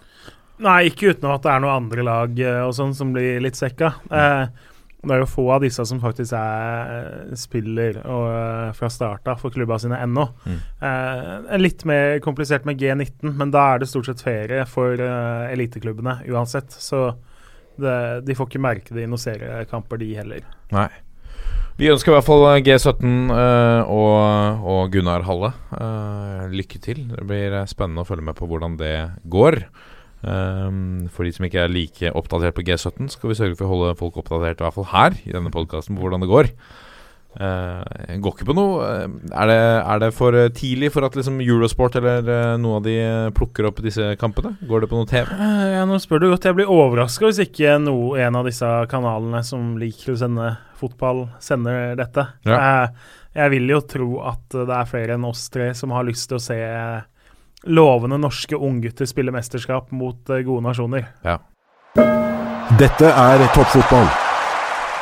Nei, 0.63 0.85
ikke 0.87 1.11
uten 1.11 1.27
at 1.33 1.43
det 1.43 1.51
er 1.51 1.59
noen 1.65 1.81
andre 1.81 2.05
lag 2.07 2.39
eh, 2.39 2.61
og 2.63 2.71
sånn 2.77 2.95
som 2.95 3.11
blir 3.11 3.41
litt 3.43 3.59
svekka. 3.59 3.97
Eh, 4.07 4.71
det 5.05 5.15
er 5.15 5.21
jo 5.23 5.29
få 5.29 5.45
av 5.55 5.63
disse 5.63 5.85
som 5.87 6.01
faktisk 6.03 6.35
er 6.37 6.91
eh, 6.95 7.35
spiller 7.39 8.01
og, 8.03 8.25
eh, 8.31 8.73
fra 8.77 8.89
start 8.91 9.29
for 9.41 9.53
klubba 9.53 9.77
sine 9.81 9.99
ennå. 10.03 10.27
Mm. 10.45 10.59
Eh, 10.89 11.55
litt 11.61 11.85
mer 11.87 12.19
komplisert 12.25 12.67
med 12.67 12.81
G19, 12.81 13.31
men 13.37 13.53
da 13.53 13.71
er 13.73 13.83
det 13.83 13.89
stort 13.91 14.09
sett 14.09 14.25
ferie 14.25 14.65
for 14.69 14.99
eh, 14.99 15.47
eliteklubbene 15.53 16.21
uansett. 16.33 16.73
Så 16.73 17.07
det, 17.81 17.97
de 18.27 18.37
får 18.37 18.49
ikke 18.49 18.63
merke 18.63 18.95
det 18.95 19.05
i 19.05 19.09
noen 19.09 19.21
seriekamper, 19.21 19.99
de 20.01 20.13
heller. 20.17 20.47
Nei. 20.75 20.89
Vi 21.75 21.89
ønsker 21.91 22.13
i 22.13 22.15
hvert 22.15 22.27
fall 22.27 22.45
G17 22.63 23.33
eh, 23.35 23.89
og, 23.91 24.61
og 24.63 24.93
Gunnar 24.93 25.25
Halle 25.27 25.51
eh, 25.75 26.45
lykke 26.53 26.79
til. 26.79 27.01
Det 27.11 27.25
blir 27.27 27.51
eh, 27.51 27.67
spennende 27.67 28.05
å 28.05 28.07
følge 28.07 28.23
med 28.29 28.37
på 28.37 28.47
hvordan 28.47 28.77
det 28.79 28.95
går. 29.27 29.59
Um, 30.25 31.05
for 31.13 31.27
de 31.27 31.35
som 31.35 31.45
ikke 31.45 31.61
er 31.61 31.69
like 31.69 32.09
oppdatert 32.17 32.57
på 32.57 32.65
G17, 32.65 33.11
skal 33.13 33.29
vi 33.29 33.37
sørge 33.37 33.59
for 33.59 33.67
å 33.67 33.73
holde 33.75 33.95
folk 33.99 34.17
oppdatert, 34.21 34.57
i 34.57 34.65
hvert 34.65 34.77
fall 34.79 34.89
her 34.89 35.21
i 35.21 35.35
denne 35.35 35.53
podkasten, 35.53 35.97
på 35.97 36.05
hvordan 36.05 36.25
det 36.25 36.31
går. 36.31 36.51
Uh, 37.35 37.83
går 38.23 38.31
ikke 38.31 38.45
på 38.47 38.53
noe 38.55 38.75
eh, 38.87 39.15
er, 39.35 39.49
det, 39.49 39.55
er 39.59 39.97
det 39.99 40.07
for 40.15 40.37
eh, 40.39 40.45
tidlig 40.55 40.87
for 40.93 41.03
at 41.03 41.17
liksom 41.19 41.41
Eurosport 41.43 41.97
eller 41.99 42.23
uh, 42.23 42.53
noen 42.55 42.77
av 42.77 42.85
de 42.85 42.93
plukker 43.35 43.67
opp 43.67 43.81
disse 43.83 44.13
kampene? 44.21 44.53
Går 44.63 44.85
det 44.85 44.89
på 44.93 45.01
noe 45.01 45.09
TV? 45.09 45.33
Uh, 45.35 45.65
ja, 45.73 45.81
nå 45.89 45.99
spør 45.99 46.23
du 46.23 46.29
godt. 46.29 46.47
Jeg 46.47 46.55
blir 46.55 46.71
overraska 46.71 47.27
hvis 47.27 47.43
ikke 47.43 47.75
noe, 47.83 48.15
en 48.23 48.39
av 48.39 48.47
disse 48.47 48.69
kanalene 48.87 49.43
som 49.43 49.75
liker 49.81 50.15
å 50.15 50.21
sende 50.23 50.53
fotball, 50.79 51.25
sender 51.43 51.95
dette. 51.99 52.23
Eh, 52.47 53.11
jeg 53.35 53.51
vil 53.51 53.73
jo 53.73 53.81
tro 53.83 54.09
at 54.27 54.55
det 54.55 54.75
er 54.75 54.89
flere 54.89 55.17
enn 55.17 55.27
oss 55.27 55.47
tre 55.51 55.73
som 55.75 55.93
har 55.95 56.07
lyst 56.07 56.29
til 56.31 56.39
å 56.39 56.43
se 56.43 56.59
lovende 57.65 58.17
norske 58.21 58.55
unggutter 58.55 59.07
spille 59.09 59.33
mesterskap 59.33 59.91
mot 59.95 60.29
eh, 60.29 60.43
gode 60.45 60.65
nasjoner. 60.65 61.09
Ja. 61.25 61.39
Dette 62.79 63.09
er 63.09 63.45
toppfotball. 63.55 64.07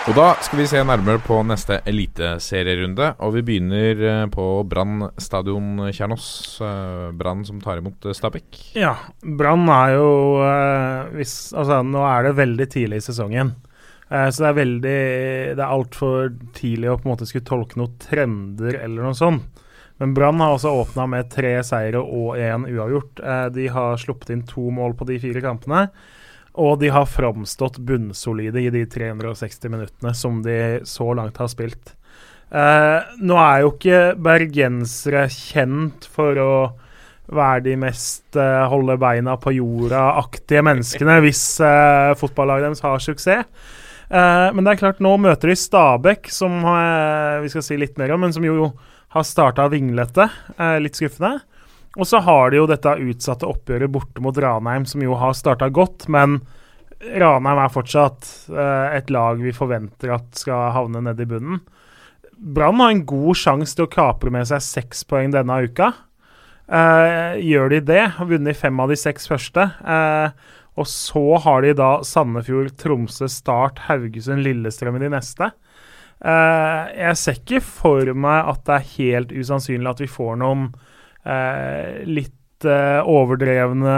Og 0.03 0.17
da 0.17 0.25
skal 0.43 0.59
vi 0.59 0.65
se 0.67 0.81
nærmere 0.83 1.21
på 1.23 1.37
neste 1.47 1.77
eliteserierunde. 1.87 3.13
Og 3.23 3.37
vi 3.37 3.43
begynner 3.47 4.03
eh, 4.09 4.23
på 4.31 4.47
Brann 4.67 5.09
stadion 5.21 5.85
Kjernås. 5.89 6.27
Eh, 6.63 7.11
Brann 7.19 7.45
som 7.47 7.61
tar 7.63 7.79
imot 7.79 8.09
Stabæk. 8.15 8.49
Ja, 8.79 8.95
Brann 9.23 9.67
er 9.71 9.97
jo 9.97 10.09
hvis, 11.15 11.53
Altså, 11.55 11.81
nå 11.87 12.03
er 12.07 12.27
det 12.27 12.39
veldig 12.39 12.69
tidlig 12.71 13.03
i 13.03 13.07
sesongen. 13.11 13.55
Så 14.13 14.43
det 14.43 14.49
er 14.49 14.57
veldig 14.59 14.97
Det 15.57 15.61
er 15.63 15.71
altfor 15.71 16.27
tidlig 16.53 16.89
å 16.91 16.97
på 16.99 17.07
en 17.07 17.13
måte 17.15 17.25
skulle 17.25 17.47
tolke 17.47 17.79
noen 17.79 17.95
trender 18.03 18.75
eller 18.83 19.07
noe 19.07 19.17
sånt. 19.17 19.62
Men 20.03 20.11
Brann 20.17 20.41
har 20.43 20.51
også 20.51 20.71
åpna 20.81 21.05
med 21.07 21.29
tre 21.31 21.53
seire 21.63 22.01
og 22.03 22.35
én 22.35 22.65
uavgjort. 22.67 23.21
Eh, 23.23 23.45
de 23.55 23.69
har 23.71 24.01
sluppet 24.01 24.33
inn 24.33 24.41
to 24.43 24.67
mål 24.75 24.97
på 24.99 25.07
de 25.07 25.15
fire 25.23 25.39
kampene. 25.45 25.85
Og 26.59 26.75
de 26.81 26.89
har 26.91 27.07
framstått 27.07 27.79
bunnsolide 27.87 28.59
i 28.59 28.71
de 28.73 28.83
360 28.83 29.71
minuttene 29.71 30.11
som 30.11 30.41
de 30.43 30.81
så 30.83 31.07
langt 31.15 31.39
har 31.39 31.47
spilt. 31.47 31.95
Eh, 32.51 33.15
nå 33.23 33.39
er 33.39 33.63
jo 33.63 33.71
ikke 33.71 34.01
bergensere 34.27 35.23
kjent 35.31 36.11
for 36.11 36.37
å 36.37 36.53
være 37.31 37.63
de 37.69 37.79
mest 37.79 38.35
eh, 38.35 38.67
holde 38.67 38.99
beina 38.99 39.39
på 39.39 39.55
jorda-aktige 39.55 40.67
menneskene 40.67 41.21
hvis 41.23 41.45
uh, 41.63 42.11
fotballaget 42.19 42.67
deres 42.67 42.83
har 42.83 43.07
suksess. 43.07 43.71
Eh, 44.13 44.47
men 44.51 44.67
det 44.67 44.75
er 44.75 44.83
klart, 44.83 44.99
nå 44.99 45.15
møter 45.15 45.49
de 45.49 45.55
Stabæk, 45.57 46.27
som 46.27 46.59
vi 47.39 47.55
skal 47.55 47.63
si 47.65 47.79
litt 47.79 47.95
mer 47.97 48.11
om, 48.13 48.27
men 48.27 48.35
som 48.35 48.43
jo 48.43 48.73
har 49.13 49.23
starta 49.23 49.67
vinglete. 49.69 50.29
Eh, 50.57 50.79
litt 50.81 50.97
skuffende. 50.97 51.39
Og 51.93 52.07
så 52.09 52.23
har 52.25 52.49
de 52.49 52.57
jo 52.57 52.69
dette 52.69 52.95
utsatte 53.05 53.45
oppgjøret 53.45 53.91
borte 53.93 54.23
mot 54.25 54.37
Ranheim, 54.37 54.87
som 54.89 55.03
jo 55.05 55.13
har 55.21 55.35
starta 55.37 55.69
godt, 55.69 56.07
men 56.09 56.39
Ranheim 57.03 57.61
er 57.61 57.73
fortsatt 57.73 58.29
eh, 58.49 58.95
et 58.97 59.11
lag 59.13 59.37
vi 59.43 59.53
forventer 59.53 60.15
at 60.15 60.41
skal 60.41 60.71
havne 60.73 61.03
nede 61.05 61.25
i 61.25 61.29
bunnen. 61.29 61.61
Brann 62.33 62.81
har 62.81 62.95
en 62.95 63.05
god 63.07 63.37
sjanse 63.37 63.77
til 63.77 63.85
å 63.85 63.93
kapre 63.93 64.33
med 64.33 64.49
seg 64.49 64.63
seks 64.65 65.05
poeng 65.05 65.29
denne 65.35 65.59
uka. 65.67 65.91
Eh, 66.65 67.37
gjør 67.45 67.75
de 67.75 67.83
det, 67.91 68.03
har 68.17 68.31
vunnet 68.31 68.57
fem 68.57 68.81
av 68.81 68.89
de 68.89 68.97
seks 68.97 69.29
første. 69.29 69.69
Og 70.73 70.89
så 70.89 71.25
har 71.43 71.61
de 71.61 71.75
da 71.77 71.91
Sandefjord, 72.01 72.73
Tromsø, 72.81 73.29
Start, 73.29 73.85
Haugesund, 73.85 74.41
Lillestrøm 74.41 74.97
i 74.97 75.03
de 75.05 75.13
neste. 75.13 75.51
Eh, 76.23 76.93
jeg 77.01 77.19
ser 77.19 77.41
ikke 77.41 77.59
for 77.65 78.13
meg 78.15 78.53
at 78.53 78.63
det 78.69 78.77
er 78.77 78.93
helt 78.93 79.35
usannsynlig 79.35 79.91
at 79.91 79.99
vi 80.05 80.07
får 80.07 80.39
noen 80.39 80.69
uh, 81.27 81.99
litt 82.07 82.67
uh, 82.67 83.03
overdrevne 83.11 83.95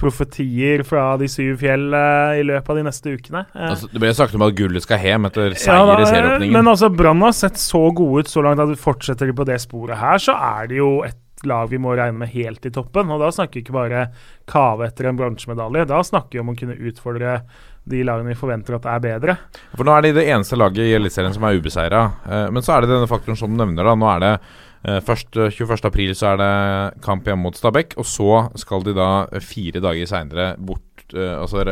profetier 0.00 0.84
fra 0.88 1.04
de 1.20 1.28
syv 1.28 1.58
fjell 1.60 1.92
i 1.92 2.44
løpet 2.48 2.72
av 2.72 2.80
de 2.80 2.84
neste 2.88 3.12
ukene. 3.12 3.44
Altså, 3.52 3.90
det 3.92 4.00
ble 4.00 4.12
sagt 4.16 4.36
om 4.38 4.46
at 4.46 4.56
gullet 4.56 4.86
skal 4.86 5.04
hjem 5.04 5.28
etter 5.28 5.50
ja, 5.52 5.60
seier 5.66 5.90
da, 5.92 5.98
i 6.00 6.08
serieåpningen. 6.08 6.56
Men 6.56 6.72
altså, 6.72 6.88
Brann 6.92 7.26
har 7.26 7.36
sett 7.36 7.60
så 7.60 7.90
gode 7.92 8.24
ut 8.24 8.32
så 8.32 8.44
langt 8.46 8.64
at 8.64 8.72
fortsetter 8.80 9.28
de 9.28 9.36
på 9.36 9.48
det 9.48 9.60
sporet 9.60 10.00
her, 10.00 10.22
så 10.22 10.38
er 10.40 10.72
det 10.72 10.80
jo 10.80 10.94
et 11.04 11.18
lag 11.48 11.70
vi 11.70 11.80
må 11.80 11.94
regne 11.96 12.20
med 12.20 12.32
helt 12.34 12.66
i 12.66 12.72
toppen. 12.72 13.10
Og 13.12 13.20
da 13.22 13.30
snakker 13.32 13.58
vi 13.58 13.64
ikke 13.64 13.76
bare 13.76 14.06
kave 14.50 14.88
etter 14.88 15.08
en 15.10 15.18
bronsemedalje. 15.20 15.86
Da 15.88 16.00
snakker 16.04 16.38
vi 16.38 16.42
om 16.42 16.52
å 16.52 16.56
kunne 16.58 16.78
utfordre 16.90 17.40
de 17.90 18.02
lagene 18.06 18.32
vi 18.32 18.38
forventer 18.38 18.76
at 18.78 18.88
er 18.88 19.04
bedre. 19.04 19.36
For 19.76 19.86
nå 19.86 19.94
er 19.96 20.06
de 20.06 20.16
det 20.16 20.26
eneste 20.30 20.58
laget 20.58 20.86
i 20.86 20.96
Eliteserien 20.96 21.34
som 21.36 21.46
er 21.46 21.58
ubeseira. 21.58 22.02
Eh, 22.26 22.48
men 22.54 22.64
så 22.64 22.76
er 22.76 22.84
det 22.84 22.92
denne 22.94 23.10
faktoren 23.10 23.38
som 23.38 23.52
du 23.52 23.58
nevner. 23.60 23.86
da 23.86 23.96
Nå 23.98 24.10
er 24.14 24.22
det 24.24 24.32
eh, 24.36 25.00
først 25.06 25.40
eh, 25.40 25.50
21. 25.56 25.82
april 25.90 26.14
så 26.16 26.32
er 26.32 26.40
det 26.40 26.52
kamp 27.04 27.28
hjemme 27.28 27.48
mot 27.48 27.58
Stabæk, 27.58 27.98
og 28.00 28.08
så 28.08 28.44
skal 28.60 28.86
de 28.86 28.96
da 28.96 29.10
fire 29.44 29.82
dager 29.82 30.10
seinere 30.10 30.54
bort 30.58 30.86
Altså 31.10 31.64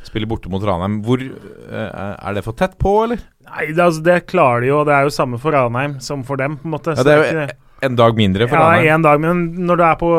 spille 0.00 0.24
borte 0.24 0.48
mot 0.48 0.62
Ranheim. 0.64 1.02
Hvor 1.04 1.20
Er 1.20 2.32
det 2.32 2.40
for 2.46 2.56
tett 2.56 2.78
på, 2.80 2.94
eller? 3.04 3.20
Nei, 3.44 3.66
det, 3.74 3.82
altså, 3.84 4.00
det 4.00 4.14
klarer 4.30 4.64
de 4.64 4.70
jo. 4.70 4.78
Det 4.88 4.94
er 4.96 5.04
jo 5.04 5.12
samme 5.12 5.36
for 5.42 5.52
Ranheim 5.52 5.98
som 6.00 6.22
for 6.24 6.40
dem, 6.40 6.56
på 6.56 6.64
en 6.64 6.72
måte. 6.72 6.94
Ja, 6.96 7.04
det 7.04 7.12
er 7.18 7.20
jo 7.20 7.48
en 7.80 7.96
dag 7.98 8.16
mindre 8.18 8.48
for 8.48 8.58
ja, 8.58 8.66
Ranheim. 8.72 8.88
én 8.96 9.06
dag, 9.06 9.20
men 9.22 9.66
når 9.68 9.78
du 9.78 9.84
er 9.86 9.96
på 10.00 10.10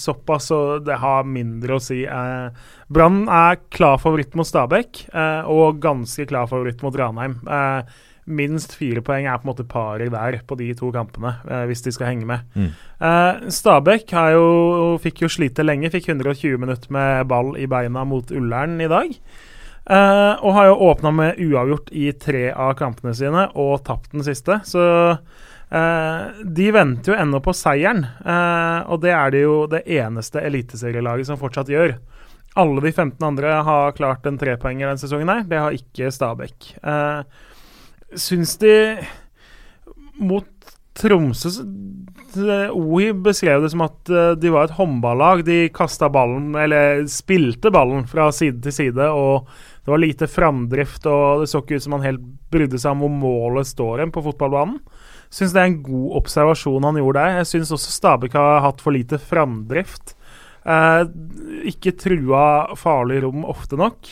såpass, 0.00 0.48
så 0.50 0.60
det 0.84 0.98
har 1.02 1.28
mindre 1.28 1.76
å 1.76 1.82
si. 1.82 2.02
Eh, 2.08 2.66
Brann 2.88 3.24
er 3.28 3.60
klar 3.74 3.98
favoritt 4.00 4.36
mot 4.38 4.48
Stabæk, 4.48 5.06
eh, 5.12 5.48
og 5.52 5.80
ganske 5.82 6.26
klar 6.30 6.48
favoritt 6.50 6.82
mot 6.86 6.96
Ranheim. 6.96 7.40
Eh, 7.46 7.96
minst 8.26 8.74
fire 8.74 9.02
poeng 9.06 9.28
er 9.28 9.38
på 9.38 9.46
en 9.46 9.52
måte 9.52 9.68
paret 9.68 10.10
der 10.10 10.40
på 10.46 10.56
de 10.58 10.72
to 10.74 10.90
kampene, 10.94 11.36
eh, 11.46 11.66
hvis 11.68 11.84
de 11.84 11.92
skal 11.94 12.08
henge 12.08 12.26
med. 12.26 12.40
Mm. 12.56 12.70
Eh, 13.00 13.50
Stabæk 13.54 14.10
har 14.10 14.32
jo, 14.32 14.46
fikk 15.02 15.22
jo 15.22 15.28
slite 15.28 15.66
lenge, 15.66 15.92
fikk 15.92 16.08
120 16.08 16.58
minutter 16.58 16.90
med 16.90 17.28
ball 17.28 17.56
i 17.56 17.66
beina 17.66 18.04
mot 18.04 18.26
Ullern 18.32 18.80
i 18.80 18.88
dag. 18.88 19.12
Eh, 19.86 20.34
og 20.42 20.54
har 20.56 20.66
jo 20.66 20.80
åpna 20.88 21.12
med 21.14 21.38
uavgjort 21.38 21.92
i 21.92 22.10
tre 22.18 22.48
av 22.50 22.74
kampene 22.74 23.14
sine, 23.14 23.46
og 23.54 23.84
tapt 23.86 24.10
den 24.10 24.24
siste. 24.26 24.58
Så 24.66 24.82
Eh, 25.70 26.42
de 26.44 26.70
venter 26.70 27.12
jo 27.12 27.18
ennå 27.18 27.40
på 27.42 27.54
seieren, 27.56 28.04
eh, 28.04 28.80
og 28.86 29.00
det 29.02 29.10
er 29.10 29.32
det 29.34 29.42
jo 29.42 29.56
det 29.70 29.82
eneste 29.98 30.42
eliteserielaget 30.46 31.26
som 31.26 31.40
fortsatt 31.40 31.72
gjør. 31.72 31.96
Alle 32.56 32.84
de 32.84 32.92
15 32.92 33.26
andre 33.26 33.58
har 33.66 33.96
klart 33.98 34.26
en 34.28 34.38
trepoenger 34.40 34.86
denne 34.86 35.02
sesongen, 35.02 35.28
her. 35.28 35.42
det 35.44 35.60
har 35.60 35.74
ikke 35.76 36.12
Stabæk. 36.14 36.70
Uh, 36.80 37.20
Syns 38.16 38.54
de 38.62 38.96
mot 40.16 40.46
Tromsø 40.96 41.50
Ohi 42.72 43.10
beskrev 43.12 43.60
det 43.60 43.74
som 43.74 43.82
at 43.84 44.08
de 44.40 44.52
var 44.54 44.70
et 44.70 44.76
håndballag. 44.78 45.42
De 45.44 45.68
kasta 45.74 46.08
ballen, 46.12 46.54
eller 46.56 47.02
spilte 47.12 47.68
ballen 47.74 48.06
fra 48.08 48.30
side 48.32 48.62
til 48.64 48.72
side, 48.72 49.10
og 49.10 49.50
det 49.84 49.92
var 49.92 50.00
lite 50.00 50.28
framdrift, 50.30 51.04
og 51.12 51.42
det 51.42 51.50
så 51.52 51.60
ikke 51.60 51.76
ut 51.76 51.84
som 51.84 51.98
han 51.98 52.06
helt 52.06 52.24
brydde 52.52 52.80
seg 52.80 52.94
om 52.94 53.04
hvor 53.04 53.12
målet 53.12 53.68
står 53.68 54.04
hen 54.04 54.14
på 54.14 54.24
fotballbanen. 54.24 54.80
Syns 55.32 55.54
det 55.54 55.62
er 55.62 55.70
en 55.70 55.80
god 55.84 56.20
observasjon 56.22 56.86
han 56.86 57.00
gjorde 57.00 57.22
der. 57.22 57.40
Jeg 57.40 57.50
syns 57.52 57.72
også 57.74 57.94
Stabæk 57.94 58.36
har 58.38 58.62
hatt 58.64 58.84
for 58.84 58.94
lite 58.94 59.18
framdrift. 59.22 60.14
Eh, 60.66 61.02
ikke 61.70 61.94
trua 61.98 62.44
farlig 62.78 63.20
rom 63.24 63.44
ofte 63.46 63.78
nok. 63.78 64.08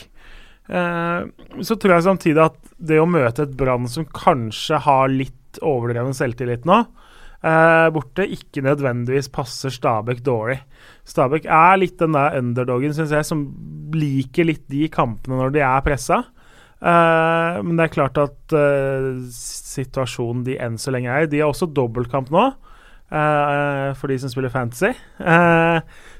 Eh, 0.67 1.25
så 1.61 1.77
tror 1.77 1.95
jeg 1.95 2.07
samtidig 2.07 2.43
at 2.45 2.59
det 2.77 2.99
å 3.01 3.09
møte 3.09 3.45
et 3.45 3.57
Brann 3.57 3.89
som 3.91 4.07
kanskje 4.07 4.79
har 4.85 5.11
litt 5.11 5.59
overdreven 5.63 6.15
selvtillit 6.15 6.65
nå, 6.67 6.81
eh, 7.45 7.87
borte, 7.95 8.25
ikke 8.25 8.63
nødvendigvis 8.65 9.31
passer 9.31 9.73
Stabæk 9.73 10.23
dårlig. 10.25 10.59
Stabæk 11.07 11.45
er 11.45 11.77
litt 11.77 11.99
den 11.99 12.15
der 12.17 12.39
underdogen, 12.39 12.95
syns 12.95 13.13
jeg, 13.13 13.27
som 13.27 13.45
liker 13.95 14.47
litt 14.47 14.65
de 14.71 14.87
kampene 14.89 15.37
når 15.39 15.55
de 15.55 15.63
er 15.63 15.85
pressa. 15.85 16.23
Eh, 16.81 17.57
men 17.63 17.77
det 17.77 17.87
er 17.87 17.93
klart 17.93 18.19
at 18.19 18.55
uh, 18.55 19.23
situasjonen 19.31 20.43
de 20.45 20.57
enn 20.61 20.75
så 20.81 20.91
lenge 20.93 21.11
er 21.11 21.25
i 21.25 21.31
De 21.31 21.39
har 21.41 21.53
også 21.53 21.69
dobbeltkamp 21.71 22.29
nå, 22.33 22.43
uh, 23.15 23.89
for 23.95 24.11
de 24.11 24.19
som 24.21 24.31
spiller 24.31 24.53
fantasy. 24.53 24.91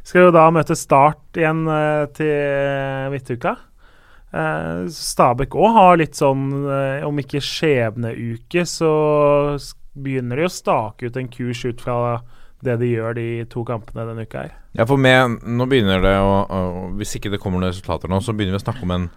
Skal 0.06 0.28
jo 0.28 0.34
da 0.36 0.48
møte 0.54 0.78
Start 0.80 1.40
igjen 1.40 1.66
til 2.16 3.10
midtuka. 3.14 3.58
Stabæk 4.92 5.56
òg 5.56 5.76
har 5.78 6.00
litt 6.02 6.18
sånn, 6.20 6.50
om 7.08 7.20
ikke 7.22 7.40
skjebneuke, 7.44 8.66
så 8.68 8.90
begynner 9.96 10.42
de 10.42 10.48
å 10.50 10.52
stake 10.52 11.08
ut 11.08 11.20
en 11.20 11.30
kurs 11.32 11.62
ut 11.64 11.80
fra 11.82 12.20
det 12.66 12.76
de 12.82 12.90
gjør 12.90 13.16
de 13.16 13.28
to 13.52 13.64
kampene 13.68 14.06
denne 14.10 14.26
uka 14.28 14.44
her. 14.44 14.58
Ja, 14.76 14.86
for 14.90 15.00
med, 15.00 15.40
nå 15.46 15.68
begynner 15.72 16.04
det 16.04 16.16
å, 16.20 16.34
å 16.44 16.60
Hvis 17.00 17.16
ikke 17.16 17.32
det 17.32 17.40
kommer 17.40 17.62
noen 17.62 17.72
resultater 17.72 18.12
nå, 18.12 18.20
så 18.20 18.36
begynner 18.36 18.58
vi 18.58 18.62
å 18.62 18.66
snakke 18.66 18.84
om 18.84 18.94
en, 18.96 19.08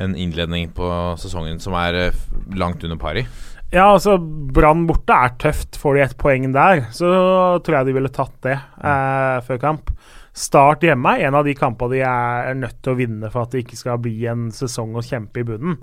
en 0.00 0.16
innledning 0.16 0.70
på 0.76 0.88
sesongen 1.20 1.60
som 1.60 1.76
er 1.78 1.98
eh, 2.06 2.22
langt 2.56 2.84
under 2.84 3.00
pari. 3.00 3.26
Ja, 3.72 3.86
altså 3.94 4.18
Brann 4.20 4.84
borte 4.88 5.16
er 5.16 5.36
tøft. 5.40 5.78
Får 5.80 5.96
de 5.96 6.04
et 6.04 6.18
poeng 6.20 6.50
der, 6.52 6.86
så 6.92 7.12
tror 7.64 7.78
jeg 7.78 7.88
de 7.88 7.94
ville 7.96 8.12
tatt 8.12 8.34
det 8.44 8.58
eh, 8.58 9.38
før 9.46 9.62
kamp. 9.62 9.94
Start 10.32 10.84
hjemme 10.84 11.10
er 11.12 11.26
en 11.28 11.36
av 11.36 11.44
de 11.44 11.52
kampene 11.52 11.92
de 11.92 11.98
er, 12.08 12.54
nødt 12.56 12.78
til 12.80 12.94
å 12.94 12.96
vinne 12.96 13.28
for 13.32 13.44
at 13.44 13.52
det 13.52 13.66
ikke 13.66 13.76
skal 13.76 13.98
bli 14.00 14.14
en 14.32 14.46
sesong 14.54 14.94
å 14.96 15.04
kjempe 15.04 15.42
i 15.42 15.44
bunnen. 15.44 15.76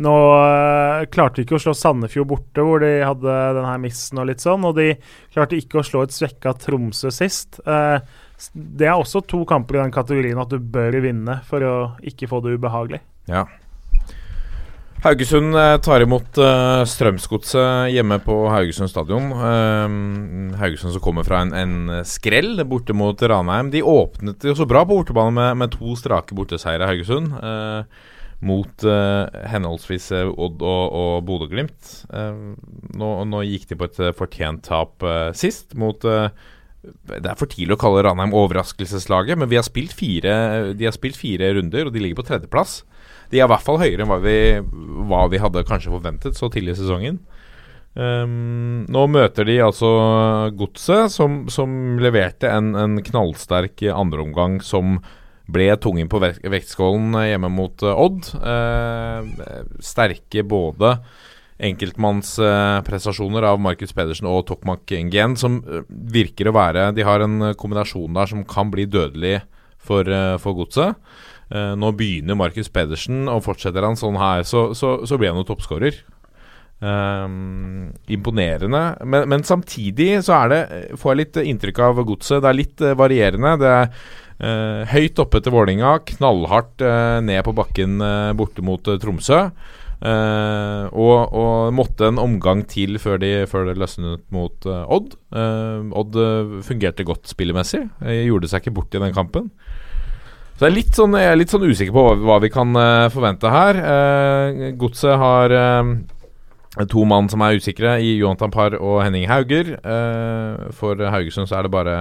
Nå 0.00 0.14
eh, 0.36 1.04
klarte 1.12 1.40
de 1.40 1.44
ikke 1.44 1.58
å 1.58 1.62
slå 1.66 1.74
Sandefjord 1.76 2.30
borte, 2.30 2.64
hvor 2.64 2.80
de 2.80 2.94
hadde 3.04 3.36
den 3.58 3.68
her 3.68 3.82
missen 3.82 4.20
og 4.20 4.30
litt 4.30 4.44
sånn. 4.44 4.64
Og 4.64 4.76
de 4.80 4.94
klarte 5.32 5.60
ikke 5.60 5.82
å 5.82 5.84
slå 5.84 6.06
et 6.06 6.16
svekka 6.16 6.54
Tromsø 6.60 7.12
sist. 7.12 7.60
Eh, 7.64 8.00
det 8.52 8.88
er 8.88 8.96
også 8.96 9.20
to 9.28 9.42
kamper 9.48 9.76
i 9.76 9.82
den 9.82 9.92
kategorien 9.92 10.40
at 10.40 10.52
du 10.52 10.56
bør 10.60 10.96
vinne 11.04 11.42
for 11.48 11.64
å 11.64 11.76
ikke 12.00 12.28
få 12.28 12.40
det 12.44 12.56
ubehagelig. 12.56 13.02
Ja. 13.30 13.46
Haugesund 15.00 15.56
eh, 15.56 15.78
tar 15.80 16.02
imot 16.04 16.36
uh, 16.36 16.82
Strømsgodset 16.84 17.88
hjemme 17.94 18.18
på 18.20 18.34
Haugesund 18.52 18.90
stadion. 18.92 19.30
Uh, 19.32 20.52
Haugesund 20.60 20.92
som 20.92 21.00
kommer 21.00 21.24
fra 21.24 21.40
en, 21.40 21.54
en 21.56 22.02
skrell 22.04 22.60
borte 22.68 22.92
mot 22.92 23.16
Ranheim. 23.16 23.70
De 23.72 23.80
åpnet 23.80 24.44
jo 24.44 24.52
så 24.58 24.68
bra 24.68 24.84
på 24.84 24.98
bortebane 24.98 25.32
med, 25.38 25.62
med 25.62 25.72
to 25.72 25.96
strake 25.96 26.36
borteseiere, 26.36 26.90
Haugesund. 26.90 27.32
Uh, 27.40 28.08
mot 28.40 28.84
henholdsvis 29.52 30.06
Odd 30.16 30.62
og, 30.64 30.94
og 30.96 31.26
Bodø-Glimt. 31.28 31.90
Eh, 32.08 32.38
nå, 32.96 33.08
nå 33.28 33.42
gikk 33.44 33.66
de 33.68 33.76
på 33.76 33.84
et 33.84 33.98
fortjent 34.16 34.62
tap 34.64 35.04
sist 35.36 35.76
mot 35.76 36.00
det 36.00 37.20
er 37.20 37.36
for 37.36 37.52
tidlig 37.52 37.76
å 37.76 37.82
kalle 37.82 38.06
Ranheim 38.06 38.32
overraskelseslaget, 38.32 39.36
men 39.36 39.50
har 39.60 39.66
fire, 39.92 40.32
de 40.72 40.88
har 40.88 40.96
spilt 40.96 41.20
fire 41.20 41.50
runder, 41.58 41.84
og 41.84 41.92
de 41.92 42.00
ligger 42.00 42.16
på 42.22 42.24
tredjeplass. 42.30 42.78
De 43.30 43.38
er 43.38 43.46
i 43.46 43.50
hvert 43.50 43.64
fall 43.66 43.80
høyere 43.80 44.04
enn 44.04 44.10
hva 44.10 44.18
vi, 44.22 44.38
hva 45.10 45.24
vi 45.30 45.40
hadde 45.42 45.66
kanskje 45.68 45.92
forventet 45.92 46.38
så 46.38 46.50
tidlig 46.52 46.76
i 46.76 46.80
sesongen. 46.82 47.20
Um, 47.94 48.84
nå 48.86 49.06
møter 49.10 49.48
de 49.48 49.56
altså 49.64 49.88
Godset, 50.54 51.10
som, 51.14 51.42
som 51.50 51.98
leverte 52.02 52.50
en, 52.50 52.74
en 52.78 53.00
knallsterk 53.02 53.82
andreomgang 53.90 54.60
som 54.62 55.00
ble 55.50 55.66
tungen 55.82 56.06
på 56.06 56.20
vektskålen 56.22 57.16
hjemme 57.26 57.48
mot 57.50 57.82
eh, 57.82 58.04
Odd. 58.04 58.28
Uh, 58.38 59.80
sterke 59.82 60.44
både 60.46 60.94
enkeltmannsprestasjoner 61.60 63.44
av 63.44 63.60
Markus 63.60 63.92
Pedersen 63.96 64.28
og 64.30 64.46
Tokmak 64.48 64.90
Ngen, 64.90 65.36
som 65.40 65.60
eh, 65.60 65.84
virker 65.88 66.48
å 66.48 66.56
være 66.56 66.90
De 66.96 67.04
har 67.06 67.24
en 67.24 67.50
eh, 67.50 67.56
kombinasjon 67.58 68.16
der 68.16 68.30
som 68.30 68.46
kan 68.48 68.72
bli 68.72 68.86
dødelig 68.88 69.40
for, 69.76 70.08
eh, 70.08 70.36
for 70.40 70.56
godset. 70.56 70.96
Eh, 71.50 71.74
nå 71.74 71.90
begynner 71.98 72.38
Markus 72.38 72.70
Pedersen, 72.70 73.24
og 73.30 73.42
fortsetter 73.42 73.82
han 73.82 73.98
sånn 73.98 74.18
her, 74.20 74.46
så, 74.46 74.70
så, 74.76 75.00
så 75.08 75.18
blir 75.18 75.32
han 75.32 75.42
jo 75.42 75.48
toppskårer. 75.50 75.98
Um, 76.80 77.90
imponerende. 78.08 78.80
Men, 79.04 79.26
men 79.28 79.42
samtidig 79.44 80.22
så 80.24 80.38
er 80.38 80.46
det 80.48 80.60
får 80.96 81.12
jeg 81.12 81.18
litt 81.18 81.38
inntrykk 81.42 81.82
av 81.84 82.00
godset. 82.08 82.38
Det 82.40 82.48
er 82.48 82.56
litt 82.56 82.84
eh, 82.86 82.96
varierende. 82.96 83.56
Det 83.60 83.72
er 83.74 83.90
uh, 83.90 84.94
høyt 84.94 85.20
oppe 85.20 85.42
til 85.44 85.52
Vålinga, 85.52 85.98
knallhardt 86.14 86.86
uh, 86.86 87.18
ned 87.26 87.42
på 87.44 87.54
bakken 87.58 88.00
borte 88.38 88.64
mot 88.64 88.94
Tromsø. 89.02 89.44
Og, 90.00 91.16
og 91.36 91.74
måtte 91.76 92.06
en 92.08 92.16
omgang 92.22 92.62
til 92.64 92.96
før, 92.96 93.18
de, 93.20 93.42
det 93.44 93.74
løsnet 93.76 94.22
mot 94.32 94.64
Odd. 94.64 95.12
Odd 95.28 96.16
fungerte 96.64 97.04
godt 97.04 97.28
spillemessig. 97.28 97.82
Gjorde 98.00 98.48
seg 98.48 98.64
ikke 98.64 98.78
bort 98.78 98.96
i 98.96 99.02
den 99.02 99.12
kampen. 99.12 99.50
Så 100.60 100.66
jeg 100.66 100.74
er 100.74 100.76
litt 100.76 100.92
sånn, 100.92 101.14
jeg 101.16 101.24
er 101.24 101.38
litt 101.40 101.52
sånn 101.54 101.62
usikker 101.64 101.94
på 101.96 102.02
hva, 102.04 102.16
hva 102.20 102.34
vi 102.44 102.50
kan 102.52 102.76
uh, 102.76 103.06
forvente 103.08 103.48
her. 103.48 103.78
Uh, 103.80 104.66
Godset 104.76 105.14
har 105.16 105.54
uh, 105.56 106.82
to 106.84 107.04
mann 107.08 107.30
som 107.32 107.40
er 107.46 107.56
usikre, 107.56 107.94
i 108.04 108.10
Johan 108.18 108.36
Tampar 108.36 108.76
og 108.76 108.98
Henning 109.00 109.24
Hauger. 109.30 109.70
For 110.76 111.00
Haugesund 111.00 111.48
så 111.48 111.56
er 111.56 111.64
det 111.64 111.72
bare 111.72 111.94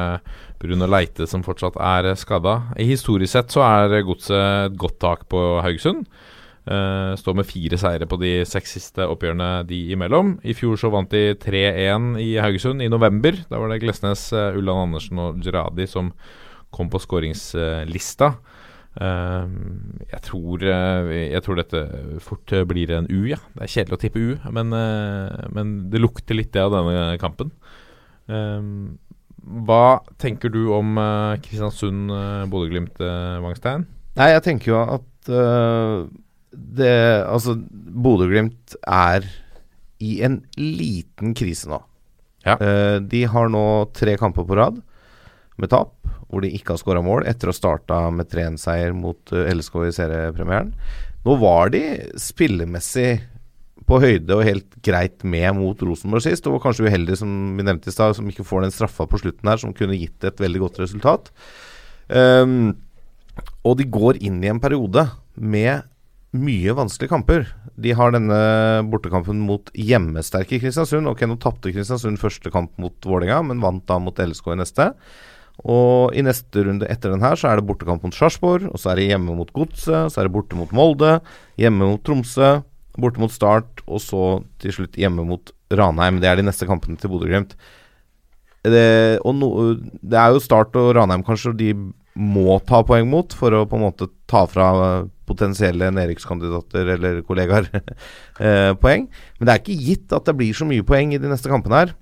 Bruno 0.59 0.89
Leite 0.91 1.23
som 1.31 1.45
fortsatt 1.45 1.79
er 1.79 2.09
skada. 2.19 2.57
Historisk 2.75 3.31
sett 3.31 3.55
så 3.55 3.63
er 3.63 4.03
Godset 4.03 4.35
et 4.67 4.75
godt 4.83 4.99
tak 4.99 5.23
på 5.31 5.45
Haugesund. 5.63 6.03
Uh, 6.67 7.15
står 7.15 7.39
med 7.39 7.47
fire 7.47 7.79
seire 7.79 8.09
på 8.11 8.19
de 8.19 8.33
seks 8.45 8.75
siste 8.75 9.07
oppgjørene 9.07 9.63
de 9.71 9.79
imellom. 9.95 10.35
I 10.43 10.51
fjor 10.53 10.75
så 10.83 10.91
vant 10.91 11.15
de 11.15 11.31
3-1 11.39 12.11
i 12.19 12.33
Haugesund 12.43 12.83
i 12.83 12.91
november. 12.91 13.39
Da 13.47 13.63
var 13.63 13.71
det 13.71 13.79
Glesnes, 13.85 14.27
uh, 14.35 14.51
Ulland 14.59 14.89
Andersen 14.89 15.23
og 15.23 15.39
Geradi 15.47 15.87
som 15.87 16.11
kom 16.73 16.89
på 16.91 17.01
skåringslista. 17.01 18.33
Eh, 18.99 19.49
jeg, 20.09 20.21
tror, 20.25 20.63
eh, 20.65 21.09
jeg 21.29 21.43
tror 21.45 21.59
dette 21.59 21.83
fort 22.25 22.51
eh, 22.55 22.65
blir 22.67 22.91
en 22.95 23.09
U, 23.11 23.21
ja. 23.29 23.39
Det 23.55 23.65
er 23.65 23.73
kjedelig 23.75 23.97
å 23.97 24.01
tippe 24.01 24.23
U, 24.23 24.31
men, 24.55 24.73
eh, 24.75 25.45
men 25.55 25.75
det 25.93 26.01
lukter 26.01 26.37
litt 26.37 26.51
det 26.55 26.65
av 26.65 26.73
denne 26.75 27.19
kampen. 27.21 27.53
Eh, 28.27 28.71
hva 29.39 29.83
tenker 30.21 30.51
du 30.51 30.65
om 30.75 30.99
Kristiansund, 31.41 32.11
Bodø-Glimt, 32.51 32.99
uh, 33.01 33.39
Wangstein? 33.41 33.85
Nei, 34.19 34.27
jeg 34.33 34.43
tenker 34.45 34.73
jo 34.73 34.81
at 34.83 35.29
det 36.51 36.91
Altså, 37.23 37.55
Bodø-Glimt 37.55 38.75
er 38.83 39.25
i 40.03 40.19
en 40.27 40.41
liten 40.59 41.31
krise 41.39 41.71
nå. 41.71 41.79
Ja. 42.45 42.59
De 42.99 43.23
har 43.31 43.49
nå 43.49 43.63
tre 43.95 44.17
kamper 44.19 44.45
på 44.45 44.59
rad 44.59 44.83
med 45.59 45.71
tap, 45.71 45.95
hvor 46.29 46.45
de 46.45 46.51
ikke 46.53 46.75
har 46.75 46.81
skåra 46.81 47.01
mål, 47.05 47.25
etter 47.29 47.51
å 47.51 47.55
starta 47.55 48.05
med 48.13 48.29
3-1-seier 48.31 48.93
mot 48.95 49.33
uh, 49.33 49.47
LSK 49.49 49.81
i 49.87 49.95
seriepremieren. 49.97 50.71
Nå 51.25 51.35
var 51.41 51.73
de 51.73 51.83
spillemessig 52.21 53.09
på 53.89 53.97
høyde 54.03 54.35
og 54.35 54.45
helt 54.45 54.75
greit 54.85 55.23
med 55.25 55.49
mot 55.57 55.79
Rosenborg 55.81 56.23
sist, 56.23 56.45
og 56.45 56.57
var 56.57 56.67
kanskje 56.67 56.85
uheldig, 56.89 57.17
som 57.21 57.31
vi 57.57 57.65
nevnte 57.65 57.89
i 57.89 57.95
stad, 57.95 58.13
som 58.17 58.27
ikke 58.29 58.45
får 58.45 58.67
den 58.67 58.75
straffa 58.75 59.07
på 59.09 59.21
slutten 59.21 59.49
her, 59.49 59.61
som 59.61 59.73
kunne 59.75 59.97
gitt 59.97 60.25
et 60.27 60.41
veldig 60.41 60.61
godt 60.67 60.81
resultat. 60.83 61.31
Um, 62.09 62.75
og 63.65 63.79
de 63.79 63.87
går 63.89 64.21
inn 64.25 64.37
i 64.43 64.51
en 64.51 64.61
periode 64.61 65.07
med 65.39 65.87
mye 66.37 66.75
vanskelige 66.77 67.09
kamper. 67.09 67.47
De 67.79 67.93
har 67.97 68.13
denne 68.13 68.37
bortekampen 68.91 69.41
mot 69.41 69.71
hjemmesterke 69.73 70.59
Kristiansund. 70.61 71.09
Ok, 71.09 71.23
nå 71.25 71.39
tapte 71.41 71.73
Kristiansund 71.73 72.21
første 72.21 72.53
kamp 72.53 72.75
mot 72.81 72.93
Vålerenga, 73.05 73.41
men 73.49 73.63
vant 73.63 73.85
da 73.89 73.97
mot 74.01 74.21
LSK 74.21 74.53
i 74.53 74.59
neste. 74.61 74.91
Og 75.67 76.15
i 76.15 76.23
neste 76.23 76.63
runde 76.63 76.87
etter 76.87 77.11
den 77.11 77.23
her 77.23 77.35
så 77.39 77.49
er 77.49 77.59
det 77.59 77.67
bortekamp 77.67 78.05
mot 78.05 78.15
Sarpsborg, 78.15 78.69
og 78.71 78.79
så 78.79 78.93
er 78.93 78.99
det 78.99 79.09
hjemme 79.09 79.35
mot 79.35 79.51
Godset, 79.55 80.13
så 80.13 80.21
er 80.21 80.29
det 80.29 80.35
borte 80.35 80.55
mot 80.59 80.71
Molde, 80.75 81.17
hjemme 81.59 81.91
mot 81.91 82.03
Tromsø, 82.05 82.59
borte 82.99 83.21
mot 83.21 83.33
Start, 83.33 83.83
og 83.87 84.01
så 84.03 84.23
til 84.63 84.75
slutt 84.75 84.99
hjemme 84.99 85.25
mot 85.27 85.51
Ranheim. 85.75 86.21
Det 86.23 86.31
er 86.31 86.39
de 86.39 86.47
neste 86.47 86.67
kampene 86.69 86.99
til 86.99 87.11
Bodø-Glimt. 87.11 87.55
Det, 88.63 89.19
no, 89.23 89.49
det 89.75 90.19
er 90.19 90.35
jo 90.35 90.43
Start 90.43 90.75
og 90.79 90.93
Ranheim 90.97 91.23
kanskje 91.27 91.55
de 91.59 91.73
må 92.19 92.57
ta 92.67 92.81
poeng 92.83 93.07
mot 93.07 93.31
for 93.37 93.55
å 93.55 93.63
på 93.69 93.77
en 93.77 93.85
måte 93.85 94.09
ta 94.27 94.43
fra 94.49 94.69
potensielle 95.29 95.91
nedrykkskandidater 95.93 96.89
eller 96.95 97.21
kollegaer 97.27 97.69
eh, 97.79 98.73
poeng. 98.81 99.07
Men 99.37 99.47
det 99.47 99.53
er 99.53 99.61
ikke 99.61 99.81
gitt 99.85 100.15
at 100.15 100.27
det 100.27 100.35
blir 100.39 100.57
så 100.57 100.67
mye 100.67 100.85
poeng 100.87 101.13
i 101.15 101.21
de 101.21 101.31
neste 101.31 101.51
kampene 101.51 101.83
her. 101.83 101.93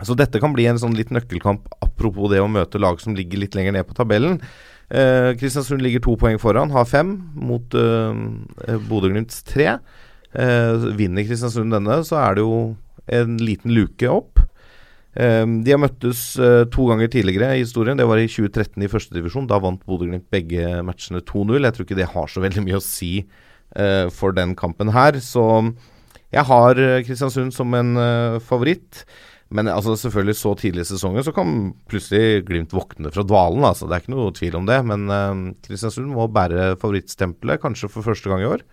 Så 0.00 0.16
dette 0.18 0.40
kan 0.40 0.54
bli 0.54 0.64
en 0.70 0.80
sånn 0.80 0.96
litt 0.96 1.12
nøkkelkamp 1.12 1.68
apropos 1.84 2.32
det 2.32 2.40
å 2.42 2.50
møte 2.50 2.80
lag 2.80 3.00
som 3.02 3.16
ligger 3.16 3.42
litt 3.42 3.56
lenger 3.58 3.76
ned 3.76 3.86
på 3.88 3.96
tabellen. 3.98 4.38
Eh, 4.92 5.32
Kristiansund 5.40 5.84
ligger 5.84 6.02
to 6.04 6.16
poeng 6.20 6.40
foran, 6.40 6.72
har 6.74 6.88
fem 6.88 7.14
mot 7.36 7.76
eh, 7.76 8.78
Bodø-Glimts 8.88 9.42
tre. 9.48 9.76
Eh, 10.32 10.86
vinner 10.98 11.28
Kristiansund 11.28 11.72
denne, 11.72 12.00
så 12.08 12.18
er 12.22 12.36
det 12.36 12.44
jo 12.44 12.56
en 13.12 13.36
liten 13.40 13.72
luke 13.76 14.08
opp. 14.10 14.42
Eh, 15.12 15.44
de 15.44 15.74
har 15.74 15.80
møttes 15.80 16.24
eh, 16.40 16.64
to 16.72 16.88
ganger 16.90 17.12
tidligere 17.12 17.52
i 17.56 17.62
historien. 17.62 18.00
Det 18.00 18.08
var 18.08 18.20
i 18.20 18.28
2013 18.28 18.84
i 18.84 18.90
førstedivisjon. 18.92 19.48
Da 19.48 19.60
vant 19.62 19.82
Bodø-Glimt 19.88 20.28
begge 20.32 20.80
matchene 20.88 21.24
2-0. 21.24 21.60
Jeg 21.60 21.76
tror 21.76 21.88
ikke 21.88 22.00
det 22.00 22.12
har 22.16 22.32
så 22.32 22.44
veldig 22.44 22.64
mye 22.66 22.80
å 22.80 22.84
si 22.84 23.14
eh, 23.22 24.06
for 24.12 24.36
den 24.36 24.56
kampen 24.58 24.92
her. 24.96 25.20
Så 25.24 25.44
jeg 26.32 26.48
har 26.48 26.80
eh, 26.80 27.00
Kristiansund 27.06 27.52
som 27.56 27.76
en 27.76 27.94
favoritt. 28.44 29.04
Men 29.52 29.70
altså, 29.72 29.96
selvfølgelig 30.00 30.36
så 30.38 30.54
tidlig 30.58 30.84
i 30.84 30.90
sesongen 30.92 31.24
så 31.26 31.34
kan 31.36 31.72
plutselig 31.90 32.44
Glimt 32.48 32.72
våkne 32.74 33.12
fra 33.14 33.24
dvalen. 33.26 33.64
Altså. 33.68 33.88
Det 33.88 33.96
er 33.96 34.04
ikke 34.04 34.14
noe 34.14 34.36
tvil 34.36 34.58
om 34.60 34.68
det. 34.68 34.78
Men 34.88 35.06
uh, 35.12 35.42
Kristiansund 35.64 36.12
må 36.12 36.28
bære 36.32 36.72
favorittstempelet, 36.82 37.62
kanskje 37.62 37.90
for 37.92 38.06
første 38.06 38.32
gang 38.32 38.44
i 38.44 38.50
år. 38.50 38.64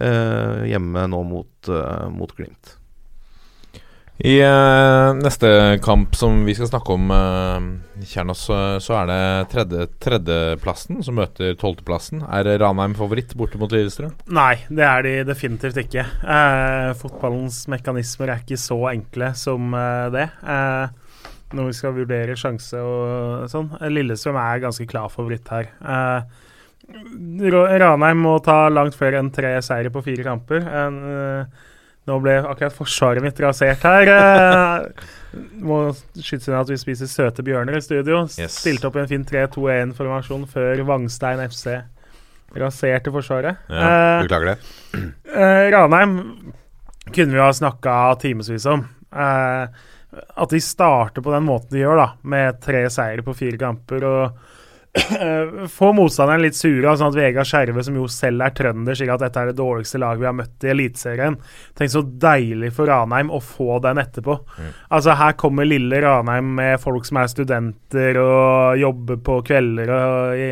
Uh, 0.00 0.66
hjemme 0.70 1.06
nå 1.10 1.24
mot, 1.26 1.54
uh, 1.72 2.06
mot 2.14 2.34
Glimt. 2.36 2.76
I 4.20 4.34
uh, 4.44 5.14
neste 5.16 5.78
kamp 5.80 6.16
som 6.18 6.42
vi 6.44 6.52
skal 6.56 6.68
snakke 6.68 6.92
om, 6.92 7.08
uh, 7.08 8.04
Kjernos, 8.04 8.42
så, 8.48 8.56
så 8.82 8.98
er 9.00 9.08
det 9.08 9.20
tredje, 9.52 9.86
tredjeplassen 10.02 11.00
som 11.04 11.16
møter 11.16 11.54
tolvteplassen. 11.60 12.24
Er 12.28 12.50
Ranheim 12.60 12.96
favoritt 12.98 13.32
borte 13.38 13.60
mot 13.60 13.72
Lillestrøm? 13.72 14.12
Nei, 14.36 14.54
det 14.68 14.84
er 14.86 15.06
de 15.06 15.14
definitivt 15.28 15.80
ikke. 15.82 16.04
Eh, 16.04 16.90
fotballens 17.00 17.62
mekanismer 17.72 18.32
er 18.32 18.44
ikke 18.44 18.60
så 18.60 18.78
enkle 18.92 19.32
som 19.38 19.72
eh, 19.76 20.06
det. 20.14 20.26
Eh, 20.44 21.24
når 21.56 21.70
vi 21.70 21.78
skal 21.80 21.96
vurdere 21.96 22.36
sjanse 22.38 22.80
og 22.80 23.48
sånn. 23.50 23.72
Lillestrøm 23.90 24.38
er 24.40 24.62
ganske 24.64 24.86
klar 24.90 25.10
favoritt 25.12 25.48
her. 25.52 25.72
Eh, 25.80 26.46
Ranheim 26.90 28.24
må 28.24 28.38
ta 28.44 28.62
langt 28.72 28.96
flere 28.98 29.20
enn 29.20 29.32
tre 29.34 29.56
seire 29.64 29.92
på 29.92 30.04
fire 30.06 30.26
kamper. 30.26 30.64
Eh, 30.66 31.66
nå 32.10 32.18
ble 32.24 32.36
akkurat 32.42 32.74
forsvaret 32.74 33.22
mitt 33.24 33.38
rasert 33.42 33.86
her. 33.86 34.10
Eh, 34.10 35.08
må 35.62 35.78
skyte 36.18 36.50
inn 36.50 36.58
at 36.58 36.70
vi 36.72 36.78
spiser 36.80 37.10
søte 37.10 37.44
bjørner 37.46 37.78
i 37.78 37.84
studio. 37.84 38.24
Yes. 38.34 38.58
Stilte 38.64 38.90
opp 38.90 38.98
i 38.98 39.04
en 39.04 39.10
fin 39.10 39.24
3-2-1-formasjon 39.28 40.48
før 40.50 40.82
Vangstein 40.88 41.42
FC 41.46 41.78
raserte 42.58 43.12
forsvaret. 43.14 43.60
Ja, 43.70 44.22
Beklager 44.24 44.54
det. 44.54 44.56
Eh, 45.30 45.68
Ranheim 45.70 46.16
kunne 47.14 47.34
vi 47.36 47.38
ha 47.38 47.52
snakka 47.54 47.96
timevis 48.22 48.66
om. 48.66 48.82
Eh, 49.14 49.66
at 50.10 50.50
de 50.50 50.60
starter 50.60 51.22
på 51.22 51.30
den 51.30 51.46
måten 51.46 51.70
de 51.76 51.84
gjør, 51.84 52.00
da, 52.00 52.08
med 52.26 52.58
tre 52.64 52.82
seire 52.90 53.22
på 53.22 53.34
fire 53.38 53.60
kamper. 53.60 54.06
og 54.08 54.24
eh, 54.24 54.58
Få 55.70 55.92
motstanderen 55.94 56.42
litt 56.42 56.56
sure, 56.58 56.96
sånn 56.98 57.12
at 57.12 57.18
Vegard 57.18 57.46
Skjerve, 57.46 57.82
som 57.86 57.94
jo 57.94 58.08
selv 58.10 58.42
er 58.42 58.54
trønder, 58.58 58.96
sier 58.98 59.12
at 59.14 59.22
dette 59.22 59.42
er 59.42 59.50
det 59.50 59.58
dårligste 59.60 60.00
laget 60.02 60.22
vi 60.22 60.26
har 60.26 60.36
møtt 60.36 60.66
i 60.66 60.72
Eliteserien. 60.72 61.36
Tenk 61.78 61.92
så 61.92 62.02
deilig 62.02 62.72
for 62.74 62.90
Ranheim 62.90 63.30
å 63.30 63.38
få 63.44 63.78
den 63.84 64.02
etterpå. 64.02 64.40
Altså 64.90 65.14
Her 65.20 65.36
kommer 65.38 65.68
lille 65.68 66.02
Ranheim 66.02 66.54
med 66.58 66.80
folk 66.82 67.06
som 67.06 67.20
er 67.22 67.30
studenter 67.30 68.18
og 68.22 68.80
jobber 68.82 69.20
på 69.30 69.42
kvelder 69.46 69.94
og 69.94 70.40
i, 70.42 70.50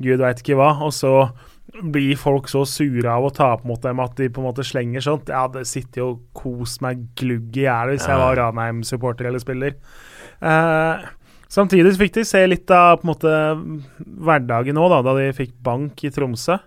gud 0.00 0.20
veit 0.20 0.44
ikke 0.44 0.58
hva. 0.60 0.74
Og 0.84 0.92
så 0.96 1.14
blir 1.70 2.18
folk 2.18 2.48
så 2.50 2.64
sure 2.66 3.08
av 3.08 3.24
å 3.24 3.32
tape 3.32 3.68
mot 3.68 3.80
dem 3.80 4.00
at 4.02 4.16
de 4.18 4.28
på 4.28 4.42
en 4.42 4.48
måte 4.50 4.66
slenger 4.66 5.04
sånt. 5.06 5.30
Jeg 5.30 5.38
hadde 5.40 5.64
sittet 5.68 6.02
og 6.04 6.20
kost 6.36 6.82
meg 6.84 7.06
glugg 7.16 7.56
i 7.56 7.64
hjel 7.64 7.94
hvis 7.94 8.08
jeg 8.10 8.20
var 8.20 8.36
Ranheim-supporter 8.40 9.30
eller 9.30 9.40
spiller. 9.40 9.78
Eh, 10.40 11.08
samtidig 11.50 11.96
fikk 11.98 12.14
de 12.20 12.24
se 12.28 12.42
litt 12.46 12.70
av 12.74 13.00
på 13.00 13.06
en 13.06 13.10
måte 13.12 13.32
hverdagen 14.24 14.76
nå, 14.78 14.88
da, 14.92 15.00
da 15.06 15.14
de 15.18 15.28
fikk 15.36 15.56
bank 15.66 16.04
i 16.06 16.12
Tromsø. 16.14 16.58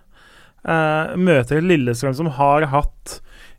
Eh, 0.64 1.14
møter 1.20 1.60
Lillestrøm 1.64 2.14
som 2.16 2.30
har 2.38 2.64
hatt 2.72 3.18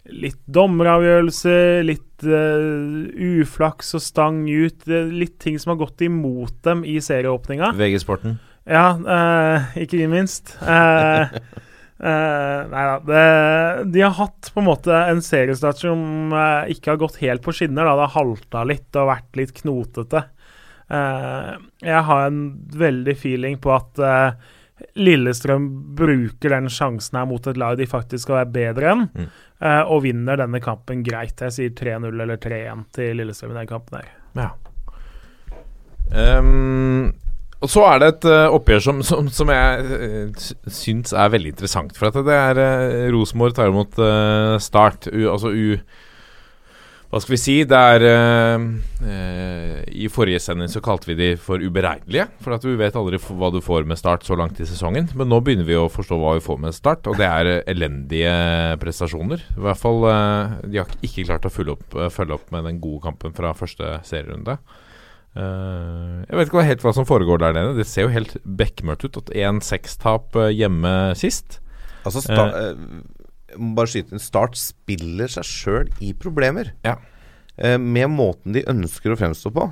litt 0.09 0.39
dommeravgjørelser, 0.53 1.83
litt 1.85 2.25
eh, 2.25 3.41
uflaks 3.41 3.93
og 3.97 4.03
stang 4.05 4.43
ut. 4.49 4.87
eh, 4.87 5.09
litt 5.09 5.37
ting 5.41 5.57
som 5.61 5.73
har 5.73 5.81
gått 5.85 6.01
imot 6.05 6.61
dem 6.65 6.83
i 6.85 6.97
serieåpninga. 7.01 7.73
VG 7.77 7.99
Sporten. 8.05 8.37
Ja, 8.65 8.87
eh, 8.97 9.79
ikke 9.85 10.07
minst. 10.09 10.57
Eh, 10.61 11.39
Uh, 11.95 12.67
nei 12.73 12.81
da. 12.89 12.95
det- 13.07 13.85
De 13.93 14.01
har 14.03 14.11
hatt 14.17 14.49
på 14.53 14.59
en 14.59 14.65
måte 14.67 14.91
en 14.91 15.21
seriestart 15.23 15.79
som 15.79 16.33
uh, 16.35 16.67
ikke 16.67 16.91
har 16.91 16.97
gått 16.99 17.15
helt 17.21 17.41
på 17.41 17.53
skinner. 17.55 17.87
Da. 17.87 17.93
Det 17.95 18.07
har 18.09 18.17
halta 18.25 18.63
litt 18.67 18.97
og 18.99 19.07
vært 19.07 19.39
litt 19.39 19.53
knotete. 19.61 20.25
Eh, 20.91 21.53
jeg 21.81 22.03
har 22.09 22.27
en 22.27 22.41
veldig 22.77 23.15
feeling 23.17 23.57
på 23.63 23.71
at 23.73 23.99
eh, 24.05 24.51
Lillestrøm 24.99 25.65
bruker 25.95 26.51
den 26.51 26.67
sjansen 26.69 27.17
her 27.17 27.25
mot 27.29 27.47
et 27.47 27.57
lag 27.57 27.77
de 27.79 27.87
faktisk 27.89 28.27
skal 28.27 28.41
være 28.41 28.51
bedre 28.57 28.91
enn, 28.91 29.05
Mm. 29.15 29.29
eh, 29.61 29.81
og 29.87 30.03
vinner 30.03 30.37
denne 30.37 30.59
kampen 30.61 31.01
greit. 31.03 31.39
Jeg 31.41 31.51
sier 31.55 31.69
3-0 31.77 32.21
eller 32.21 32.37
3-1 32.37 32.85
til 32.93 33.15
Lillestrøm 33.17 33.55
i 33.55 33.59
den 33.61 33.67
kampen 33.71 34.01
her. 34.01 34.09
Ja. 34.35 34.49
Um, 36.39 37.13
Og 37.63 37.69
så 37.71 37.81
er 37.87 37.99
det 38.03 38.07
et 38.11 38.25
oppgjør 38.53 38.81
som, 38.83 38.99
som, 39.01 39.29
som 39.31 39.49
jeg 39.49 40.33
syns 40.69 41.13
er 41.17 41.31
veldig 41.33 41.53
interessant. 41.55 41.95
For 41.97 42.11
at 42.11 42.19
det 42.27 42.35
er 42.35 42.59
uh, 42.59 43.05
Rosenborg 43.15 43.55
tar 43.57 43.71
imot 43.71 43.95
uh, 43.97 44.59
Start. 44.61 45.07
U, 45.09 45.23
altså 45.31 45.49
U 45.55 45.77
Hva 47.15 47.21
skal 47.23 47.31
vi 47.31 47.39
si? 47.39 47.53
Det 47.63 47.77
er 47.79 48.03
I 49.95 50.09
forrige 50.11 50.41
sending 50.43 50.67
så 50.67 50.81
kalte 50.83 51.07
vi 51.07 51.15
de 51.15 51.29
for 51.39 51.63
uberegnelige. 51.63 52.25
For 52.43 52.57
at 52.57 52.65
vi 52.67 52.75
vet 52.75 52.97
aldri 52.99 53.21
hva 53.23 53.47
du 53.55 53.61
får 53.63 53.87
med 53.87 53.95
Start 53.95 54.27
så 54.27 54.35
langt 54.35 54.59
i 54.59 54.67
sesongen. 54.67 55.07
Men 55.15 55.31
nå 55.31 55.39
begynner 55.39 55.63
vi 55.63 55.77
å 55.79 55.87
forstå 55.87 56.17
hva 56.19 56.33
vi 56.35 56.43
får 56.43 56.59
med 56.65 56.75
Start, 56.75 57.07
og 57.07 57.15
det 57.15 57.29
er 57.29 57.51
elendige 57.71 58.33
prestasjoner. 58.83 59.45
I 59.55 59.63
hvert 59.63 59.79
fall 59.79 60.03
De 60.67 60.81
har 60.81 60.91
ikke 61.07 61.23
klart 61.29 61.47
å 61.47 61.53
følge 61.55 61.77
opp, 61.77 61.95
følge 62.11 62.35
opp 62.35 62.51
med 62.51 62.67
den 62.67 62.83
gode 62.83 63.05
kampen 63.07 63.37
fra 63.37 63.55
første 63.55 64.01
serierunde. 64.03 64.59
Uh, 65.35 66.23
jeg 66.29 66.37
vet 66.39 66.47
ikke 66.47 66.63
helt 66.63 66.83
hva 66.85 66.93
som 66.95 67.07
foregår 67.07 67.41
der 67.43 67.55
nede. 67.57 67.75
Det 67.75 67.87
ser 67.89 68.07
jo 68.07 68.13
helt 68.13 68.37
bekmørkt 68.47 69.03
ut. 69.07 69.19
At 69.19 69.33
1-6-tap 69.35 70.37
eh, 70.39 70.53
hjemme 70.55 70.93
sist. 71.19 71.59
Altså, 72.07 72.23
sta 72.23 72.45
uh, 72.53 72.75
må 73.57 73.73
bare 73.77 73.91
skyte 73.91 74.15
inn 74.15 74.23
Start 74.23 74.57
spiller 74.59 75.31
seg 75.31 75.47
sjøl 75.47 75.91
i 76.03 76.13
problemer. 76.17 76.73
Ja. 76.85 76.97
Eh, 77.57 77.77
med 77.79 78.11
måten 78.13 78.55
de 78.55 78.65
ønsker 78.71 79.13
å 79.13 79.19
fremstå 79.19 79.53
på. 79.55 79.69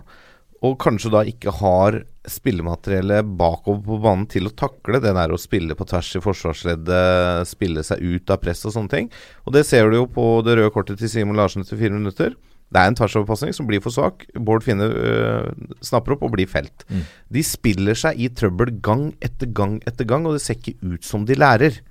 Og 0.63 0.77
kanskje 0.79 1.11
da 1.11 1.25
ikke 1.27 1.51
har 1.59 1.99
spillemateriellet 2.29 3.27
bakover 3.35 3.81
på 3.83 3.97
banen 4.05 4.23
til 4.31 4.47
å 4.47 4.53
takle 4.55 5.01
det 5.03 5.11
der 5.17 5.33
å 5.35 5.39
spille 5.41 5.75
på 5.75 5.87
tvers 5.89 6.13
i 6.15 6.21
forsvarsleddet, 6.23 7.49
spille 7.49 7.83
seg 7.83 7.99
ut 7.99 8.31
av 8.31 8.39
press 8.39 8.63
og 8.69 8.75
sånne 8.77 8.93
ting. 8.93 9.09
Og 9.43 9.57
det 9.57 9.65
ser 9.67 9.91
du 9.91 9.99
jo 9.99 10.07
på 10.07 10.27
det 10.47 10.55
røde 10.55 10.71
kortet 10.71 11.01
til 11.01 11.11
Simon 11.11 11.39
Larsen 11.39 11.65
etter 11.65 11.79
fire 11.79 11.97
minutter. 11.97 12.37
Det 12.73 12.81
er 12.81 12.89
en 12.89 12.97
tversoverpasning 12.97 13.53
som 13.53 13.67
blir 13.69 13.83
for 13.83 13.93
svak. 13.93 14.23
Bård 14.33 14.63
Finne 14.65 14.87
øh, 14.87 15.51
snapper 15.85 16.15
opp 16.15 16.23
og 16.25 16.33
blir 16.33 16.49
felt. 16.49 16.87
Mm. 16.89 17.03
De 17.35 17.43
spiller 17.45 17.99
seg 17.99 18.17
i 18.17 18.31
trøbbel 18.33 18.71
gang 18.85 19.09
etter 19.21 19.51
gang 19.51 19.77
etter 19.89 20.07
gang, 20.09 20.25
og 20.25 20.37
det 20.37 20.45
ser 20.45 20.57
ikke 20.57 20.79
ut 20.81 21.05
som 21.05 21.27
de 21.27 21.37
lærer. 21.37 21.83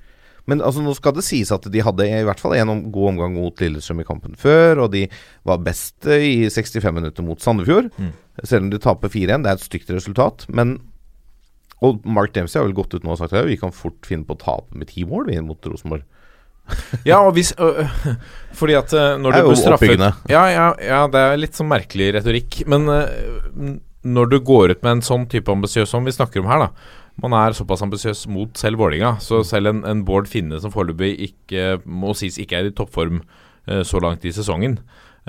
Men 0.50 0.62
altså, 0.64 0.82
nå 0.82 0.94
skal 0.98 1.14
det 1.16 1.24
sies 1.26 1.52
at 1.54 1.66
de 1.70 1.84
hadde 1.84 2.06
i 2.08 2.24
hvert 2.26 2.40
fall 2.42 2.56
en 2.56 2.86
god 2.94 3.12
omgang 3.12 3.36
mot 3.36 3.60
Lillestrøm 3.62 4.02
i 4.02 4.06
kampen 4.06 4.34
før, 4.38 4.84
og 4.86 4.94
de 4.94 5.04
var 5.48 5.62
best 5.62 6.08
i 6.08 6.48
65 6.50 6.88
minutter 6.96 7.26
mot 7.26 7.42
Sandefjord. 7.42 7.92
Mm. 7.96 8.14
Selv 8.42 8.66
om 8.66 8.72
de 8.72 8.80
taper 8.82 9.12
4-1. 9.12 9.44
Det 9.44 9.52
er 9.52 9.60
et 9.60 9.68
stygt 9.68 9.92
resultat. 9.94 10.46
Men 10.48 10.80
Og 11.82 11.98
Mark 12.06 12.30
Dempsey 12.30 12.60
har 12.60 12.66
vel 12.68 12.76
gått 12.78 12.92
ut 12.94 13.02
nå 13.02 13.10
og 13.10 13.18
sagt 13.18 13.32
at 13.34 13.48
vi 13.48 13.56
kan 13.58 13.72
fort 13.74 14.06
finne 14.06 14.22
på 14.22 14.36
å 14.36 14.38
tape 14.38 14.78
med 14.78 14.86
ti 14.86 15.02
mål 15.02 15.32
mot 15.42 15.66
Rosenborg. 15.66 16.04
ja, 17.08 17.16
og 17.18 17.32
hvis 17.34 17.50
øh, 17.58 17.82
Fordi 18.58 18.76
at 18.78 18.92
når 19.18 19.34
du 19.34 19.38
blir 19.48 19.58
straffet 19.58 20.04
ja, 20.30 20.44
ja, 20.46 20.68
ja, 20.78 21.00
det 21.10 21.22
er 21.26 21.40
litt 21.40 21.58
sånn 21.58 21.70
merkelig 21.72 22.12
retorikk. 22.18 22.60
Men 22.70 22.86
øh, 22.86 23.80
når 24.02 24.30
du 24.30 24.38
går 24.46 24.76
ut 24.76 24.82
med 24.82 24.98
en 24.98 25.04
sånn 25.06 25.26
type 25.30 25.50
ambisiøs 25.50 25.90
som 25.90 26.06
vi 26.06 26.14
snakker 26.14 26.42
om 26.42 26.50
her, 26.50 26.68
da 26.68 27.00
Man 27.22 27.36
er 27.38 27.54
såpass 27.54 27.84
ambisiøs 27.84 28.24
mot 28.32 28.58
selv 28.58 28.80
Vålinga 28.82 29.14
så 29.22 29.42
selv 29.46 29.70
en, 29.70 29.84
en 29.86 30.02
Bård 30.06 30.26
Finne 30.30 30.58
som 30.62 30.72
foreløpig 30.74 31.14
ikke 31.28 31.78
må 31.86 32.16
sies 32.18 32.40
ikke 32.42 32.58
er 32.58 32.70
i 32.70 32.74
toppform 32.74 33.22
uh, 33.22 33.82
så 33.86 34.02
langt 34.02 34.26
i 34.26 34.34
sesongen, 34.34 34.80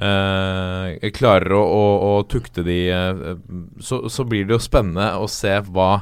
uh, 0.01 0.89
klarer 1.13 1.53
å, 1.53 1.61
å, 1.61 1.85
å, 2.09 2.13
tukte 2.29 2.65
de 2.65 2.79
uh, 2.89 3.35
så, 3.77 4.07
så, 4.09 4.25
blir 4.25 4.49
det 4.49 4.57
jo 4.57 4.63
spennende 4.63 5.13
å 5.21 5.29
se 5.31 5.59
hva 5.71 5.95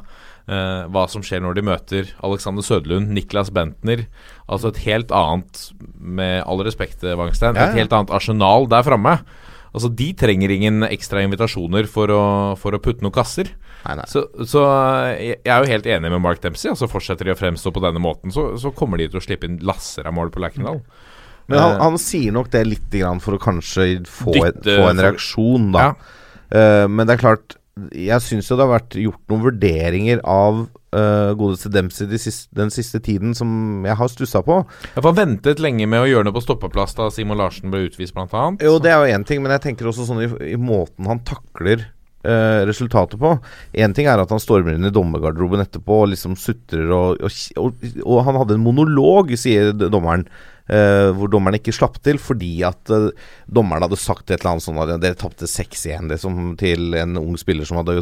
hva 0.51 1.03
som 1.07 1.21
skjer 1.23 1.39
når 1.45 1.53
de 1.55 1.61
møter 1.63 2.07
Alexander 2.25 2.65
Sødlund, 2.65 3.11
Niklas 3.13 3.51
Bentner. 3.55 4.01
Altså 4.51 4.71
et 4.71 4.81
helt 4.83 5.13
annet, 5.15 5.61
med 5.95 6.41
all 6.49 6.59
respekt, 6.65 7.05
Wangstein, 7.05 7.55
et 7.55 7.77
helt 7.77 7.93
annet 7.95 8.11
arsenal 8.11 8.65
der 8.67 8.83
framme. 8.83 9.13
Altså 9.71 9.91
De 9.95 10.09
trenger 10.17 10.51
ingen 10.51 10.83
ekstra 10.89 11.23
invitasjoner 11.23 11.87
for 11.87 12.11
å, 12.11 12.23
for 12.59 12.75
å 12.75 12.81
putte 12.83 13.05
noen 13.05 13.15
kasser. 13.15 13.53
Nei, 13.85 13.95
nei. 13.97 14.07
Så, 14.09 14.25
så, 14.47 14.65
jeg 15.17 15.39
er 15.41 15.63
jo 15.63 15.71
helt 15.71 15.87
enig 15.89 16.11
med 16.13 16.21
Mark 16.23 16.41
Dempsey. 16.43 16.69
Altså 16.73 16.89
Fortsetter 16.91 17.27
de 17.27 17.35
å 17.35 17.39
fremstå 17.39 17.73
på 17.73 17.83
denne 17.83 18.01
måten, 18.03 18.33
så, 18.33 18.51
så 18.61 18.73
kommer 18.75 19.01
de 19.01 19.09
til 19.09 19.21
å 19.21 19.23
slippe 19.25 19.49
inn 19.49 19.61
lasser 19.65 20.07
av 20.07 20.15
mål 20.17 20.33
på 20.33 20.43
Lerkendal. 20.43 20.83
Men 21.49 21.59
han, 21.59 21.77
uh, 21.77 21.85
han, 21.87 21.97
sier 22.01 22.35
nok 22.35 22.51
det 22.53 22.65
litt 22.67 22.99
for 23.23 23.35
å 23.35 23.41
kanskje 23.41 23.87
få, 24.07 24.35
Dytte, 24.37 24.77
få 24.77 24.91
en 24.91 25.01
reaksjon, 25.07 25.71
da. 25.73 25.89
Ja. 25.89 26.19
Uh, 26.51 26.85
men 26.91 27.07
det 27.07 27.17
er 27.17 27.25
klart 27.25 27.57
jeg 27.95 28.19
syns 28.23 28.49
jo 28.51 28.57
det 28.59 28.65
har 28.65 28.73
vært 28.73 28.95
gjort 28.99 29.31
noen 29.31 29.43
vurderinger 29.45 30.19
av 30.27 30.65
uh, 30.67 31.31
godeste 31.39 31.71
Dempsey 31.71 32.09
de 32.09 32.19
siste, 32.19 32.51
den 32.57 32.71
siste 32.73 32.99
tiden 33.03 33.31
som 33.37 33.85
jeg 33.87 33.95
har 33.97 34.11
stussa 34.11 34.41
på. 34.45 34.59
Jeg 34.91 35.05
har 35.05 35.15
ventet 35.17 35.63
lenge 35.63 35.87
med 35.89 36.03
å 36.03 36.09
gjøre 36.09 36.27
noe 36.27 36.35
på 36.35 36.43
stoppeplass 36.43 36.97
da 36.99 37.07
Simon 37.13 37.39
Larsen 37.39 37.71
ble 37.73 37.85
utvist, 37.87 38.13
bl.a. 38.17 38.43
Jo, 38.61 38.75
det 38.83 38.91
er 38.91 38.99
jo 38.99 39.15
én 39.15 39.25
ting, 39.27 39.41
men 39.43 39.55
jeg 39.55 39.65
tenker 39.69 39.89
også 39.89 40.09
sånn 40.09 40.23
i, 40.25 40.29
i 40.51 40.59
måten 40.59 41.09
han 41.09 41.23
takler 41.27 41.87
uh, 42.25 42.61
resultatet 42.69 43.19
på. 43.21 43.35
Én 43.73 43.95
ting 43.97 44.09
er 44.09 44.21
at 44.21 44.31
han 44.33 44.41
stormer 44.41 44.77
inn 44.77 44.87
i 44.87 44.93
dommergarderoben 44.93 45.63
etterpå 45.63 46.03
og 46.03 46.13
liksom 46.13 46.37
sutrer 46.39 46.91
og, 46.95 47.21
og, 47.21 47.43
og, 47.61 47.85
og 48.05 48.23
han 48.27 48.41
hadde 48.41 48.57
en 48.57 48.65
monolog, 48.65 49.35
sier 49.39 49.73
dommeren. 49.81 50.27
Uh, 50.71 51.09
hvor 51.17 51.27
dommeren 51.27 51.57
ikke 51.57 51.73
slapp 51.75 51.97
til 52.05 52.15
fordi 52.21 52.61
at 52.63 52.91
uh, 52.93 53.09
dommeren 53.51 53.83
hadde 53.83 53.97
sagt 53.99 54.29
et 54.29 54.37
eller 54.37 54.53
annet 54.53 54.63
sånn 54.63 54.77
at 54.79 54.93
dere 55.03 55.17
tapte 55.19 55.49
6-1 55.49 56.07
liksom, 56.13 56.37
til 56.61 56.95
en 56.95 57.17
ung 57.19 57.33
spiller 57.41 57.67
som 57.67 57.81
hadde 57.81 57.97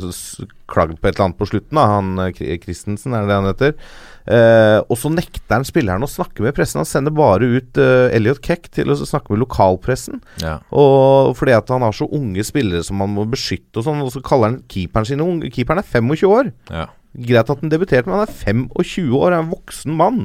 klagd 0.69 0.99
på 0.99 1.09
et 1.09 1.15
eller 1.15 1.29
annet 1.29 1.39
på 1.39 1.47
slutten. 1.49 1.79
Da. 1.79 1.87
Han 1.95 2.19
uh, 2.19 2.29
Christensen, 2.35 3.15
er 3.15 3.25
det 3.25 3.31
det 3.31 3.39
han 3.39 3.49
heter. 3.49 3.73
Og 4.29 4.95
så 5.01 5.09
nekter 5.09 5.55
han 5.55 5.65
spilleren 5.65 6.05
å 6.05 6.09
snakke 6.09 6.43
med 6.45 6.53
pressen. 6.57 6.83
Han 6.83 6.89
sender 6.89 7.15
bare 7.15 7.47
ut 7.49 7.79
Elliot 7.79 8.43
Keck 8.45 8.69
til 8.75 8.93
å 8.93 8.97
snakke 8.99 9.33
med 9.33 9.41
lokalpressen. 9.41 10.21
Ja. 10.43 10.59
Og 10.69 11.33
fordi 11.39 11.55
at 11.57 11.71
han 11.73 11.81
har 11.85 11.95
så 11.97 12.05
unge 12.13 12.45
spillere 12.45 12.85
som 12.85 13.01
han 13.01 13.15
må 13.15 13.25
beskytte 13.29 13.81
og 13.81 13.87
sånn, 13.87 14.03
og 14.05 14.13
så 14.13 14.21
kaller 14.25 14.51
han 14.51 14.61
keeperen 14.69 15.09
sin 15.09 15.25
ung. 15.25 15.41
Keeperen 15.49 15.81
er 15.81 15.89
25 15.89 16.29
år. 16.29 16.53
Ja. 16.69 16.85
Greit 17.17 17.49
at 17.49 17.63
han 17.63 17.73
debuterte, 17.73 18.05
men 18.05 18.19
han 18.21 18.29
er 18.29 18.37
25 18.37 19.09
år, 19.17 19.33
han 19.33 19.39
er 19.39 19.45
en 19.47 19.53
voksen 19.55 19.97
mann. 19.97 20.21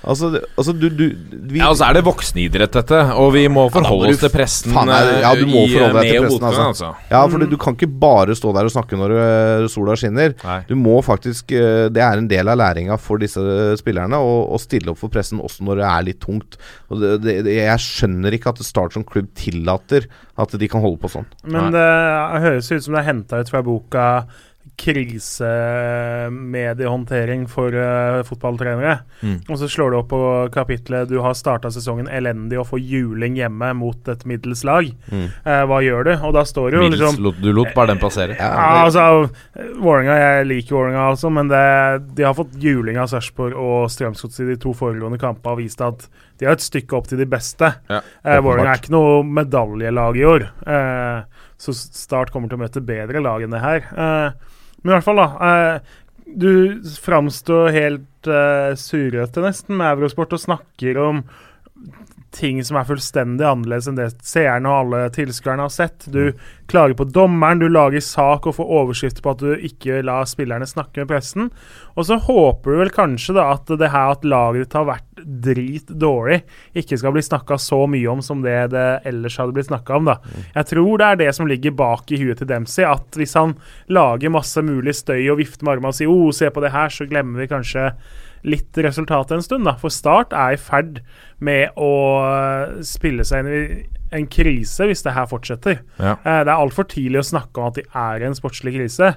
Altså, 0.00 0.30
altså 0.56 0.72
du, 0.72 0.86
du 0.88 1.04
vi, 1.28 1.58
Ja, 1.60 1.68
altså 1.68 1.84
er 1.90 1.98
det 1.98 2.04
voksenidrett, 2.06 2.72
dette. 2.72 3.00
Og 3.20 3.34
vi 3.34 3.44
må 3.52 3.66
forholde 3.72 4.08
ja, 4.08 4.16
oss 4.16 4.22
til 4.22 4.32
pressen 4.32 4.72
faen, 4.76 4.92
ja, 5.20 5.32
du 5.36 5.44
må 5.50 5.66
forholde 5.68 6.00
deg 6.00 6.12
til 6.14 6.24
pressen, 6.24 6.46
altså. 6.48 6.64
altså. 6.70 6.90
Ja, 7.10 7.20
for 7.26 7.42
du, 7.42 7.46
du, 7.50 7.58
kan 7.60 7.76
ikke 7.76 7.90
bare 8.00 8.36
stå 8.38 8.54
der 8.56 8.70
og 8.70 8.74
snakke 8.74 8.98
når 9.00 9.16
uh, 9.16 9.68
sola 9.72 9.96
skinner. 10.00 10.34
Nei. 10.44 10.58
Du 10.70 10.76
må 10.78 10.96
faktisk 11.04 11.50
Det 11.50 12.00
er 12.00 12.20
en 12.20 12.28
del 12.30 12.48
av 12.50 12.58
læringa 12.60 12.96
for 13.00 13.20
disse 13.20 13.42
spillerne 13.80 14.18
å 14.20 14.58
stille 14.60 14.92
opp 14.92 15.00
for 15.00 15.12
pressen 15.12 15.40
også 15.42 15.66
når 15.66 15.82
det 15.82 15.88
er 15.90 16.06
litt 16.08 16.20
tungt. 16.22 16.58
Og 16.88 17.02
det, 17.02 17.14
det, 17.26 17.56
jeg 17.58 17.84
skjønner 17.84 18.36
ikke 18.36 18.54
at 18.54 18.64
Start 18.70 18.94
som 18.94 19.02
klubb 19.06 19.30
tillater 19.34 20.04
at 20.40 20.52
de 20.60 20.68
kan 20.70 20.82
holde 20.84 21.00
på 21.02 21.10
sånn. 21.10 21.26
Men 21.50 21.72
det 21.74 21.86
høres 22.44 22.70
ut 22.70 22.84
som 22.84 22.94
det 22.94 23.02
er 23.02 23.08
henta 23.08 23.40
ut 23.42 23.50
fra 23.50 23.64
boka 23.66 24.04
krisemediehåndtering 24.80 27.42
for 27.50 27.74
uh, 27.74 28.22
fotballtrenere. 28.26 28.98
Mm. 29.20 29.40
Og 29.48 29.58
så 29.60 29.68
slår 29.68 29.90
du 29.90 29.96
opp 29.98 30.08
på 30.10 30.48
kapitlet 30.54 31.08
'Du 31.08 31.18
har 31.20 31.34
starta 31.36 31.70
sesongen 31.70 32.08
elendig 32.08 32.58
og 32.60 32.66
får 32.70 32.78
juling 32.80 33.36
hjemme 33.36 33.74
mot 33.76 34.08
et 34.08 34.26
middels 34.26 34.64
lag'. 34.64 34.94
Mm. 35.12 35.28
Uh, 35.44 35.64
hva 35.68 35.82
gjør 35.84 36.02
du? 36.08 36.12
Og 36.28 36.34
da 36.36 36.44
står 36.48 36.70
det 36.70 36.76
jo 36.78 36.82
liksom 36.94 37.14
Du 37.42 37.52
lot 37.52 37.74
bare 37.76 37.88
den 37.92 38.02
passere? 38.02 38.32
Ja, 38.38 38.48
ja 38.48 38.84
altså 38.86 39.00
Vålinga, 39.80 40.14
jeg 40.16 40.46
liker 40.46 40.76
Vålerenga 40.76 41.10
altså, 41.10 41.30
men 41.30 41.48
det, 41.50 41.64
de 42.16 42.22
har 42.24 42.34
fått 42.34 42.54
juling 42.60 42.98
av 43.00 43.06
Sarpsborg 43.12 43.54
og 43.58 43.90
Strømsgodset 43.92 44.44
i 44.46 44.50
de 44.54 44.60
to 44.60 44.72
foregående 44.76 45.18
kampene 45.20 45.52
og 45.52 45.58
vist 45.60 45.80
at 45.84 46.08
de 46.40 46.46
har 46.48 46.54
et 46.56 46.64
stykke 46.64 46.96
opp 46.96 47.06
til 47.10 47.20
de 47.20 47.28
beste. 47.28 47.68
Ja, 47.90 48.00
uh, 48.00 48.40
Vålerenga 48.40 48.72
er 48.72 48.78
ikke 48.80 48.96
noe 48.96 49.20
medaljelag 49.28 50.16
i 50.16 50.24
år. 50.24 50.42
Uh, 50.64 51.20
så 51.60 51.76
Start 51.76 52.32
kommer 52.32 52.48
til 52.48 52.56
å 52.56 52.62
møte 52.62 52.80
bedre 52.80 53.20
lag 53.20 53.44
enn 53.44 53.52
det 53.52 53.60
her. 53.60 53.84
Uh, 53.92 54.49
men 54.82 54.92
i 54.92 54.96
hvert 54.96 55.06
fall, 55.06 55.20
da. 55.20 55.50
Eh, 55.50 55.98
du 56.40 56.52
framstår 57.02 57.72
helt 57.74 58.28
eh, 58.30 58.72
surrete 58.78 59.42
nesten 59.44 59.78
med 59.80 59.96
Eurosport 59.96 60.36
og 60.36 60.42
snakker 60.42 61.00
om 61.02 61.24
ting 62.34 62.60
som 62.64 62.78
er 62.78 62.86
fullstendig 62.86 63.46
annerledes 63.46 63.88
enn 63.90 63.98
det 63.98 64.08
seerne 64.26 64.70
og 64.70 64.84
alle 64.84 65.00
tilskuerne 65.14 65.66
har 65.66 65.72
sett. 65.74 66.06
Du 66.12 66.30
klager 66.70 66.94
på 66.98 67.08
dommeren, 67.10 67.58
du 67.58 67.66
lager 67.68 68.02
sak 68.04 68.46
og 68.46 68.56
får 68.60 68.70
overskrifter 68.78 69.24
på 69.24 69.32
at 69.34 69.42
du 69.42 69.64
ikke 69.70 70.00
lar 70.06 70.28
spillerne 70.30 70.68
snakke 70.68 71.02
med 71.02 71.10
pressen. 71.10 71.50
Og 71.98 72.06
så 72.06 72.20
håper 72.22 72.70
du 72.70 72.80
vel 72.84 72.92
kanskje 72.94 73.34
da 73.36 73.48
at 73.56 73.72
det 73.80 73.90
her 73.90 74.14
at 74.14 74.26
laget 74.26 74.64
ditt 74.64 74.78
har 74.78 74.86
vært 74.92 75.06
drit 75.20 75.90
dårlig, 76.00 76.40
ikke 76.78 76.96
skal 77.00 77.14
bli 77.16 77.24
snakka 77.26 77.58
så 77.60 77.82
mye 77.90 78.08
om 78.12 78.22
som 78.24 78.44
det 78.44 78.56
det 78.72 78.86
ellers 79.10 79.36
hadde 79.40 79.56
blitt 79.56 79.68
snakka 79.68 79.98
om. 79.98 80.08
da. 80.12 80.18
Jeg 80.54 80.70
tror 80.72 81.02
det 81.02 81.10
er 81.10 81.20
det 81.24 81.30
som 81.36 81.50
ligger 81.50 81.76
bak 81.76 82.14
i 82.14 82.22
huet 82.22 82.40
til 82.40 82.48
Dempsey, 82.50 82.86
at 82.86 83.18
hvis 83.18 83.36
han 83.38 83.56
lager 83.90 84.32
masse 84.32 84.62
mulig 84.64 84.94
støy 84.96 85.26
og 85.32 85.40
vifter 85.42 85.66
med 85.66 85.78
armene 85.78 85.92
og 85.92 85.98
sier 85.98 86.08
'Å, 86.10 86.26
oh, 86.30 86.32
se 86.32 86.50
på 86.50 86.62
det 86.62 86.72
her', 86.72 86.94
så 86.94 87.08
glemmer 87.10 87.42
vi 87.42 87.50
kanskje 87.50 87.92
litt 88.46 88.76
resultatet 88.80 89.36
en 89.36 89.44
stund. 89.44 89.66
da. 89.68 89.76
For 89.80 89.92
Start 89.92 90.34
er 90.36 90.56
i 90.56 90.60
ferd 90.60 91.00
med 91.44 91.76
å 91.80 91.92
eh, 92.26 92.76
spille 92.86 93.26
seg 93.26 93.44
inn 93.44 93.50
i 93.52 93.64
en 94.16 94.26
krise 94.30 94.88
hvis 94.88 95.04
det 95.06 95.14
her 95.14 95.28
fortsetter. 95.30 95.80
Ja. 96.00 96.16
Eh, 96.18 96.40
det 96.46 96.50
er 96.50 96.56
altfor 96.56 96.88
tidlig 96.90 97.22
å 97.22 97.28
snakke 97.30 97.60
om 97.60 97.70
at 97.70 97.78
de 97.78 97.86
er 97.86 98.22
i 98.22 98.28
en 98.28 98.36
sportslig 98.38 98.74
krise. 98.78 99.12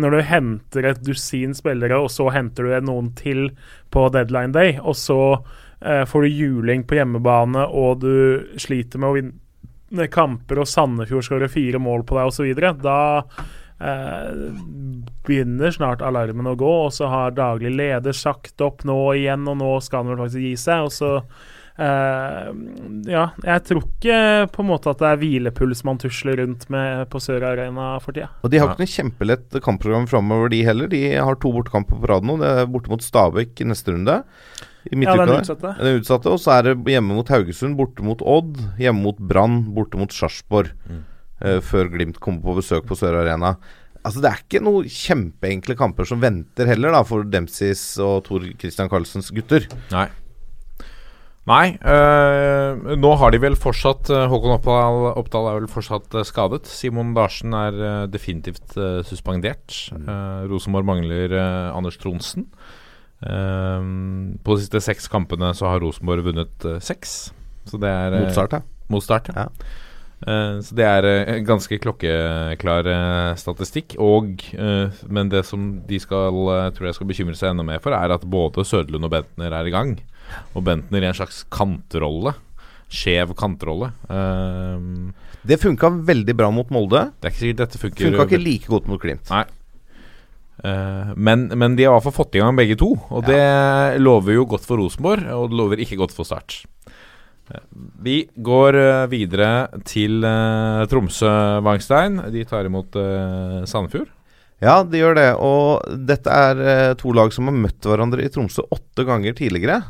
Når 0.00 0.14
du 0.14 0.20
henter 0.30 0.90
et 0.90 1.02
dusin 1.04 1.56
spillere, 1.56 2.00
og 2.00 2.10
så 2.14 2.30
henter 2.34 2.68
du 2.68 2.88
noen 2.88 3.12
til 3.18 3.50
på 3.94 4.08
deadline 4.14 4.54
day, 4.56 4.78
og 4.80 4.96
så 4.98 5.20
eh, 5.82 6.04
får 6.08 6.24
du 6.24 6.40
juling 6.40 6.86
på 6.88 7.00
hjemmebane, 7.00 7.66
og 7.68 8.02
du 8.04 8.58
sliter 8.60 9.02
med 9.02 9.08
å 9.08 9.18
vinne 9.18 10.10
kamper, 10.12 10.62
og 10.62 10.68
Sandefjord 10.68 11.28
skårer 11.28 11.52
fire 11.52 11.80
mål 11.82 12.06
på 12.08 12.18
deg 12.18 12.32
osv., 12.32 12.52
da 12.84 13.00
eh, 13.80 14.32
begynner 15.28 15.70
snart 15.74 16.02
alarmen 16.02 16.46
å 16.50 16.56
gå, 16.58 16.72
og 16.86 16.92
så 16.96 17.08
har 17.12 17.36
daglig 17.36 17.74
leder 17.76 18.16
sagt 18.16 18.60
opp 18.64 18.84
nå 18.88 18.98
igjen, 19.18 19.46
og 19.50 19.60
nå 19.60 19.74
skal 19.84 20.02
han 20.04 20.12
vel 20.14 20.22
faktisk 20.26 20.44
gi 20.46 20.54
seg. 20.60 20.86
Og 20.88 20.94
så 20.96 21.10
eh, 21.78 22.48
Ja, 23.08 23.24
jeg 23.44 23.64
tror 23.68 23.84
ikke 23.84 24.20
på 24.54 24.64
en 24.64 24.70
måte 24.72 24.90
at 24.92 25.02
det 25.02 25.10
er 25.12 25.20
hvilepuls 25.22 25.84
man 25.88 26.00
tusler 26.02 26.40
rundt 26.42 26.66
med 26.72 27.04
på 27.12 27.20
Sør 27.22 27.46
Arena 27.52 27.90
for 28.04 28.16
tida. 28.16 28.30
Og 28.42 28.50
de 28.52 28.60
har 28.62 28.72
ikke 28.72 28.84
noe 28.86 28.94
kjempelett 28.96 29.60
kampprogram 29.64 30.08
framover, 30.10 30.50
de 30.54 30.64
heller. 30.66 30.90
De 30.92 31.02
har 31.16 31.38
to 31.38 31.52
bortekamper 31.54 32.00
på 32.00 32.10
rad 32.10 32.26
nå. 32.26 32.38
Det 32.42 32.54
er 32.64 32.72
borte 32.72 32.92
mot 32.92 33.04
Stabæk 33.04 33.62
i 33.62 33.68
neste 33.68 33.94
runde. 33.94 34.22
I 34.88 34.96
Ja, 35.04 35.12
den 35.18 35.28
er 35.28 35.42
utsatte. 35.42 35.74
Den 35.76 35.98
utsatte, 36.00 36.30
og 36.32 36.40
så 36.40 36.54
er 36.56 36.62
det 36.70 36.74
hjemme 36.94 37.12
mot 37.18 37.28
Haugesund, 37.28 37.76
borte 37.76 38.00
mot 38.06 38.22
Odd, 38.24 38.56
hjemme 38.80 39.02
mot 39.04 39.18
Brann, 39.20 39.74
borte 39.76 39.98
mot 40.00 40.14
Sarpsborg. 40.14 40.70
eh, 40.88 41.02
før 41.38 41.90
Glimt 41.92 42.18
kommer 42.22 42.42
på 42.42 42.56
besøk 42.58 42.86
på 42.88 42.96
Sør 42.98 43.20
Arena. 43.20 43.54
Altså 44.06 44.22
Det 44.22 44.30
er 44.30 44.40
ikke 44.42 44.62
noen 44.64 44.88
kjempeenkle 44.90 45.76
kamper 45.78 46.06
som 46.08 46.22
venter 46.22 46.70
heller, 46.70 46.94
da, 46.94 47.02
for 47.06 47.26
Dempseys 47.28 47.82
og 48.02 48.24
Tor 48.28 48.46
Christian 48.58 48.90
Carlsens 48.90 49.30
gutter. 49.34 49.66
Nei. 49.92 50.08
Nei, 51.48 51.78
øh, 51.80 52.96
nå 53.00 53.10
har 53.16 53.32
de 53.32 53.40
vel 53.40 53.54
fortsatt 53.56 54.10
øh, 54.12 54.26
Håkon 54.28 54.52
Oppdal, 54.58 55.06
Oppdal 55.16 55.46
er 55.48 55.60
vel 55.62 55.70
fortsatt 55.72 56.12
skadet. 56.28 56.68
Simon 56.68 57.14
Larsen 57.16 57.56
er 57.56 58.04
definitivt 58.12 58.76
uh, 58.76 59.00
suspendert. 59.06 59.78
Uh, 59.94 60.44
Rosenborg 60.50 60.90
mangler 60.90 61.32
uh, 61.32 61.76
Anders 61.76 61.96
Tronsen. 62.00 62.50
Eh, 63.18 63.86
på 64.46 64.54
de 64.54 64.62
siste 64.62 64.78
seks 64.84 65.08
kampene 65.10 65.50
så 65.56 65.66
har 65.72 65.80
Rosenborg 65.82 66.28
vunnet 66.28 66.66
seks. 66.84 67.32
Så 67.66 67.80
det 67.80 67.90
er 67.90 68.14
Mot 68.14 68.34
start, 68.36 68.54
ja. 68.54 68.60
Mot 68.92 69.04
start, 69.04 69.32
ja. 69.32 69.48
Eh, 69.48 69.87
så 70.18 70.74
det 70.74 70.84
er 70.84 71.06
eh, 71.06 71.36
ganske 71.46 71.78
klokkeklar 71.78 72.88
eh, 72.90 73.34
statistikk. 73.38 73.94
Og, 74.02 74.40
eh, 74.58 74.90
men 75.08 75.28
det 75.30 75.44
som 75.46 75.68
de 75.86 76.00
skal, 76.02 76.34
eh, 76.56 76.70
tror 76.74 76.88
jeg 76.88 76.96
skal 76.98 77.10
bekymre 77.12 77.38
seg 77.38 77.52
enda 77.52 77.62
mer 77.68 77.78
for, 77.84 77.94
er 77.94 78.10
at 78.16 78.26
både 78.26 78.64
Søderlund 78.66 79.06
og 79.06 79.12
Bentner 79.14 79.54
er 79.60 79.68
i 79.70 79.74
gang. 79.74 79.94
Og 80.58 80.64
Bentner 80.66 81.04
i 81.06 81.10
en 81.12 81.14
slags 81.16 81.44
kantrolle. 81.54 82.34
Skjev 82.90 83.34
kantrolle. 83.38 83.92
Eh, 84.10 84.88
Det 85.48 85.60
funka 85.62 85.92
veldig 86.04 86.34
bra 86.36 86.50
mot 86.50 86.68
Molde. 86.74 87.12
det 87.20 87.28
er 87.28 87.30
ikke 87.32 87.44
sikkert 87.44 87.62
dette 87.62 87.78
funker 87.78 88.08
Funka 88.10 88.26
ikke 88.26 88.42
like 88.42 88.66
godt 88.74 88.88
mot 88.90 89.00
Glimt. 89.00 89.30
Nei. 89.30 89.44
Eh, 90.64 91.12
men, 91.14 91.46
men 91.54 91.76
de 91.78 91.84
har 91.86 91.92
i 91.92 91.94
hvert 91.94 92.08
fall 92.08 92.16
fått 92.24 92.34
i 92.34 92.40
gang 92.42 92.56
begge 92.58 92.74
to, 92.80 92.88
og 93.14 93.22
det 93.28 94.00
lover 94.02 94.34
jo 94.34 94.44
godt 94.50 94.64
for 94.66 94.80
Rosenborg, 94.82 95.22
og 95.30 95.52
det 95.52 95.58
lover 95.60 95.78
ikke 95.84 96.00
godt 96.00 96.10
for 96.16 96.26
Start. 96.26 96.64
Vi 98.02 98.22
går 98.34 98.76
eh, 98.78 99.06
videre 99.10 99.50
til 99.88 100.24
eh, 100.26 100.84
Tromsø, 100.90 101.32
Wangstein. 101.64 102.20
De 102.32 102.44
tar 102.48 102.68
imot 102.68 102.96
eh, 103.00 103.60
Sandefjord. 103.68 104.10
Ja, 104.62 104.80
de 104.82 105.00
gjør 105.00 105.16
det. 105.18 105.28
Og 105.44 106.00
dette 106.08 106.34
er 106.34 106.96
to 106.98 107.14
lag 107.14 107.32
som 107.34 107.48
har 107.48 107.56
møtt 107.56 107.86
hverandre 107.86 108.24
i 108.26 108.32
Tromsø 108.32 108.66
åtte 108.74 109.06
ganger 109.06 109.36
tidligere. 109.38 109.80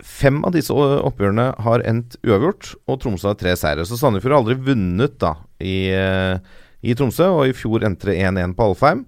Fem 0.00 0.40
av 0.48 0.54
disse 0.56 0.74
oppgjørene 0.74 1.50
har 1.60 1.84
endt 1.86 2.16
uavgjort, 2.24 2.72
og 2.88 3.02
Tromsø 3.02 3.30
har 3.30 3.38
tre 3.38 3.54
seire. 3.58 3.84
Så 3.86 3.98
Sandefjord 4.00 4.34
har 4.34 4.42
aldri 4.42 4.58
vunnet 4.72 5.18
da 5.22 5.34
i, 5.62 5.92
i 6.80 6.96
Tromsø, 6.98 7.28
og 7.36 7.50
i 7.50 7.54
fjor 7.54 7.84
endte 7.86 8.10
det 8.10 8.16
1-1 8.24 8.56
på 8.58 8.70
Alfheim. 8.72 9.04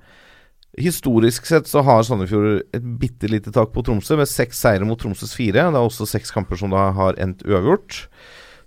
Historisk 0.80 1.44
sett 1.44 1.66
så 1.68 1.82
har 1.84 2.04
Sandefjord 2.06 2.62
et 2.72 2.84
bitte 3.00 3.28
lite 3.28 3.52
tak 3.52 3.74
på 3.74 3.82
Tromsø, 3.84 4.16
med 4.16 4.30
seks 4.30 4.62
seire 4.64 4.86
mot 4.88 4.96
Tromsøs 5.00 5.34
fire. 5.36 5.66
Det 5.68 5.76
er 5.76 5.84
også 5.84 6.08
seks 6.08 6.32
kamper 6.32 6.56
som 6.56 6.72
da 6.72 6.86
har 6.96 7.18
endt 7.20 7.44
uavgjort. 7.44 8.06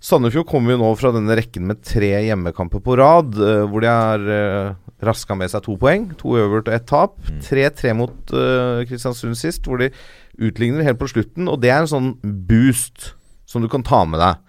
Sandefjord 0.06 0.46
kommer 0.46 0.74
jo 0.76 0.82
nå 0.84 0.92
fra 1.00 1.10
denne 1.14 1.34
rekken 1.34 1.66
med 1.66 1.82
tre 1.82 2.12
hjemmekamper 2.28 2.82
på 2.84 2.94
rad, 3.00 3.34
eh, 3.42 3.64
hvor 3.66 3.82
de 3.82 3.90
har 3.90 4.22
uh, 4.22 4.76
raska 5.02 5.34
med 5.34 5.50
seg 5.50 5.64
to 5.64 5.74
poeng. 5.80 6.12
To 6.20 6.36
uavgjort 6.36 6.70
og 6.70 6.76
ett 6.76 6.86
tap. 6.86 7.16
3-3 7.48 7.94
mot 7.98 8.34
eh, 8.36 8.84
Kristiansund 8.86 9.38
sist, 9.40 9.66
hvor 9.66 9.82
de 9.82 9.90
utligner 10.38 10.86
helt 10.86 11.00
på 11.00 11.10
slutten. 11.10 11.50
Og 11.50 11.58
det 11.64 11.72
er 11.72 11.82
en 11.82 11.90
sånn 11.90 12.12
boost 12.22 13.16
som 13.50 13.64
du 13.64 13.70
kan 13.72 13.82
ta 13.86 14.04
med 14.06 14.22
deg. 14.22 14.44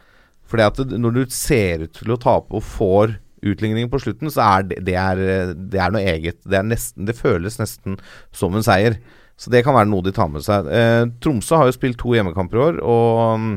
Fordi 0.47 0.67
at 0.67 0.83
når 0.93 1.15
du 1.15 1.23
ser 1.33 1.87
ut 1.87 1.95
til 1.97 2.13
å 2.13 2.21
tape 2.21 2.53
og 2.59 2.63
får 2.63 3.17
utligning 3.45 3.89
på 3.91 3.99
slutten, 4.01 4.31
så 4.33 4.41
er 4.57 4.63
det, 4.69 4.79
det, 4.87 4.95
er, 4.97 5.53
det 5.55 5.79
er 5.83 5.91
noe 5.93 6.01
eget. 6.03 6.39
Det, 6.47 6.61
nesten, 6.65 7.05
det 7.09 7.15
føles 7.17 7.59
nesten 7.61 7.97
som 8.35 8.55
en 8.57 8.65
seier. 8.65 8.97
Så 9.37 9.51
det 9.53 9.63
kan 9.67 9.75
være 9.77 9.89
noe 9.91 10.01
de 10.01 10.11
tar 10.15 10.29
med 10.33 10.41
seg. 10.45 10.65
Eh, 10.73 11.03
Tromsø 11.21 11.59
har 11.61 11.69
jo 11.69 11.75
spilt 11.75 11.99
to 12.01 12.15
hjemmekamper 12.17 12.57
i 12.57 12.63
år, 12.71 12.79
og 12.81 13.37
mm, 13.43 13.51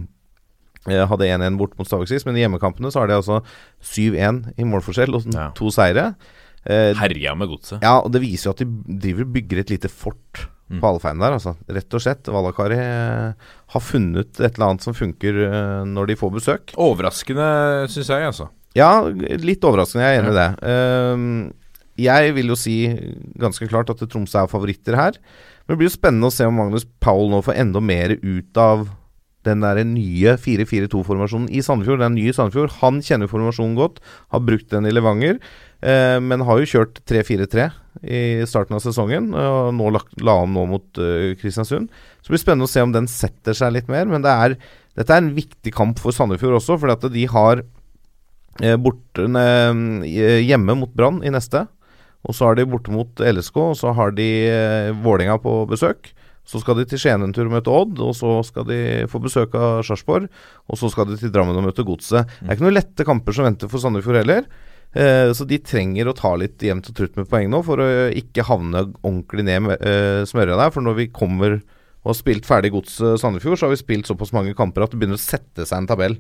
eh, 0.93 1.07
hadde 1.09 1.31
1-1 1.32 1.57
bort 1.57 1.73
mot 1.78 1.89
Stabæk 1.89 2.11
sist. 2.12 2.28
Men 2.28 2.36
i 2.36 2.43
hjemmekampene 2.44 2.93
så 2.93 3.01
har 3.01 3.09
de 3.09 3.16
altså 3.16 3.40
7-1 3.81 4.43
i 4.61 4.69
målforskjell 4.69 5.16
og 5.16 5.31
Ja. 5.32 5.48
to 5.57 5.73
seire. 5.73 6.11
Eh, 6.69 6.93
Herja 7.01 7.32
med 7.40 7.48
godset. 7.48 7.81
ja, 7.81 7.94
og 8.05 8.12
det 8.12 8.20
viser 8.20 8.51
jo 8.51 8.52
at 8.52 8.61
de 8.61 8.98
driver 9.01 9.24
bygger 9.32 9.62
et 9.62 9.70
lite 9.73 9.89
fort 9.89 10.43
på 10.70 10.86
Alfheim 10.86 11.19
der, 11.19 11.32
altså. 11.35 11.57
Rett 11.66 11.94
og 11.97 12.02
slett. 12.05 12.28
Valakari 12.31 12.77
eh, 12.78 13.32
har 13.73 13.81
funnet 13.82 14.36
et 14.39 14.52
eller 14.55 14.69
annet 14.69 14.85
som 14.85 14.94
funker 14.94 15.40
eh, 15.48 15.81
når 15.89 16.12
de 16.12 16.15
får 16.20 16.31
besøk. 16.36 16.74
Overraskende, 16.78 17.89
syns 17.90 18.12
jeg, 18.12 18.28
altså. 18.28 18.47
Ja, 18.78 18.90
litt 19.42 19.64
overraskende. 19.66 20.06
Jeg 20.06 20.18
er 20.18 20.22
enig 20.22 20.34
i 20.34 20.38
det. 20.38 20.51
Ehm, 20.70 21.30
jeg 22.01 22.34
vil 22.36 22.52
jo 22.52 22.56
si 22.59 22.76
ganske 23.40 23.66
klart 23.70 23.90
at 23.92 24.02
Tromsø 24.06 24.44
er 24.44 24.51
favoritter 24.51 24.97
her. 24.98 25.18
Men 25.66 25.74
det 25.74 25.80
blir 25.80 25.90
jo 25.90 25.97
spennende 25.98 26.30
å 26.30 26.34
se 26.34 26.47
om 26.47 26.56
Magnus 26.59 26.86
Powell 27.02 27.32
nå 27.32 27.42
får 27.47 27.59
enda 27.60 27.82
mer 27.82 28.14
ut 28.22 28.60
av 28.60 28.88
den 29.48 29.62
der 29.64 29.80
nye 29.88 30.34
4-4-2-formasjonen 30.36 31.48
i 31.48 31.62
Sandefjord. 31.64 32.02
Den 32.02 32.16
nye 32.18 32.32
Sandefjord. 32.36 32.74
Han 32.82 33.01
kjenner 33.05 33.30
formasjonen 33.30 33.76
godt, 33.78 34.01
har 34.34 34.42
brukt 34.44 34.68
den 34.72 34.86
i 34.86 34.92
Levanger. 34.92 35.40
eh, 35.82 36.18
men 36.20 36.44
har 36.44 36.60
jo 36.60 36.68
kjørt 36.68 37.01
3-4-3 37.09 37.70
i 38.05 38.44
starten 38.47 38.76
av 38.76 38.82
sesongen, 38.84 39.32
og 39.34 39.72
nå 39.74 39.88
la, 39.90 40.02
la 40.20 40.34
om 40.44 40.52
nå 40.52 40.66
mot 40.68 41.01
eh, 41.01 41.32
Kristiansund. 41.40 41.88
Så 42.20 42.28
det 42.28 42.36
blir 42.36 42.44
spennende 42.44 42.68
å 42.68 42.70
se 42.70 42.84
om 42.84 42.92
den 42.92 43.09
setter 43.09 43.56
seg 43.56 43.72
litt 43.72 43.88
mer. 43.88 44.05
Men 44.06 44.22
det 44.22 44.30
er, 44.30 44.56
dette 44.94 45.16
er 45.16 45.24
en 45.24 45.34
viktig 45.34 45.72
kamp 45.74 45.98
for 45.98 46.12
Sandefjord 46.12 46.60
også, 46.60 46.76
fordi 46.78 46.98
at 46.98 47.09
de 47.16 47.24
har 47.32 47.64
eh, 47.64 47.68
borte, 48.82 49.27
hjemme 50.06 50.74
mot 50.77 50.90
Brann 50.97 51.22
i 51.24 51.31
neste. 51.32 51.66
Og 52.28 52.36
så 52.36 52.51
har 52.51 52.59
de 52.59 52.66
borte 52.68 52.93
mot 52.93 53.22
LSK, 53.22 53.56
og 53.56 53.77
så 53.78 53.94
har 53.97 54.12
de 54.16 54.27
Vålinga 55.05 55.39
på 55.40 55.62
besøk. 55.70 56.10
Så 56.51 56.59
skal 56.62 56.81
de 56.81 56.86
til 56.89 56.98
Skien 56.98 57.22
en 57.22 57.32
tur 57.35 57.47
og 57.47 57.55
møte 57.55 57.70
Odd, 57.72 58.01
og 58.02 58.14
så 58.16 58.40
skal 58.47 58.66
de 58.66 58.81
få 59.10 59.20
besøk 59.22 59.55
av 59.55 59.85
Sarpsborg. 59.86 60.27
Og 60.66 60.81
så 60.81 60.90
skal 60.90 61.06
de 61.10 61.18
til 61.20 61.32
Drammen 61.32 61.56
og 61.56 61.68
møte 61.68 61.85
Godset. 61.86 62.27
Det 62.40 62.48
er 62.48 62.59
ikke 62.59 62.66
noen 62.66 62.78
lette 62.78 63.06
kamper 63.06 63.36
som 63.36 63.47
venter 63.47 63.70
for 63.70 63.82
Sandefjord 63.82 64.22
heller. 64.22 64.48
Eh, 64.90 65.31
så 65.36 65.47
de 65.47 65.60
trenger 65.62 66.10
å 66.10 66.16
ta 66.18 66.32
litt 66.40 66.62
jevnt 66.66 66.90
og 66.90 66.97
trutt 66.97 67.14
med 67.20 67.28
poeng 67.31 67.52
nå, 67.52 67.60
for 67.66 67.82
å 67.85 67.86
ikke 68.18 68.48
havne 68.48 68.89
ordentlig 68.98 69.47
ned 69.47 69.68
med 69.68 69.86
smøret 70.31 70.59
der. 70.59 70.74
For 70.74 70.86
når 70.86 70.98
vi 70.98 71.12
kommer 71.14 71.60
og 71.60 72.14
har 72.14 72.18
spilt 72.18 72.48
ferdig 72.48 72.72
Godset 72.74 73.20
Sandefjord, 73.20 73.60
så 73.60 73.68
har 73.68 73.74
vi 73.77 73.82
spilt 73.85 74.10
såpass 74.10 74.35
mange 74.35 74.56
kamper 74.56 74.86
at 74.86 74.94
det 74.94 74.98
begynner 74.98 75.20
å 75.20 75.22
sette 75.22 75.68
seg 75.68 75.82
en 75.82 75.90
tabell. 75.90 76.18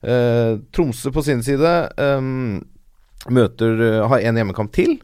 Eh, 0.00 0.58
Tromsø 0.72 1.12
på 1.12 1.24
sin 1.26 1.42
side 1.44 1.72
eh, 2.00 2.28
møter 3.30 3.82
eh, 3.84 4.04
har 4.08 4.24
en 4.24 4.40
hjemmekamp 4.40 4.72
til 4.74 4.96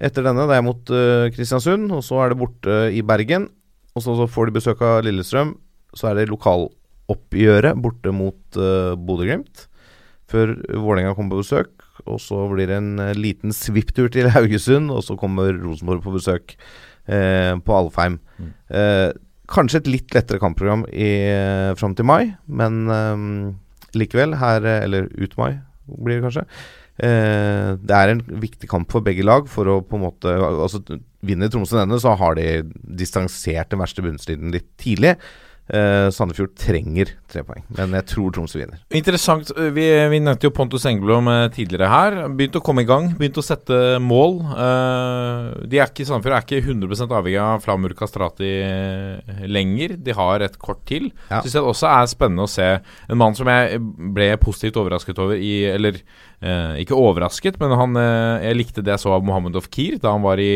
etter 0.00 0.24
denne. 0.24 0.46
Det 0.48 0.56
er 0.56 0.64
mot 0.64 0.92
Kristiansund, 1.34 1.90
og 1.92 2.04
så 2.06 2.22
er 2.22 2.32
det 2.32 2.40
borte 2.40 2.76
i 2.94 3.02
Bergen. 3.04 3.48
Og 3.96 4.04
så, 4.04 4.14
så 4.16 4.28
får 4.30 4.48
de 4.48 4.56
besøk 4.60 4.84
av 4.86 5.02
Lillestrøm. 5.04 5.56
Så 5.98 6.08
er 6.08 6.20
det 6.20 6.30
lokaloppgjøret 6.30 7.80
borte 7.82 8.12
mot 8.14 8.38
uh, 8.56 8.94
Bodø-Glimt. 8.94 9.66
Før 10.30 10.54
Vålerenga 10.70 11.16
kommer 11.18 11.34
på 11.34 11.42
besøk. 11.42 11.80
Og 12.06 12.20
så 12.22 12.44
blir 12.52 12.70
det 12.70 12.78
en 12.78 13.02
liten 13.18 13.52
svipptur 13.54 14.08
til 14.12 14.30
Haugesund, 14.32 14.92
og 14.94 15.02
så 15.04 15.18
kommer 15.20 15.52
Rosenborg 15.58 16.04
på 16.04 16.14
besøk 16.14 16.54
eh, 17.10 17.54
på 17.58 17.76
Alfheim. 17.76 18.18
Eh, 18.70 19.10
kanskje 19.50 19.82
et 19.82 19.90
litt 19.90 20.14
lettere 20.14 20.40
kampprogram 20.42 20.86
i, 20.92 21.10
fram 21.78 21.96
til 21.98 22.08
mai, 22.08 22.32
men 22.46 22.80
eh, 22.94 23.26
likevel, 23.98 24.36
her 24.40 24.66
eh, 24.66 24.84
Eller 24.84 25.08
ut 25.18 25.36
mai, 25.40 25.60
blir 25.90 26.18
det 26.18 26.26
kanskje. 26.28 26.46
Eh, 27.00 27.70
det 27.80 27.96
er 27.96 28.12
en 28.12 28.24
viktig 28.42 28.68
kamp 28.70 28.90
for 28.92 29.04
begge 29.04 29.24
lag. 29.26 29.48
For 29.50 29.68
å 29.68 29.80
på 29.86 29.98
en 29.98 30.06
måte 30.08 30.34
Altså 30.36 30.82
Vinner 31.26 31.50
Tromsø 31.52 31.78
denne, 31.78 32.00
så 32.00 32.14
har 32.16 32.36
de 32.38 32.62
distansert 33.00 33.72
den 33.72 33.82
verste 33.82 34.04
bunnstriden 34.04 34.52
litt 34.54 34.68
tidlig. 34.80 35.16
Eh, 35.70 36.08
Sandefjord 36.10 36.56
trenger 36.58 37.12
tre 37.30 37.44
poeng, 37.46 37.62
men 37.76 37.92
jeg 38.00 38.06
tror 38.10 38.32
Tromsø 38.34 38.58
vinner. 38.58 38.80
Interessant. 38.96 39.52
Vi, 39.76 39.84
vi 40.10 40.18
nevnte 40.22 40.48
jo 40.48 40.54
Pontus 40.54 40.86
Engblom 40.90 41.28
eh, 41.30 41.44
tidligere 41.54 41.90
her. 41.92 42.16
Begynt 42.34 42.58
å 42.58 42.62
komme 42.64 42.82
i 42.82 42.88
gang, 42.88 43.12
begynt 43.18 43.38
å 43.38 43.44
sette 43.44 44.00
mål. 44.02 44.40
Eh, 44.50 45.44
de 45.70 45.78
er 45.78 45.92
ikke, 45.92 46.08
Sandefjord 46.08 46.36
er 46.40 46.46
ikke 46.46 46.62
100 46.64 47.04
avhengig 47.06 47.38
av 47.44 47.62
Flamur 47.62 47.94
Kastrati 47.98 48.50
eh, 48.64 49.44
lenger. 49.46 49.94
De 50.02 50.16
har 50.18 50.46
et 50.46 50.58
kort 50.58 50.82
til. 50.90 51.12
Ja. 51.28 51.38
Synes 51.44 51.60
jeg 51.60 51.70
også 51.70 51.90
er 51.92 52.10
spennende 52.10 52.48
å 52.48 52.50
se 52.50 52.68
en 52.80 53.20
mann 53.20 53.38
som 53.38 53.50
jeg 53.52 53.78
ble 54.16 54.32
positivt 54.42 54.80
overrasket 54.80 55.22
over 55.22 55.38
i 55.38 55.54
Eller 55.70 56.00
eh, 56.00 56.82
ikke 56.82 56.98
overrasket, 56.98 57.60
men 57.62 57.78
han, 57.78 57.96
eh, 58.00 58.48
jeg 58.48 58.58
likte 58.58 58.82
det 58.84 58.96
jeg 58.96 59.04
så 59.04 59.14
av 59.14 59.24
Mohammed 59.26 59.60
Ofkir 59.60 60.00
da 60.02 60.16
han 60.16 60.26
var 60.26 60.42
i 60.42 60.52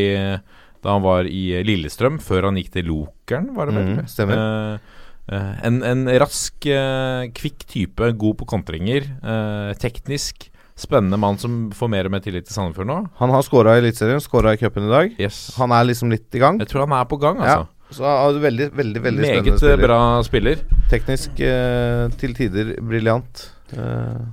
da 0.85 0.93
han 0.93 1.01
var 1.01 1.25
i 1.25 1.63
Lillestrøm, 1.65 2.19
før 2.21 2.51
han 2.51 2.59
gikk 2.59 2.75
til 2.75 2.91
Lokeren, 2.91 3.49
var 3.57 3.71
det 3.71 3.79
vel? 3.79 3.87
Mm, 3.95 4.09
stemmer. 4.11 4.37
Eh, 4.37 4.75
eh, 4.75 4.94
en, 5.31 5.79
en 5.83 6.05
rask, 6.21 6.65
eh, 6.69 7.29
kvikk 7.33 7.65
type, 7.71 8.11
god 8.21 8.37
på 8.41 8.45
kontringer. 8.45 9.07
eh, 9.23 9.71
teknisk. 9.81 10.51
spennende 10.75 11.15
mann 11.17 11.37
som 11.39 11.69
får 11.71 11.87
mer 11.87 12.05
og 12.05 12.11
mer 12.11 12.19
tillit 12.19 12.45
til 12.49 12.53
Sandefjord 12.53 12.87
nå. 12.89 12.97
Han 13.21 13.31
har 13.31 13.41
skåra 13.47 13.77
i 13.77 13.79
Eliteserien, 13.79 14.19
skåra 14.19 14.51
i 14.53 14.57
cupen 14.59 14.83
i 14.83 14.91
dag. 14.91 15.13
Yes. 15.17 15.53
Han 15.55 15.71
er 15.71 15.85
liksom 15.87 16.11
litt 16.11 16.27
i 16.35 16.41
gang. 16.41 16.59
Jeg 16.59 16.67
tror 16.67 16.83
han 16.83 16.91
er 16.99 17.05
på 17.07 17.15
gang, 17.21 17.39
altså. 17.39 17.61
Ja. 17.63 17.71
Så 17.95 18.03
er 18.03 18.39
veldig, 18.43 18.67
veldig, 18.75 19.01
veldig 19.05 19.21
Meget 19.21 19.37
spennende 19.39 19.59
spiller. 19.61 19.85
bra 19.87 19.99
spiller. 20.27 20.63
Teknisk 20.91 21.39
eh, 21.39 22.09
til 22.19 22.33
tider 22.35 22.73
briljant. 22.83 23.45
Eh, 23.71 24.25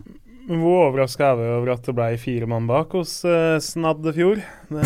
Hvor 0.51 0.89
overraska 0.89 1.28
er 1.31 1.36
vi 1.39 1.47
over 1.55 1.70
at 1.77 1.86
det 1.86 1.94
ble 1.94 2.09
fire 2.19 2.48
mann 2.51 2.66
bak 2.66 2.90
hos 2.98 3.20
uh, 3.24 3.60
Snaddefjord? 3.62 4.43
Det, 4.73 4.82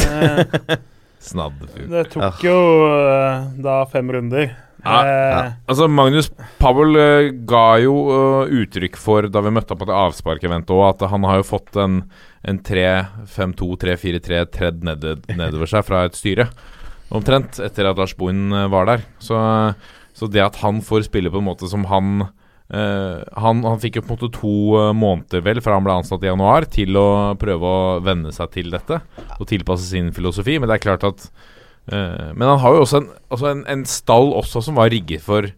Snaddefjord. 1.31 1.89
det 1.95 2.05
tok 2.13 2.45
jo 2.45 2.59
eh, 3.01 3.47
da 3.65 3.79
fem 3.91 4.13
runder. 4.13 4.53
Ja, 4.87 5.01
Eh, 5.07 5.53
Altså, 5.67 5.89
Magnus 5.91 6.31
Powell 6.61 6.97
eh, 7.01 7.33
ga 7.49 7.79
jo 7.83 7.97
uh, 8.07 8.47
uttrykk 8.47 8.97
for, 9.01 9.27
da 9.33 9.43
vi 9.43 9.53
møtte 9.55 9.75
opp 9.75 9.83
på 9.83 9.89
det 9.91 9.99
avsparkeventet 9.99 10.71
òg, 10.75 10.85
at 10.93 11.05
han 11.11 11.27
har 11.27 11.41
jo 11.41 11.49
fått 11.51 11.77
en, 11.83 12.01
en 12.47 12.63
3-5-2-3-4-3 12.71 14.47
tredd 14.55 14.87
ned, 14.87 15.05
nedover 15.35 15.71
seg 15.71 15.87
fra 15.87 16.05
et 16.07 16.19
styre. 16.19 16.49
Omtrent, 17.15 17.61
etter 17.63 17.91
at 17.91 17.99
Lars 17.99 18.17
Bohin 18.19 18.51
var 18.71 18.89
der. 18.89 19.05
Så, 19.23 19.37
så 20.15 20.31
det 20.31 20.43
at 20.43 20.59
han 20.63 20.83
får 20.83 21.07
spille 21.11 21.31
på 21.31 21.43
en 21.43 21.51
måte 21.51 21.71
som 21.71 21.87
han 21.91 22.29
Uh, 22.67 23.23
han, 23.39 23.61
han 23.63 23.79
fikk 23.79 24.01
jo 24.01 24.03
på 24.03 24.09
en 24.11 24.17
måte 24.17 24.29
to 24.35 24.53
uh, 24.75 24.89
måneder 24.91 25.45
vel 25.47 25.61
fra 25.63 25.77
han 25.77 25.85
ble 25.87 26.01
ansatt 26.01 26.25
i 26.25 26.27
januar 26.27 26.65
til 26.67 26.99
å 26.99 27.37
prøve 27.39 27.63
å 27.63 28.01
venne 28.03 28.33
seg 28.35 28.51
til 28.57 28.73
dette 28.75 28.99
og 29.37 29.47
tilpasse 29.47 29.87
sin 29.87 30.09
filosofi. 30.11 30.57
Men 30.59 30.67
det 30.67 30.81
er 30.81 30.83
klart 30.83 31.07
at 31.07 31.29
Men 31.93 32.49
han 32.49 32.59
har 32.63 32.75
jo 32.75 32.83
også 32.87 33.03
en, 33.03 33.13
altså 33.31 33.53
en, 33.53 33.63
en 33.71 33.87
stall 33.87 34.33
også 34.35 34.65
som 34.67 34.79
var 34.79 34.91
rigget 34.91 35.23
for, 35.23 35.49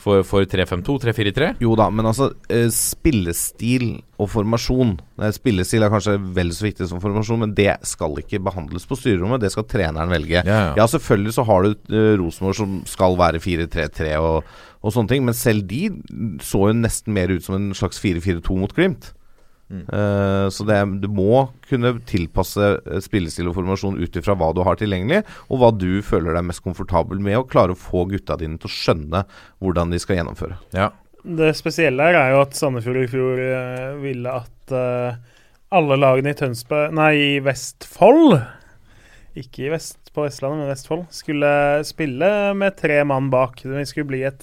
for, 0.00 0.24
for 0.26 0.46
3-5-2, 0.48 0.96
3-4-3. 1.04 1.50
jo 1.62 1.74
da, 1.78 1.88
men 1.92 2.08
altså 2.08 2.30
eh, 2.52 2.68
Spillestil 2.72 4.00
og 4.20 4.30
formasjon 4.32 4.94
eh, 5.20 5.32
Spillestil 5.36 5.84
er 5.84 5.92
kanskje 5.92 6.16
vel 6.36 6.52
så 6.56 6.66
viktig 6.66 6.88
som 6.90 7.02
formasjon, 7.02 7.42
men 7.44 7.54
det 7.56 7.72
skal 7.88 8.18
ikke 8.22 8.42
behandles 8.44 8.88
på 8.88 8.98
styrerommet. 8.98 9.42
Det 9.44 9.52
skal 9.54 9.68
treneren 9.70 10.12
velge. 10.12 10.40
Ja, 10.40 10.58
ja. 10.70 10.74
Ja, 10.80 10.88
selvfølgelig 10.90 11.36
så 11.36 11.46
har 11.48 11.64
du 11.64 11.94
uh, 11.94 12.16
Rosenborg 12.20 12.58
som 12.58 12.80
skal 12.88 13.16
være 13.20 13.42
4-3-3 13.44 14.12
og, 14.20 14.50
og 14.80 14.94
sånne 14.96 15.14
ting, 15.14 15.24
men 15.28 15.36
selv 15.36 15.64
de 15.70 15.86
så 16.44 16.66
jo 16.70 16.76
nesten 16.76 17.16
mer 17.16 17.32
ut 17.32 17.46
som 17.46 17.58
en 17.58 17.72
slags 17.76 18.00
4-4-2 18.02 18.60
mot 18.60 18.76
Glimt. 18.76 19.12
Eh, 19.70 20.48
så 20.50 20.66
det, 20.66 20.78
du 21.02 21.06
må 21.14 21.44
kunne 21.68 21.94
tilpasse 22.08 22.70
eh, 22.80 23.02
spillestil 23.04 23.50
og 23.50 23.56
formasjon 23.58 24.00
ut 24.00 24.16
ifra 24.18 24.34
hva 24.38 24.50
du 24.56 24.64
har 24.66 24.80
tilgjengelig, 24.80 25.22
og 25.48 25.62
hva 25.62 25.70
du 25.74 26.02
føler 26.06 26.34
deg 26.34 26.48
mest 26.48 26.64
komfortabel 26.64 27.22
med, 27.22 27.38
og 27.38 27.50
klare 27.52 27.76
å 27.76 27.78
få 27.78 28.06
gutta 28.10 28.38
dine 28.40 28.58
til 28.58 28.70
å 28.70 28.74
skjønne 28.74 29.24
hvordan 29.62 29.94
de 29.94 30.02
skal 30.02 30.20
gjennomføre. 30.20 30.58
Ja. 30.76 30.90
Det 31.20 31.52
spesielle 31.58 32.06
her 32.08 32.16
er 32.16 32.30
jo 32.32 32.44
at 32.46 32.56
Sandefjord 32.56 33.02
i 33.02 33.10
fjor 33.12 33.42
eh, 33.44 33.90
ville 34.00 34.38
at 34.40 34.72
uh, 34.72 35.18
alle 35.76 35.98
lagene 36.00 36.32
i 36.32 36.38
Tønsberg 36.38 36.94
Nei, 36.96 37.10
i 37.20 37.34
Vestfold 37.44 38.38
Ikke 39.38 39.66
i 39.66 39.72
vest, 39.74 39.98
på 40.14 40.24
Vestlandet, 40.24 40.62
men 40.62 40.70
Vestfold. 40.72 41.04
Skulle 41.14 41.50
spille 41.86 42.30
med 42.56 42.78
tre 42.80 43.02
mann 43.06 43.28
bak. 43.30 43.60
Det 43.62 43.84
skulle 43.86 44.10
bli 44.10 44.24
et 44.26 44.42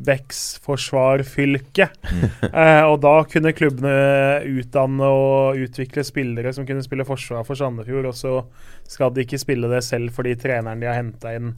trebecks-forsvarfylke. 0.00 1.88
eh, 2.52 2.84
og 2.84 3.00
da 3.02 3.24
kunne 3.28 3.52
klubbene 3.56 4.40
utdanne 4.60 5.04
og 5.04 5.60
utvikle 5.60 6.04
spillere 6.06 6.52
som 6.52 6.66
kunne 6.66 6.84
spille 6.84 7.04
forsvar 7.08 7.44
for 7.46 7.54
Sandefjord, 7.58 8.06
og 8.10 8.16
så 8.16 8.44
skal 8.88 9.14
de 9.14 9.20
ikke 9.24 9.38
spille 9.40 9.68
det 9.70 9.84
selv 9.86 10.12
fordi 10.16 10.36
treneren 10.40 10.80
de 10.80 10.86
har 10.88 10.98
henta 10.98 11.34
inn, 11.36 11.54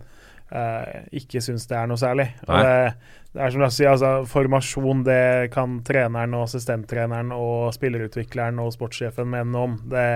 eh, 0.50 1.02
ikke 1.22 1.40
syns 1.44 1.66
det 1.70 1.78
er 1.78 1.86
noe 1.90 2.00
særlig. 2.00 2.28
Det, 2.46 2.94
det 3.32 3.40
er 3.42 3.50
som 3.54 3.62
jeg 3.66 3.76
sier, 3.78 3.92
altså, 3.94 4.10
Formasjon 4.28 5.04
det 5.06 5.52
kan 5.54 5.80
treneren 5.86 6.34
og 6.36 6.48
assistenttreneren 6.48 7.32
og 7.36 7.72
spillerutvikleren 7.76 8.60
og 8.62 8.74
sportssjefen 8.74 9.30
mene 9.30 9.50
noe 9.54 9.70
om. 9.70 9.74
Det 9.92 10.08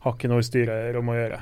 har 0.00 0.16
ikke 0.16 0.30
noe 0.32 0.42
i 0.42 0.46
styrerom 0.48 1.10
å 1.12 1.18
gjøre. 1.18 1.40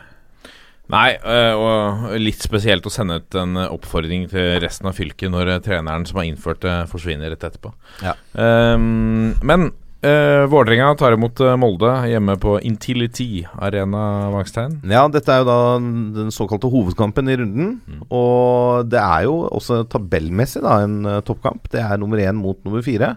Nei, 0.92 1.08
øh, 1.20 1.54
og 1.60 2.14
litt 2.20 2.44
spesielt 2.44 2.86
å 2.88 2.92
sende 2.92 3.18
ut 3.20 3.36
en 3.38 3.58
oppfordring 3.68 4.28
til 4.32 4.56
resten 4.64 4.88
av 4.88 4.96
fylket 4.96 5.32
når 5.32 5.54
øh, 5.56 5.60
treneren 5.64 6.06
som 6.08 6.22
har 6.22 6.30
innført 6.30 6.62
det, 6.64 6.78
forsvinner 6.92 7.34
rett 7.34 7.44
etterpå. 7.50 7.74
Ja. 8.04 8.16
Um, 8.34 9.36
men 9.42 9.70
Uh, 9.98 10.44
Vålerenga 10.46 10.92
tar 10.94 11.16
imot 11.16 11.40
Molde 11.58 11.88
hjemme 12.06 12.36
på 12.38 12.52
Intility 12.62 13.40
Arena 13.58 14.28
Vangstein. 14.30 14.76
Ja, 14.86 15.00
dette 15.10 15.34
er 15.34 15.40
jo 15.42 15.48
da 15.48 15.56
den 16.14 16.30
såkalte 16.30 16.70
hovedkampen 16.70 17.26
i 17.26 17.34
runden. 17.40 17.72
Og 18.06 18.86
det 18.86 19.00
er 19.02 19.26
jo 19.26 19.40
også 19.48 19.80
tabellmessig 19.90 20.62
da 20.62 20.76
en 20.84 21.00
eh, 21.02 21.18
toppkamp. 21.26 21.66
Det 21.74 21.82
er 21.82 21.98
nummer 21.98 22.22
én 22.22 22.38
mot 22.38 22.62
nummer 22.62 22.86
fire. 22.86 23.16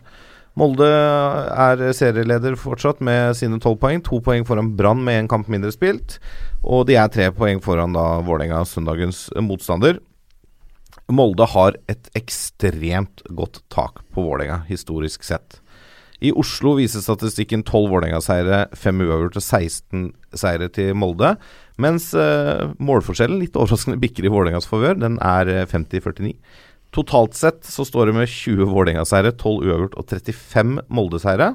Molde 0.59 0.87
er 0.87 1.81
serieleder 1.95 2.57
fortsatt 2.59 2.99
med 3.03 3.37
sine 3.39 3.59
tolv 3.63 3.79
poeng. 3.81 4.01
To 4.03 4.19
poeng 4.23 4.43
foran 4.47 4.73
Brann 4.75 5.03
med 5.05 5.21
én 5.21 5.29
kamp 5.31 5.47
mindre 5.51 5.71
spilt. 5.71 6.17
Og 6.61 6.85
de 6.89 6.97
er 6.99 7.11
tre 7.11 7.29
poeng 7.35 7.61
foran 7.63 7.95
da 7.95 8.19
Vålerenga, 8.25 8.65
søndagens 8.67 9.29
eh, 9.35 9.43
motstander. 9.45 10.01
Molde 11.11 11.47
har 11.53 11.75
et 11.91 12.11
ekstremt 12.15 13.23
godt 13.35 13.61
tak 13.71 14.03
på 14.11 14.23
Vålerenga, 14.27 14.61
historisk 14.69 15.23
sett. 15.27 15.59
I 16.21 16.29
Oslo 16.37 16.75
viser 16.77 17.01
statistikken 17.01 17.63
12 17.65 17.87
Vålerenga-seire, 17.89 18.65
5 18.77 18.99
uavgjort 19.07 19.39
og 19.39 19.45
16 19.45 20.03
seire 20.37 20.67
til 20.69 20.91
Molde. 20.93 21.33
Mens 21.81 22.11
eh, 22.13 22.67
målforskjellen, 22.77 23.39
litt 23.41 23.57
overraskende, 23.57 23.97
bikker 24.03 24.27
i 24.27 24.31
Vålerengas 24.31 24.69
favør. 24.69 24.99
Den 25.01 25.17
er 25.25 25.49
eh, 25.49 25.63
50-49. 25.65 26.35
Totalt 26.91 27.37
sett 27.39 27.63
så 27.63 27.85
står 27.87 28.09
det 28.09 28.17
med 28.17 28.27
20 28.27 28.67
Vålerenga-seire, 28.67 29.31
12 29.31 29.67
uavgjort 29.69 29.93
og 29.95 30.09
35 30.11 30.73
Molde-seire. 30.91 31.53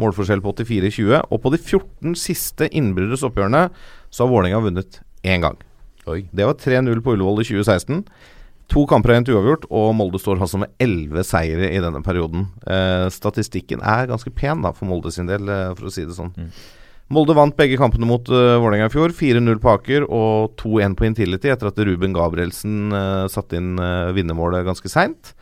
Målforskjell 0.00 0.42
på 0.42 0.54
84-20. 0.56 1.20
Og 1.30 1.42
på 1.42 1.52
de 1.54 1.60
14 1.60 2.16
siste 2.18 2.66
innbyrdes 2.74 3.22
oppgjørene 3.26 3.68
så 4.10 4.24
har 4.24 4.32
Vålerenga 4.32 4.62
vunnet 4.64 5.00
én 5.22 5.44
gang. 5.44 5.58
Oi. 6.10 6.24
Det 6.34 6.48
var 6.48 6.58
3-0 6.58 7.02
på 7.04 7.14
Ullevål 7.14 7.44
i 7.44 7.46
2016. 7.46 8.02
To 8.70 8.84
kamper 8.86 9.12
og 9.12 9.18
én 9.18 9.30
uavgjort, 9.34 9.64
og 9.74 9.88
Molde 9.98 10.18
står 10.22 10.42
altså 10.42 10.60
med 10.62 10.70
11 10.82 11.26
seire 11.26 11.70
i 11.74 11.80
denne 11.82 12.02
perioden. 12.06 12.46
Eh, 12.66 13.06
statistikken 13.10 13.82
er 13.82 14.10
ganske 14.10 14.30
pen 14.34 14.62
da 14.62 14.70
for 14.74 14.86
Molde 14.90 15.10
sin 15.14 15.26
del, 15.30 15.48
eh, 15.50 15.72
for 15.74 15.90
å 15.90 15.94
si 15.94 16.04
det 16.06 16.14
sånn. 16.14 16.30
Molde 17.10 17.34
vant 17.34 17.56
begge 17.58 17.78
kampene 17.80 18.06
mot 18.06 18.28
uh, 18.30 18.60
Vålerenga 18.62 18.86
i 18.86 18.92
fjor. 18.92 19.10
4-0 19.18 19.58
på 19.62 19.72
Aker 19.72 20.04
og 20.06 20.52
2-1 20.60 20.94
på 20.94 21.08
Intility 21.08 21.50
etter 21.50 21.70
at 21.72 21.80
Ruben 21.82 22.14
Gabrielsen 22.14 22.94
uh, 22.94 23.26
satte 23.30 23.58
inn 23.58 23.72
uh, 23.82 24.12
vinnermålet 24.14 24.62
ganske 24.68 24.90
seint. 24.92 25.32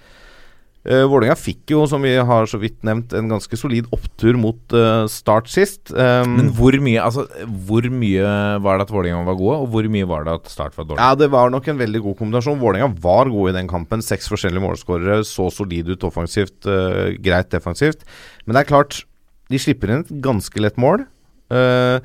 Uh, 0.88 1.04
Vålerenga 1.04 1.36
fikk 1.36 1.74
jo, 1.74 1.82
som 1.90 2.00
vi 2.06 2.14
har 2.16 2.48
så 2.48 2.56
vidt 2.62 2.78
nevnt, 2.88 3.12
en 3.12 3.28
ganske 3.28 3.58
solid 3.60 3.90
opptur 3.92 4.38
mot 4.40 4.72
uh, 4.72 5.04
start 5.12 5.50
sist. 5.52 5.92
Um, 5.92 6.38
Men 6.38 6.48
hvor 6.56 6.78
mye, 6.80 7.02
altså, 7.04 7.26
hvor 7.68 7.84
mye 7.92 8.30
var 8.64 8.80
det 8.80 8.88
at 8.88 8.94
Vålerenga 8.94 9.28
var 9.28 9.36
gode, 9.42 9.58
og 9.66 9.68
hvor 9.74 9.90
mye 9.92 10.08
var 10.08 10.24
det 10.24 10.38
at 10.38 10.48
Start 10.54 10.80
var 10.80 10.88
dårlig? 10.88 11.02
Ja, 11.04 11.20
det 11.20 11.28
var 11.36 11.52
nok 11.52 11.68
en 11.68 11.84
veldig 11.84 12.04
god 12.06 12.16
kombinasjon. 12.22 12.62
Vålerenga 12.64 12.88
var 13.04 13.28
gode 13.34 13.52
i 13.52 13.58
den 13.58 13.68
kampen. 13.68 14.06
Seks 14.06 14.32
forskjellige 14.32 14.64
målskårere. 14.64 15.20
Så 15.28 15.50
solid 15.52 15.92
ut 15.92 16.08
offensivt, 16.08 16.64
greit 17.20 17.52
defensivt. 17.52 18.08
Men 18.46 18.56
det 18.56 18.64
er 18.64 18.72
klart, 18.72 19.02
de 19.52 19.60
slipper 19.60 19.92
inn 19.92 20.08
et 20.08 20.16
ganske 20.24 20.64
lett 20.64 20.80
mål. 20.80 21.04
Eh, 21.50 22.00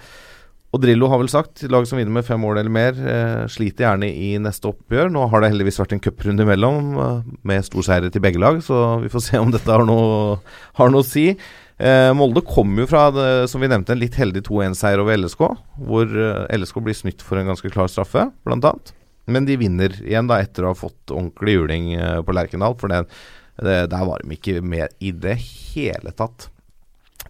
og 0.74 0.82
Drillo 0.82 1.06
har 1.12 1.20
vel 1.22 1.30
sagt 1.30 1.62
lag 1.70 1.86
som 1.86 2.00
vinner 2.00 2.16
med 2.16 2.26
fem 2.26 2.40
mål 2.42 2.58
eller 2.58 2.74
mer, 2.74 2.98
eh, 2.98 3.44
sliter 3.46 3.86
gjerne 3.86 4.08
i 4.10 4.32
neste 4.42 4.72
oppgjør. 4.72 5.12
Nå 5.14 5.28
har 5.30 5.42
det 5.42 5.52
heldigvis 5.52 5.78
vært 5.78 5.94
en 5.94 6.02
cuprunde 6.02 6.42
imellom, 6.42 6.98
eh, 6.98 7.34
med 7.44 7.62
storseiere 7.64 8.12
til 8.12 8.22
begge 8.22 8.42
lag, 8.42 8.58
så 8.58 9.00
vi 9.00 9.10
får 9.14 9.22
se 9.22 9.38
om 9.38 9.52
dette 9.52 9.70
har 9.70 9.86
noe, 9.86 10.40
har 10.74 10.90
noe 10.90 11.04
å 11.04 11.06
si. 11.06 11.38
Eh, 11.80 12.12
Molde 12.14 12.42
kom 12.42 12.76
jo 12.76 12.88
fra, 12.88 13.12
det, 13.12 13.50
som 13.50 13.62
vi 13.62 13.68
nevnte, 13.68 13.92
en 13.92 14.00
litt 14.00 14.16
heldig 14.16 14.42
2-1-seier 14.42 15.00
over 15.00 15.16
LSK, 15.16 15.58
hvor 15.78 16.08
LSK 16.50 16.82
blir 16.82 16.98
snytt 16.98 17.22
for 17.22 17.38
en 17.38 17.54
ganske 17.54 17.70
klar 17.70 17.86
straffe, 17.86 18.32
annet. 18.48 18.94
Men 19.28 19.46
de 19.46 19.56
vinner 19.56 19.90
igjen 20.02 20.28
da 20.28 20.42
etter 20.42 20.64
å 20.64 20.74
ha 20.74 20.74
fått 20.74 21.14
ordentlig 21.14 21.54
juling 21.54 22.26
på 22.26 22.34
Lerkendal, 22.34 22.76
for 22.80 22.88
det, 22.90 23.06
det, 23.62 23.90
der 23.90 24.06
var 24.06 24.20
de 24.24 24.34
ikke 24.36 24.62
med 24.62 24.90
i 25.00 25.12
det 25.12 25.38
hele 25.38 26.12
tatt. 26.12 26.50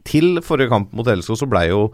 Til 0.08 0.42
forrige 0.44 0.72
kamp 0.72 0.92
mot 0.96 1.08
LSK 1.08 1.40
så 1.44 1.50
blei 1.50 1.70
jo 1.72 1.88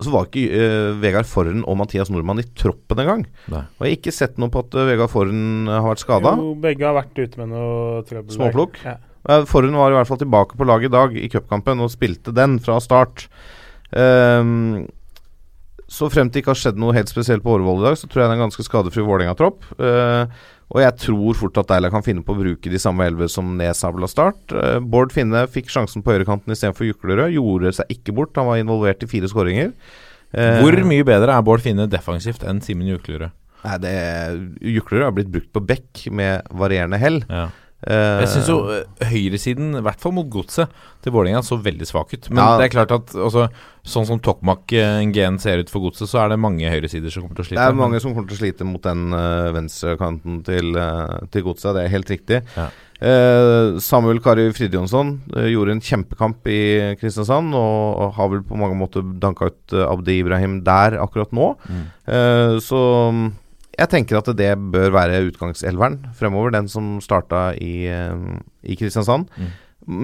så 0.00 0.08
var 0.14 0.30
ikke 0.30 0.46
uh, 0.56 0.94
Vegard 0.96 1.26
Forhen 1.28 1.60
og 1.68 1.76
Mathias 1.76 2.08
Nordmann 2.08 2.40
i 2.40 2.46
troppen 2.56 3.02
engang. 3.02 3.26
Og 3.50 3.84
jeg 3.84 3.84
har 3.84 3.96
ikke 3.98 4.14
sett 4.16 4.38
noe 4.40 4.48
på 4.48 4.62
at 4.64 4.76
uh, 4.78 4.86
Vegard 4.88 5.12
Forhen 5.12 5.68
har 5.68 5.84
vært 5.84 6.00
skada. 6.00 6.32
Begge 6.62 6.86
har 6.88 6.96
vært 6.96 7.20
ute 7.20 7.42
med 7.42 7.50
noe 7.52 8.00
trøbbel. 8.08 8.32
Småplukk? 8.32 8.80
Ja. 8.86 8.96
Uh, 9.28 9.42
Forhund 9.48 9.76
var 9.76 9.92
i 9.92 9.98
hvert 9.98 10.08
fall 10.08 10.22
tilbake 10.22 10.56
på 10.56 10.64
laget 10.68 10.88
i 10.88 10.94
dag 10.94 11.16
i 11.20 11.28
cupkampen 11.32 11.84
og 11.84 11.92
spilte 11.92 12.32
den 12.32 12.56
fra 12.64 12.78
start. 12.80 13.26
Ehm, 13.90 14.86
så 15.90 16.06
frem 16.12 16.28
til 16.28 16.38
det 16.38 16.44
ikke 16.44 16.52
har 16.54 16.60
skjedd 16.60 16.78
noe 16.78 16.94
helt 16.94 17.10
spesielt 17.10 17.42
på 17.42 17.56
Årvoll 17.56 17.82
i 17.82 17.88
dag, 17.88 17.98
så 17.98 18.06
tror 18.06 18.22
jeg 18.22 18.28
det 18.28 18.34
er 18.34 18.38
en 18.38 18.44
ganske 18.46 18.64
skadefri 18.66 19.02
Vålerenga-tropp. 19.02 19.64
Uh, 19.80 20.30
og 20.70 20.78
jeg 20.84 20.94
tror 21.02 21.38
fort 21.40 21.58
at 21.58 21.72
Deila 21.72 21.90
kan 21.90 22.04
finne 22.06 22.22
på 22.22 22.36
å 22.36 22.38
bruke 22.38 22.70
de 22.70 22.78
samme 22.78 23.08
elleve 23.10 23.26
som 23.32 23.58
av 23.58 24.06
start. 24.12 24.54
Uh, 24.54 24.78
Bård 24.78 25.10
Finne 25.14 25.42
fikk 25.50 25.72
sjansen 25.72 26.04
på 26.06 26.14
høyrekanten 26.14 26.54
istedenfor 26.54 26.86
Juklerød. 26.86 27.34
Gjorde 27.34 27.74
seg 27.80 27.90
ikke 27.96 28.14
bort. 28.14 28.38
Han 28.38 28.46
var 28.52 28.62
involvert 28.62 29.02
i 29.02 29.10
fire 29.10 29.30
skåringer. 29.30 29.74
Uh, 30.30 30.60
Hvor 30.62 30.78
mye 30.86 31.06
bedre 31.08 31.34
er 31.34 31.46
Bård 31.46 31.64
Finne 31.64 31.88
defensivt 31.90 32.46
enn 32.46 32.62
Simen 32.62 32.92
Juklerød? 32.92 33.34
Nei, 33.60 33.76
det 33.82 33.96
Juklerød 34.62 35.08
har 35.08 35.16
blitt 35.18 35.34
brukt 35.34 35.50
på 35.52 35.64
bekk 35.72 36.06
med 36.14 36.46
varierende 36.54 37.02
hell. 37.02 37.18
Ja. 37.26 37.48
Eh, 37.86 38.20
Jeg 38.20 38.28
syns 38.28 38.48
jo 38.50 38.58
eh, 38.74 39.06
høyresiden, 39.08 39.70
i 39.78 39.84
hvert 39.84 40.00
fall 40.02 40.12
mot 40.12 40.28
godset, 40.28 40.68
til 41.00 41.14
Vålerenga 41.14 41.40
så 41.46 41.56
veldig 41.56 41.86
svak 41.88 42.12
ut. 42.12 42.28
Men 42.30 42.42
Ja. 42.42 42.58
det 42.60 42.66
er 42.68 42.74
klart 42.74 42.92
at 42.92 43.14
altså, 43.16 43.46
sånn 43.88 44.04
som 44.06 44.20
Tokmak 44.20 44.66
Gen 44.68 45.38
ser 45.40 45.62
ut 45.62 45.70
for 45.72 45.80
godset, 45.80 46.08
så 46.10 46.20
er 46.24 46.28
det 46.34 46.38
mange 46.38 46.68
høyresider 46.68 47.10
som 47.10 47.22
kommer 47.24 47.36
til 47.40 47.44
å 47.44 47.48
slite. 47.48 47.62
Det 47.62 47.72
er 47.72 47.80
mange 47.80 48.00
som 48.04 48.12
kommer 48.12 48.28
til 48.28 48.36
å 48.36 48.42
slite 48.42 48.68
mot 48.68 48.82
den 48.84 49.12
uh, 49.16 49.48
venstrekanten 49.56 50.42
til, 50.44 50.76
uh, 50.76 51.24
til 51.32 51.42
Godset, 51.48 51.72
det 51.74 51.86
er 51.86 51.94
helt 51.96 52.12
riktig. 52.12 52.42
Ja. 52.56 52.68
Uh, 53.00 53.78
Samuel 53.80 54.20
Kari 54.20 54.50
Fridjonsson 54.52 55.14
eh, 55.34 55.46
gjorde 55.54 55.72
en 55.72 55.80
kjempekamp 55.80 56.44
i 56.52 56.96
Kristiansand, 57.00 57.54
og, 57.56 57.96
og 57.96 58.12
har 58.18 58.28
vel 58.28 58.42
på 58.44 58.58
mange 58.60 58.76
måter 58.76 59.00
danka 59.22 59.48
ut 59.48 59.72
eh, 59.72 59.86
Abdi 59.88 60.18
Ibrahim 60.20 60.58
der 60.66 60.98
akkurat 61.00 61.32
nå. 61.32 61.54
Mm. 61.64 61.86
Eh, 62.12 62.58
så 62.60 62.82
mm, 63.16 63.24
jeg 63.80 63.88
tenker 63.88 64.18
at 64.18 64.28
det 64.36 64.52
bør 64.72 64.92
være 64.92 65.22
utgangselveren 65.30 65.98
fremover, 66.16 66.52
den 66.52 66.68
som 66.68 66.98
starta 67.04 67.50
i, 67.56 67.88
eh, 67.88 68.40
i 68.62 68.76
Kristiansand. 68.76 69.30
Mm. 69.36 69.52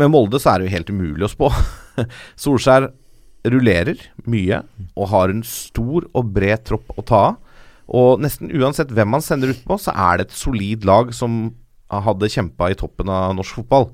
Med 0.01 0.11
Molde 0.13 0.41
så 0.41 0.55
er 0.55 0.61
det 0.63 0.69
jo 0.69 0.77
helt 0.77 0.93
umulig 0.95 1.27
å 1.27 1.33
spå. 1.33 1.51
Solskjær 2.43 2.89
rullerer 3.47 4.01
mye 4.27 4.63
og 4.97 5.11
har 5.13 5.31
en 5.31 5.45
stor 5.47 6.09
og 6.17 6.33
bred 6.35 6.65
tropp 6.67 6.97
å 6.97 7.05
ta 7.07 7.21
av. 7.29 7.43
Og 7.87 8.19
nesten 8.19 8.51
uansett 8.51 8.91
hvem 8.91 9.13
man 9.15 9.23
sender 9.23 9.53
utpå, 9.53 9.77
så 9.79 9.93
er 9.95 10.19
det 10.19 10.27
et 10.27 10.39
solid 10.41 10.87
lag 10.89 11.13
som 11.15 11.53
hadde 11.87 12.33
kjempa 12.33 12.73
i 12.73 12.79
toppen 12.79 13.13
av 13.13 13.37
norsk 13.39 13.61
fotball. 13.61 13.93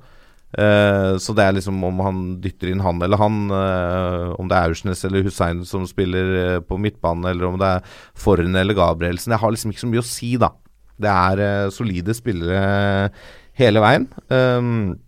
Eh, 0.53 1.13
så 1.17 1.33
det 1.37 1.45
er 1.45 1.55
liksom 1.57 1.79
om 1.89 2.01
han 2.05 2.19
dytter 2.45 2.73
inn 2.73 2.83
han 2.85 3.01
eller 3.01 3.21
han, 3.21 3.39
uh, 3.49 4.35
om 4.37 4.51
det 4.51 4.59
er 4.59 4.73
Aursnes 4.73 5.05
eller 5.09 5.25
Hussein 5.25 5.63
som 5.69 5.87
spiller 5.89 6.33
uh, 6.37 6.59
på 6.61 6.77
midtbanen, 6.81 7.31
eller 7.31 7.49
om 7.49 7.57
det 7.61 7.71
er 7.79 7.95
Forhen 8.19 8.59
eller 8.59 8.77
Gabrielsen. 8.77 9.33
Jeg 9.33 9.43
har 9.43 9.55
liksom 9.55 9.73
ikke 9.73 9.85
så 9.87 9.93
mye 9.93 10.05
å 10.05 10.11
si, 10.11 10.35
da. 10.41 10.53
Det 11.03 11.13
er 11.13 11.73
solide 11.75 12.15
spillere 12.15 13.09
hele 13.59 13.81
veien. 13.83 14.07
Um, 14.29 15.01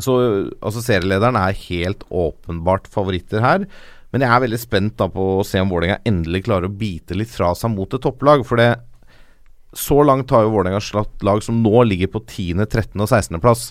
så 0.00 0.14
altså 0.62 0.80
Serielederen 0.84 1.36
er 1.36 1.58
helt 1.66 2.04
åpenbart 2.08 2.86
favoritter 2.92 3.42
her. 3.44 3.66
Men 4.12 4.24
jeg 4.24 4.32
er 4.32 4.42
veldig 4.44 4.60
spent 4.60 4.96
da 5.00 5.08
på 5.12 5.26
å 5.38 5.44
se 5.46 5.60
om 5.60 5.72
Vålerenga 5.72 6.02
endelig 6.08 6.44
klarer 6.46 6.68
å 6.68 6.76
bite 6.76 7.16
litt 7.16 7.32
fra 7.32 7.52
seg 7.56 7.72
mot 7.72 7.92
et 7.92 8.04
topplag. 8.04 8.44
For 8.48 8.60
det 8.60 8.70
så 9.72 10.02
langt 10.04 10.32
har 10.32 10.44
jo 10.44 10.52
Vålerenga 10.52 10.82
slått 10.84 11.24
lag 11.24 11.40
som 11.44 11.62
nå 11.64 11.84
ligger 11.88 12.12
på 12.12 12.20
10., 12.26 12.60
13. 12.66 13.00
og 13.00 13.08
16. 13.08 13.40
plass. 13.40 13.70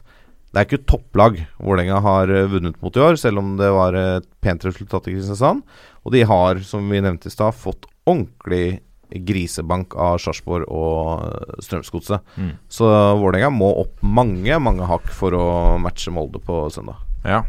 Det 0.51 0.59
er 0.59 0.67
ikke 0.67 0.83
topplag 0.89 1.37
Vålerenga 1.63 2.01
har 2.03 2.31
eh, 2.31 2.49
vunnet 2.51 2.79
mot 2.83 2.95
i 2.95 3.03
år, 3.03 3.17
selv 3.19 3.39
om 3.39 3.53
det 3.59 3.69
var 3.71 3.95
et 3.95 4.27
pent 4.43 4.65
resultat 4.67 5.07
i 5.07 5.15
Kristiansand. 5.15 5.63
Og 6.03 6.15
de 6.15 6.25
har, 6.27 6.59
som 6.67 6.89
vi 6.91 6.99
nevnte 7.03 7.31
i 7.31 7.33
stad, 7.33 7.55
fått 7.55 7.87
ordentlig 8.09 8.81
grisebank 9.27 9.95
av 9.99 10.19
Sarpsborg 10.23 10.67
og 10.67 11.23
eh, 11.27 11.55
Strømsgodset. 11.63 12.35
Mm. 12.35 12.51
Så 12.71 12.89
Vålerenga 13.21 13.51
må 13.55 13.71
opp 13.85 14.03
mange, 14.03 14.59
mange 14.59 14.91
hakk 14.91 15.07
for 15.15 15.35
å 15.37 15.47
matche 15.83 16.11
Molde 16.11 16.43
på 16.43 16.65
søndag. 16.73 16.99
Ja. 17.23 17.45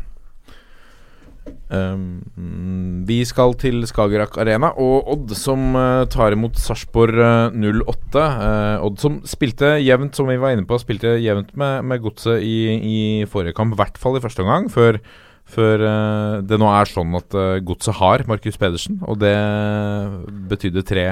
Um, 1.73 2.20
vi 3.09 3.23
skal 3.24 3.55
til 3.60 3.81
Skagerrak 3.89 4.36
Arena 4.43 4.74
og 4.77 5.09
Odd 5.14 5.32
som 5.39 5.73
uh, 5.78 6.05
tar 6.12 6.36
imot 6.36 6.60
Sarpsborg 6.60 7.16
uh, 7.16 7.48
08. 7.56 8.20
Uh, 8.20 8.85
Odd 8.85 9.01
som 9.01 9.19
spilte 9.28 9.74
jevnt, 9.81 10.14
som 10.19 10.28
vi 10.28 10.39
var 10.40 10.52
inne 10.52 10.69
på, 10.69 10.78
spilte 10.82 11.16
jevnt 11.23 11.55
med, 11.59 11.82
med 11.89 12.02
godset 12.05 12.44
i, 12.44 12.56
i 12.77 12.98
forrige 13.31 13.56
kamp, 13.56 13.74
i 13.74 13.81
hvert 13.81 14.01
fall 14.01 14.19
i 14.19 14.24
første 14.24 14.44
omgang, 14.44 14.69
før, 14.73 15.01
før 15.48 15.85
eh, 15.89 16.36
det 16.47 16.59
nå 16.60 16.69
er 16.70 16.90
sånn 16.90 17.16
at 17.19 17.36
uh, 17.36 17.60
godset 17.64 17.98
har 17.98 18.27
Markus 18.28 18.60
Pedersen, 18.60 19.01
og 19.09 19.19
det 19.23 19.35
betydde 20.52 20.85
tre. 20.86 21.06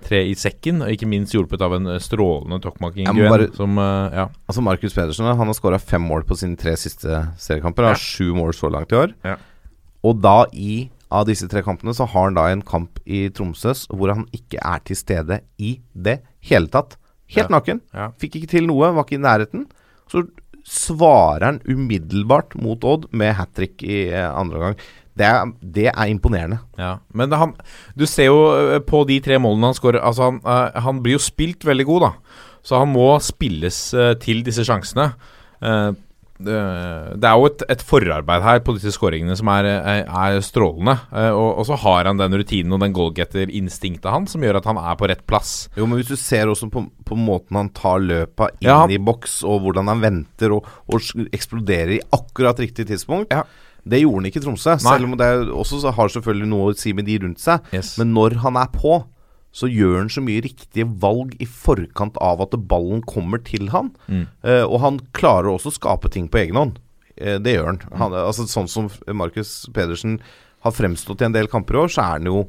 Tre 0.00 0.22
i 0.30 0.32
sekken, 0.38 0.80
og 0.80 0.92
ikke 0.94 1.08
minst 1.08 1.34
hjulpet 1.34 1.60
av 1.60 1.74
en 1.76 1.90
eh, 1.92 2.00
strålende 2.00 2.60
Tokmak 2.64 2.96
Inguen. 2.96 3.50
Som, 3.56 3.76
eh, 3.76 4.16
ja. 4.16 4.26
Altså 4.48 4.64
Markus 4.64 4.96
Pedersen 4.96 5.28
han 5.28 5.36
har 5.36 5.56
skåra 5.56 5.80
fem 5.80 6.02
mål 6.08 6.24
på 6.28 6.38
sine 6.40 6.56
tre 6.60 6.72
siste 6.80 7.20
seriekamper. 7.40 7.90
Har 7.90 8.00
sju 8.00 8.32
mål 8.36 8.54
så 8.56 8.72
langt 8.72 8.94
i 8.94 9.00
år. 9.00 9.12
Ja. 9.26 9.36
Og 10.06 10.20
da 10.22 10.44
i 10.52 10.88
av 11.10 11.26
disse 11.26 11.48
tre 11.50 11.62
kampene 11.66 11.92
så 11.96 12.06
har 12.06 12.28
han 12.28 12.36
da 12.38 12.46
en 12.50 12.62
kamp 12.62 13.00
i 13.04 13.24
Tromsø 13.34 13.72
hvor 13.90 14.12
han 14.14 14.28
ikke 14.36 14.60
er 14.62 14.82
til 14.86 14.98
stede 14.98 15.40
i 15.58 15.80
det 15.94 16.20
hele 16.46 16.70
tatt. 16.70 16.96
Helt 17.30 17.50
Ja. 17.50 17.56
naken. 17.56 17.80
Ja. 17.94 18.10
Fikk 18.18 18.36
ikke 18.40 18.50
til 18.50 18.66
noe, 18.66 18.92
var 18.94 19.04
ikke 19.04 19.18
i 19.18 19.22
nærheten. 19.22 19.66
Så 20.10 20.24
svarer 20.66 21.44
han 21.44 21.60
umiddelbart 21.66 22.54
mot 22.60 22.82
Odd 22.84 23.08
med 23.12 23.34
hat 23.34 23.54
trick 23.54 23.82
i 23.82 24.08
eh, 24.10 24.28
andre 24.30 24.58
omgang. 24.58 24.76
Det 25.16 25.26
er, 25.26 25.52
det 25.60 25.86
er 25.90 26.06
imponerende. 26.08 26.60
Ja, 26.78 26.98
men 27.12 27.32
han, 27.32 27.54
du 27.98 28.06
ser 28.06 28.30
jo 28.30 28.40
eh, 28.76 28.78
på 28.80 29.02
de 29.08 29.18
tre 29.20 29.38
målene 29.42 29.70
han 29.70 29.76
skårer 29.76 30.00
Altså, 30.00 30.30
han, 30.30 30.40
uh, 30.46 30.80
han 30.80 31.02
blir 31.02 31.18
jo 31.18 31.22
spilt 31.22 31.66
veldig 31.66 31.86
god, 31.86 32.06
da. 32.06 32.12
Så 32.62 32.78
han 32.78 32.92
må 32.92 33.08
spilles 33.24 33.78
uh, 33.94 34.14
til 34.20 34.42
disse 34.46 34.64
sjansene. 34.64 35.10
Eh, 35.60 35.90
det, 36.44 37.26
er 37.26 37.36
jo 37.36 37.48
et, 37.48 37.64
et 37.74 37.82
forarbeid 37.84 38.44
her 38.44 38.60
på 38.64 38.74
disse 38.76 38.92
skåringene 38.94 39.36
som 39.38 39.50
er, 39.52 39.68
er, 40.02 40.38
strålende. 40.44 40.96
Eh, 41.12 41.30
og, 41.30 41.60
og 41.60 41.68
så 41.68 41.78
har 41.82 42.08
han 42.10 42.20
den 42.20 42.36
rutinen 42.40 42.76
og 42.76 42.82
den 42.84 42.94
goalgetter-instinktet 42.96 44.10
hans 44.10 44.34
som 44.36 44.44
gjør 44.44 44.60
at 44.60 44.68
han 44.70 44.80
er 44.80 44.98
på 45.00 45.10
rett 45.10 45.24
plass. 45.28 45.54
Jo, 45.78 45.88
men 45.88 46.00
hvis 46.00 46.12
du 46.12 46.18
ser 46.20 46.50
også 46.50 46.70
på, 46.72 46.84
på 47.06 47.18
måten 47.18 47.60
han 47.60 47.72
tar 47.76 48.02
løpa 48.04 48.50
inn 48.58 48.70
Ja, 48.70 48.82
i 48.90 49.00
boks, 49.00 49.40
og 49.46 49.64
hvordan 49.66 49.90
han 49.92 50.04
venter 50.04 50.56
og, 50.56 50.68
og 50.90 51.28
eksploderer 51.34 51.96
i 51.98 52.04
akkurat 52.16 52.60
riktig 52.62 52.88
tidspunkt 52.90 53.34
Ja. 53.34 53.44
Det 53.80 54.02
gjorde 54.02 54.20
han 54.20 54.28
ikke 54.28 54.42
i 54.42 54.44
Tromsø, 54.44 54.74
Nei. 54.76 54.82
selv 54.84 55.06
om 55.08 55.14
det 55.16 55.28
også 55.56 55.92
har 55.96 56.10
selvfølgelig 56.12 56.48
noe 56.50 56.66
å 56.68 56.76
si 56.76 56.92
med 56.92 57.06
de 57.08 57.14
rundt 57.22 57.40
seg. 57.40 57.64
Yes. 57.72 57.94
Men 57.96 58.12
når 58.12 58.36
han 58.42 58.58
er 58.60 58.68
på, 58.74 58.98
så 59.50 59.66
gjør 59.70 59.96
han 59.98 60.12
så 60.12 60.22
mye 60.22 60.44
riktige 60.44 60.86
valg 61.02 61.34
i 61.42 61.46
forkant 61.48 62.18
av 62.22 62.42
at 62.44 62.54
ballen 62.70 63.02
kommer 63.02 63.42
til 63.42 63.70
han. 63.74 63.90
Mm. 64.06 64.24
Eh, 64.46 64.62
og 64.62 64.78
han 64.84 65.00
klarer 65.16 65.50
også 65.52 65.72
å 65.72 65.78
skape 65.78 66.12
ting 66.14 66.28
på 66.30 66.44
egen 66.44 66.58
hånd. 66.60 66.78
Eh, 67.16 67.40
det 67.42 67.56
gjør 67.56 67.72
han. 67.72 67.80
han 67.98 68.16
altså, 68.22 68.46
sånn 68.50 68.70
som 68.70 68.90
Markus 69.10 69.64
Pedersen 69.74 70.20
har 70.64 70.76
fremstått 70.76 71.24
i 71.24 71.28
en 71.28 71.34
del 71.34 71.50
kamper 71.50 71.76
i 71.76 71.82
år, 71.82 71.92
så 71.92 72.04
er 72.04 72.20
han 72.20 72.30
jo 72.30 72.44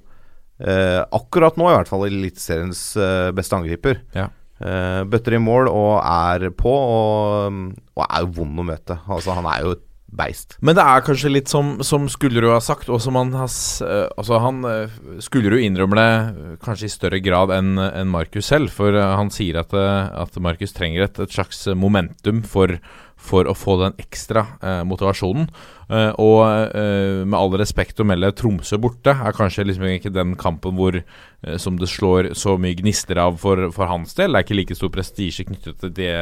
eh, 0.61 1.01
akkurat 1.01 1.57
nå 1.57 1.69
i 1.69 1.75
hvert 1.77 1.89
fall 1.89 2.05
Eliteseriens 2.05 2.83
eh, 2.99 3.31
beste 3.35 3.57
angriper. 3.57 4.03
Ja. 4.17 4.29
Eh, 4.61 5.01
bøtter 5.09 5.39
i 5.39 5.41
mål 5.41 5.71
og 5.71 5.95
er 6.03 6.51
på, 6.53 6.69
og, 6.69 7.61
og 7.97 8.03
er 8.05 8.27
jo 8.27 8.35
vond 8.41 8.61
å 8.61 8.67
møte. 8.67 8.99
Altså, 9.09 9.33
han 9.37 9.47
er 9.49 9.65
jo 9.65 9.73
et 9.77 9.87
beist. 10.11 10.57
Men 10.59 10.75
det 10.77 10.83
er 10.83 11.03
kanskje 11.05 11.31
litt 11.31 11.51
som, 11.51 11.77
som 11.85 12.07
Skullerud 12.11 12.51
har 12.51 12.63
sagt, 12.63 12.89
og 12.91 13.01
som 13.03 13.17
han 13.19 13.33
har 13.37 13.51
eh, 13.87 14.07
Altså, 14.19 14.39
han 14.43 14.63
uh, 14.67 14.97
Skullerud 15.23 15.63
innrømmer 15.63 16.01
det 16.01 16.09
eh, 16.11 16.57
kanskje 16.63 16.89
i 16.89 16.95
større 16.95 17.21
grad 17.23 17.53
enn 17.55 17.79
en 17.79 18.11
Markus 18.11 18.51
selv, 18.51 18.73
for 18.75 18.95
eh, 18.97 19.13
han 19.17 19.31
sier 19.33 19.61
at, 19.63 19.75
eh, 19.77 20.09
at 20.23 20.41
Markus 20.43 20.75
trenger 20.75 21.07
et, 21.07 21.21
et 21.23 21.37
slags 21.37 21.63
momentum 21.77 22.43
for, 22.47 22.75
for 23.21 23.47
å 23.47 23.55
få 23.55 23.77
den 23.83 23.95
ekstra 24.01 24.45
eh, 24.59 24.81
motivasjonen. 24.87 25.47
Eh, 25.91 26.11
og 26.23 26.43
eh, 26.75 27.23
med 27.25 27.37
all 27.37 27.55
respekt 27.59 27.99
å 27.99 28.07
melde, 28.07 28.33
Tromsø 28.37 28.79
borte 28.81 29.11
er 29.11 29.35
kanskje 29.35 29.65
liksom 29.67 29.87
ikke 29.89 30.13
den 30.15 30.37
kampen 30.39 30.77
hvor 30.77 30.95
eh, 31.01 31.57
som 31.59 31.79
det 31.79 31.89
slår 31.91 32.33
så 32.37 32.55
mye 32.61 32.77
gnister 32.79 33.19
av 33.19 33.39
for, 33.41 33.69
for 33.75 33.91
hans 33.91 34.15
del. 34.19 34.31
Det 34.31 34.41
er 34.41 34.47
ikke 34.47 34.59
like 34.59 34.79
stor 34.79 34.93
prestisje 34.93 35.47
knyttet 35.49 35.81
til 35.83 35.95
det 35.99 36.13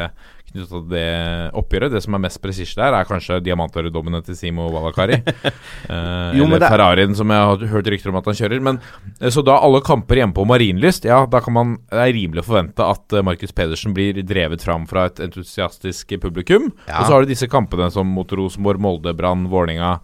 knyttet 0.52 0.72
til 0.72 0.86
det 0.92 1.06
oppgjøret. 1.60 1.94
Det 1.94 2.02
som 2.06 2.18
er 2.18 2.22
mest 2.24 2.40
presisje 2.44 2.78
der, 2.80 2.96
er 2.98 3.08
kanskje 3.10 3.40
diamantøredommene 3.46 4.22
til 4.26 4.38
Simo 4.40 4.70
Valakari. 4.74 5.20
Eh, 5.90 6.36
Jo, 6.38 6.46
eller 6.46 6.62
Ferrarien, 6.70 7.14
som 7.18 7.32
jeg 7.34 7.46
har 7.50 7.62
hørt 7.72 7.88
rykter 7.90 8.12
om 8.12 8.18
at 8.20 8.28
han 8.30 8.36
kjører. 8.38 8.62
Men 8.62 8.78
eh, 9.20 9.32
Så 9.34 9.42
da 9.46 9.56
alle 9.64 9.80
kamper 9.86 10.20
hjemme 10.20 10.36
på 10.38 10.46
Marienlyst, 10.46 11.08
ja, 11.08 11.24
da 11.26 11.40
kan 11.42 11.56
man 11.56 11.72
Det 11.90 12.02
er 12.04 12.14
rimelig 12.14 12.44
å 12.44 12.48
forvente 12.50 12.86
at 12.86 13.16
eh, 13.16 13.26
Markus 13.26 13.56
Pedersen 13.56 13.96
blir 13.98 14.20
drevet 14.28 14.62
fram 14.66 14.86
fra 14.90 15.08
et 15.10 15.22
entusiastisk 15.24 16.14
publikum. 16.22 16.70
Ja. 16.90 17.00
Og 17.00 17.08
så 17.08 17.16
har 17.16 17.26
du 17.26 17.32
disse 17.32 17.50
kampene 17.50 17.90
som 17.94 18.12
mot 18.14 18.30
Rosenborg, 18.30 18.82
Molde, 18.84 19.16
Brann, 19.18 19.48
Vålerenga, 19.50 19.96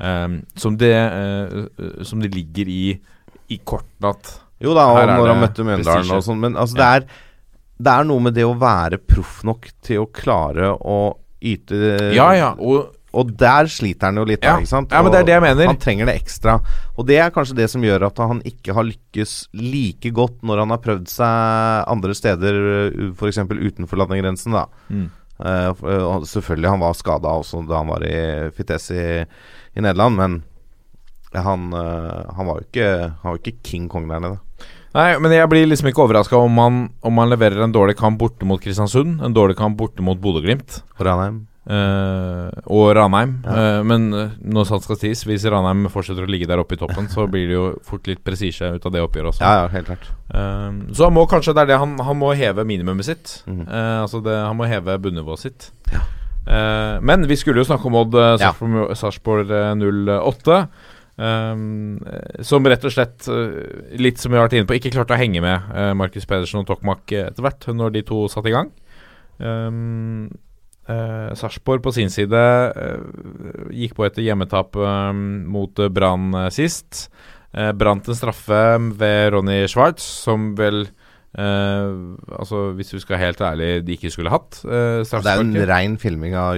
eh, 0.00 0.26
som, 0.58 0.80
det, 0.80 0.94
eh, 0.96 2.02
som 2.08 2.24
det 2.24 2.34
ligger 2.34 2.72
i 2.72 2.82
i 3.48 3.58
kortene 3.64 4.12
at 4.12 4.34
Jo 4.60 4.74
da, 4.76 4.88
og 4.90 4.98
når 5.06 5.30
han 5.30 5.40
møtte 5.40 5.64
Mjøndalen 5.66 6.10
og 6.16 6.24
sånn, 6.26 6.40
men 6.42 6.56
altså, 6.58 6.76
det, 6.78 6.88
er, 6.98 7.04
det 7.78 7.94
er 7.94 8.06
noe 8.08 8.22
med 8.22 8.34
det 8.34 8.44
å 8.46 8.56
være 8.58 8.98
proff 8.98 9.42
nok 9.46 9.68
til 9.86 10.02
å 10.02 10.08
klare 10.12 10.72
å 10.74 11.16
yte 11.38 12.14
Ja, 12.16 12.32
ja. 12.34 12.54
Og 12.58 12.94
Og 13.18 13.30
der 13.40 13.64
sliter 13.72 14.10
han 14.10 14.18
jo 14.20 14.24
litt, 14.28 14.42
Ja. 14.44 14.52
da, 14.52 14.60
ikke 14.60 14.68
sant? 14.68 14.90
Ja, 14.92 15.00
men 15.02 15.10
det 15.10 15.20
er 15.22 15.24
det 15.24 15.32
jeg 15.32 15.42
mener. 15.42 15.66
Han 15.70 15.78
trenger 15.80 16.06
det 16.10 16.14
ekstra. 16.20 16.58
Og 16.98 17.06
det 17.08 17.16
er 17.16 17.30
kanskje 17.32 17.56
det 17.56 17.70
som 17.72 17.80
gjør 17.82 18.04
at 18.06 18.18
han 18.20 18.42
ikke 18.44 18.74
har 18.76 18.84
lykkes 18.84 19.48
like 19.56 20.10
godt 20.12 20.42
når 20.44 20.60
han 20.60 20.74
har 20.74 20.82
prøvd 20.84 21.08
seg 21.08 21.88
andre 21.88 22.14
steder, 22.14 22.58
f.eks. 23.16 23.38
utenfor 23.48 23.96
landegrensen, 24.02 24.52
da. 24.52 24.66
Mm. 24.92 25.08
uh, 25.40 26.20
selvfølgelig, 26.28 26.68
han 26.68 26.84
var 26.84 26.92
skada 27.00 27.32
også 27.40 27.62
da 27.66 27.80
han 27.80 27.88
var 27.88 28.04
i 28.04 28.50
Fites 28.54 28.90
i, 28.92 29.24
i 29.24 29.80
Nederland, 29.80 30.16
men 30.20 30.38
han, 31.32 31.72
uh, 31.72 32.28
han 32.36 32.46
var 32.46 32.60
jo 32.60 32.66
ikke, 32.68 32.90
han 33.22 33.32
var 33.32 33.40
ikke 33.40 33.62
King 33.64 33.88
Kong 33.88 34.06
der 34.12 34.20
nede. 34.20 34.38
Nei, 34.96 35.10
men 35.20 35.34
jeg 35.34 35.50
blir 35.52 35.68
liksom 35.68 35.90
ikke 35.90 36.06
overraska 36.06 36.38
om, 36.40 36.58
om 36.58 37.20
han 37.20 37.30
leverer 37.32 37.60
en 37.64 37.74
dårlig 37.74 37.98
kamp 37.98 38.18
borte 38.20 38.48
mot 38.48 38.60
Kristiansund, 38.62 39.20
en 39.24 39.36
dårlig 39.36 39.58
kamp 39.58 39.76
borte 39.78 40.04
mot 40.04 40.18
Bodø-Glimt. 40.20 40.80
Ranheim. 41.00 41.44
Uh, 41.68 42.48
og 42.72 42.94
Ranheim. 42.96 43.34
Eh, 43.44 43.80
men 43.84 44.06
eh, 44.16 44.30
når 44.40 44.70
sant 44.70 44.86
skal 44.86 44.96
sies, 44.96 45.20
hvis 45.28 45.44
Ranheim 45.52 45.84
fortsetter 45.92 46.24
å 46.24 46.30
ligge 46.30 46.48
der 46.48 46.62
oppe 46.62 46.78
i 46.78 46.80
toppen, 46.80 47.10
så 47.12 47.26
blir 47.28 47.44
det 47.44 47.58
jo 47.58 47.64
fort 47.84 48.08
litt 48.08 48.22
prestisje 48.24 48.70
ut 48.78 48.86
av 48.88 48.94
det 48.94 49.02
oppgjøret 49.04 49.34
også. 49.34 49.44
Ja, 49.44 49.66
ja, 49.66 49.66
helt 49.74 49.90
klart. 49.90 50.08
Uh, 50.32 50.88
så 50.96 51.10
han 51.10 51.16
må 51.16 51.26
kanskje 51.28 51.54
Det 51.56 51.66
er 51.66 51.72
det 51.74 51.80
han, 51.82 51.92
han 52.04 52.16
må 52.20 52.32
heve 52.36 52.64
minimumet 52.68 53.10
sitt. 53.10 53.42
Eh, 53.48 53.98
altså 54.00 54.22
det, 54.24 54.34
Han 54.46 54.56
må 54.56 54.68
heve 54.68 54.96
bunnivået 55.04 55.44
sitt. 55.44 55.68
Eh, 55.92 56.96
men 57.04 57.28
vi 57.28 57.36
skulle 57.36 57.60
jo 57.60 57.68
snakke 57.68 57.88
om 57.90 57.98
Odd 58.00 58.16
Sarpsborg 58.40 58.96
Sarpsborg, 58.96 59.52
eh, 59.52 59.74
08. 60.24 60.62
Um, 61.18 61.98
eh, 62.06 62.42
som 62.46 62.66
rett 62.70 62.84
og 62.86 62.92
slett, 62.94 63.26
eh, 63.26 63.96
litt 63.98 64.20
som 64.22 64.30
vi 64.30 64.38
har 64.38 64.46
vært 64.46 64.54
inne 64.60 64.68
på, 64.70 64.76
ikke 64.78 64.92
klarte 64.94 65.16
å 65.16 65.18
henge 65.18 65.42
med 65.42 65.72
uh, 65.74 65.90
Markus 65.98 66.28
Pedersen 66.30 66.60
og 66.60 66.68
Tokmak 66.68 67.10
eh, 67.10 67.26
etter 67.26 67.42
hvert, 67.42 67.66
når 67.74 67.96
de 67.96 68.02
to 68.06 68.20
satte 68.30 68.52
i 68.52 68.54
gang. 68.54 68.70
Um, 69.42 70.28
uh, 70.86 71.34
Sarpsborg 71.34 71.82
på 71.82 71.94
sin 71.96 72.10
side 72.14 72.38
uh, 72.38 73.02
gikk 73.74 73.96
på 73.98 74.06
etter 74.06 74.22
hjemmetap 74.22 74.78
eh, 74.78 75.10
mot 75.50 75.82
eh, 75.82 75.90
Brann 75.90 76.30
eh, 76.44 76.48
sist. 76.54 77.08
Brant 77.48 78.04
en 78.04 78.14
straffe 78.14 78.56
ved 79.00 79.30
Ronny 79.32 79.62
Schwartz, 79.66 80.04
som 80.26 80.52
vel 80.58 80.86
Uh, 81.38 82.16
Altså, 82.40 82.72
hvis 82.72 82.88
du 82.88 82.98
skal 83.02 83.14
være 83.14 83.26
helt 83.26 83.40
ærlig, 83.44 83.66
de 83.84 83.92
ikke 83.98 84.10
skulle 84.10 84.30
hatt. 84.32 84.62
Uh, 84.64 85.04
Det 85.04 85.28
er 85.28 85.42
en 85.42 85.68
rein 85.68 85.98
filming 86.00 86.32
av 86.34 86.56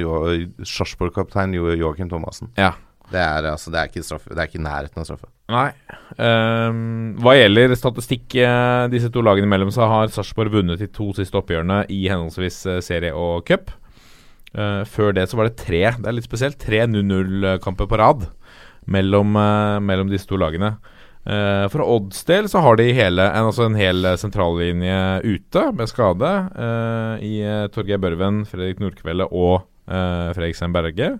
Sarpsborg-kaptein 0.62 1.56
jo, 1.58 1.66
Joakim 1.74 2.08
Thomassen. 2.08 2.52
Ja. 2.56 2.70
Det 3.10 3.18
er, 3.18 3.46
altså, 3.50 3.72
det 3.72 3.80
er 3.80 3.90
ikke 3.90 4.04
straffe. 4.06 4.30
Det 4.30 4.38
er 4.38 4.50
ikke 4.50 4.62
nærheten 4.62 5.02
av 5.02 5.08
straffe. 5.08 5.30
Nei. 5.50 5.70
Um, 6.14 7.16
hva 7.22 7.34
gjelder 7.34 7.74
statistikk 7.78 8.36
eh, 8.38 8.84
disse 8.92 9.10
to 9.10 9.22
lagene 9.26 9.48
imellom, 9.48 9.72
så 9.74 9.88
har 9.90 10.12
Sarpsborg 10.14 10.52
vunnet 10.54 10.82
de 10.82 10.86
to 10.94 11.08
siste 11.16 11.38
oppgjørene 11.40 11.82
i 11.90 12.04
henholdsvis 12.06 12.60
eh, 12.70 12.82
serie 12.86 13.10
og 13.16 13.42
cup. 13.48 13.72
Uh, 14.50 14.82
før 14.86 15.14
det 15.14 15.28
så 15.30 15.36
var 15.38 15.46
det 15.46 15.60
tre 15.60 15.84
Det 15.94 16.08
er 16.10 16.14
litt 16.16 16.26
spesielt. 16.26 16.58
Tre 16.62 16.82
0-0-kamper 16.90 17.90
på 17.90 17.98
rad 18.00 18.28
mellom, 18.90 19.34
uh, 19.38 19.78
mellom 19.82 20.10
disse 20.10 20.30
to 20.30 20.38
lagene. 20.40 20.76
Uh, 21.26 21.66
for 21.70 21.82
Odds 21.84 22.22
del 22.30 22.46
så 22.50 22.62
har 22.64 22.78
de 22.78 22.88
hele, 22.96 23.26
en, 23.26 23.50
altså 23.50 23.66
en 23.66 23.78
hel 23.78 24.06
sentrallinje 24.18 25.00
ute 25.26 25.66
med 25.76 25.90
skade 25.90 26.30
i 27.26 27.34
Torgeir 27.74 28.00
Børven, 28.02 28.44
Fredrik 28.48 28.80
Nordkveldet 28.82 29.28
og 29.30 29.66
Fredriksen 29.90 30.74
Berge. 30.74 31.16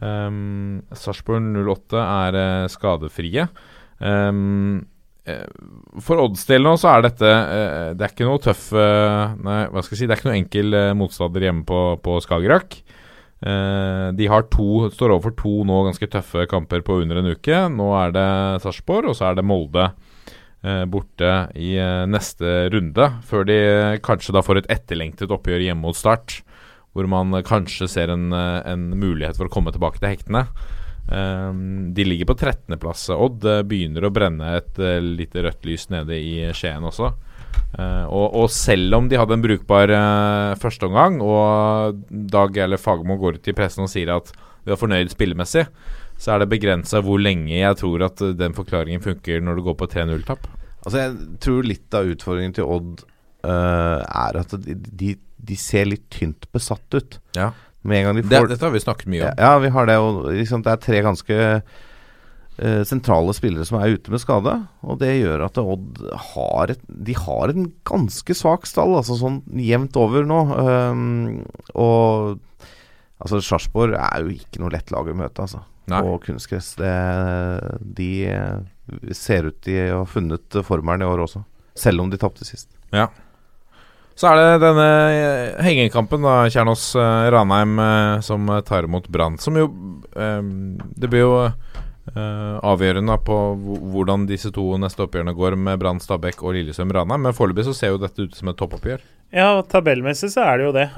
Um, 0.00 0.80
Sarpsborg 0.96 1.52
08 1.52 2.00
er 2.00 2.38
uh, 2.38 2.70
skadefrie. 2.72 3.46
Um, 3.98 4.86
for 6.02 6.18
Odds 6.18 6.42
del 6.48 6.64
nå 6.66 6.72
så 6.80 6.96
er 6.96 7.04
dette 7.04 7.28
uh, 7.28 7.92
Det 7.94 8.02
er 8.02 8.10
ikke 8.10 8.26
noe 8.26 8.40
tøff 8.42 8.64
uh, 8.74 9.36
Nei, 9.38 9.60
hva 9.70 9.84
skal 9.84 9.94
jeg 9.94 10.00
si 10.00 10.08
Det 10.10 10.16
er 10.16 10.18
ikke 10.18 10.28
noe 10.32 10.38
enkel 10.40 10.78
motstander 10.98 11.46
hjemme 11.46 11.62
på, 11.68 11.82
på 12.02 12.16
Skagerrak. 12.24 12.80
De 13.42 14.26
har 14.30 14.44
to 14.54 14.86
står 14.94 15.16
overfor 15.16 15.32
to 15.34 15.52
nå 15.66 15.80
ganske 15.88 16.06
tøffe 16.06 16.44
kamper 16.46 16.84
på 16.86 17.00
under 17.02 17.18
en 17.18 17.32
uke. 17.34 17.56
Nå 17.74 17.88
er 17.98 18.12
det 18.14 18.26
Sarpsborg, 18.62 19.08
og 19.10 19.16
så 19.18 19.32
er 19.32 19.40
det 19.40 19.42
Molde 19.42 19.88
borte 20.92 21.32
i 21.58 21.72
neste 22.06 22.52
runde. 22.70 23.08
Før 23.26 23.48
de 23.48 23.58
kanskje 24.06 24.36
da 24.36 24.44
får 24.46 24.60
et 24.60 24.70
etterlengtet 24.76 25.34
oppgjør 25.34 25.66
hjemme 25.66 25.88
mot 25.88 25.98
Start 25.98 26.38
hvor 26.92 27.08
man 27.10 27.34
eh, 27.34 27.44
kanskje 27.46 27.90
ser 27.90 28.12
en, 28.12 28.30
eh, 28.36 28.60
en 28.68 28.90
mulighet 28.98 29.38
for 29.38 29.48
å 29.48 29.52
komme 29.52 29.74
tilbake 29.74 30.00
til 30.00 30.12
hektene. 30.12 30.46
Um, 31.12 31.90
de 31.92 32.04
ligger 32.06 32.28
på 32.30 32.36
13.-plass. 32.38 33.08
Odd 33.10 33.44
eh, 33.48 33.64
begynner 33.66 34.06
å 34.06 34.12
brenne 34.14 34.54
et 34.60 34.78
uh, 34.80 35.00
lite 35.02 35.42
rødt 35.44 35.66
lys 35.66 35.88
nede 35.92 36.16
i 36.16 36.36
Skien 36.56 36.86
også. 36.86 37.10
Eh, 37.72 38.04
og, 38.06 38.36
og 38.38 38.46
selv 38.52 38.98
om 38.98 39.08
de 39.10 39.18
hadde 39.20 39.36
en 39.36 39.44
brukbar 39.44 39.92
uh, 39.92 40.54
førsteomgang, 40.60 41.18
og 41.24 42.00
Dag 42.32 42.56
eller 42.64 42.80
Fagermo 42.80 43.18
går 43.20 43.40
ut 43.40 43.50
i 43.50 43.56
pressen 43.56 43.86
og 43.86 43.92
sier 43.92 44.12
at 44.14 44.32
vi 44.62 44.72
er 44.72 44.78
fornøyd 44.80 45.12
spillemessig, 45.12 45.66
så 46.22 46.34
er 46.34 46.42
det 46.42 46.52
begrensa 46.52 47.00
hvor 47.02 47.18
lenge 47.18 47.56
jeg 47.56 47.78
tror 47.80 48.04
at 48.06 48.20
den 48.38 48.54
forklaringen 48.54 49.02
funker 49.02 49.42
når 49.42 49.58
du 49.58 49.64
går 49.66 49.78
på 49.80 49.88
3-0-tap. 49.90 50.46
Altså 50.82 51.00
Jeg 51.00 51.40
tror 51.42 51.66
litt 51.66 51.96
av 51.98 52.10
utfordringen 52.12 52.54
til 52.54 52.68
Odd 52.68 53.02
uh, 53.46 53.98
er 54.02 54.38
at 54.38 54.54
de, 54.62 54.76
de, 54.76 55.16
de 55.42 55.58
ser 55.58 55.88
litt 55.90 56.08
tynt 56.14 56.48
besatt 56.54 56.96
ut. 56.96 57.18
Ja. 57.38 57.50
Med 57.82 57.98
en 57.98 58.04
gang 58.06 58.18
de 58.20 58.26
Det, 58.30 58.42
dette 58.52 58.64
har 58.64 58.74
vi 58.74 58.82
snakket 58.82 59.10
mye 59.10 59.24
om. 59.26 59.40
ja, 59.42 59.56
vi 59.58 59.72
har 59.74 59.88
det. 59.90 59.96
Og 59.98 60.20
liksom, 60.30 60.62
det 60.62 60.70
er 60.72 60.82
tre 60.84 61.00
ganske 61.02 61.38
uh, 61.58 62.82
sentrale 62.86 63.34
spillere 63.34 63.66
som 63.66 63.80
er 63.80 63.96
ute 63.96 64.12
med 64.12 64.22
skade. 64.22 64.54
Og 64.86 65.00
det 65.02 65.10
gjør 65.16 65.46
at 65.48 65.58
Odd 65.58 66.04
har 66.34 66.74
et, 66.76 66.86
De 66.86 67.16
har 67.18 67.50
en 67.50 67.66
ganske 67.88 68.38
svak 68.38 68.68
stall, 68.70 68.94
altså 69.00 69.18
sånn 69.18 69.42
jevnt 69.58 69.98
over 69.98 70.28
nå. 70.28 70.40
Um, 70.54 71.42
og 71.74 72.38
altså 73.22 73.42
Sarpsborg 73.42 73.98
er 73.98 74.22
jo 74.22 74.34
ikke 74.36 74.62
noe 74.62 74.74
lett 74.74 74.94
lag 74.94 75.10
å 75.10 75.18
møte, 75.18 75.42
altså. 75.42 75.64
Nei. 75.90 75.98
På 76.06 76.18
kunstgress. 76.22 76.76
De 76.78 78.10
eh, 78.30 78.58
ser 79.18 79.48
ut 79.50 79.58
til 79.66 79.90
å 79.90 80.04
ha 80.04 80.06
funnet 80.06 80.62
formelen 80.62 81.02
i 81.02 81.08
år 81.10 81.24
også. 81.24 81.42
Selv 81.78 82.04
om 82.04 82.12
de 82.12 82.20
tapte 82.20 82.46
sist. 82.46 82.70
Ja. 82.94 83.08
Så 84.14 84.28
er 84.28 84.38
det 84.38 84.62
denne 84.62 84.88
eh, 85.10 85.60
hengekampen, 85.64 86.24
da, 86.24 86.44
Kjernås-Ranheim, 86.52 87.78
eh, 87.80 88.16
som 88.24 88.48
eh, 88.52 88.60
tar 88.66 88.88
imot 88.88 89.08
Brann. 89.08 89.38
Som 89.40 89.56
jo 89.56 89.70
Det 90.12 91.08
blir 91.08 91.24
jo 91.24 91.36
avgjørende 92.12 93.14
på 93.24 93.36
hvordan 93.92 94.24
disse 94.26 94.50
to 94.52 94.64
neste 94.82 95.04
oppgjørene 95.04 95.32
går 95.38 95.54
med 95.56 95.78
Brann, 95.80 96.00
Stabæk 96.02 96.42
og 96.42 96.56
Lillesøm-Ranheim. 96.56 97.28
Men 97.28 97.36
foreløpig 97.36 97.64
så 97.68 97.74
ser 97.78 97.92
jo 97.94 98.00
dette 98.02 98.26
ut 98.26 98.34
som 98.36 98.50
et 98.50 98.58
toppoppgjør. 98.58 99.04
Ja, 99.32 99.62
tabellmessig 99.64 100.32
så 100.34 100.42
er 100.44 100.58
det 100.58 100.66
jo 100.66 100.74
det. 100.74 100.88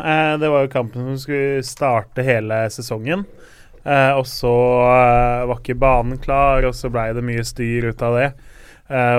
Det 0.41 0.51
var 0.51 0.65
jo 0.65 0.73
kampen 0.73 1.05
som 1.05 1.21
skulle 1.21 1.63
starte 1.69 2.25
hele 2.25 2.65
sesongen. 2.73 3.27
Og 3.85 4.25
så 4.27 4.55
var 5.45 5.59
ikke 5.61 5.77
banen 5.79 6.19
klar, 6.25 6.65
og 6.65 6.75
så 6.75 6.91
blei 6.91 7.11
det 7.15 7.23
mye 7.29 7.45
styr 7.47 7.93
ut 7.93 8.03
av 8.09 8.19
det. 8.19 8.31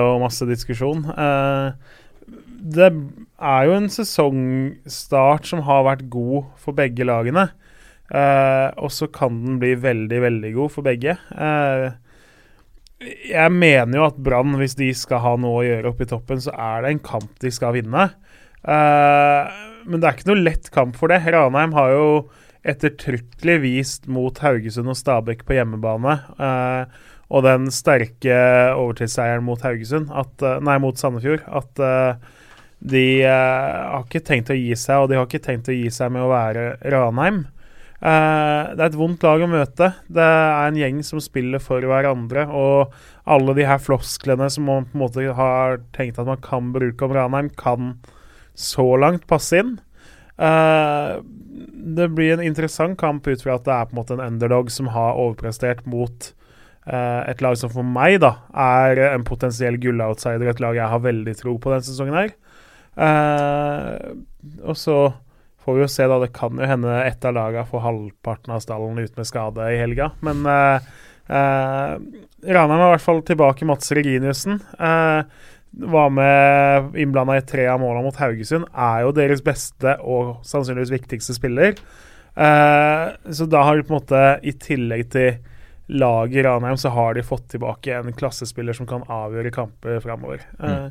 Og 0.02 0.20
masse 0.26 0.46
diskusjon. 0.50 1.06
Eh, 1.14 1.96
det 2.66 2.88
er 3.38 3.68
jo 3.68 3.76
en 3.76 3.88
sesongstart 3.92 5.46
som 5.46 5.62
har 5.66 5.86
vært 5.86 6.08
god 6.10 6.50
for 6.62 6.76
begge 6.76 7.06
lagene. 7.06 7.48
Eh, 8.06 8.68
og 8.78 8.90
så 8.94 9.08
kan 9.10 9.38
den 9.44 9.60
bli 9.62 9.74
veldig, 9.82 10.18
veldig 10.22 10.52
god 10.56 10.74
for 10.74 10.86
begge. 10.86 11.16
Eh, 11.34 11.86
jeg 13.28 13.52
mener 13.52 13.98
jo 13.98 14.06
at 14.06 14.18
Brann, 14.24 14.56
hvis 14.60 14.76
de 14.78 14.88
skal 14.96 15.22
ha 15.24 15.34
noe 15.40 15.60
å 15.60 15.66
gjøre 15.66 15.92
oppe 15.92 16.06
i 16.06 16.10
toppen, 16.10 16.40
så 16.42 16.54
er 16.54 16.84
det 16.84 16.94
en 16.94 17.04
kamp 17.10 17.34
de 17.42 17.52
skal 17.54 17.76
vinne. 17.76 18.08
Eh, 18.66 19.56
men 19.86 20.02
det 20.02 20.08
er 20.08 20.16
ikke 20.16 20.30
noe 20.32 20.42
lett 20.46 20.70
kamp 20.74 20.96
for 20.98 21.12
det. 21.12 21.22
Ranheim 21.30 21.74
har 21.76 21.92
jo 21.94 22.06
ettertrykkelig 22.66 23.58
vist 23.62 24.08
mot 24.10 24.38
Haugesund 24.42 24.90
og 24.90 24.98
Stabæk 24.98 25.44
på 25.46 25.54
hjemmebane, 25.54 26.16
eh, 26.42 27.12
og 27.30 27.44
den 27.46 27.70
sterke 27.74 28.38
overtidsseieren 28.74 29.44
mot 29.46 29.62
Haugesund, 29.62 30.10
eh, 30.10 30.78
mot 30.82 30.98
Sandefjord, 30.98 31.44
at 31.46 31.82
eh, 31.82 32.34
de 32.78 33.22
eh, 33.24 33.76
har 33.90 34.04
ikke 34.04 34.24
tenkt 34.26 34.52
å 34.52 34.56
gi 34.56 34.74
seg, 34.76 35.02
og 35.02 35.10
de 35.10 35.18
har 35.18 35.28
ikke 35.28 35.44
tenkt 35.44 35.70
å 35.72 35.76
gi 35.76 35.88
seg 35.92 36.12
med 36.12 36.26
å 36.26 36.32
være 36.32 36.74
Ranheim. 36.92 37.46
Uh, 37.96 38.76
det 38.76 38.82
er 38.82 38.90
et 38.90 38.98
vondt 38.98 39.24
lag 39.24 39.40
å 39.40 39.48
møte. 39.48 39.88
Det 40.12 40.22
er 40.22 40.66
en 40.66 40.76
gjeng 40.76 40.98
som 41.06 41.22
spiller 41.22 41.62
for 41.62 41.80
hverandre. 41.80 42.44
Og 42.52 42.92
alle 43.24 43.56
de 43.56 43.64
her 43.66 43.80
flosklene 43.82 44.50
som 44.52 44.68
man 44.68 44.84
på 44.84 44.98
en 44.98 45.04
måte 45.06 45.24
har 45.38 45.80
tenkt 45.96 46.20
at 46.20 46.28
man 46.28 46.42
kan 46.44 46.70
bruke 46.74 47.08
om 47.08 47.16
Ranheim, 47.16 47.50
kan 47.56 47.96
så 48.56 48.86
langt 49.00 49.26
passe 49.30 49.62
inn. 49.62 49.76
Uh, 50.36 51.24
det 51.96 52.10
blir 52.12 52.34
en 52.34 52.44
interessant 52.44 52.98
kamp 53.00 53.24
ut 53.24 53.40
fra 53.40 53.56
at 53.56 53.64
det 53.64 53.72
er 53.72 53.88
på 53.88 53.96
en 53.96 54.02
måte 54.02 54.16
en 54.18 54.26
underdog 54.26 54.68
som 54.72 54.92
har 54.92 55.16
overprestert 55.16 55.86
mot 55.88 56.32
uh, 56.84 57.22
et 57.24 57.40
lag 57.40 57.56
som 57.56 57.72
for 57.72 57.86
meg 57.86 58.18
da 58.20 58.34
er 58.52 59.00
en 59.14 59.24
potensiell 59.24 59.80
gulloutsider, 59.80 60.50
et 60.50 60.60
lag 60.60 60.76
jeg 60.76 60.92
har 60.92 61.06
veldig 61.06 61.36
tro 61.40 61.56
på 61.56 61.72
denne 61.72 61.88
sesongen 61.88 62.20
her. 62.20 62.36
Eh, 62.96 64.12
og 64.64 64.76
så 64.78 64.98
får 65.64 65.76
vi 65.76 65.82
jo 65.84 65.90
se, 65.90 66.06
da. 66.08 66.20
Det 66.22 66.32
kan 66.36 66.60
jo 66.60 66.68
hende 66.68 67.00
ett 67.04 67.24
av 67.26 67.36
lagene 67.36 67.66
får 67.68 67.84
halvparten 67.84 68.54
av 68.54 68.62
stallen 68.64 69.02
ut 69.02 69.18
med 69.18 69.28
skade 69.28 69.66
i 69.74 69.80
helga. 69.80 70.12
Men 70.24 70.46
uh, 70.46 70.78
Ranheim 72.46 72.80
er 72.80 72.86
i 72.86 72.92
hvert 72.94 73.04
fall 73.04 73.22
tilbake. 73.26 73.66
Mats 73.68 73.90
Reginiussen 73.96 74.60
uh, 74.78 75.26
var 75.90 76.12
med 76.14 76.94
innblanda 76.96 77.40
i 77.40 77.44
tre 77.44 77.66
av 77.72 77.82
målene 77.82 78.06
mot 78.06 78.20
Haugesund. 78.22 78.68
Er 78.70 79.02
jo 79.04 79.16
deres 79.16 79.42
beste 79.44 79.98
og 80.06 80.46
sannsynligvis 80.46 80.94
viktigste 80.94 81.34
spiller. 81.36 81.74
Så 82.36 83.46
da 83.48 83.62
har 83.64 83.76
de 83.76 83.84
på 83.84 83.94
en 83.94 83.96
måte, 83.96 84.22
i 84.44 84.52
tillegg 84.60 85.06
til 85.12 85.38
laget 85.88 86.36
i 86.40 86.42
Ranheim, 86.42 86.76
så 86.76 86.90
har 86.90 87.14
de 87.14 87.22
fått 87.22 87.48
tilbake 87.52 87.94
en 87.94 88.12
klassespiller 88.16 88.74
som 88.74 88.86
kan 88.90 89.04
avgjøre 89.06 89.52
kamper 89.54 90.00
framover. 90.02 90.40
Eh, 90.58 90.88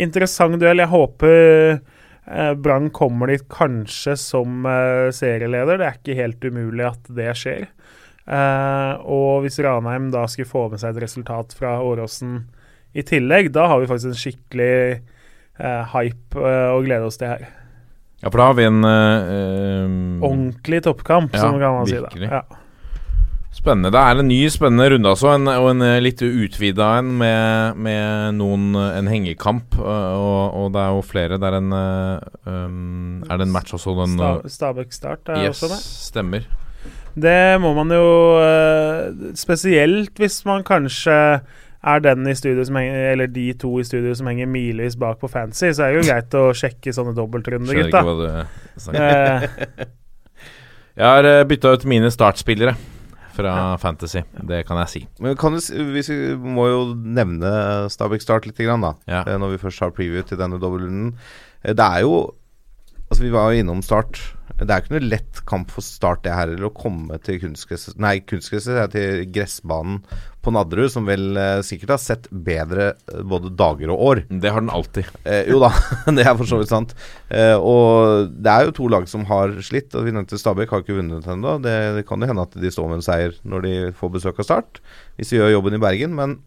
interessant 0.00 0.56
duell. 0.62 0.80
Jeg 0.80 0.88
håper 0.88 1.34
eh, 1.76 2.54
Brann 2.56 2.88
kommer 2.90 3.26
dit 3.28 3.44
kanskje 3.52 4.14
som 4.16 4.64
eh, 4.64 5.10
serieleder. 5.12 5.76
Det 5.82 5.86
er 5.90 5.98
ikke 6.00 6.16
helt 6.22 6.44
umulig 6.48 6.86
at 6.88 7.10
det 7.20 7.34
skjer. 7.36 7.66
Eh, 8.30 8.92
og 9.04 9.42
hvis 9.44 9.60
Ranheim 9.64 10.08
da 10.14 10.24
skulle 10.30 10.48
få 10.48 10.68
med 10.72 10.80
seg 10.80 10.96
et 10.96 11.02
resultat 11.04 11.52
fra 11.58 11.76
Åråsen 11.84 12.38
i 12.96 13.04
tillegg, 13.06 13.52
da 13.54 13.66
har 13.70 13.80
vi 13.82 13.90
faktisk 13.90 14.14
en 14.14 14.18
skikkelig 14.24 15.02
hype 15.92 16.40
å 16.40 16.78
glede 16.80 17.04
oss 17.04 17.18
til 17.20 17.28
her. 17.28 17.42
Ja, 18.22 18.30
for 18.30 18.40
da 18.40 18.46
har 18.48 18.54
vi 18.56 18.64
en 18.64 18.80
Ordentlig 20.24 20.80
toppkamp, 20.86 21.34
Ja, 21.36 21.42
som 21.44 21.58
kan 21.60 21.74
man 21.76 21.86
si. 21.86 21.98
virkelig. 22.00 22.30
da. 22.30 22.40
Ja. 22.40 22.56
Spennende. 23.50 23.90
Det 23.90 23.98
er 23.98 24.20
en 24.22 24.28
ny 24.30 24.38
spennende 24.52 24.84
runde 24.92 25.10
altså, 25.10 25.32
en, 25.34 25.48
og 25.50 25.64
en 25.72 25.82
eh, 25.82 25.96
litt 26.00 26.20
utvida 26.22 26.92
en 27.00 27.08
med, 27.18 27.80
med 27.82 28.36
noen 28.38 28.68
eh, 28.78 28.92
en 29.00 29.08
hengekamp. 29.10 29.74
eh, 29.74 30.12
Og, 30.14 30.54
og 30.60 30.68
det 30.76 30.84
er 30.84 30.92
jo 30.94 31.02
flere. 31.02 31.38
Det 31.42 31.48
er 31.48 31.56
en 31.58 31.72
um, 31.74 33.24
Er 33.26 33.40
det 33.40 33.48
en 33.48 33.54
match 33.54 33.74
også, 33.74 33.96
den 33.98 34.14
Stabæk 34.54 34.92
Start 34.94 35.32
er 35.34 35.48
Yes, 35.48 35.58
også 35.64 35.72
med. 35.72 35.82
stemmer. 35.82 36.46
Det 37.20 37.60
må 37.60 37.72
man 37.74 37.90
jo 37.90 38.04
Spesielt 39.36 40.14
hvis 40.22 40.38
man 40.46 40.62
kanskje 40.64 41.16
er 41.80 42.02
den 42.04 42.28
i 42.30 42.34
studio 42.38 42.62
som 42.68 42.76
henger 42.78 43.10
Eller 43.16 43.26
de 43.32 43.48
to 43.58 43.72
i 43.80 43.84
studio 43.88 44.14
som 44.14 44.28
henger 44.30 44.46
milevis 44.46 44.94
bak 45.00 45.18
på 45.20 45.28
fancy, 45.32 45.72
så 45.74 45.88
er 45.88 45.96
det 45.96 46.04
jo 46.04 46.12
greit 46.12 46.36
å 46.38 46.44
sjekke 46.56 46.94
sånne 46.94 47.16
dobbeltrunder, 47.18 47.72
Skjønner 47.74 47.90
ikke 47.90 48.06
hva 48.06 48.16
du 48.20 48.26
Eh, 48.94 49.48
Jeg 51.00 51.06
har 51.06 51.44
bytta 51.50 51.74
ut 51.74 51.84
mine 51.88 52.08
startspillere 52.12 52.76
fra 53.40 53.54
Fantasy. 53.82 54.22
Det 54.46 54.62
kan 54.68 54.78
jeg 54.84 54.88
si. 54.94 55.02
Men 55.20 55.36
kan 55.40 55.56
du, 55.56 55.60
vi 55.94 56.02
må 56.40 56.66
jo 56.70 56.80
nevne 56.94 57.52
Stabæk 57.92 58.22
Start 58.24 58.46
litt, 58.48 58.60
grann, 58.60 58.84
da. 58.84 58.94
Ja. 59.10 59.22
Eh, 59.26 59.38
Når 59.40 59.56
vi 59.56 59.62
først 59.64 59.80
har 59.84 59.90
preview 59.96 60.22
til 60.26 60.38
denne 60.40 60.60
dobbeltrunden. 60.60 61.14
Eh, 61.64 61.72
Det 61.74 61.86
er 61.86 62.00
jo 62.06 62.34
Altså, 63.10 63.24
vi 63.26 63.32
var 63.34 63.50
jo 63.50 63.62
innom 63.64 63.80
Start. 63.82 64.20
Det 64.60 64.68
er 64.68 64.82
ikke 64.82 64.92
noe 64.92 65.08
lett 65.08 65.40
kamp 65.48 65.70
for 65.72 65.82
Start, 65.82 66.20
det 66.22 66.34
her, 66.36 66.50
eller 66.52 66.68
å 66.68 66.74
komme 66.76 67.16
til 67.24 67.40
kunstgress 67.42 67.94
Nei, 67.98 68.18
kunstgresset, 68.28 68.76
er 68.76 68.90
til 68.92 69.24
gressbanen 69.32 70.02
på 70.44 70.52
Nadderud, 70.54 70.88
som 70.92 71.08
vel 71.08 71.36
eh, 71.36 71.62
sikkert 71.66 71.94
har 71.94 72.00
sett 72.00 72.28
bedre 72.30 72.90
eh, 72.92 73.24
både 73.26 73.50
dager 73.56 73.90
og 73.92 74.04
år. 74.10 74.20
Det 74.30 74.52
har 74.52 74.62
den 74.62 74.72
alltid. 74.72 75.08
Eh, 75.24 75.50
jo 75.50 75.58
da, 75.60 75.72
det 76.16 76.22
er 76.22 76.36
for 76.38 76.48
så 76.48 76.60
vidt 76.60 76.70
sant. 76.70 76.94
Eh, 77.28 77.56
og 77.56 78.30
det 78.36 78.52
er 78.52 78.68
jo 78.68 78.76
to 78.78 78.86
lag 78.92 79.08
som 79.10 79.26
har 79.28 79.56
slitt. 79.64 79.96
Og 79.98 80.06
vi 80.06 80.14
nevnte 80.14 80.38
Stabæk 80.40 80.72
har 80.72 80.84
ikke 80.84 81.00
vunnet 81.00 81.28
ennå. 81.28 81.56
Det, 81.64 81.74
det 81.98 82.06
kan 82.08 82.22
jo 82.22 82.30
hende 82.30 82.46
at 82.46 82.56
de 82.62 82.72
står 82.72 82.92
med 82.92 83.00
en 83.00 83.08
seier 83.08 83.36
når 83.42 83.66
de 83.66 83.74
får 83.98 84.14
besøk 84.20 84.40
av 84.40 84.48
Start, 84.48 84.80
hvis 85.18 85.34
de 85.34 85.40
gjør 85.40 85.56
jobben 85.56 85.80
i 85.80 85.82
Bergen. 85.82 86.16
Men 86.16 86.38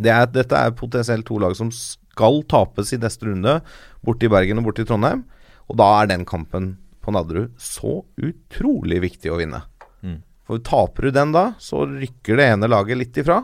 det 0.00 0.10
er, 0.14 0.26
dette 0.32 0.58
er 0.58 0.74
potensielt 0.74 1.28
to 1.28 1.38
lag 1.42 1.54
som 1.58 1.70
skal 1.74 2.42
tapes 2.50 2.94
i 2.94 3.02
neste 3.02 3.28
runde, 3.28 3.60
borte 4.06 4.26
i 4.26 4.32
Bergen 4.32 4.62
og 4.62 4.70
borte 4.70 4.86
i 4.86 4.88
Trondheim. 4.88 5.26
Og 5.70 5.78
da 5.80 5.88
er 6.00 6.10
den 6.10 6.26
kampen 6.28 6.74
på 7.04 7.12
Nadderud 7.14 7.54
så 7.60 8.00
utrolig 8.20 9.00
viktig 9.04 9.32
å 9.32 9.38
vinne. 9.40 9.62
Mm. 10.04 10.20
For 10.48 10.60
taper 10.64 11.08
du 11.08 11.16
den 11.16 11.34
da, 11.36 11.50
så 11.60 11.84
rykker 11.88 12.40
det 12.40 12.48
ene 12.52 12.70
laget 12.70 13.00
litt 13.00 13.20
ifra. 13.20 13.42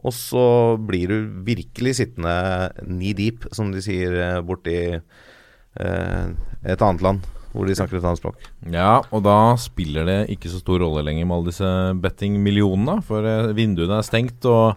Og 0.00 0.14
så 0.16 0.44
blir 0.80 1.10
du 1.12 1.42
virkelig 1.44 1.98
sittende 1.98 2.70
knee 2.78 3.16
deep, 3.16 3.44
som 3.52 3.72
de 3.72 3.82
sier 3.84 4.14
eh, 4.16 4.38
borti 4.44 4.78
eh, 4.96 6.24
et 6.64 6.86
annet 6.86 7.04
land 7.04 7.28
hvor 7.50 7.66
de 7.66 7.74
snakker 7.74 7.98
et 7.98 8.06
annet 8.06 8.20
språk. 8.20 8.44
Ja, 8.70 9.00
og 9.10 9.24
da 9.26 9.56
spiller 9.58 10.06
det 10.06 10.18
ikke 10.34 10.50
så 10.52 10.60
stor 10.60 10.82
rolle 10.84 11.02
lenger 11.06 11.26
med 11.26 11.36
alle 11.36 11.50
disse 11.50 11.70
betting-millionene. 12.02 13.00
For 13.06 13.26
eh, 13.26 13.50
vinduene 13.56 13.98
er 13.98 14.06
stengt, 14.06 14.46
og 14.46 14.76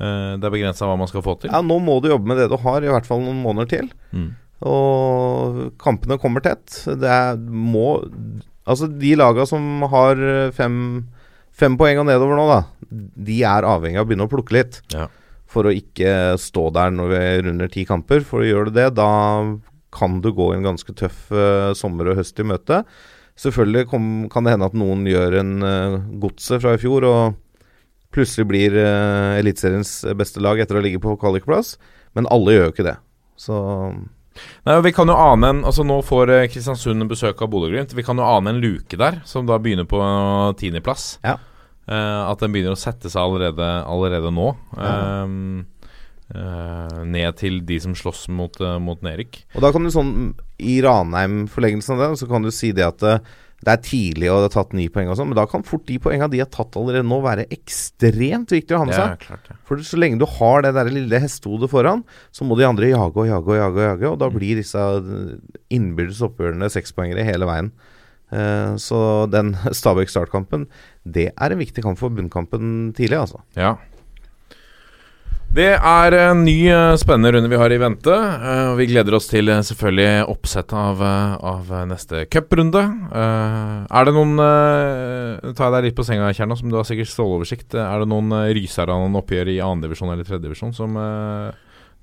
eh, 0.00 0.32
det 0.40 0.48
er 0.48 0.54
begrensa 0.54 0.88
hva 0.88 0.96
man 0.98 1.10
skal 1.10 1.24
få 1.26 1.36
til. 1.42 1.52
Ja, 1.52 1.60
nå 1.64 1.78
må 1.84 1.98
du 2.00 2.08
jobbe 2.10 2.30
med 2.30 2.40
det 2.40 2.48
du 2.52 2.56
har, 2.62 2.80
i 2.80 2.92
hvert 2.92 3.08
fall 3.08 3.20
noen 3.24 3.42
måneder 3.44 3.68
til. 3.74 3.90
Mm. 4.16 4.30
Og 4.64 5.76
kampene 5.82 6.16
kommer 6.20 6.44
tett. 6.44 6.70
Det 6.86 7.10
er, 7.12 7.36
må 7.36 7.98
Altså, 8.66 8.88
de 8.90 9.12
laga 9.14 9.44
som 9.46 9.84
har 9.92 10.18
fem, 10.56 10.78
fem 11.54 11.76
poeng 11.78 12.00
og 12.02 12.08
nedover 12.08 12.34
nå, 12.34 12.46
da, 12.50 12.88
de 12.90 13.36
er 13.46 13.62
avhengig 13.62 14.00
av 14.00 14.02
å 14.02 14.08
begynne 14.08 14.26
å 14.26 14.32
plukke 14.32 14.56
litt. 14.56 14.80
Ja. 14.90 15.04
For 15.46 15.68
å 15.68 15.74
ikke 15.74 16.34
stå 16.42 16.64
der 16.74 16.90
når 16.90 17.12
vi 17.12 17.20
runder 17.46 17.70
ti 17.70 17.84
kamper. 17.86 18.24
For 18.26 18.42
å 18.42 18.48
gjøre 18.48 18.74
det, 18.74 18.88
da 18.98 19.06
kan 19.96 20.20
du 20.20 20.32
gå 20.34 20.50
en 20.52 20.66
ganske 20.66 20.92
tøff 20.98 21.30
uh, 21.32 21.72
sommer 21.76 22.10
og 22.10 22.20
høst 22.20 22.40
i 22.40 22.46
møte. 22.46 22.82
Selvfølgelig 23.40 23.88
kom, 23.90 24.06
kan 24.32 24.46
det 24.46 24.54
hende 24.54 24.68
at 24.68 24.76
noen 24.76 25.04
gjør 25.08 25.38
en 25.42 25.52
uh, 25.64 25.98
godset 26.22 26.62
fra 26.62 26.76
i 26.76 26.80
fjor 26.80 27.06
og 27.08 27.36
plutselig 28.14 28.48
blir 28.48 28.76
uh, 28.76 29.36
Eliteseriens 29.38 29.98
beste 30.16 30.42
lag 30.44 30.60
etter 30.60 30.78
å 30.78 30.84
ligge 30.84 31.00
på 31.02 31.16
kvalikplass. 31.20 31.76
Men 32.16 32.28
alle 32.32 32.56
gjør 32.56 32.68
jo 32.68 32.74
ikke 32.74 32.88
det. 32.90 32.98
Så 33.40 33.56
Nei, 34.66 34.78
vi 34.86 34.94
kan 34.96 35.10
jo 35.10 35.16
ane 35.16 35.52
en 35.52 35.60
Altså 35.66 35.84
Nå 35.86 36.00
får 36.06 36.32
eh, 36.34 36.46
Kristiansund 36.52 37.06
besøk 37.10 37.42
av 37.42 37.50
Bodø-Glimt. 37.52 37.94
Vi 37.96 38.04
kan 38.06 38.18
jo 38.20 38.26
ane 38.26 38.52
en 38.52 38.62
luke 38.62 38.98
der, 39.00 39.20
som 39.28 39.48
da 39.48 39.58
begynner 39.62 39.88
på 39.88 40.00
uh, 40.02 40.54
tiendeplass. 40.58 41.16
Ja. 41.26 41.38
Uh, 41.86 42.26
at 42.26 42.42
den 42.42 42.54
begynner 42.54 42.74
å 42.74 42.80
sette 42.80 43.10
seg 43.12 43.22
allerede, 43.22 43.66
allerede 43.86 44.32
nå. 44.34 44.50
Ja. 44.74 45.24
Um, 45.24 45.66
uh, 46.34 47.02
ned 47.06 47.38
til 47.38 47.60
de 47.66 47.78
som 47.82 47.94
slåss 47.98 48.26
mot, 48.34 48.58
uh, 48.62 48.76
mot 48.82 49.02
Nerik. 49.06 49.44
Og 49.54 49.62
da 49.64 49.72
kan 49.74 49.86
du 49.86 49.92
sånn 49.94 50.12
I 50.58 50.78
Ranheim-forlengelsen 50.84 51.96
av 51.96 52.02
det, 52.02 52.10
så 52.22 52.30
kan 52.30 52.46
du 52.46 52.52
si 52.54 52.72
det 52.76 52.86
at 52.86 53.04
eh, 53.06 53.34
det 53.66 53.72
er 53.72 53.82
tidlig 53.82 54.28
og 54.30 54.44
det 54.44 54.46
er 54.46 54.54
tatt 54.54 54.74
ni 54.78 54.84
poeng 54.94 55.08
og 55.10 55.16
sånn, 55.18 55.32
men 55.32 55.38
da 55.40 55.44
kan 55.50 55.64
fort 55.66 55.82
de 55.88 55.96
poengene 56.02 56.30
de 56.30 56.38
har 56.38 56.50
tatt 56.54 56.76
allerede 56.78 57.08
nå, 57.08 57.18
være 57.24 57.48
ekstremt 57.50 58.52
viktig 58.54 58.76
å 58.76 58.84
ha 58.84 58.86
med 58.86 58.94
seg. 58.94 59.16
klart, 59.24 59.48
ja. 59.50 59.56
For 59.66 59.82
så 59.82 59.98
lenge 59.98 60.20
du 60.22 60.26
har 60.36 60.62
det 60.62 60.70
der 60.76 60.92
lille 60.94 61.18
hestehodet 61.24 61.72
foran, 61.72 62.04
så 62.30 62.46
må 62.46 62.54
de 62.58 62.68
andre 62.68 62.92
jage 62.92 63.18
og 63.18 63.26
jage 63.26 63.50
og 63.50 63.58
jage, 63.58 63.80
og 63.80 63.88
jage, 63.88 64.12
og 64.12 64.20
da 64.22 64.30
blir 64.30 64.60
disse 64.62 64.86
innbyrdes 65.74 66.22
oppgjørene 66.28 66.70
sekspoengere 66.70 67.26
hele 67.26 67.50
veien. 67.50 67.72
Eh, 68.30 68.78
så 68.82 69.00
den 69.34 69.56
Stabæk 69.74 70.14
Start-kampen, 70.14 70.68
det 71.02 71.32
er 71.34 71.50
en 71.50 71.62
viktig 71.62 71.82
kamp 71.82 71.98
for 71.98 72.14
bunnkampen 72.14 72.92
tidlig, 72.94 73.18
altså. 73.24 73.42
Ja. 73.58 73.74
Det 75.56 75.70
er 75.72 76.14
en 76.18 76.42
ny 76.44 76.66
eh, 76.68 76.94
spennende 77.00 77.30
runde 77.32 77.48
vi 77.48 77.56
har 77.56 77.72
i 77.72 77.78
vente. 77.80 78.12
eh, 78.12 78.70
og 78.72 78.76
vi 78.80 78.88
gleder 78.90 79.14
oss 79.16 79.28
til 79.30 79.48
eh, 79.48 79.62
selvfølgelig 79.64 80.26
oppsett 80.28 80.72
av, 80.76 81.00
av 81.00 81.70
neste 81.88 82.26
cuprunde. 82.28 82.82
Er 83.16 84.08
det 84.08 84.16
noen 84.16 84.34
Nå 84.36 85.52
Tar 85.56 85.70
jeg 85.70 85.74
deg 85.76 85.86
litt 85.88 85.96
på 85.96 86.04
senga, 86.04 86.28
Kjerna, 86.36 86.56
som 86.58 86.68
du 86.72 86.76
har 86.76 86.84
sikkert 86.88 87.08
ståloversikt. 87.12 87.76
Er 87.78 88.02
det 88.02 88.10
noen 88.10 88.34
rysere 88.56 88.92
av 88.92 89.04
noen 89.06 89.16
oppgjør 89.22 89.52
i 89.54 89.60
annendivisjon 89.64 90.12
eller 90.12 90.26
tredjedivisjon 90.28 90.74
som 90.76 90.96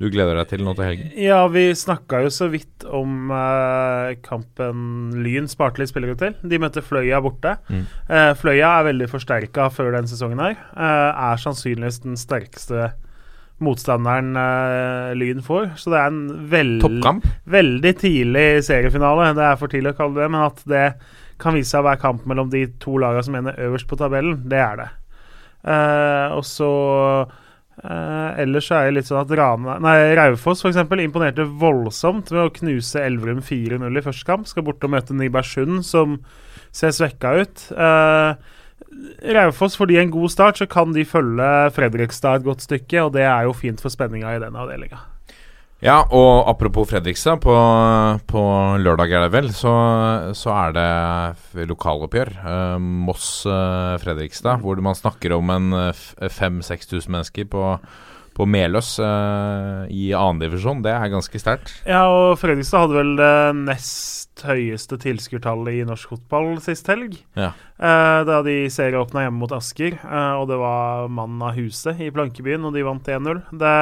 du 0.02 0.08
gleder 0.10 0.40
deg 0.40 0.50
til 0.50 0.64
nå 0.66 0.74
til 0.74 0.88
helgen? 0.88 1.12
Ja, 1.22 1.44
vi 1.54 1.68
snakka 1.78 2.24
jo 2.26 2.32
så 2.34 2.48
vidt 2.52 2.86
om 2.90 3.30
eh, 3.34 4.16
kampen 4.26 5.14
Lyn 5.24 5.46
sparte 5.52 5.84
litt 5.84 5.92
spillere 5.94 6.18
til. 6.20 6.34
De 6.42 6.60
møtte 6.62 6.82
Fløya 6.86 7.22
borte. 7.24 7.56
Mm. 7.70 7.86
Eh, 8.10 8.32
Fløya 8.40 8.72
er 8.80 8.88
veldig 8.90 9.10
forsterka 9.12 9.70
før 9.74 9.94
den 10.00 10.10
sesongen 10.10 10.42
her. 10.42 10.58
Eh, 10.74 11.24
er 11.30 11.44
sannsynligvis 11.46 12.02
den 12.08 12.18
sterkeste 12.20 12.90
motstanderen 13.66 14.34
uh, 14.38 15.12
Lyn 15.18 15.44
får. 15.46 15.74
Så 15.82 15.94
det 15.94 16.00
er 16.00 16.12
en 16.12 16.24
veld, 16.52 16.86
veldig 17.50 17.94
tidlig 18.02 18.48
seriefinale. 18.68 19.32
Det 19.38 19.46
er 19.48 19.60
for 19.62 19.72
tidlig 19.72 19.94
å 19.94 20.00
kalle 20.02 20.22
det, 20.22 20.32
men 20.34 20.46
at 20.46 20.66
det 20.70 20.88
kan 21.42 21.56
vise 21.56 21.74
seg 21.74 21.84
å 21.84 21.88
være 21.90 22.02
kamp 22.02 22.28
mellom 22.30 22.52
de 22.52 22.66
to 22.82 22.98
lagene 23.02 23.26
som 23.26 23.40
ender 23.40 23.58
øverst 23.66 23.90
på 23.90 24.00
tabellen, 24.00 24.38
det 24.52 24.62
er 24.64 24.84
det. 24.84 24.90
Uh, 25.64 26.36
og 26.38 26.44
så 26.48 26.70
uh, 27.24 28.30
ellers 28.40 28.68
så 28.68 28.80
er 28.80 28.90
det 28.90 28.98
litt 28.98 29.10
sånn 29.10 29.22
at 29.24 29.36
Rana, 29.40 29.78
nei, 29.84 29.98
Raufoss 30.20 30.66
eksempel, 30.68 31.04
imponerte 31.04 31.48
voldsomt 31.48 32.32
ved 32.34 32.44
å 32.44 32.54
knuse 32.60 33.04
Elverum 33.04 33.44
4-0 33.44 33.88
i 33.88 34.06
første 34.06 34.28
kamp. 34.28 34.50
Skal 34.50 34.68
borte 34.68 34.90
og 34.90 34.96
møte 34.96 35.16
Nybergsund, 35.18 35.82
som 35.88 36.20
ser 36.74 36.94
svekka 36.96 37.36
ut. 37.40 37.68
Eh, 37.72 38.53
Raufoss, 39.36 39.78
får 39.80 39.90
de 39.90 39.98
en 40.02 40.12
god 40.14 40.32
start, 40.34 40.60
så 40.60 40.68
kan 40.70 40.94
de 40.96 41.06
følge 41.08 41.50
Fredrikstad 41.76 42.42
et 42.42 42.48
godt 42.48 42.64
stykke, 42.66 43.02
og 43.04 43.14
det 43.16 43.26
er 43.28 43.48
jo 43.48 43.56
fint 43.58 43.82
for 43.82 43.94
spenninga 43.94 44.36
i 44.36 44.42
den 44.44 44.56
avdelinga. 44.60 45.02
Ja, 45.84 45.98
og 46.16 46.48
apropos 46.48 46.88
Fredrikstad, 46.88 47.42
på, 47.44 47.54
på 48.32 48.42
lørdag 48.80 49.12
er 49.12 49.26
det 49.26 49.34
vel, 49.34 49.50
så, 49.52 49.74
så 50.32 50.54
er 50.56 50.78
det 50.78 51.68
lokaloppgjør. 51.68 52.32
Eh, 52.40 52.78
Moss-Fredrikstad, 53.10 54.64
hvor 54.64 54.80
man 54.80 54.96
snakker 54.96 55.36
om 55.36 55.52
en 55.52 55.76
5000-6000 56.24 57.12
mennesker 57.12 57.50
på, 57.52 57.66
på 58.34 58.48
Meløs 58.50 58.96
uh, 59.02 59.86
i 59.94 60.10
annendivisjon. 60.18 60.82
Det 60.86 60.94
er 60.94 61.12
ganske 61.14 61.42
sterkt. 61.42 61.74
Ja, 61.90 62.06
og 62.10 62.38
Fredrikstad 62.42 62.86
hadde 62.86 63.00
vel 63.00 63.14
det 63.20 63.36
nest 63.64 64.44
høyeste 64.44 64.98
tilskuertallet 65.02 65.78
i 65.78 65.86
norsk 65.88 66.16
fotball 66.16 66.58
sist 66.64 66.90
helg. 66.90 67.20
Ja. 67.38 67.52
Uh, 67.78 68.24
da 68.28 68.42
de 68.46 68.58
serieåpna 68.74 69.26
hjemme 69.26 69.44
mot 69.44 69.54
Asker, 69.56 70.00
uh, 70.02 70.42
og 70.42 70.50
det 70.52 70.60
var 70.62 71.10
mannen 71.14 71.42
av 71.46 71.58
huset 71.60 72.02
i 72.02 72.12
Plankebyen, 72.14 72.66
og 72.66 72.76
de 72.76 72.86
vant 72.88 73.14
1-0. 73.16 73.44
Det 73.62 73.74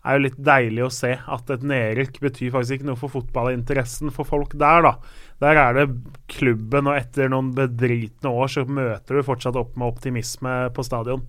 er 0.00 0.16
jo 0.16 0.24
litt 0.24 0.38
deilig 0.40 0.84
å 0.86 0.92
se 0.94 1.12
at 1.20 1.50
et 1.52 1.66
nedrykk 1.66 2.22
betyr 2.22 2.54
faktisk 2.54 2.78
ikke 2.78 2.88
noe 2.88 3.00
for 3.00 3.12
fotballinteressen 3.12 4.12
for 4.14 4.28
folk 4.28 4.56
der, 4.60 4.86
da. 4.86 4.94
Der 5.40 5.60
er 5.60 5.76
det 5.76 5.86
klubben, 6.32 6.88
og 6.88 6.96
etter 6.96 7.30
noen 7.32 7.52
bedritne 7.56 8.32
år 8.32 8.52
så 8.52 8.64
møter 8.68 9.18
du 9.18 9.26
fortsatt 9.26 9.58
opp 9.60 9.76
med 9.76 9.92
optimisme 9.92 10.56
på 10.76 10.84
stadion. 10.86 11.24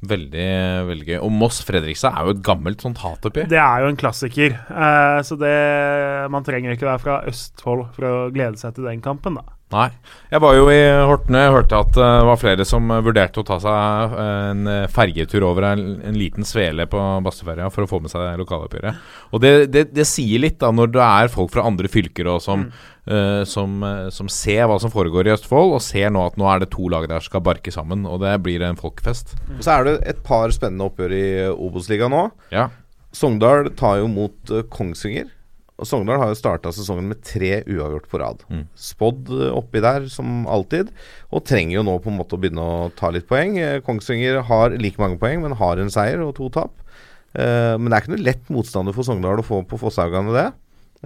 Veldig, 0.00 0.48
veldig 0.88 1.06
gøy. 1.10 1.18
Og 1.20 1.32
Moss-Fredrikstad 1.36 2.16
er 2.16 2.24
jo 2.24 2.32
et 2.32 2.42
gammelt 2.44 2.80
sånt 2.80 3.02
hatoppgjør. 3.02 3.50
Det 3.52 3.60
er 3.60 3.84
jo 3.84 3.90
en 3.92 4.00
klassiker, 4.00 4.56
eh, 4.56 5.20
så 5.26 5.36
det 5.36 5.56
Man 6.32 6.46
trenger 6.46 6.72
ikke 6.72 6.88
være 6.88 7.02
fra 7.02 7.20
Østfold 7.28 7.90
for 7.96 8.08
å 8.08 8.14
glede 8.32 8.56
seg 8.60 8.76
til 8.76 8.88
den 8.88 9.02
kampen, 9.04 9.36
da. 9.36 9.59
Nei. 9.70 9.86
Jeg 10.30 10.42
var 10.42 10.56
jo 10.56 10.64
i 10.70 10.78
Horten. 11.06 11.36
Jeg 11.38 11.52
hørte 11.54 11.78
at 11.78 11.94
eh, 11.98 12.12
det 12.18 12.26
var 12.26 12.38
flere 12.40 12.64
som 12.66 12.90
eh, 12.90 13.02
vurderte 13.06 13.42
å 13.42 13.46
ta 13.46 13.58
seg 13.62 14.16
eh, 14.18 14.46
en 14.50 14.70
fergetur 14.90 15.46
over 15.46 15.68
en, 15.68 15.84
en 16.06 16.18
liten 16.18 16.46
svele 16.46 16.88
på 16.90 16.98
Bastøferja 17.22 17.68
for 17.70 17.86
å 17.86 17.90
få 17.90 18.00
med 18.02 18.10
seg 18.10 18.40
lokaloppgjøret. 18.40 19.04
Og 19.30 19.44
det, 19.44 19.52
det, 19.70 19.84
det 19.94 20.08
sier 20.10 20.42
litt 20.42 20.58
da 20.62 20.72
når 20.74 20.90
det 20.96 21.06
er 21.06 21.30
folk 21.30 21.54
fra 21.54 21.66
andre 21.70 21.90
fylker 21.90 22.32
og 22.34 22.42
som, 22.42 22.66
eh, 23.06 23.42
som, 23.46 23.78
eh, 23.86 24.10
som 24.14 24.30
ser 24.32 24.66
hva 24.66 24.80
som 24.82 24.90
foregår 24.90 25.30
i 25.30 25.34
Østfold, 25.36 25.76
og 25.78 25.86
ser 25.86 26.10
nå 26.10 26.26
at 26.26 26.38
nå 26.40 26.50
er 26.50 26.64
det 26.64 26.72
to 26.74 26.90
lag 26.90 27.06
der 27.06 27.22
som 27.22 27.30
skal 27.30 27.46
barke 27.46 27.74
sammen, 27.74 28.06
og 28.10 28.24
det 28.26 28.34
blir 28.42 28.66
en 28.66 28.78
folkefest. 28.80 29.36
Og 29.54 29.62
så 29.62 29.76
er 29.78 29.86
det 29.86 29.98
et 30.16 30.24
par 30.26 30.50
spennende 30.56 30.90
oppgjør 30.90 31.14
i 31.14 31.26
Obos-ligaen 31.54 32.14
nå. 32.14 32.26
Ja. 32.50 32.72
Sogndal 33.14 33.70
tar 33.78 34.02
jo 34.02 34.10
mot 34.10 34.58
Kongsvinger. 34.70 35.30
Og 35.80 35.88
Sogndal 35.88 36.20
har 36.20 36.28
jo 36.34 36.36
starta 36.38 36.70
sesongen 36.76 37.08
med 37.08 37.22
tre 37.24 37.62
uavgjort 37.64 38.08
på 38.12 38.20
rad. 38.20 38.42
Mm. 38.52 38.66
Spådd 38.76 39.30
eh, 39.32 39.50
oppi 39.56 39.80
der 39.80 40.06
som 40.12 40.44
alltid, 40.50 40.90
og 41.32 41.46
trenger 41.48 41.78
jo 41.78 41.86
nå 41.88 41.96
på 42.04 42.12
en 42.12 42.18
måte 42.20 42.36
å 42.36 42.40
begynne 42.42 42.60
å 42.60 42.90
ta 42.98 43.08
litt 43.14 43.26
poeng. 43.30 43.56
Eh, 43.58 43.78
Kongsvinger 43.86 44.42
har 44.50 44.76
like 44.76 45.00
mange 45.00 45.16
poeng, 45.22 45.40
men 45.44 45.56
har 45.56 45.80
en 45.80 45.92
seier 45.92 46.20
og 46.26 46.34
to 46.36 46.50
tap. 46.52 46.76
Eh, 47.32 47.76
men 47.80 47.88
det 47.88 47.96
er 47.96 48.04
ikke 48.04 48.16
noe 48.16 48.26
lett 48.28 48.50
motstander 48.52 48.96
for 48.96 49.06
Sogndal 49.08 49.40
å 49.40 49.46
få 49.46 49.62
på 49.70 49.78
Fosshaugane, 49.80 50.34
det. 50.36 50.48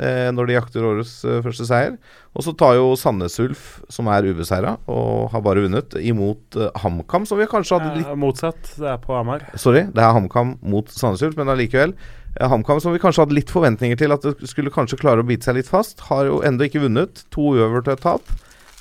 eh, 0.02 0.30
Når 0.34 0.48
de 0.50 0.56
jakter 0.56 0.88
årets 0.88 1.14
eh, 1.28 1.38
første 1.44 1.66
seier. 1.68 1.94
Og 2.34 2.42
så 2.42 2.54
tar 2.58 2.74
jo 2.80 2.88
Sandnes 2.98 3.36
Ulf, 3.44 3.66
som 3.92 4.08
er 4.10 4.26
ubeseira 4.26 4.72
og 4.90 5.28
har 5.30 5.44
bare 5.44 5.62
vunnet, 5.68 5.94
imot 6.02 6.58
eh, 6.58 6.72
HamKam, 6.82 7.28
som 7.30 7.38
vi 7.38 7.46
kanskje 7.46 7.78
hadde 7.78 8.00
litt 8.00 8.18
motsatt. 8.18 8.72
Det 8.74 8.90
er 8.90 8.98
på 9.04 9.14
Hamar. 9.14 9.46
Sorry, 9.54 9.84
det 9.94 10.02
er 10.02 10.16
HamKam 10.16 10.56
mot 10.66 10.90
Sandnes 10.90 11.22
Ulf, 11.22 11.38
men 11.38 11.52
allikevel. 11.54 11.94
HamKam 12.40 12.80
som 12.82 12.92
vi 12.94 12.98
kanskje 13.02 13.22
hadde 13.24 13.36
litt 13.36 13.50
forventninger 13.52 13.98
til 14.00 14.14
at 14.14 14.24
det 14.26 14.48
skulle 14.50 14.72
kanskje 14.74 14.98
klare 14.98 15.22
å 15.22 15.26
bite 15.28 15.46
seg 15.46 15.54
litt 15.60 15.68
fast, 15.70 16.00
har 16.08 16.26
jo 16.26 16.40
ennå 16.42 16.66
ikke 16.66 16.82
vunnet. 16.82 17.22
To 17.34 17.52
uøver 17.54 17.84
til 17.86 17.94
et 17.94 18.02
tap. 18.02 18.32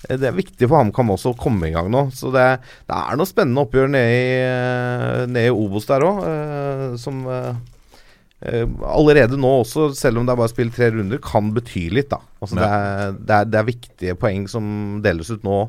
Eh, 0.09 0.17
Det 0.17 0.27
er 0.31 0.33
viktig 0.39 0.67
for 0.67 0.79
HamKam 0.81 1.13
også 1.13 1.33
å 1.35 1.37
komme 1.39 1.69
i 1.69 1.75
gang 1.75 1.91
nå. 1.93 2.07
Så 2.17 2.31
det, 2.33 2.47
det 2.89 2.97
er 2.97 3.19
noe 3.19 3.29
spennende 3.29 3.61
oppgjør 3.67 3.93
nede 3.93 4.15
i, 4.17 4.33
eh, 4.47 5.27
nede 5.29 5.51
i 5.51 5.53
Obos 5.53 5.85
der 5.91 6.01
òg, 6.07 6.23
som 6.99 7.21
eh, 7.29 7.53
eh, 8.49 8.65
allerede 8.89 9.37
nå 9.39 9.53
også, 9.61 9.91
selv 9.95 10.17
om 10.19 10.25
det 10.27 10.33
er 10.33 10.41
bare 10.41 10.51
spilt 10.55 10.75
tre 10.75 10.89
runder, 10.95 11.21
kan 11.23 11.53
bety 11.55 11.85
litt, 11.93 12.09
da. 12.11 12.19
Altså 12.41 12.57
det, 12.57 12.67
er, 12.73 13.15
det, 13.21 13.37
er, 13.37 13.45
det 13.53 13.61
er 13.61 13.69
viktige 13.69 14.17
poeng 14.19 14.49
som 14.51 14.99
deles 15.05 15.29
ut 15.31 15.45
nå. 15.47 15.61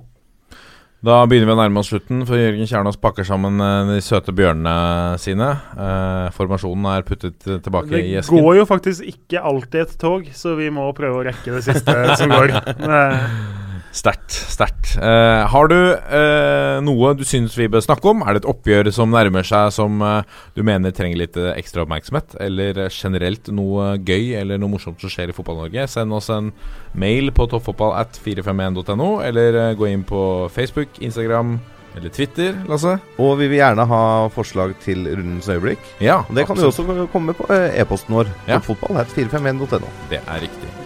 Da 1.05 1.19
begynner 1.29 1.51
vi 1.51 1.53
å 1.53 1.59
nærme 1.59 1.83
oss 1.83 1.91
slutten, 1.93 2.23
for 2.25 2.41
Jørgen 2.41 2.69
Kjernås 2.69 2.97
pakker 3.01 3.27
sammen 3.29 3.61
eh, 3.61 3.91
de 3.91 3.99
søte 4.05 4.33
bjørnene 4.37 5.19
sine. 5.21 5.51
Eh, 5.77 6.31
formasjonen 6.33 6.89
er 6.95 7.05
puttet 7.05 7.45
tilbake 7.45 7.93
Det 7.93 8.01
i 8.01 8.15
esken. 8.21 8.39
Det 8.39 8.47
går 8.47 8.57
jo 8.63 8.65
faktisk 8.71 9.11
ikke 9.11 9.43
alltid 9.53 9.83
et 9.83 9.99
tog, 10.01 10.31
så 10.33 10.55
vi 10.57 10.71
må 10.73 10.87
prøve 10.97 11.21
å 11.21 11.27
rekke 11.29 11.59
det 11.59 11.65
siste 11.67 12.17
som 12.17 12.33
går. 12.33 12.57
Sterkt. 13.95 14.35
Sterkt. 14.51 14.97
Uh, 14.99 15.47
har 15.47 15.69
du 15.71 15.77
uh, 15.79 16.81
noe 16.83 17.12
du 17.15 17.23
syns 17.27 17.55
vi 17.55 17.69
bør 17.71 17.85
snakke 17.85 18.11
om? 18.11 18.25
Er 18.27 18.35
det 18.35 18.43
et 18.43 18.49
oppgjør 18.51 18.91
som 18.95 19.12
nærmer 19.15 19.47
seg 19.47 19.71
som 19.77 20.03
uh, 20.03 20.27
du 20.59 20.65
mener 20.66 20.95
trenger 20.95 21.21
litt 21.21 21.39
ekstra 21.39 21.85
oppmerksomhet? 21.85 22.35
Eller 22.43 22.83
generelt 22.89 23.53
noe 23.55 23.95
gøy 24.03 24.35
eller 24.41 24.59
noe 24.59 24.75
morsomt 24.75 24.99
som 25.03 25.12
skjer 25.12 25.31
i 25.31 25.37
Fotball-Norge? 25.37 25.87
Send 25.95 26.15
oss 26.16 26.33
en 26.35 26.51
mail 26.99 27.31
på 27.35 27.47
toppfotball 27.53 27.95
at 28.01 28.19
451.no, 28.25 29.21
eller 29.23 29.79
gå 29.79 29.93
inn 29.93 30.03
på 30.07 30.25
Facebook, 30.55 30.99
Instagram 30.99 31.61
eller 31.95 32.11
Twitter, 32.11 32.57
Lasse. 32.66 32.97
Og 33.23 33.37
vi 33.39 33.47
vil 33.53 33.61
gjerne 33.61 33.87
ha 33.87 34.05
forslag 34.35 34.75
til 34.83 35.07
rundens 35.07 35.47
øyeblikk. 35.47 35.93
Ja, 36.03 36.25
Og 36.27 36.35
Det 36.35 36.49
kan 36.49 36.59
du 36.59 36.66
også 36.66 37.07
komme 37.12 37.39
på 37.39 37.47
e-posten 37.55 38.19
vår. 38.19 38.33
Ja. 38.49 38.59
Toppfotball.451.no. 38.59 39.95
Det 40.11 40.19
er 40.27 40.43
riktig. 40.43 40.84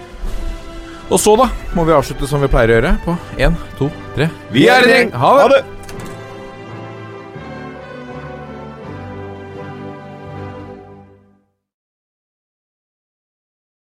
Og 1.08 1.20
så, 1.20 1.32
da, 1.40 1.48
må 1.76 1.86
vi 1.88 1.96
avslutte 1.96 2.28
som 2.28 2.42
vi 2.44 2.50
pleier 2.52 2.74
å 2.74 2.78
gjøre, 2.78 2.94
på 3.06 3.16
én, 3.40 3.56
to, 3.78 3.88
tre. 4.16 4.28
Vi 4.52 4.68
er 4.68 4.84
en 4.84 4.92
gjeng! 4.92 5.12
Ha 5.16 5.34
det! 5.54 5.64